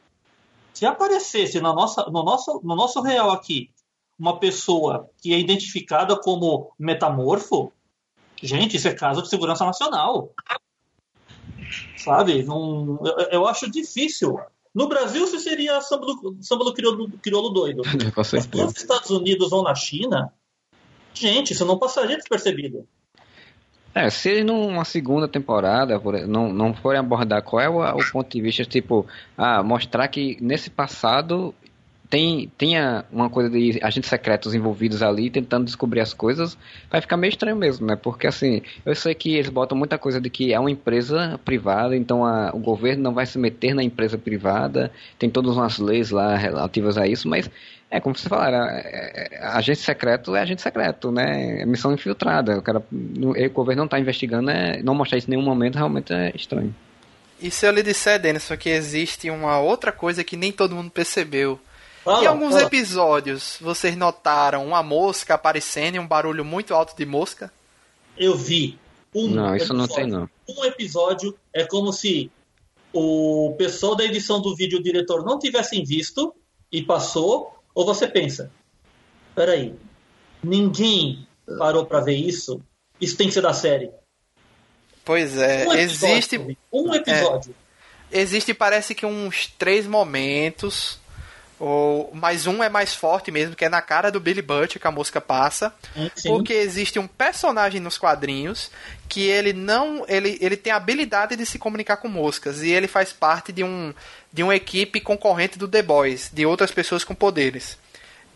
Se 0.73 0.85
aparecesse 0.85 1.59
no 1.59 1.73
nosso, 1.73 2.01
no, 2.09 2.23
nosso, 2.23 2.61
no 2.63 2.75
nosso 2.75 3.01
real 3.01 3.31
aqui 3.31 3.69
uma 4.17 4.39
pessoa 4.39 5.09
que 5.21 5.33
é 5.33 5.39
identificada 5.39 6.15
como 6.19 6.71
metamorfo, 6.77 7.71
gente, 8.41 8.77
isso 8.77 8.87
é 8.87 8.93
caso 8.93 9.21
de 9.21 9.29
segurança 9.29 9.65
nacional. 9.65 10.31
Sabe? 11.97 12.43
Não, 12.43 12.99
eu, 13.03 13.27
eu 13.31 13.47
acho 13.47 13.69
difícil. 13.69 14.39
No 14.73 14.87
Brasil, 14.87 15.23
isso 15.23 15.39
seria 15.39 15.79
samba 15.81 16.07
do, 16.07 16.37
samba 16.41 16.65
do 16.65 16.73
crioulo, 16.73 17.09
crioulo 17.21 17.49
doido. 17.49 17.83
Mas 18.15 18.47
nos 18.47 18.75
Estados 18.75 19.09
Unidos 19.09 19.51
ou 19.51 19.63
na 19.63 19.75
China, 19.75 20.33
gente, 21.13 21.53
isso 21.53 21.65
não 21.65 21.77
passaria 21.77 22.17
despercebido. 22.17 22.87
É, 23.95 24.09
se 24.09 24.43
numa 24.43 24.83
segunda 24.83 25.27
temporada 25.27 26.01
não, 26.27 26.51
não 26.51 26.73
forem 26.73 26.99
abordar 26.99 27.43
qual 27.43 27.61
é 27.61 27.69
o, 27.69 27.99
o, 27.99 28.11
ponto 28.11 28.31
de 28.31 28.41
vista, 28.41 28.65
tipo, 28.65 29.05
ah, 29.37 29.61
mostrar 29.61 30.07
que 30.07 30.35
nesse 30.41 30.71
passado 30.71 31.53
tem, 32.13 32.47
tenha 32.59 33.05
uma 33.11 33.27
coisa 33.27 33.49
de 33.49 33.79
agentes 33.81 34.07
secretos 34.07 34.53
envolvidos 34.53 35.01
ali 35.01 35.31
tentando 35.31 35.65
descobrir 35.65 35.99
as 35.99 36.13
coisas, 36.13 36.55
vai 36.87 37.01
ficar 37.01 37.17
meio 37.17 37.31
estranho 37.31 37.57
mesmo, 37.57 37.87
né? 37.87 37.95
Porque 37.95 38.27
assim, 38.27 38.61
eu 38.85 38.93
sei 38.93 39.15
que 39.15 39.33
eles 39.33 39.49
botam 39.49 39.75
muita 39.75 39.97
coisa 39.97 40.21
de 40.21 40.29
que 40.29 40.53
é 40.53 40.59
uma 40.59 40.69
empresa 40.69 41.39
privada, 41.43 41.97
então 41.97 42.23
a, 42.23 42.51
o 42.53 42.59
governo 42.59 43.01
não 43.01 43.15
vai 43.15 43.25
se 43.25 43.39
meter 43.39 43.73
na 43.73 43.81
empresa 43.81 44.15
privada, 44.15 44.91
tem 45.17 45.27
todas 45.27 45.57
umas 45.57 45.79
leis 45.79 46.11
lá 46.11 46.35
relativas 46.37 46.99
a 46.99 47.07
isso, 47.07 47.27
mas 47.27 47.49
é 47.89 47.99
como 47.99 48.15
você 48.15 48.29
falaram, 48.29 48.63
é, 48.69 49.29
é, 49.31 49.47
agente 49.47 49.79
secreto 49.79 50.35
é 50.35 50.41
agente 50.41 50.61
secreto, 50.61 51.11
né? 51.11 51.61
É 51.61 51.65
missão 51.65 51.91
infiltrada. 51.93 52.59
O 52.59 52.61
cara, 52.61 52.77
o 52.79 53.49
governo 53.49 53.79
não 53.79 53.85
está 53.85 53.99
investigando, 53.99 54.51
é, 54.51 54.83
não 54.83 54.93
mostrar 54.93 55.17
isso 55.17 55.27
em 55.27 55.31
nenhum 55.31 55.41
momento 55.41 55.77
realmente 55.77 56.13
é 56.13 56.31
estranho. 56.35 56.75
E 57.41 57.49
se 57.49 57.65
eu 57.65 57.71
lhe 57.71 57.81
disser, 57.81 58.19
Denison, 58.19 58.55
que 58.55 58.69
existe 58.69 59.31
uma 59.31 59.59
outra 59.59 59.91
coisa 59.91 60.23
que 60.23 60.37
nem 60.37 60.51
todo 60.51 60.75
mundo 60.75 60.91
percebeu? 60.91 61.59
Fala, 62.03 62.23
em 62.23 62.27
alguns 62.27 62.53
fala. 62.53 62.63
episódios, 62.63 63.57
vocês 63.61 63.95
notaram 63.95 64.67
uma 64.67 64.83
mosca 64.83 65.35
aparecendo 65.35 65.95
e 65.95 65.99
um 65.99 66.07
barulho 66.07 66.43
muito 66.43 66.73
alto 66.73 66.95
de 66.97 67.05
mosca? 67.05 67.51
Eu 68.17 68.35
vi. 68.35 68.77
Um 69.15 69.29
não, 69.29 69.55
isso 69.55 69.73
não 69.73 69.87
tem 69.87 70.07
não. 70.07 70.29
Um 70.49 70.65
episódio 70.65 71.37
é 71.53 71.63
como 71.65 71.93
se 71.93 72.29
o 72.91 73.55
pessoal 73.57 73.95
da 73.95 74.03
edição 74.03 74.41
do 74.41 74.55
vídeo, 74.55 74.79
o 74.79 74.83
diretor, 74.83 75.23
não 75.23 75.39
tivessem 75.39 75.83
visto 75.83 76.35
e 76.71 76.83
passou, 76.83 77.57
ou 77.73 77.85
você 77.85 78.07
pensa, 78.07 78.51
peraí, 79.33 79.73
ninguém 80.43 81.25
parou 81.57 81.85
para 81.85 82.01
ver 82.01 82.15
isso? 82.15 82.61
Isso 82.99 83.15
tem 83.15 83.27
que 83.27 83.33
ser 83.33 83.41
da 83.41 83.53
série. 83.53 83.89
Pois 85.05 85.37
é, 85.37 85.67
um 85.67 85.73
existe. 85.73 86.57
Um 86.71 86.93
episódio. 86.93 87.55
É, 88.11 88.19
existe, 88.19 88.53
parece 88.53 88.93
que 88.93 89.05
uns 89.05 89.47
três 89.47 89.87
momentos. 89.87 90.99
Ou, 91.59 92.11
mas 92.13 92.47
um 92.47 92.63
é 92.63 92.69
mais 92.69 92.93
forte 92.93 93.31
mesmo, 93.31 93.55
que 93.55 93.63
é 93.63 93.69
na 93.69 93.81
cara 93.81 94.11
do 94.11 94.19
Billy 94.19 94.41
Butch 94.41 94.77
que 94.77 94.87
a 94.87 94.91
música 94.91 95.21
passa. 95.21 95.73
Sim. 96.15 96.29
Porque 96.29 96.53
existe 96.53 96.99
um 96.99 97.07
personagem 97.07 97.79
nos 97.79 97.97
quadrinhos 97.97 98.71
que 99.07 99.21
ele 99.21 99.53
não. 99.53 100.03
Ele, 100.07 100.37
ele 100.41 100.57
tem 100.57 100.73
a 100.73 100.77
habilidade 100.77 101.35
de 101.35 101.45
se 101.45 101.59
comunicar 101.59 101.97
com 101.97 102.07
moscas. 102.07 102.61
E 102.61 102.71
ele 102.71 102.87
faz 102.87 103.13
parte 103.13 103.51
de, 103.51 103.63
um, 103.63 103.93
de 104.31 104.43
uma 104.43 104.55
equipe 104.55 104.99
concorrente 104.99 105.57
do 105.57 105.67
The 105.67 105.81
Boys, 105.81 106.29
de 106.33 106.45
outras 106.45 106.71
pessoas 106.71 107.03
com 107.03 107.13
poderes. 107.15 107.77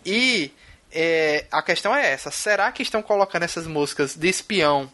E 0.06 0.52
é, 0.92 1.46
a 1.52 1.62
questão 1.62 1.96
é 1.96 2.12
essa: 2.12 2.32
será 2.32 2.72
que 2.72 2.84
estão 2.84 3.02
colocando 3.02 3.44
essas 3.44 3.68
moscas 3.68 4.16
de 4.16 4.30
espião 4.30 4.90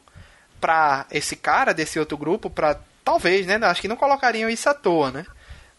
pra 0.59 1.05
esse 1.11 1.35
cara 1.35 1.73
desse 1.73 1.99
outro 1.99 2.17
grupo, 2.17 2.49
pra. 2.49 2.79
Talvez, 3.03 3.45
né? 3.45 3.59
Acho 3.63 3.81
que 3.81 3.87
não 3.89 3.97
colocariam 3.97 4.49
isso 4.49 4.69
à 4.69 4.73
toa, 4.73 5.11
né? 5.11 5.25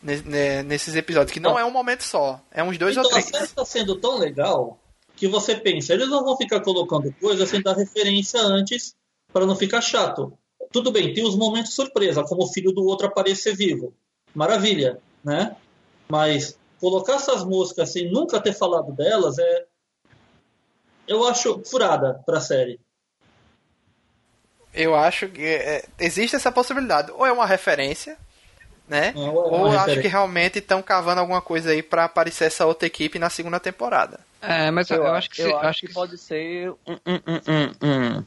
Nesses 0.04 0.94
episódios, 0.94 1.32
que 1.32 1.40
não 1.40 1.58
é 1.58 1.64
um 1.64 1.70
momento 1.70 2.04
só, 2.04 2.38
é 2.50 2.62
uns 2.62 2.76
dois 2.76 2.94
então, 2.94 3.04
ou 3.04 3.10
três. 3.10 3.26
A 3.26 3.38
série 3.38 3.48
tá 3.48 3.64
sendo 3.64 3.96
tão 3.96 4.18
legal 4.18 4.78
que 5.16 5.26
você 5.26 5.56
pensa, 5.56 5.94
eles 5.94 6.08
não 6.08 6.22
vão 6.22 6.36
ficar 6.36 6.60
colocando 6.60 7.10
coisas 7.18 7.48
sem 7.48 7.62
dar 7.62 7.74
referência 7.74 8.38
antes 8.40 8.94
para 9.32 9.46
não 9.46 9.56
ficar 9.56 9.80
chato. 9.80 10.36
Tudo 10.70 10.92
bem, 10.92 11.14
tem 11.14 11.24
os 11.24 11.36
momentos 11.36 11.72
surpresa, 11.72 12.22
como 12.22 12.44
o 12.44 12.52
filho 12.52 12.72
do 12.72 12.84
outro 12.84 13.06
aparecer 13.06 13.56
vivo. 13.56 13.94
Maravilha, 14.34 15.00
né? 15.24 15.56
Mas 16.08 16.58
colocar 16.80 17.14
essas 17.14 17.44
músicas 17.44 17.90
sem 17.90 18.10
nunca 18.10 18.40
ter 18.40 18.52
falado 18.52 18.92
delas 18.92 19.38
é. 19.38 19.64
Eu 21.08 21.26
acho 21.26 21.62
furada 21.64 22.20
para 22.26 22.38
a 22.38 22.40
série. 22.40 22.80
Eu 24.72 24.94
acho 24.94 25.28
que 25.28 25.44
é, 25.44 25.84
existe 25.98 26.34
essa 26.34 26.50
possibilidade. 26.50 27.12
Ou 27.12 27.24
é 27.24 27.32
uma 27.32 27.46
referência, 27.46 28.18
né? 28.88 29.12
É 29.16 29.18
ou 29.18 29.64
referência. 29.64 29.80
acho 29.80 30.00
que 30.00 30.08
realmente 30.08 30.58
estão 30.58 30.82
cavando 30.82 31.20
alguma 31.20 31.40
coisa 31.40 31.70
aí 31.70 31.82
para 31.82 32.04
aparecer 32.04 32.46
essa 32.46 32.66
outra 32.66 32.86
equipe 32.86 33.18
na 33.18 33.30
segunda 33.30 33.58
temporada. 33.58 34.20
É, 34.40 34.70
mas 34.70 34.90
eu, 34.90 34.98
eu 34.98 35.06
acho 35.06 35.30
que, 35.30 35.40
eu 35.40 35.46
se, 35.46 35.52
acho, 35.54 35.66
acho 35.66 35.80
que, 35.80 35.86
que, 35.88 35.94
pode 35.94 36.18
ser 36.18 36.70
um, 36.86 36.98
um, 37.06 38.18
um, 38.18 38.24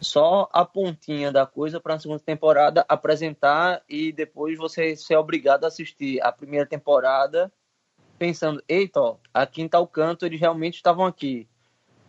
só 0.00 0.48
a 0.52 0.64
pontinha 0.64 1.32
da 1.32 1.44
coisa 1.44 1.80
para 1.80 1.94
a 1.94 1.98
segunda 1.98 2.20
temporada 2.20 2.84
apresentar 2.88 3.82
e 3.88 4.12
depois 4.12 4.56
você 4.56 4.94
ser 4.94 5.16
obrigado 5.16 5.64
a 5.64 5.68
assistir 5.68 6.20
a 6.22 6.30
primeira 6.30 6.66
temporada 6.66 7.50
pensando, 8.18 8.62
eita, 8.68 9.00
ó, 9.00 9.16
aqui 9.34 9.60
em 9.60 9.68
tal 9.68 9.86
canto 9.86 10.24
eles 10.24 10.40
realmente 10.40 10.76
estavam 10.76 11.04
aqui 11.04 11.46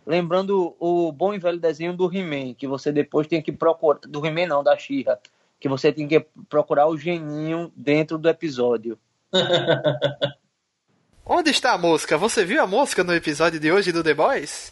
lembrando 0.07 0.73
o 0.79 1.11
bom 1.11 1.33
e 1.33 1.37
velho 1.37 1.59
desenho 1.59 1.91
do 1.91 2.11
He-Man, 2.11 2.53
que 2.53 2.65
você 2.65 2.93
depois 2.93 3.27
tem 3.27 3.41
que 3.41 3.51
procurar. 3.51 3.99
Do 3.99 4.25
He-Man 4.25 4.47
não, 4.47 4.63
da 4.63 4.77
She-Ra. 4.77 5.19
Que 5.59 5.67
você 5.67 5.91
tem 5.91 6.07
que 6.07 6.25
procurar 6.49 6.87
o 6.87 6.97
geninho 6.97 7.71
dentro 7.75 8.17
do 8.17 8.29
episódio. 8.29 8.97
Onde 11.25 11.49
está 11.49 11.73
a 11.73 11.77
mosca? 11.77 12.17
Você 12.17 12.45
viu 12.45 12.61
a 12.61 12.67
mosca 12.67 13.03
no 13.03 13.13
episódio 13.13 13.59
de 13.59 13.71
hoje 13.71 13.91
do 13.91 14.03
The 14.03 14.13
Boys? 14.13 14.71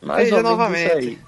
Mais 0.00 0.28
Veja 0.28 0.42
novamente. 0.42 1.18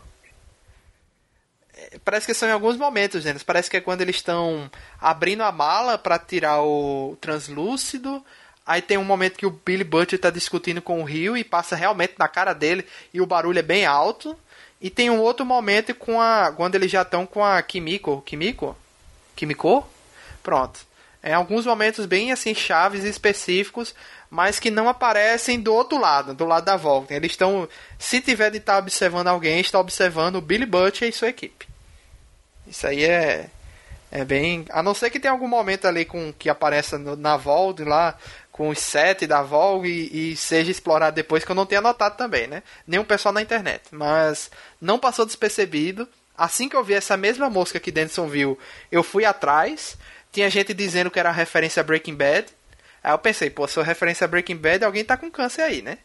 É, 1.74 1.98
parece 2.04 2.26
que 2.26 2.34
são 2.34 2.48
em 2.48 2.52
alguns 2.52 2.76
momentos, 2.76 3.24
né? 3.24 3.34
Parece 3.46 3.70
que 3.70 3.78
é 3.78 3.80
quando 3.80 4.02
eles 4.02 4.16
estão 4.16 4.70
abrindo 5.00 5.42
a 5.42 5.50
mala 5.50 5.96
para 5.96 6.18
tirar 6.18 6.62
o 6.62 7.16
translúcido 7.20 8.22
Aí 8.68 8.82
tem 8.82 8.98
um 8.98 9.04
momento 9.04 9.38
que 9.38 9.46
o 9.46 9.58
Billy 9.64 9.82
Butcher 9.82 10.18
tá 10.18 10.28
discutindo 10.28 10.82
com 10.82 11.00
o 11.00 11.04
Rio 11.04 11.34
e 11.38 11.42
passa 11.42 11.74
realmente 11.74 12.12
na 12.18 12.28
cara 12.28 12.52
dele 12.52 12.84
e 13.14 13.18
o 13.18 13.24
barulho 13.24 13.58
é 13.58 13.62
bem 13.62 13.86
alto. 13.86 14.38
E 14.78 14.90
tem 14.90 15.08
um 15.08 15.20
outro 15.20 15.46
momento 15.46 15.94
com 15.94 16.20
a 16.20 16.52
quando 16.54 16.74
eles 16.74 16.90
já 16.90 17.00
estão 17.00 17.24
com 17.24 17.42
a 17.42 17.62
Kimiko, 17.62 18.20
Kimiko? 18.20 18.76
Kimiko? 19.38 19.88
Pronto. 20.42 20.80
É 21.22 21.32
alguns 21.32 21.64
momentos 21.64 22.06
bem 22.06 22.32
assim 22.32 22.54
chaves 22.54 23.04
específicos, 23.04 23.94
mas 24.28 24.58
que 24.58 24.70
não 24.70 24.88
aparecem 24.88 25.60
do 25.60 25.72
outro 25.72 25.98
lado, 25.98 26.34
do 26.34 26.44
lado 26.44 26.64
da 26.64 26.76
volta. 26.76 27.14
Eles 27.14 27.32
estão, 27.32 27.68
se 27.98 28.20
tiver 28.20 28.50
de 28.50 28.58
estar 28.58 28.74
tá 28.74 28.78
observando 28.78 29.28
alguém, 29.28 29.60
está 29.60 29.78
observando 29.78 30.36
o 30.36 30.40
Billy 30.40 30.66
Butcher 30.66 31.08
e 31.08 31.12
sua 31.12 31.28
equipe. 31.28 31.66
Isso 32.66 32.86
aí 32.86 33.04
é 33.04 33.48
é 34.10 34.24
bem, 34.24 34.64
a 34.70 34.82
não 34.82 34.94
ser 34.94 35.10
que 35.10 35.20
tenha 35.20 35.32
algum 35.32 35.46
momento 35.46 35.86
ali 35.86 36.06
com 36.06 36.32
que 36.32 36.48
apareça 36.48 36.96
no, 36.96 37.14
na 37.14 37.36
volta 37.36 37.84
lá 37.84 38.16
com 38.50 38.70
os 38.70 38.78
sete 38.78 39.26
da 39.26 39.42
Volvo 39.42 39.86
e, 39.86 40.32
e, 40.32 40.36
seja 40.36 40.70
explorado 40.70 41.14
depois, 41.14 41.44
que 41.44 41.50
eu 41.52 41.54
não 41.54 41.66
tenho 41.66 41.80
anotado 41.80 42.16
também, 42.16 42.48
né? 42.48 42.62
Nenhum 42.86 43.04
pessoal 43.04 43.32
na 43.32 43.42
internet. 43.42 43.82
Mas 43.92 44.50
não 44.80 44.98
passou 44.98 45.24
despercebido. 45.24 46.08
Assim 46.38 46.68
que 46.68 46.76
eu 46.76 46.84
vi 46.84 46.94
essa 46.94 47.16
mesma 47.16 47.50
mosca 47.50 47.80
que 47.80 47.90
Denison 47.90 48.28
viu, 48.28 48.56
eu 48.92 49.02
fui 49.02 49.24
atrás. 49.24 49.98
Tinha 50.30 50.48
gente 50.48 50.72
dizendo 50.72 51.10
que 51.10 51.18
era 51.18 51.32
referência 51.32 51.80
a 51.80 51.84
Breaking 51.84 52.14
Bad. 52.14 52.46
Aí 53.02 53.12
eu 53.12 53.18
pensei, 53.18 53.50
pô, 53.50 53.66
se 53.66 53.80
é 53.80 53.82
referência 53.82 54.24
a 54.24 54.28
Breaking 54.28 54.56
Bad, 54.56 54.84
alguém 54.84 55.04
tá 55.04 55.16
com 55.16 55.30
câncer 55.30 55.62
aí, 55.62 55.82
né? 55.82 55.98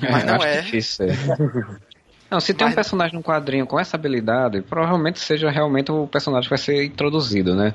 Mas 0.00 0.24
não 0.24 0.36
é. 0.36 0.62
Difícil, 0.62 1.06
é. 1.06 1.12
Não, 2.30 2.38
se 2.38 2.54
tem 2.54 2.64
Mas... 2.64 2.72
um 2.72 2.76
personagem 2.76 3.16
no 3.16 3.24
quadrinho 3.24 3.66
com 3.66 3.78
essa 3.78 3.96
habilidade, 3.96 4.62
provavelmente 4.62 5.18
seja 5.18 5.50
realmente 5.50 5.90
o 5.90 6.06
personagem 6.06 6.44
que 6.44 6.50
vai 6.50 6.58
ser 6.58 6.84
introduzido, 6.84 7.56
né? 7.56 7.74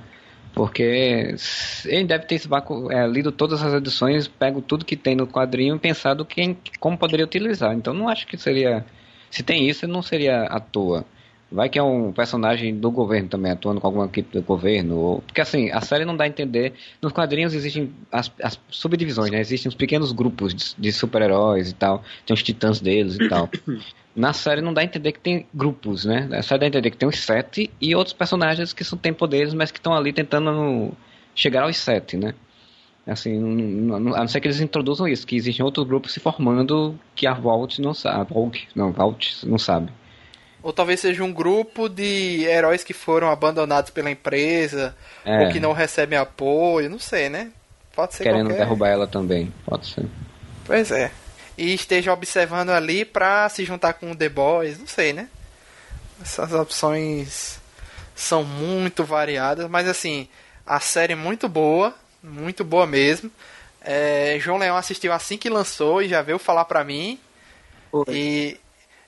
Porque 0.54 1.36
ele 1.84 2.06
deve 2.06 2.26
ter 2.26 2.42
é, 2.90 3.06
lido 3.06 3.34
todas 3.34 3.62
as 3.62 3.74
edições, 3.74 4.30
pego 4.30 4.62
tudo 4.62 4.86
que 4.86 4.96
tem 4.96 5.14
no 5.14 5.28
quadrinho 5.28 5.76
e 5.76 5.80
pensado 5.80 6.24
quem, 6.24 6.58
como 6.80 6.98
poderia 6.98 7.26
utilizar. 7.26 7.74
Então 7.74 7.94
não 7.94 8.08
acho 8.08 8.26
que 8.26 8.38
seria. 8.38 8.86
Se 9.30 9.44
tem 9.44 9.68
isso, 9.70 9.86
não 9.86 10.02
seria 10.02 10.44
à 10.44 10.62
toa. 10.62 11.04
Vai 11.52 11.70
que 11.70 11.78
é 11.78 11.84
um 11.84 12.12
personagem 12.12 12.76
do 12.76 12.90
governo 12.90 13.30
também, 13.30 13.52
atuando 13.52 13.80
com 13.80 13.88
alguma 13.88 14.06
equipe 14.06 14.38
do 14.38 14.44
governo. 14.44 14.96
Ou... 14.96 15.22
Porque 15.22 15.42
assim, 15.42 15.70
a 15.72 15.80
série 15.80 16.04
não 16.04 16.18
dá 16.18 16.24
a 16.24 16.28
entender. 16.28 16.74
Nos 17.02 17.14
quadrinhos 17.14 17.54
existem 17.54 17.94
as, 18.12 18.32
as 18.42 18.60
subdivisões, 18.70 19.32
né? 19.32 19.40
Existem 19.40 19.70
os 19.70 19.76
pequenos 19.76 20.12
grupos 20.12 20.54
de, 20.54 20.76
de 20.78 20.92
super-heróis 20.92 21.70
e 21.70 21.76
tal. 21.76 22.04
Tem 22.26 22.34
os 22.34 22.42
titãs 22.42 22.82
deles 22.82 23.18
e 23.20 23.30
tal. 23.30 23.50
Na 24.16 24.32
série 24.32 24.62
não 24.62 24.74
dá 24.74 24.80
a 24.80 24.84
entender 24.86 25.12
que 25.12 25.20
tem 25.20 25.46
grupos, 25.54 26.06
né? 26.06 26.26
Na 26.30 26.42
série 26.42 26.60
dá 26.60 26.66
a 26.66 26.70
entender 26.70 26.90
que 26.90 26.98
tem 26.98 27.08
os 27.08 27.20
sete 27.20 27.70
e 27.82 27.94
outros 27.94 28.14
personagens 28.14 28.72
que 28.72 28.84
são, 28.84 28.98
têm 28.98 29.14
poderes, 29.14 29.54
mas 29.54 29.72
que 29.72 29.78
estão 29.78 29.94
ali 29.94 30.14
tentando 30.14 30.94
chegar 31.36 31.64
aos 31.64 31.76
sete, 31.78 32.16
né? 32.16 32.34
Assim, 33.06 33.38
a 33.94 34.00
não 34.00 34.28
ser 34.28 34.40
que 34.40 34.48
eles 34.48 34.62
introduzam 34.62 35.08
isso, 35.08 35.28
que 35.28 35.36
existem 35.36 35.64
outros 35.64 35.86
grupos 35.86 36.12
se 36.14 36.20
formando 36.20 36.98
que 37.14 37.28
a 37.28 37.34
Vault 37.34 37.80
não 37.80 37.94
sabe. 37.94 38.34
Vault, 38.34 38.68
não, 38.74 38.92
Vault 38.92 39.48
não 39.48 39.60
sabe. 39.60 39.92
Ou 40.66 40.74
talvez 40.74 41.00
seja 41.00 41.24
um 41.24 41.32
grupo 41.32 41.88
de 41.88 42.44
heróis 42.44 42.84
que 42.84 42.94
foram 42.94 43.30
abandonados 43.30 43.92
pela 43.92 44.10
empresa, 44.10 44.98
é. 45.24 45.46
ou 45.46 45.52
que 45.52 45.60
não 45.60 45.72
recebem 45.72 46.18
apoio, 46.18 46.90
não 46.90 46.98
sei, 46.98 47.30
né? 47.30 47.52
Pode 47.96 48.16
ser 48.16 48.24
Querendo 48.24 48.48
qualquer... 48.48 48.64
derrubar 48.64 48.90
ela 48.90 49.08
também, 49.08 49.54
pode 49.66 49.88
ser. 49.88 50.06
Pois 50.66 50.92
é 50.92 51.12
e 51.58 51.74
esteja 51.74 52.14
observando 52.14 52.70
ali 52.70 53.06
para 53.06 53.48
se 53.50 53.64
juntar 53.64 53.94
com 53.94 54.12
o 54.12 54.16
The 54.16 54.30
Boys, 54.30 54.78
não 54.78 54.88
sei, 54.88 55.14
né? 55.14 55.30
Essas 56.22 56.54
opções 56.54 57.60
são 58.16 58.44
muito 58.44 59.04
variadas, 59.04 59.70
mas 59.70 59.88
assim, 59.88 60.28
a 60.66 60.80
série 60.80 61.14
é 61.14 61.16
muito 61.16 61.48
boa, 61.48 61.94
muito 62.22 62.64
boa 62.64 62.86
mesmo. 62.86 63.32
É, 63.82 64.38
João 64.40 64.58
Leão 64.58 64.76
assistiu 64.76 65.14
assim 65.14 65.38
que 65.38 65.50
lançou 65.50 66.02
e 66.02 66.10
já 66.10 66.22
veio 66.22 66.40
falar 66.40 66.66
pra 66.66 66.84
mim. 66.84 67.20
Oi. 67.92 68.06
E 68.10 68.60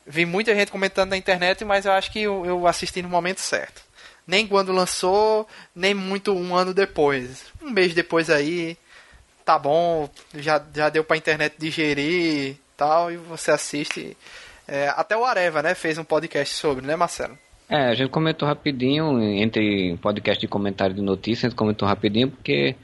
vi 0.07 0.25
muita 0.25 0.55
gente 0.55 0.71
comentando 0.71 1.09
na 1.09 1.17
internet, 1.17 1.65
mas 1.65 1.85
eu 1.85 1.91
acho 1.91 2.11
que 2.11 2.21
eu, 2.21 2.45
eu 2.45 2.65
assisti 2.65 3.01
no 3.01 3.09
momento 3.09 3.39
certo. 3.39 3.81
Nem 4.25 4.47
quando 4.47 4.71
lançou, 4.71 5.47
nem 5.75 5.93
muito 5.93 6.33
um 6.33 6.55
ano 6.55 6.73
depois. 6.73 7.45
Um 7.61 7.69
mês 7.69 7.93
depois 7.93 8.29
aí, 8.29 8.77
tá 9.45 9.59
bom, 9.59 10.09
já, 10.35 10.61
já 10.73 10.89
deu 10.89 11.03
pra 11.03 11.17
internet 11.17 11.55
digerir 11.57 12.51
e 12.51 12.57
tal, 12.75 13.11
e 13.11 13.17
você 13.17 13.51
assiste. 13.51 14.17
É, 14.67 14.89
até 14.89 15.15
o 15.15 15.23
Areva, 15.23 15.61
né, 15.61 15.75
fez 15.75 15.97
um 15.97 16.03
podcast 16.03 16.53
sobre, 16.55 16.85
né, 16.85 16.95
Marcelo? 16.95 17.37
É, 17.69 17.87
a 17.87 17.93
gente 17.93 18.09
comentou 18.09 18.47
rapidinho, 18.47 19.21
entre 19.21 19.97
podcast 19.97 20.39
de 20.39 20.47
comentário 20.47 20.95
de 20.95 21.01
notícias, 21.01 21.45
a 21.45 21.49
gente 21.49 21.57
comentou 21.57 21.87
rapidinho, 21.87 22.29
porque 22.29 22.75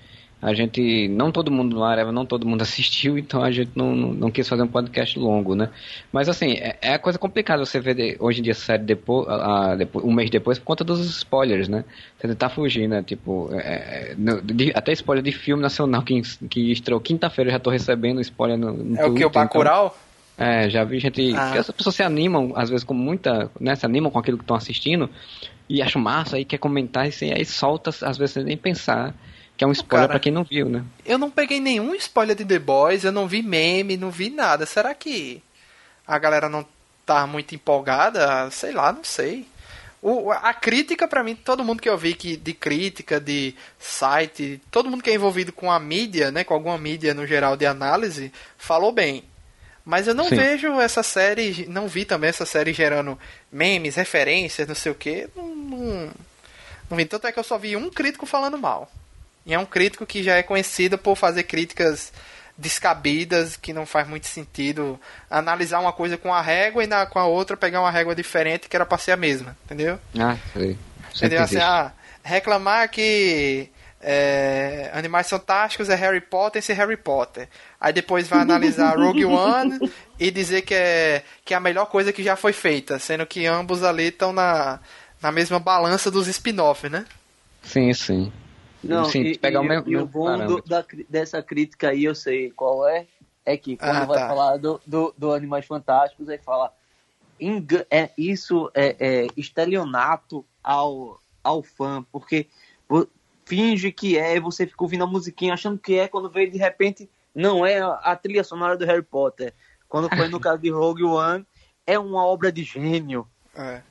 a 0.44 0.54
gente, 0.54 1.08
não 1.08 1.32
todo 1.32 1.50
mundo 1.50 1.78
no 1.78 1.84
Areva, 1.86 2.12
não 2.12 2.26
todo 2.26 2.46
mundo 2.46 2.62
assistiu, 2.64 3.18
então 3.18 3.42
a 3.42 3.50
gente 3.50 3.72
não, 3.74 3.96
não, 3.96 4.14
não 4.14 4.32
quis 4.32 4.48
fazer 4.48 4.62
um 4.62 4.68
podcast 4.68 5.18
longo, 5.18 5.56
né? 5.56 5.70
Mas 6.12 6.28
assim, 6.28 6.52
é, 6.54 6.78
é 6.82 6.98
coisa 6.98 7.18
complicada 7.18 7.66
você 7.66 7.80
ver 7.80 7.96
de, 7.96 8.18
hoje 8.20 8.42
em 8.42 8.44
dia 8.44 8.52
a 8.52 8.56
série 8.56 8.84
depois, 8.84 9.26
a, 9.30 9.76
depois, 9.76 10.04
um 10.04 10.12
mês 10.12 10.30
depois 10.30 10.60
por 10.60 10.66
conta 10.66 10.84
dos 10.84 11.00
spoilers, 11.00 11.70
né? 11.70 11.86
Você 12.20 12.28
tentar 12.28 12.50
fugir, 12.50 12.90
né? 12.90 13.02
Tipo, 13.02 13.50
é, 13.54 14.12
é 14.12 14.16
no, 14.18 14.42
de, 14.42 14.74
até 14.76 14.92
spoiler 14.92 15.24
de 15.24 15.32
filme 15.32 15.62
nacional 15.62 16.02
que, 16.02 16.22
que 16.50 16.72
estreou 16.74 17.00
quinta-feira 17.00 17.50
eu 17.50 17.54
já 17.54 17.60
tô 17.60 17.70
recebendo 17.70 18.20
spoiler 18.20 18.58
no, 18.58 18.74
no 18.74 18.98
É 18.98 19.06
o 19.06 19.14
que, 19.14 19.24
o 19.24 19.30
Bacurau? 19.30 19.96
Então, 20.36 20.46
é, 20.46 20.70
já 20.70 20.84
vi 20.84 21.00
gente. 21.00 21.34
Ah. 21.36 21.54
As 21.60 21.72
pessoas 21.72 21.96
se 21.96 22.04
animam, 22.04 22.52
às 22.56 22.70
vezes, 22.70 22.84
com 22.84 22.94
muita. 22.94 23.50
Né, 23.60 23.76
se 23.76 23.86
animam 23.86 24.12
com 24.12 24.20
aquilo 24.20 24.38
que 24.38 24.44
estão 24.44 24.56
assistindo 24.58 25.10
e 25.70 25.82
acham 25.82 26.02
massa, 26.02 26.36
aí 26.36 26.44
quer 26.44 26.58
comentar, 26.58 27.06
e 27.06 27.10
assim, 27.10 27.32
aí 27.32 27.46
solta, 27.46 27.90
às 27.90 28.18
vezes, 28.18 28.34
sem 28.34 28.44
nem 28.44 28.58
pensar. 28.58 29.14
Que 29.64 29.66
é 29.66 29.68
um 29.68 29.72
spoiler 29.72 30.10
para 30.10 30.20
quem 30.20 30.32
não 30.32 30.44
viu, 30.44 30.68
né? 30.68 30.84
Eu 31.06 31.18
não 31.18 31.32
peguei 31.32 31.62
nenhum 31.62 31.96
spoiler 31.96 32.36
de 32.36 32.44
The 32.44 32.60
Boys, 32.60 33.06
eu 33.06 33.14
não 33.14 33.30
vi 33.30 33.42
meme, 33.42 33.96
não 33.96 34.12
vi 34.12 34.30
nada. 34.30 34.66
Será 34.66 34.94
que 34.94 35.42
a 36.06 36.20
galera 36.20 36.50
não 36.50 36.66
tá 37.06 37.26
muito 37.26 37.56
empolgada? 37.56 38.52
Sei 38.52 38.74
lá, 38.74 38.92
não 38.92 39.06
sei. 39.06 39.48
O, 40.02 40.30
a 40.32 40.54
crítica, 40.54 41.08
para 41.08 41.24
mim, 41.24 41.34
todo 41.34 41.64
mundo 41.64 41.82
que 41.82 41.88
eu 41.88 41.98
vi 41.98 42.14
que, 42.14 42.36
de 42.36 42.54
crítica, 42.54 43.22
de 43.22 43.56
site, 43.80 44.62
todo 44.70 44.90
mundo 44.90 45.02
que 45.02 45.10
é 45.10 45.14
envolvido 45.14 45.54
com 45.54 45.72
a 45.72 45.80
mídia, 45.80 46.30
né, 46.30 46.44
com 46.44 46.54
alguma 46.54 46.78
mídia 46.78 47.14
no 47.14 47.26
geral 47.26 47.56
de 47.56 47.66
análise, 47.66 48.34
falou 48.58 48.92
bem. 48.92 49.24
Mas 49.86 50.08
eu 50.08 50.14
não 50.14 50.28
Sim. 50.28 50.36
vejo 50.36 50.78
essa 50.82 51.04
série, 51.04 51.66
não 51.70 51.88
vi 51.88 52.04
também 52.04 52.30
essa 52.30 52.46
série 52.46 52.74
gerando 52.74 53.18
memes, 53.50 53.96
referências, 53.96 54.68
não 54.68 54.76
sei 54.76 54.92
o 54.92 54.96
que. 54.96 55.30
Não, 55.34 55.56
não, 55.56 56.12
não 56.90 56.98
vi. 56.98 57.06
Tanto 57.06 57.28
é 57.28 57.32
que 57.32 57.40
eu 57.40 57.44
só 57.46 57.58
vi 57.58 57.78
um 57.78 57.90
crítico 57.90 58.26
falando 58.26 58.58
mal. 58.58 58.92
E 59.46 59.54
é 59.54 59.60
um 59.60 59.66
crítico 59.66 60.06
que 60.06 60.24
já 60.24 60.36
é 60.36 60.44
conhecido 60.44 60.98
por 60.98 61.16
fazer 61.16 61.44
críticas 61.44 62.14
descabidas, 62.58 63.58
que 63.58 63.74
não 63.74 63.86
faz 63.86 64.08
muito 64.08 64.28
sentido 64.28 65.00
analisar 65.30 65.80
uma 65.80 65.92
coisa 65.92 66.18
com 66.18 66.34
a 66.34 66.42
régua 66.42 66.84
e 66.84 66.88
na, 66.88 67.06
com 67.06 67.20
a 67.20 67.26
outra 67.26 67.58
pegar 67.58 67.82
uma 67.82 67.92
régua 67.92 68.16
diferente 68.16 68.70
que 68.70 68.76
era 68.76 68.86
pra 68.86 68.98
ser 68.98 69.12
a 69.12 69.18
mesma, 69.18 69.58
entendeu? 69.66 70.00
Ah, 70.18 70.38
sei. 70.54 70.78
Entendeu? 71.16 71.42
Assim, 71.42 71.58
ah, 71.58 71.92
reclamar 72.24 72.90
que 72.90 73.70
é, 74.02 74.92
Animais 74.94 75.30
Fantásticos 75.30 75.90
é 75.90 75.96
Harry 75.96 76.22
Potter 76.22 76.62
sem 76.62 76.76
Harry 76.76 76.98
Potter. 76.98 77.48
Aí 77.80 77.92
depois 77.92 78.28
vai 78.28 78.40
analisar 78.42 78.96
Rogue 79.00 79.26
One 79.26 79.92
e 80.20 80.30
dizer 80.30 80.62
que 80.62 80.76
é, 80.76 81.24
que 81.44 81.54
é 81.54 81.58
a 81.58 81.62
melhor 81.62 81.86
coisa 81.88 82.14
que 82.14 82.24
já 82.24 82.36
foi 82.36 82.54
feita, 82.54 83.00
sendo 83.00 83.26
que 83.26 83.46
ambos 83.48 83.84
ali 83.84 84.08
estão 84.08 84.32
na, 84.32 84.80
na 85.22 85.32
mesma 85.32 85.60
balança 85.60 86.12
dos 86.12 86.28
spin-offs, 86.28 86.92
né? 86.92 87.06
Sim, 87.64 87.94
sim. 87.94 88.32
Não, 88.84 89.06
Sim, 89.06 89.22
e, 89.22 89.38
pegar 89.38 89.62
e, 89.62 89.66
o, 89.66 89.70
mesmo, 89.70 89.90
e 89.90 89.98
o 89.98 90.06
bom 90.06 90.46
do, 90.46 90.62
da, 90.62 90.86
dessa 91.10 91.42
crítica 91.42 91.90
aí, 91.90 92.04
eu 92.04 92.14
sei 92.14 92.52
qual 92.52 92.88
é, 92.88 93.08
é 93.46 93.56
que 93.56 93.78
quando 93.78 93.96
ah, 93.96 94.06
vai 94.06 94.20
tá. 94.20 94.28
falar 94.28 94.58
do, 94.58 94.82
do, 94.86 95.14
do, 95.18 95.34
Animais 95.34 95.66
Fantásticos, 95.66 96.28
é 96.28 96.38
que 96.38 96.44
fala 96.44 96.74
é, 97.90 98.10
isso 98.18 98.70
é, 98.74 98.96
é 99.00 99.28
estelionato 99.38 100.46
ao, 100.62 101.20
ao 101.44 101.64
fã, 101.64 102.06
porque 102.12 102.48
finge 103.46 103.92
que 103.92 104.18
é, 104.18 104.40
você 104.40 104.66
fica 104.66 104.84
ouvindo 104.84 105.04
a 105.04 105.08
musiquinha 105.08 105.54
achando 105.54 105.78
que 105.78 105.98
é, 105.98 106.08
quando 106.08 106.30
vê 106.30 106.48
de 106.48 106.58
repente 106.58 107.10
não 107.34 107.66
é 107.66 107.80
a 107.80 108.16
trilha 108.16 108.44
sonora 108.44 108.78
do 108.78 108.86
Harry 108.86 109.02
Potter. 109.02 109.54
Quando 109.90 110.10
foi 110.10 110.28
no 110.28 110.40
caso 110.42 110.62
de 110.62 110.70
Rogue 110.70 111.04
One, 111.04 111.46
é 111.86 111.98
uma 111.98 112.26
obra 112.26 112.52
de 112.52 112.64
gênio. 112.64 113.28
É. 113.56 113.82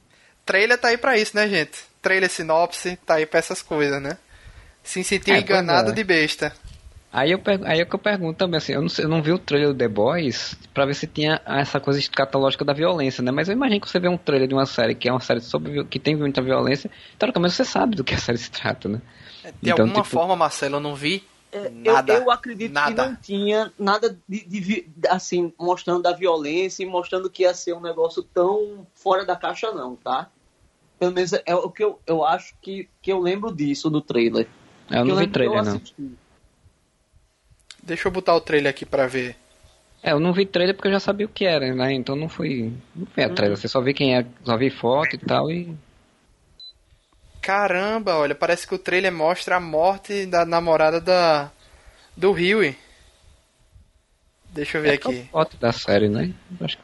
Trailer 0.45 0.79
tá 0.79 0.89
aí 0.89 0.99
pra 0.99 1.19
isso, 1.19 1.37
né, 1.37 1.49
gente? 1.49 1.85
Trailer 2.01 2.31
sinopse, 2.31 2.97
tá 3.05 3.15
aí 3.15 3.27
pra 3.27 3.39
essas 3.39 3.63
coisas, 3.63 4.01
né? 4.03 4.19
Se 4.83 5.05
sentiu 5.05 5.35
é, 5.35 5.41
enganado 5.41 5.91
é. 5.91 5.95
de 5.95 6.05
besta. 6.05 6.53
Aí 7.13 7.31
eu, 7.31 7.41
aí 7.65 7.81
é 7.81 7.85
que 7.85 7.95
eu 7.95 7.99
pergunto 7.99 8.39
também, 8.39 8.57
assim, 8.57 8.73
eu 8.73 8.81
não, 8.81 8.89
eu 8.99 9.09
não 9.09 9.23
vi 9.23 9.33
o 9.33 9.39
trailer 9.39 9.69
do 9.69 9.75
The 9.75 9.87
Boys 9.87 10.57
pra 10.73 10.87
ver 10.87 10.95
se 10.95 11.07
tinha 11.07 11.43
essa 11.45 11.79
coisa 11.79 12.01
escatológica 12.01 12.65
da 12.65 12.73
violência, 12.73 13.23
né? 13.23 13.31
Mas 13.31 13.49
eu 13.49 13.53
imagino 13.53 13.83
que 13.83 13.91
você 13.91 14.01
vê 14.01 14.09
um 14.09 14.17
trailer 14.17 14.49
de 14.49 14.55
uma 14.55 14.65
série 14.65 14.95
que 14.95 15.11
é 15.11 15.13
uma 15.13 15.21
série 15.21 15.43
sobre 15.43 15.85
que 15.85 15.99
tem 15.99 16.17
muita 16.17 16.41
violência, 16.41 16.91
teoricamente 17.19 17.53
você 17.53 17.67
sabe 17.67 17.97
do 17.97 18.03
que 18.03 18.15
a 18.15 18.19
série 18.19 18.39
se 18.39 18.51
trata, 18.51 18.89
né? 18.89 19.03
É, 19.45 19.51
de 19.51 19.71
então, 19.71 19.85
alguma 19.85 20.03
tipo... 20.03 20.17
forma, 20.17 20.35
Marcelo, 20.35 20.77
eu 20.77 20.81
não 20.81 20.95
vi 20.95 21.23
é, 21.53 21.69
nada. 21.69 22.15
Eu, 22.15 22.23
eu 22.23 22.31
acredito 22.31 22.73
nada. 22.73 23.03
que 23.03 23.09
não 23.11 23.17
tinha 23.17 23.73
nada 23.79 24.19
de, 24.27 24.45
de, 24.47 24.89
assim, 25.11 25.53
mostrando 25.59 26.01
da 26.01 26.13
violência 26.13 26.83
e 26.83 26.87
mostrando 26.87 27.29
que 27.29 27.43
ia 27.43 27.53
ser 27.53 27.75
um 27.75 27.81
negócio 27.81 28.23
tão 28.23 28.87
fora 28.95 29.27
da 29.27 29.37
caixa, 29.37 29.71
não, 29.71 29.95
tá? 29.95 30.31
Pelo 30.99 31.13
menos 31.13 31.35
é 31.35 31.55
o 31.55 31.69
que 31.69 31.85
eu, 31.85 32.01
eu 32.07 32.25
acho 32.25 32.55
que, 32.63 32.89
que 33.03 33.13
eu 33.13 33.21
lembro 33.21 33.55
disso 33.55 33.91
do 33.91 34.01
trailer. 34.01 34.49
Eu 34.93 35.05
não 35.05 35.17
vi 35.17 35.27
trailer, 35.27 35.65
não. 35.65 35.81
Deixa 37.83 38.07
eu 38.07 38.13
botar 38.13 38.35
o 38.35 38.41
trailer 38.41 38.71
aqui 38.71 38.87
pra 38.87 39.07
ver. 39.07 39.37
É, 40.03 40.13
eu 40.13 40.21
não 40.21 40.33
vi 40.33 40.45
trailer 40.45 40.75
porque 40.75 40.89
eu 40.89 40.93
já 40.93 41.01
sabia 41.01 41.27
o 41.27 41.29
que 41.29 41.45
era, 41.45 41.75
né? 41.75 41.93
Então 41.93 42.15
não 42.15 42.29
fui. 42.29 42.73
Não 42.95 43.07
fui 43.07 43.25
atrás. 43.25 43.51
Uhum. 43.51 43.57
Você 43.57 43.69
só 43.69 43.81
vê 43.81 43.95
quem 43.95 44.17
é, 44.17 44.27
só 44.45 44.57
vi 44.57 44.71
foto 44.71 45.15
e 45.15 45.19
tal 45.19 45.51
e. 45.51 45.75
Caramba, 47.41 48.15
olha, 48.17 48.35
parece 48.35 48.67
que 48.67 48.75
o 48.75 48.79
trailer 48.79 49.13
mostra 49.13 49.57
a 49.57 49.61
morte 49.61 50.27
da 50.27 50.45
namorada 50.45 51.01
da. 51.01 51.51
do 52.17 52.33
Huey. 52.33 52.77
Deixa 54.51 54.79
eu 54.79 54.83
ver 54.83 54.91
é 54.91 54.95
aqui. 54.95 55.29
foto 55.33 55.57
da 55.57 55.73
série, 55.73 56.09
né? 56.09 56.33
Acho... 56.61 56.79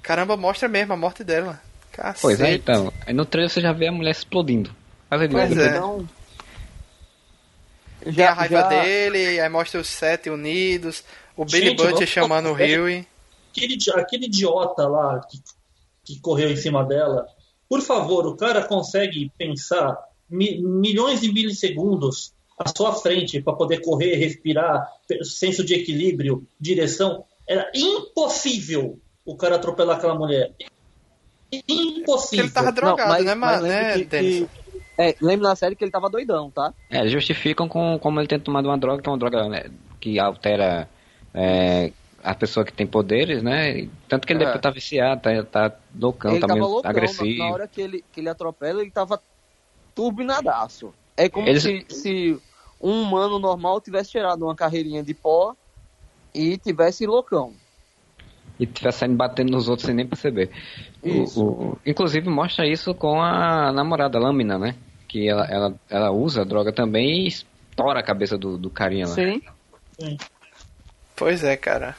Caramba, 0.00 0.36
mostra 0.36 0.68
mesmo 0.68 0.92
a 0.92 0.96
morte 0.96 1.24
dela. 1.24 1.60
Cacete. 1.90 2.22
Pois 2.22 2.40
é, 2.40 2.54
então. 2.54 2.92
Aí 3.06 3.12
no 3.12 3.24
trailer 3.24 3.50
você 3.50 3.60
já 3.60 3.72
vê 3.72 3.88
a 3.88 3.92
mulher 3.92 4.12
explodindo. 4.12 4.70
Mas 5.10 5.22
ele 5.22 5.32
pois 5.32 5.56
é. 5.56 5.78
Não 5.78 6.06
já, 8.06 8.30
a 8.30 8.34
raiva 8.34 8.60
já... 8.60 8.68
dele, 8.68 9.40
aí 9.40 9.48
mostra 9.48 9.80
os 9.80 9.88
sete 9.88 10.30
unidos, 10.30 11.04
o 11.36 11.44
Billy 11.44 11.74
Butcher 11.74 12.06
chamando 12.06 12.50
o 12.50 12.54
Huey. 12.54 13.06
Aquele, 13.50 13.78
aquele 13.94 14.26
idiota 14.26 14.86
lá 14.88 15.20
que, 15.20 15.40
que 16.04 16.20
correu 16.20 16.50
em 16.50 16.56
cima 16.56 16.84
dela, 16.84 17.26
por 17.68 17.80
favor, 17.80 18.26
o 18.26 18.36
cara 18.36 18.64
consegue 18.64 19.30
pensar 19.38 19.98
mi, 20.28 20.60
milhões 20.60 21.20
de 21.20 21.32
milissegundos 21.32 22.32
à 22.58 22.68
sua 22.68 22.94
frente 22.94 23.40
para 23.40 23.54
poder 23.54 23.80
correr, 23.80 24.16
respirar, 24.16 24.88
senso 25.22 25.64
de 25.64 25.74
equilíbrio, 25.74 26.46
direção. 26.60 27.24
Era 27.46 27.70
impossível 27.74 28.98
o 29.24 29.36
cara 29.36 29.56
atropelar 29.56 29.96
aquela 29.96 30.14
mulher. 30.14 30.52
Impossível. 31.68 32.44
Ele 32.44 32.52
tava 32.52 32.72
drogado, 32.72 33.08
Não, 33.08 33.08
mas, 33.08 33.24
né, 33.24 33.34
mano? 33.34 33.66
Né, 33.66 33.98
que, 33.98 34.04
que, 34.04 34.48
é, 34.96 35.14
lembra 35.20 35.48
na 35.48 35.56
série 35.56 35.74
que 35.74 35.84
ele 35.84 35.90
tava 35.90 36.08
doidão, 36.08 36.50
tá? 36.50 36.72
É, 36.88 37.06
justificam 37.08 37.68
com 37.68 37.98
como 37.98 38.20
ele 38.20 38.28
tem 38.28 38.38
tomado 38.38 38.66
uma 38.66 38.78
droga, 38.78 39.02
que 39.02 39.08
é 39.08 39.12
uma 39.12 39.18
droga 39.18 39.48
né, 39.48 39.64
que 40.00 40.18
altera 40.18 40.88
é, 41.32 41.92
a 42.22 42.34
pessoa 42.34 42.64
que 42.64 42.72
tem 42.72 42.86
poderes, 42.86 43.42
né? 43.42 43.88
Tanto 44.08 44.26
que 44.26 44.32
ele 44.32 44.42
é. 44.42 44.46
deve 44.46 44.58
estar 44.58 44.70
tá 44.70 44.74
viciado, 44.74 45.20
tá, 45.20 45.42
tá 45.42 45.76
loucão, 45.98 46.32
ele 46.32 46.40
tá 46.40 46.46
meio 46.48 46.66
loucão, 46.66 46.90
agressivo. 46.90 47.38
Na, 47.38 47.48
na, 47.48 47.54
hora 47.54 47.68
que 47.68 47.80
ele, 47.80 48.04
que 48.12 48.20
ele 48.20 48.28
atropela, 48.28 48.80
ele 48.80 48.90
tava 48.90 49.20
turbinadaço. 49.94 50.94
É 51.16 51.28
como 51.28 51.48
Eles... 51.48 51.62
se, 51.62 51.86
se 51.88 52.42
um 52.80 53.02
humano 53.02 53.38
normal 53.38 53.80
tivesse 53.80 54.10
tirado 54.10 54.44
uma 54.44 54.54
carreirinha 54.54 55.02
de 55.02 55.14
pó 55.14 55.54
e 56.32 56.56
tivesse 56.56 57.06
loucão. 57.06 57.52
E 58.58 58.66
tivesse 58.66 58.98
saindo 58.98 59.16
batendo 59.16 59.50
nos 59.50 59.68
outros 59.68 59.86
sem 59.86 59.94
nem 59.94 60.06
perceber. 60.06 60.50
O, 61.02 61.40
o, 61.40 61.78
inclusive 61.84 62.28
mostra 62.28 62.66
isso 62.66 62.94
com 62.94 63.20
a 63.20 63.72
namorada 63.72 64.18
Lâmina, 64.18 64.58
né? 64.58 64.76
Que 65.08 65.28
ela, 65.28 65.44
ela, 65.46 65.74
ela 65.90 66.10
usa 66.12 66.44
droga 66.44 66.72
também 66.72 67.24
e 67.24 67.28
estoura 67.28 67.98
a 67.98 68.04
cabeça 68.04 68.38
do, 68.38 68.56
do 68.56 68.70
carinha 68.70 69.06
lá. 69.06 69.14
Sim. 69.14 69.42
Sim. 69.98 70.16
Pois 71.16 71.42
é, 71.42 71.56
cara. 71.56 71.96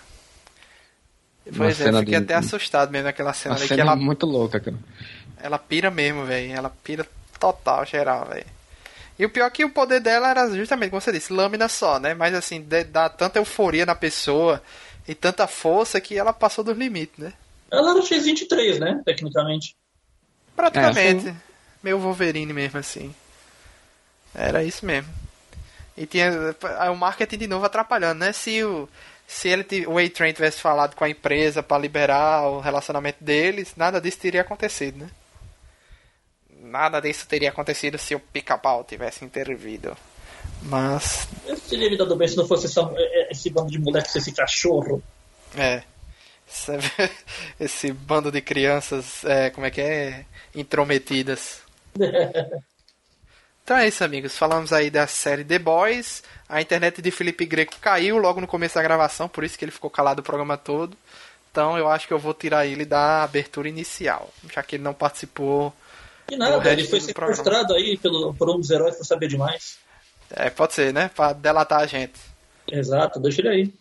Pois 1.46 1.80
Uma 1.82 2.00
é, 2.00 2.00
fiquei 2.00 2.18
de... 2.18 2.24
até 2.24 2.36
assustado 2.36 2.92
mesmo 2.92 3.06
naquela 3.06 3.34
cena. 3.34 3.58
cena 3.58 3.76
que 3.76 3.82
ela, 3.82 3.96
muito 3.96 4.26
louca, 4.26 4.60
cara. 4.60 4.78
Ela 5.42 5.60
pira 5.60 5.92
mesmo, 5.92 6.26
velho. 6.26 6.54
Ela 6.54 6.70
pira 6.84 7.06
total, 7.40 7.86
geral, 7.86 8.26
velho. 8.26 8.46
E 9.18 9.26
o 9.26 9.30
pior 9.30 9.46
é 9.46 9.50
que 9.50 9.64
o 9.64 9.70
poder 9.70 10.02
dela 10.02 10.30
era 10.30 10.50
justamente, 10.50 10.90
como 10.90 11.00
você 11.00 11.12
disse, 11.12 11.32
lâmina 11.32 11.70
só, 11.70 12.00
né? 12.00 12.14
Mas 12.14 12.34
assim, 12.34 12.66
dá 12.92 13.08
tanta 13.10 13.40
euforia 13.40 13.86
na 13.86 13.96
pessoa 13.96 14.62
e 15.08 15.14
tanta 15.14 15.48
força 15.48 16.02
que 16.02 16.18
ela 16.18 16.34
passou 16.34 16.64
dos 16.64 16.78
limites, 16.78 17.18
né? 17.18 17.34
Ela 17.72 17.92
era 17.92 18.02
X-23, 18.02 18.80
né? 18.80 19.02
Tecnicamente. 19.06 19.76
Praticamente. 20.56 21.30
É, 21.30 21.36
meio 21.84 22.00
Wolverine 22.00 22.54
mesmo, 22.54 22.80
assim. 22.80 23.14
Era 24.34 24.64
isso 24.64 24.86
mesmo. 24.86 25.12
E 25.98 26.06
tinha 26.06 26.30
o 26.92 26.96
marketing 26.96 27.38
de 27.38 27.48
novo 27.48 27.66
atrapalhando, 27.66 28.20
né? 28.20 28.34
Se 28.34 28.64
o, 28.64 28.90
se 29.28 29.48
ele, 29.50 29.66
o 29.88 29.98
A-Train 29.98 30.34
tivesse 30.34 30.60
falado 30.60 30.96
com 30.96 31.04
a 31.04 31.10
empresa 31.10 31.64
para 31.64 31.82
liberar 31.82 32.48
o 32.48 32.60
relacionamento 32.60 33.24
deles, 33.24 33.74
nada 33.76 34.02
disso 34.02 34.20
teria 34.20 34.42
acontecido, 34.42 35.00
né? 35.00 35.10
Nada 36.62 37.00
disso 37.00 37.28
teria 37.28 37.50
acontecido 37.50 37.98
se 37.98 38.14
o 38.14 38.20
Pica-Pau 38.20 38.84
tivesse 38.84 39.24
intervido. 39.24 39.96
Mas. 40.64 41.28
Eu 41.46 41.60
teria 41.60 41.90
me 41.90 41.98
dado 41.98 42.16
bem 42.16 42.28
se 42.28 42.36
não 42.36 42.48
fosse 42.48 42.66
essa, 42.66 42.82
é, 42.96 43.25
esse 43.36 43.50
bando 43.50 43.72
de 43.72 43.80
moleques, 43.80 44.16
esse 44.16 44.32
cachorro. 44.32 45.02
É. 45.56 45.84
Esse 47.60 47.92
bando 47.92 48.32
de 48.32 48.40
crianças, 48.40 49.26
é, 49.26 49.50
como 49.50 49.66
é 49.66 49.72
que 49.72 49.82
é? 49.82 50.26
Intrometidas. 50.54 51.62
então 53.64 53.78
é 53.78 53.88
isso, 53.88 54.04
amigos. 54.04 54.38
Falamos 54.38 54.72
aí 54.72 54.90
da 54.90 55.08
série 55.08 55.44
The 55.44 55.60
Boys. 55.60 56.24
A 56.48 56.62
internet 56.62 57.02
de 57.02 57.12
Felipe 57.12 57.46
Greco 57.46 57.76
caiu 57.82 58.18
logo 58.18 58.40
no 58.40 58.48
começo 58.48 58.76
da 58.76 58.84
gravação, 58.84 59.28
por 59.28 59.44
isso 59.44 59.58
que 59.58 59.66
ele 59.66 59.72
ficou 59.72 59.90
calado 59.90 60.22
o 60.22 60.24
programa 60.24 60.56
todo. 60.56 60.96
Então 61.52 61.78
eu 61.78 61.90
acho 61.90 62.08
que 62.08 62.14
eu 62.14 62.20
vou 62.20 62.34
tirar 62.34 62.66
ele 62.66 62.86
da 62.86 63.24
abertura 63.24 63.68
inicial, 63.68 64.30
já 64.54 64.62
que 64.62 64.76
ele 64.76 64.84
não 64.84 64.94
participou. 64.94 65.74
E 66.30 66.36
nada, 66.36 66.72
ele 66.72 66.86
foi 66.86 67.00
sequestrado 67.00 67.74
aí 67.74 67.98
pelo, 67.98 68.34
por 68.34 68.50
um 68.50 68.60
dos 68.60 68.70
heróis 68.70 68.96
por 68.96 69.06
saber 69.06 69.28
demais. 69.28 69.78
É, 70.30 70.50
pode 70.50 70.74
ser, 70.74 70.94
né? 70.94 71.10
Pra 71.16 71.34
delatar 71.34 71.82
a 71.82 71.86
gente. 71.86 72.20
Exato, 72.72 73.20
deixa 73.20 73.42
ele 73.42 73.50
aí. 73.50 73.74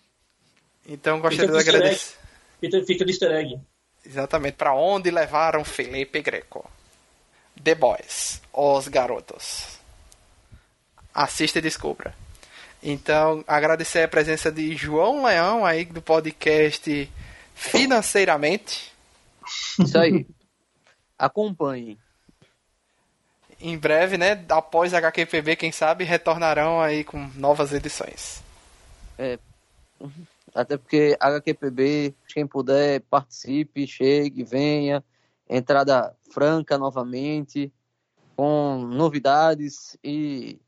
Então 0.86 1.20
gostaria 1.20 1.50
de 1.50 1.58
agradecer. 1.58 2.16
Fica, 2.60 2.84
fica 2.84 3.04
de 3.04 3.12
easter 3.12 3.30
egg. 3.32 3.60
Exatamente, 4.04 4.54
para 4.54 4.74
onde 4.74 5.10
levaram 5.10 5.64
Felipe 5.64 6.20
Greco? 6.20 6.70
The 7.62 7.74
Boys, 7.74 8.42
Os 8.52 8.88
Garotos. 8.88 9.78
Assista 11.14 11.58
e 11.58 11.62
descubra. 11.62 12.14
Então, 12.82 13.42
agradecer 13.46 14.02
a 14.02 14.08
presença 14.08 14.52
de 14.52 14.76
João 14.76 15.24
Leão 15.24 15.64
aí 15.64 15.86
do 15.86 16.02
podcast 16.02 17.10
Financeiramente. 17.54 18.92
Isso 19.80 19.96
aí. 19.96 20.26
Acompanhe. 21.18 21.96
Em 23.58 23.78
breve, 23.78 24.18
né? 24.18 24.44
Após 24.50 24.92
HQPB, 24.92 25.56
quem 25.56 25.72
sabe, 25.72 26.04
retornarão 26.04 26.78
aí 26.80 27.04
com 27.04 27.30
novas 27.36 27.72
edições. 27.72 28.43
É. 29.18 29.38
Até 30.54 30.76
porque 30.76 31.16
HQPB, 31.18 32.14
quem 32.28 32.46
puder, 32.46 33.00
participe, 33.02 33.86
chegue, 33.86 34.44
venha. 34.44 35.04
Entrada 35.48 36.16
franca 36.32 36.78
novamente, 36.78 37.72
com 38.36 38.78
novidades 38.78 39.96
e 40.02 40.60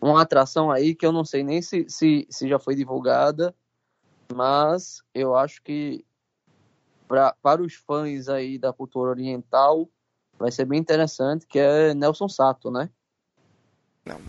uma 0.00 0.22
atração 0.22 0.70
aí 0.70 0.94
que 0.94 1.06
eu 1.06 1.12
não 1.12 1.24
sei 1.24 1.44
nem 1.44 1.62
se, 1.62 1.86
se, 1.88 2.26
se 2.28 2.48
já 2.48 2.58
foi 2.58 2.74
divulgada, 2.74 3.54
mas 4.34 5.02
eu 5.14 5.36
acho 5.36 5.62
que 5.62 6.04
pra, 7.06 7.36
para 7.40 7.62
os 7.62 7.74
fãs 7.74 8.28
aí 8.28 8.58
da 8.58 8.72
cultura 8.72 9.10
oriental 9.10 9.88
vai 10.38 10.50
ser 10.50 10.64
bem 10.64 10.80
interessante, 10.80 11.46
que 11.46 11.58
é 11.58 11.94
Nelson 11.94 12.28
Sato, 12.28 12.70
né? 12.70 12.90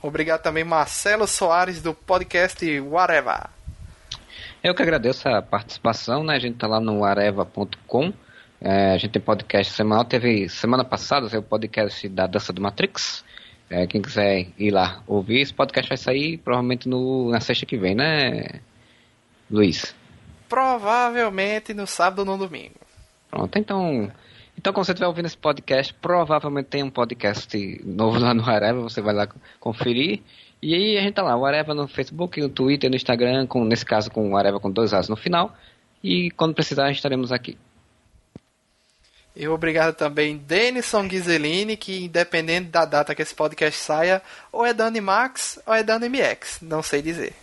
Obrigado 0.02 0.42
também, 0.42 0.64
Marcelo 0.64 1.28
Soares, 1.28 1.82
do 1.82 1.94
podcast 1.94 2.80
Whatever. 2.80 3.48
Eu 4.64 4.76
que 4.76 4.82
agradeço 4.82 5.28
a 5.28 5.42
participação, 5.42 6.24
né? 6.24 6.36
A 6.36 6.40
gente 6.40 6.58
tá 6.58 6.68
lá 6.68 6.80
no 6.80 7.04
areva.com. 7.04 8.14
É, 8.62 8.94
a 8.94 8.98
gente 8.98 9.12
tem 9.12 9.22
podcast 9.22 9.74
semanal. 9.74 10.06
Teve 10.06 10.48
semana 10.48 10.86
passada 10.86 11.38
o 11.38 11.44
podcast 11.44 12.08
da 12.08 12.28
Dança 12.28 12.54
do 12.54 12.62
Matrix. 12.62 13.26
É, 13.70 13.88
quem 13.88 14.02
quiser 14.02 14.48
ir 14.58 14.72
lá 14.72 15.02
ouvir, 15.08 15.42
esse 15.42 15.54
podcast 15.54 15.90
vai 15.90 15.98
sair 15.98 16.38
provavelmente 16.38 16.88
no, 16.88 17.32
na 17.32 17.40
sexta 17.40 17.66
que 17.66 17.76
vem, 17.76 17.96
né, 17.96 18.62
Luiz? 19.50 19.96
Provavelmente 20.48 21.74
no 21.74 21.88
sábado 21.88 22.20
ou 22.20 22.26
no 22.26 22.38
domingo. 22.38 22.76
Pronto, 23.32 23.58
então. 23.58 24.12
Então, 24.58 24.72
quando 24.72 24.86
você 24.86 24.92
estiver 24.92 25.08
ouvindo 25.08 25.26
esse 25.26 25.38
podcast, 25.38 25.94
provavelmente 25.96 26.68
tem 26.68 26.84
um 26.84 26.90
podcast 26.90 27.82
novo 27.84 28.20
lá 28.20 28.34
no 28.34 28.48
Areva, 28.48 28.82
você 28.82 29.02
vai 29.02 29.14
lá 29.14 29.28
conferir. 29.60 30.22
E 30.62 30.74
aí 30.74 30.98
a 30.98 31.02
gente 31.02 31.16
tá 31.16 31.24
lá, 31.24 31.36
o 31.36 31.46
Areva 31.46 31.74
no 31.74 31.88
Facebook, 31.88 32.40
no 32.40 32.50
Twitter, 32.50 32.90
no 32.90 32.96
Instagram, 32.96 33.46
com, 33.48 33.66
nesse 33.66 33.86
caso 33.86 34.10
com 34.10 34.32
o 34.32 34.38
Areva 34.38 34.60
com 34.60 34.72
dois 34.72 34.94
As 34.94 35.10
no 35.10 35.16
final. 35.16 35.54
E 36.04 36.32
quando 36.32 36.54
precisar, 36.54 36.92
estaremos 36.92 37.32
aqui. 37.32 37.58
E 39.36 39.48
obrigado 39.48 39.96
também 39.96 40.38
Denison 40.38 41.08
Ghiselini, 41.08 41.76
que 41.76 42.06
independente 42.06 42.70
da 42.70 42.86
data 42.86 43.16
que 43.16 43.22
esse 43.22 43.34
podcast 43.34 43.80
saia, 43.80 44.22
ou 44.52 44.66
é 44.66 44.74
da 44.74 44.86
Animax 44.86 45.60
ou 45.66 45.74
é 45.74 45.82
da 45.82 45.98
MX, 45.98 46.60
não 46.62 46.84
sei 46.84 47.02
dizer. 47.02 47.34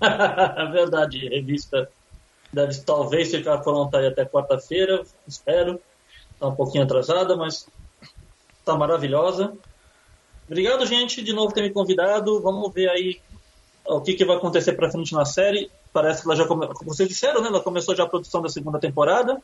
Verdade, 0.72 1.28
revista 1.28 1.88
deve 2.52 2.80
talvez 2.82 3.30
ficar 3.30 3.58
pronta 3.58 3.98
aí 3.98 4.06
até 4.06 4.24
quarta-feira, 4.24 5.02
espero. 5.26 5.80
Está 6.34 6.48
um 6.48 6.54
pouquinho 6.54 6.84
atrasada, 6.84 7.36
mas 7.36 7.66
está 8.58 8.76
maravilhosa. 8.76 9.52
Obrigado, 10.46 10.84
gente, 10.86 11.22
de 11.22 11.32
novo 11.32 11.48
por 11.48 11.54
ter 11.54 11.62
me 11.62 11.70
convidado. 11.70 12.40
Vamos 12.40 12.72
ver 12.72 12.88
aí 12.90 13.20
o 13.86 14.00
que, 14.00 14.14
que 14.14 14.24
vai 14.24 14.36
acontecer 14.36 14.72
para 14.74 14.90
frente 14.90 15.14
na 15.14 15.24
série. 15.24 15.70
Parece 15.92 16.22
que 16.22 16.28
ela 16.28 16.36
já 16.36 16.46
como 16.46 16.68
vocês 16.84 17.08
disseram, 17.08 17.40
né? 17.40 17.48
Ela 17.48 17.60
começou 17.60 17.94
já 17.94 18.04
a 18.04 18.08
produção 18.08 18.42
da 18.42 18.48
segunda 18.48 18.78
temporada. 18.78 19.40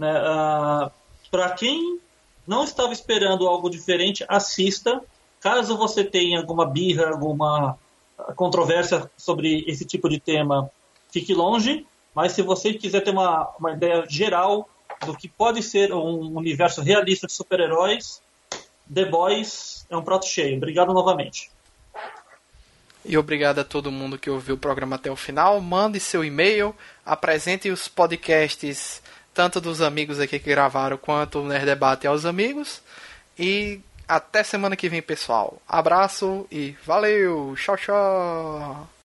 Né? 0.00 0.12
Ah, 0.24 0.90
para 1.30 1.50
quem 1.50 2.00
não 2.46 2.64
estava 2.64 2.92
esperando 2.92 3.46
algo 3.46 3.68
diferente, 3.68 4.24
assista. 4.28 5.02
Caso 5.40 5.76
você 5.76 6.04
tenha 6.04 6.38
alguma 6.38 6.66
birra, 6.66 7.08
alguma 7.08 7.78
controvérsia 8.34 9.10
sobre 9.16 9.64
esse 9.66 9.84
tipo 9.84 10.08
de 10.08 10.18
tema, 10.18 10.70
fique 11.20 11.32
longe. 11.32 11.86
Mas 12.14 12.32
se 12.32 12.42
você 12.42 12.74
quiser 12.74 13.00
ter 13.00 13.10
uma, 13.10 13.48
uma 13.58 13.72
ideia 13.72 14.04
geral 14.08 14.68
do 15.04 15.16
que 15.16 15.28
pode 15.28 15.62
ser 15.62 15.92
um 15.92 16.36
universo 16.36 16.82
realista 16.82 17.26
de 17.26 17.32
super-heróis, 17.32 18.22
The 18.92 19.04
Boys 19.06 19.86
é 19.90 19.96
um 19.96 20.02
prato 20.02 20.26
cheio. 20.26 20.56
Obrigado 20.56 20.92
novamente. 20.92 21.50
E 23.04 23.16
obrigado 23.16 23.60
a 23.60 23.64
todo 23.64 23.92
mundo 23.92 24.18
que 24.18 24.28
ouviu 24.28 24.56
o 24.56 24.58
programa 24.58 24.96
até 24.96 25.10
o 25.10 25.16
final. 25.16 25.60
Mande 25.60 26.00
seu 26.00 26.24
e-mail, 26.24 26.74
apresente 27.04 27.70
os 27.70 27.86
podcasts, 27.86 29.02
tanto 29.32 29.60
dos 29.60 29.80
amigos 29.80 30.18
aqui 30.18 30.38
que 30.38 30.50
gravaram, 30.50 30.96
quanto 30.96 31.40
o 31.40 31.46
Nerd 31.46 31.66
Debate 31.66 32.06
aos 32.06 32.24
amigos. 32.24 32.82
E 33.38 33.80
até 34.08 34.42
semana 34.42 34.74
que 34.74 34.88
vem, 34.88 35.02
pessoal. 35.02 35.60
Abraço 35.68 36.46
e 36.50 36.74
valeu! 36.84 37.54
Tchau, 37.56 37.76
tchau! 37.76 38.88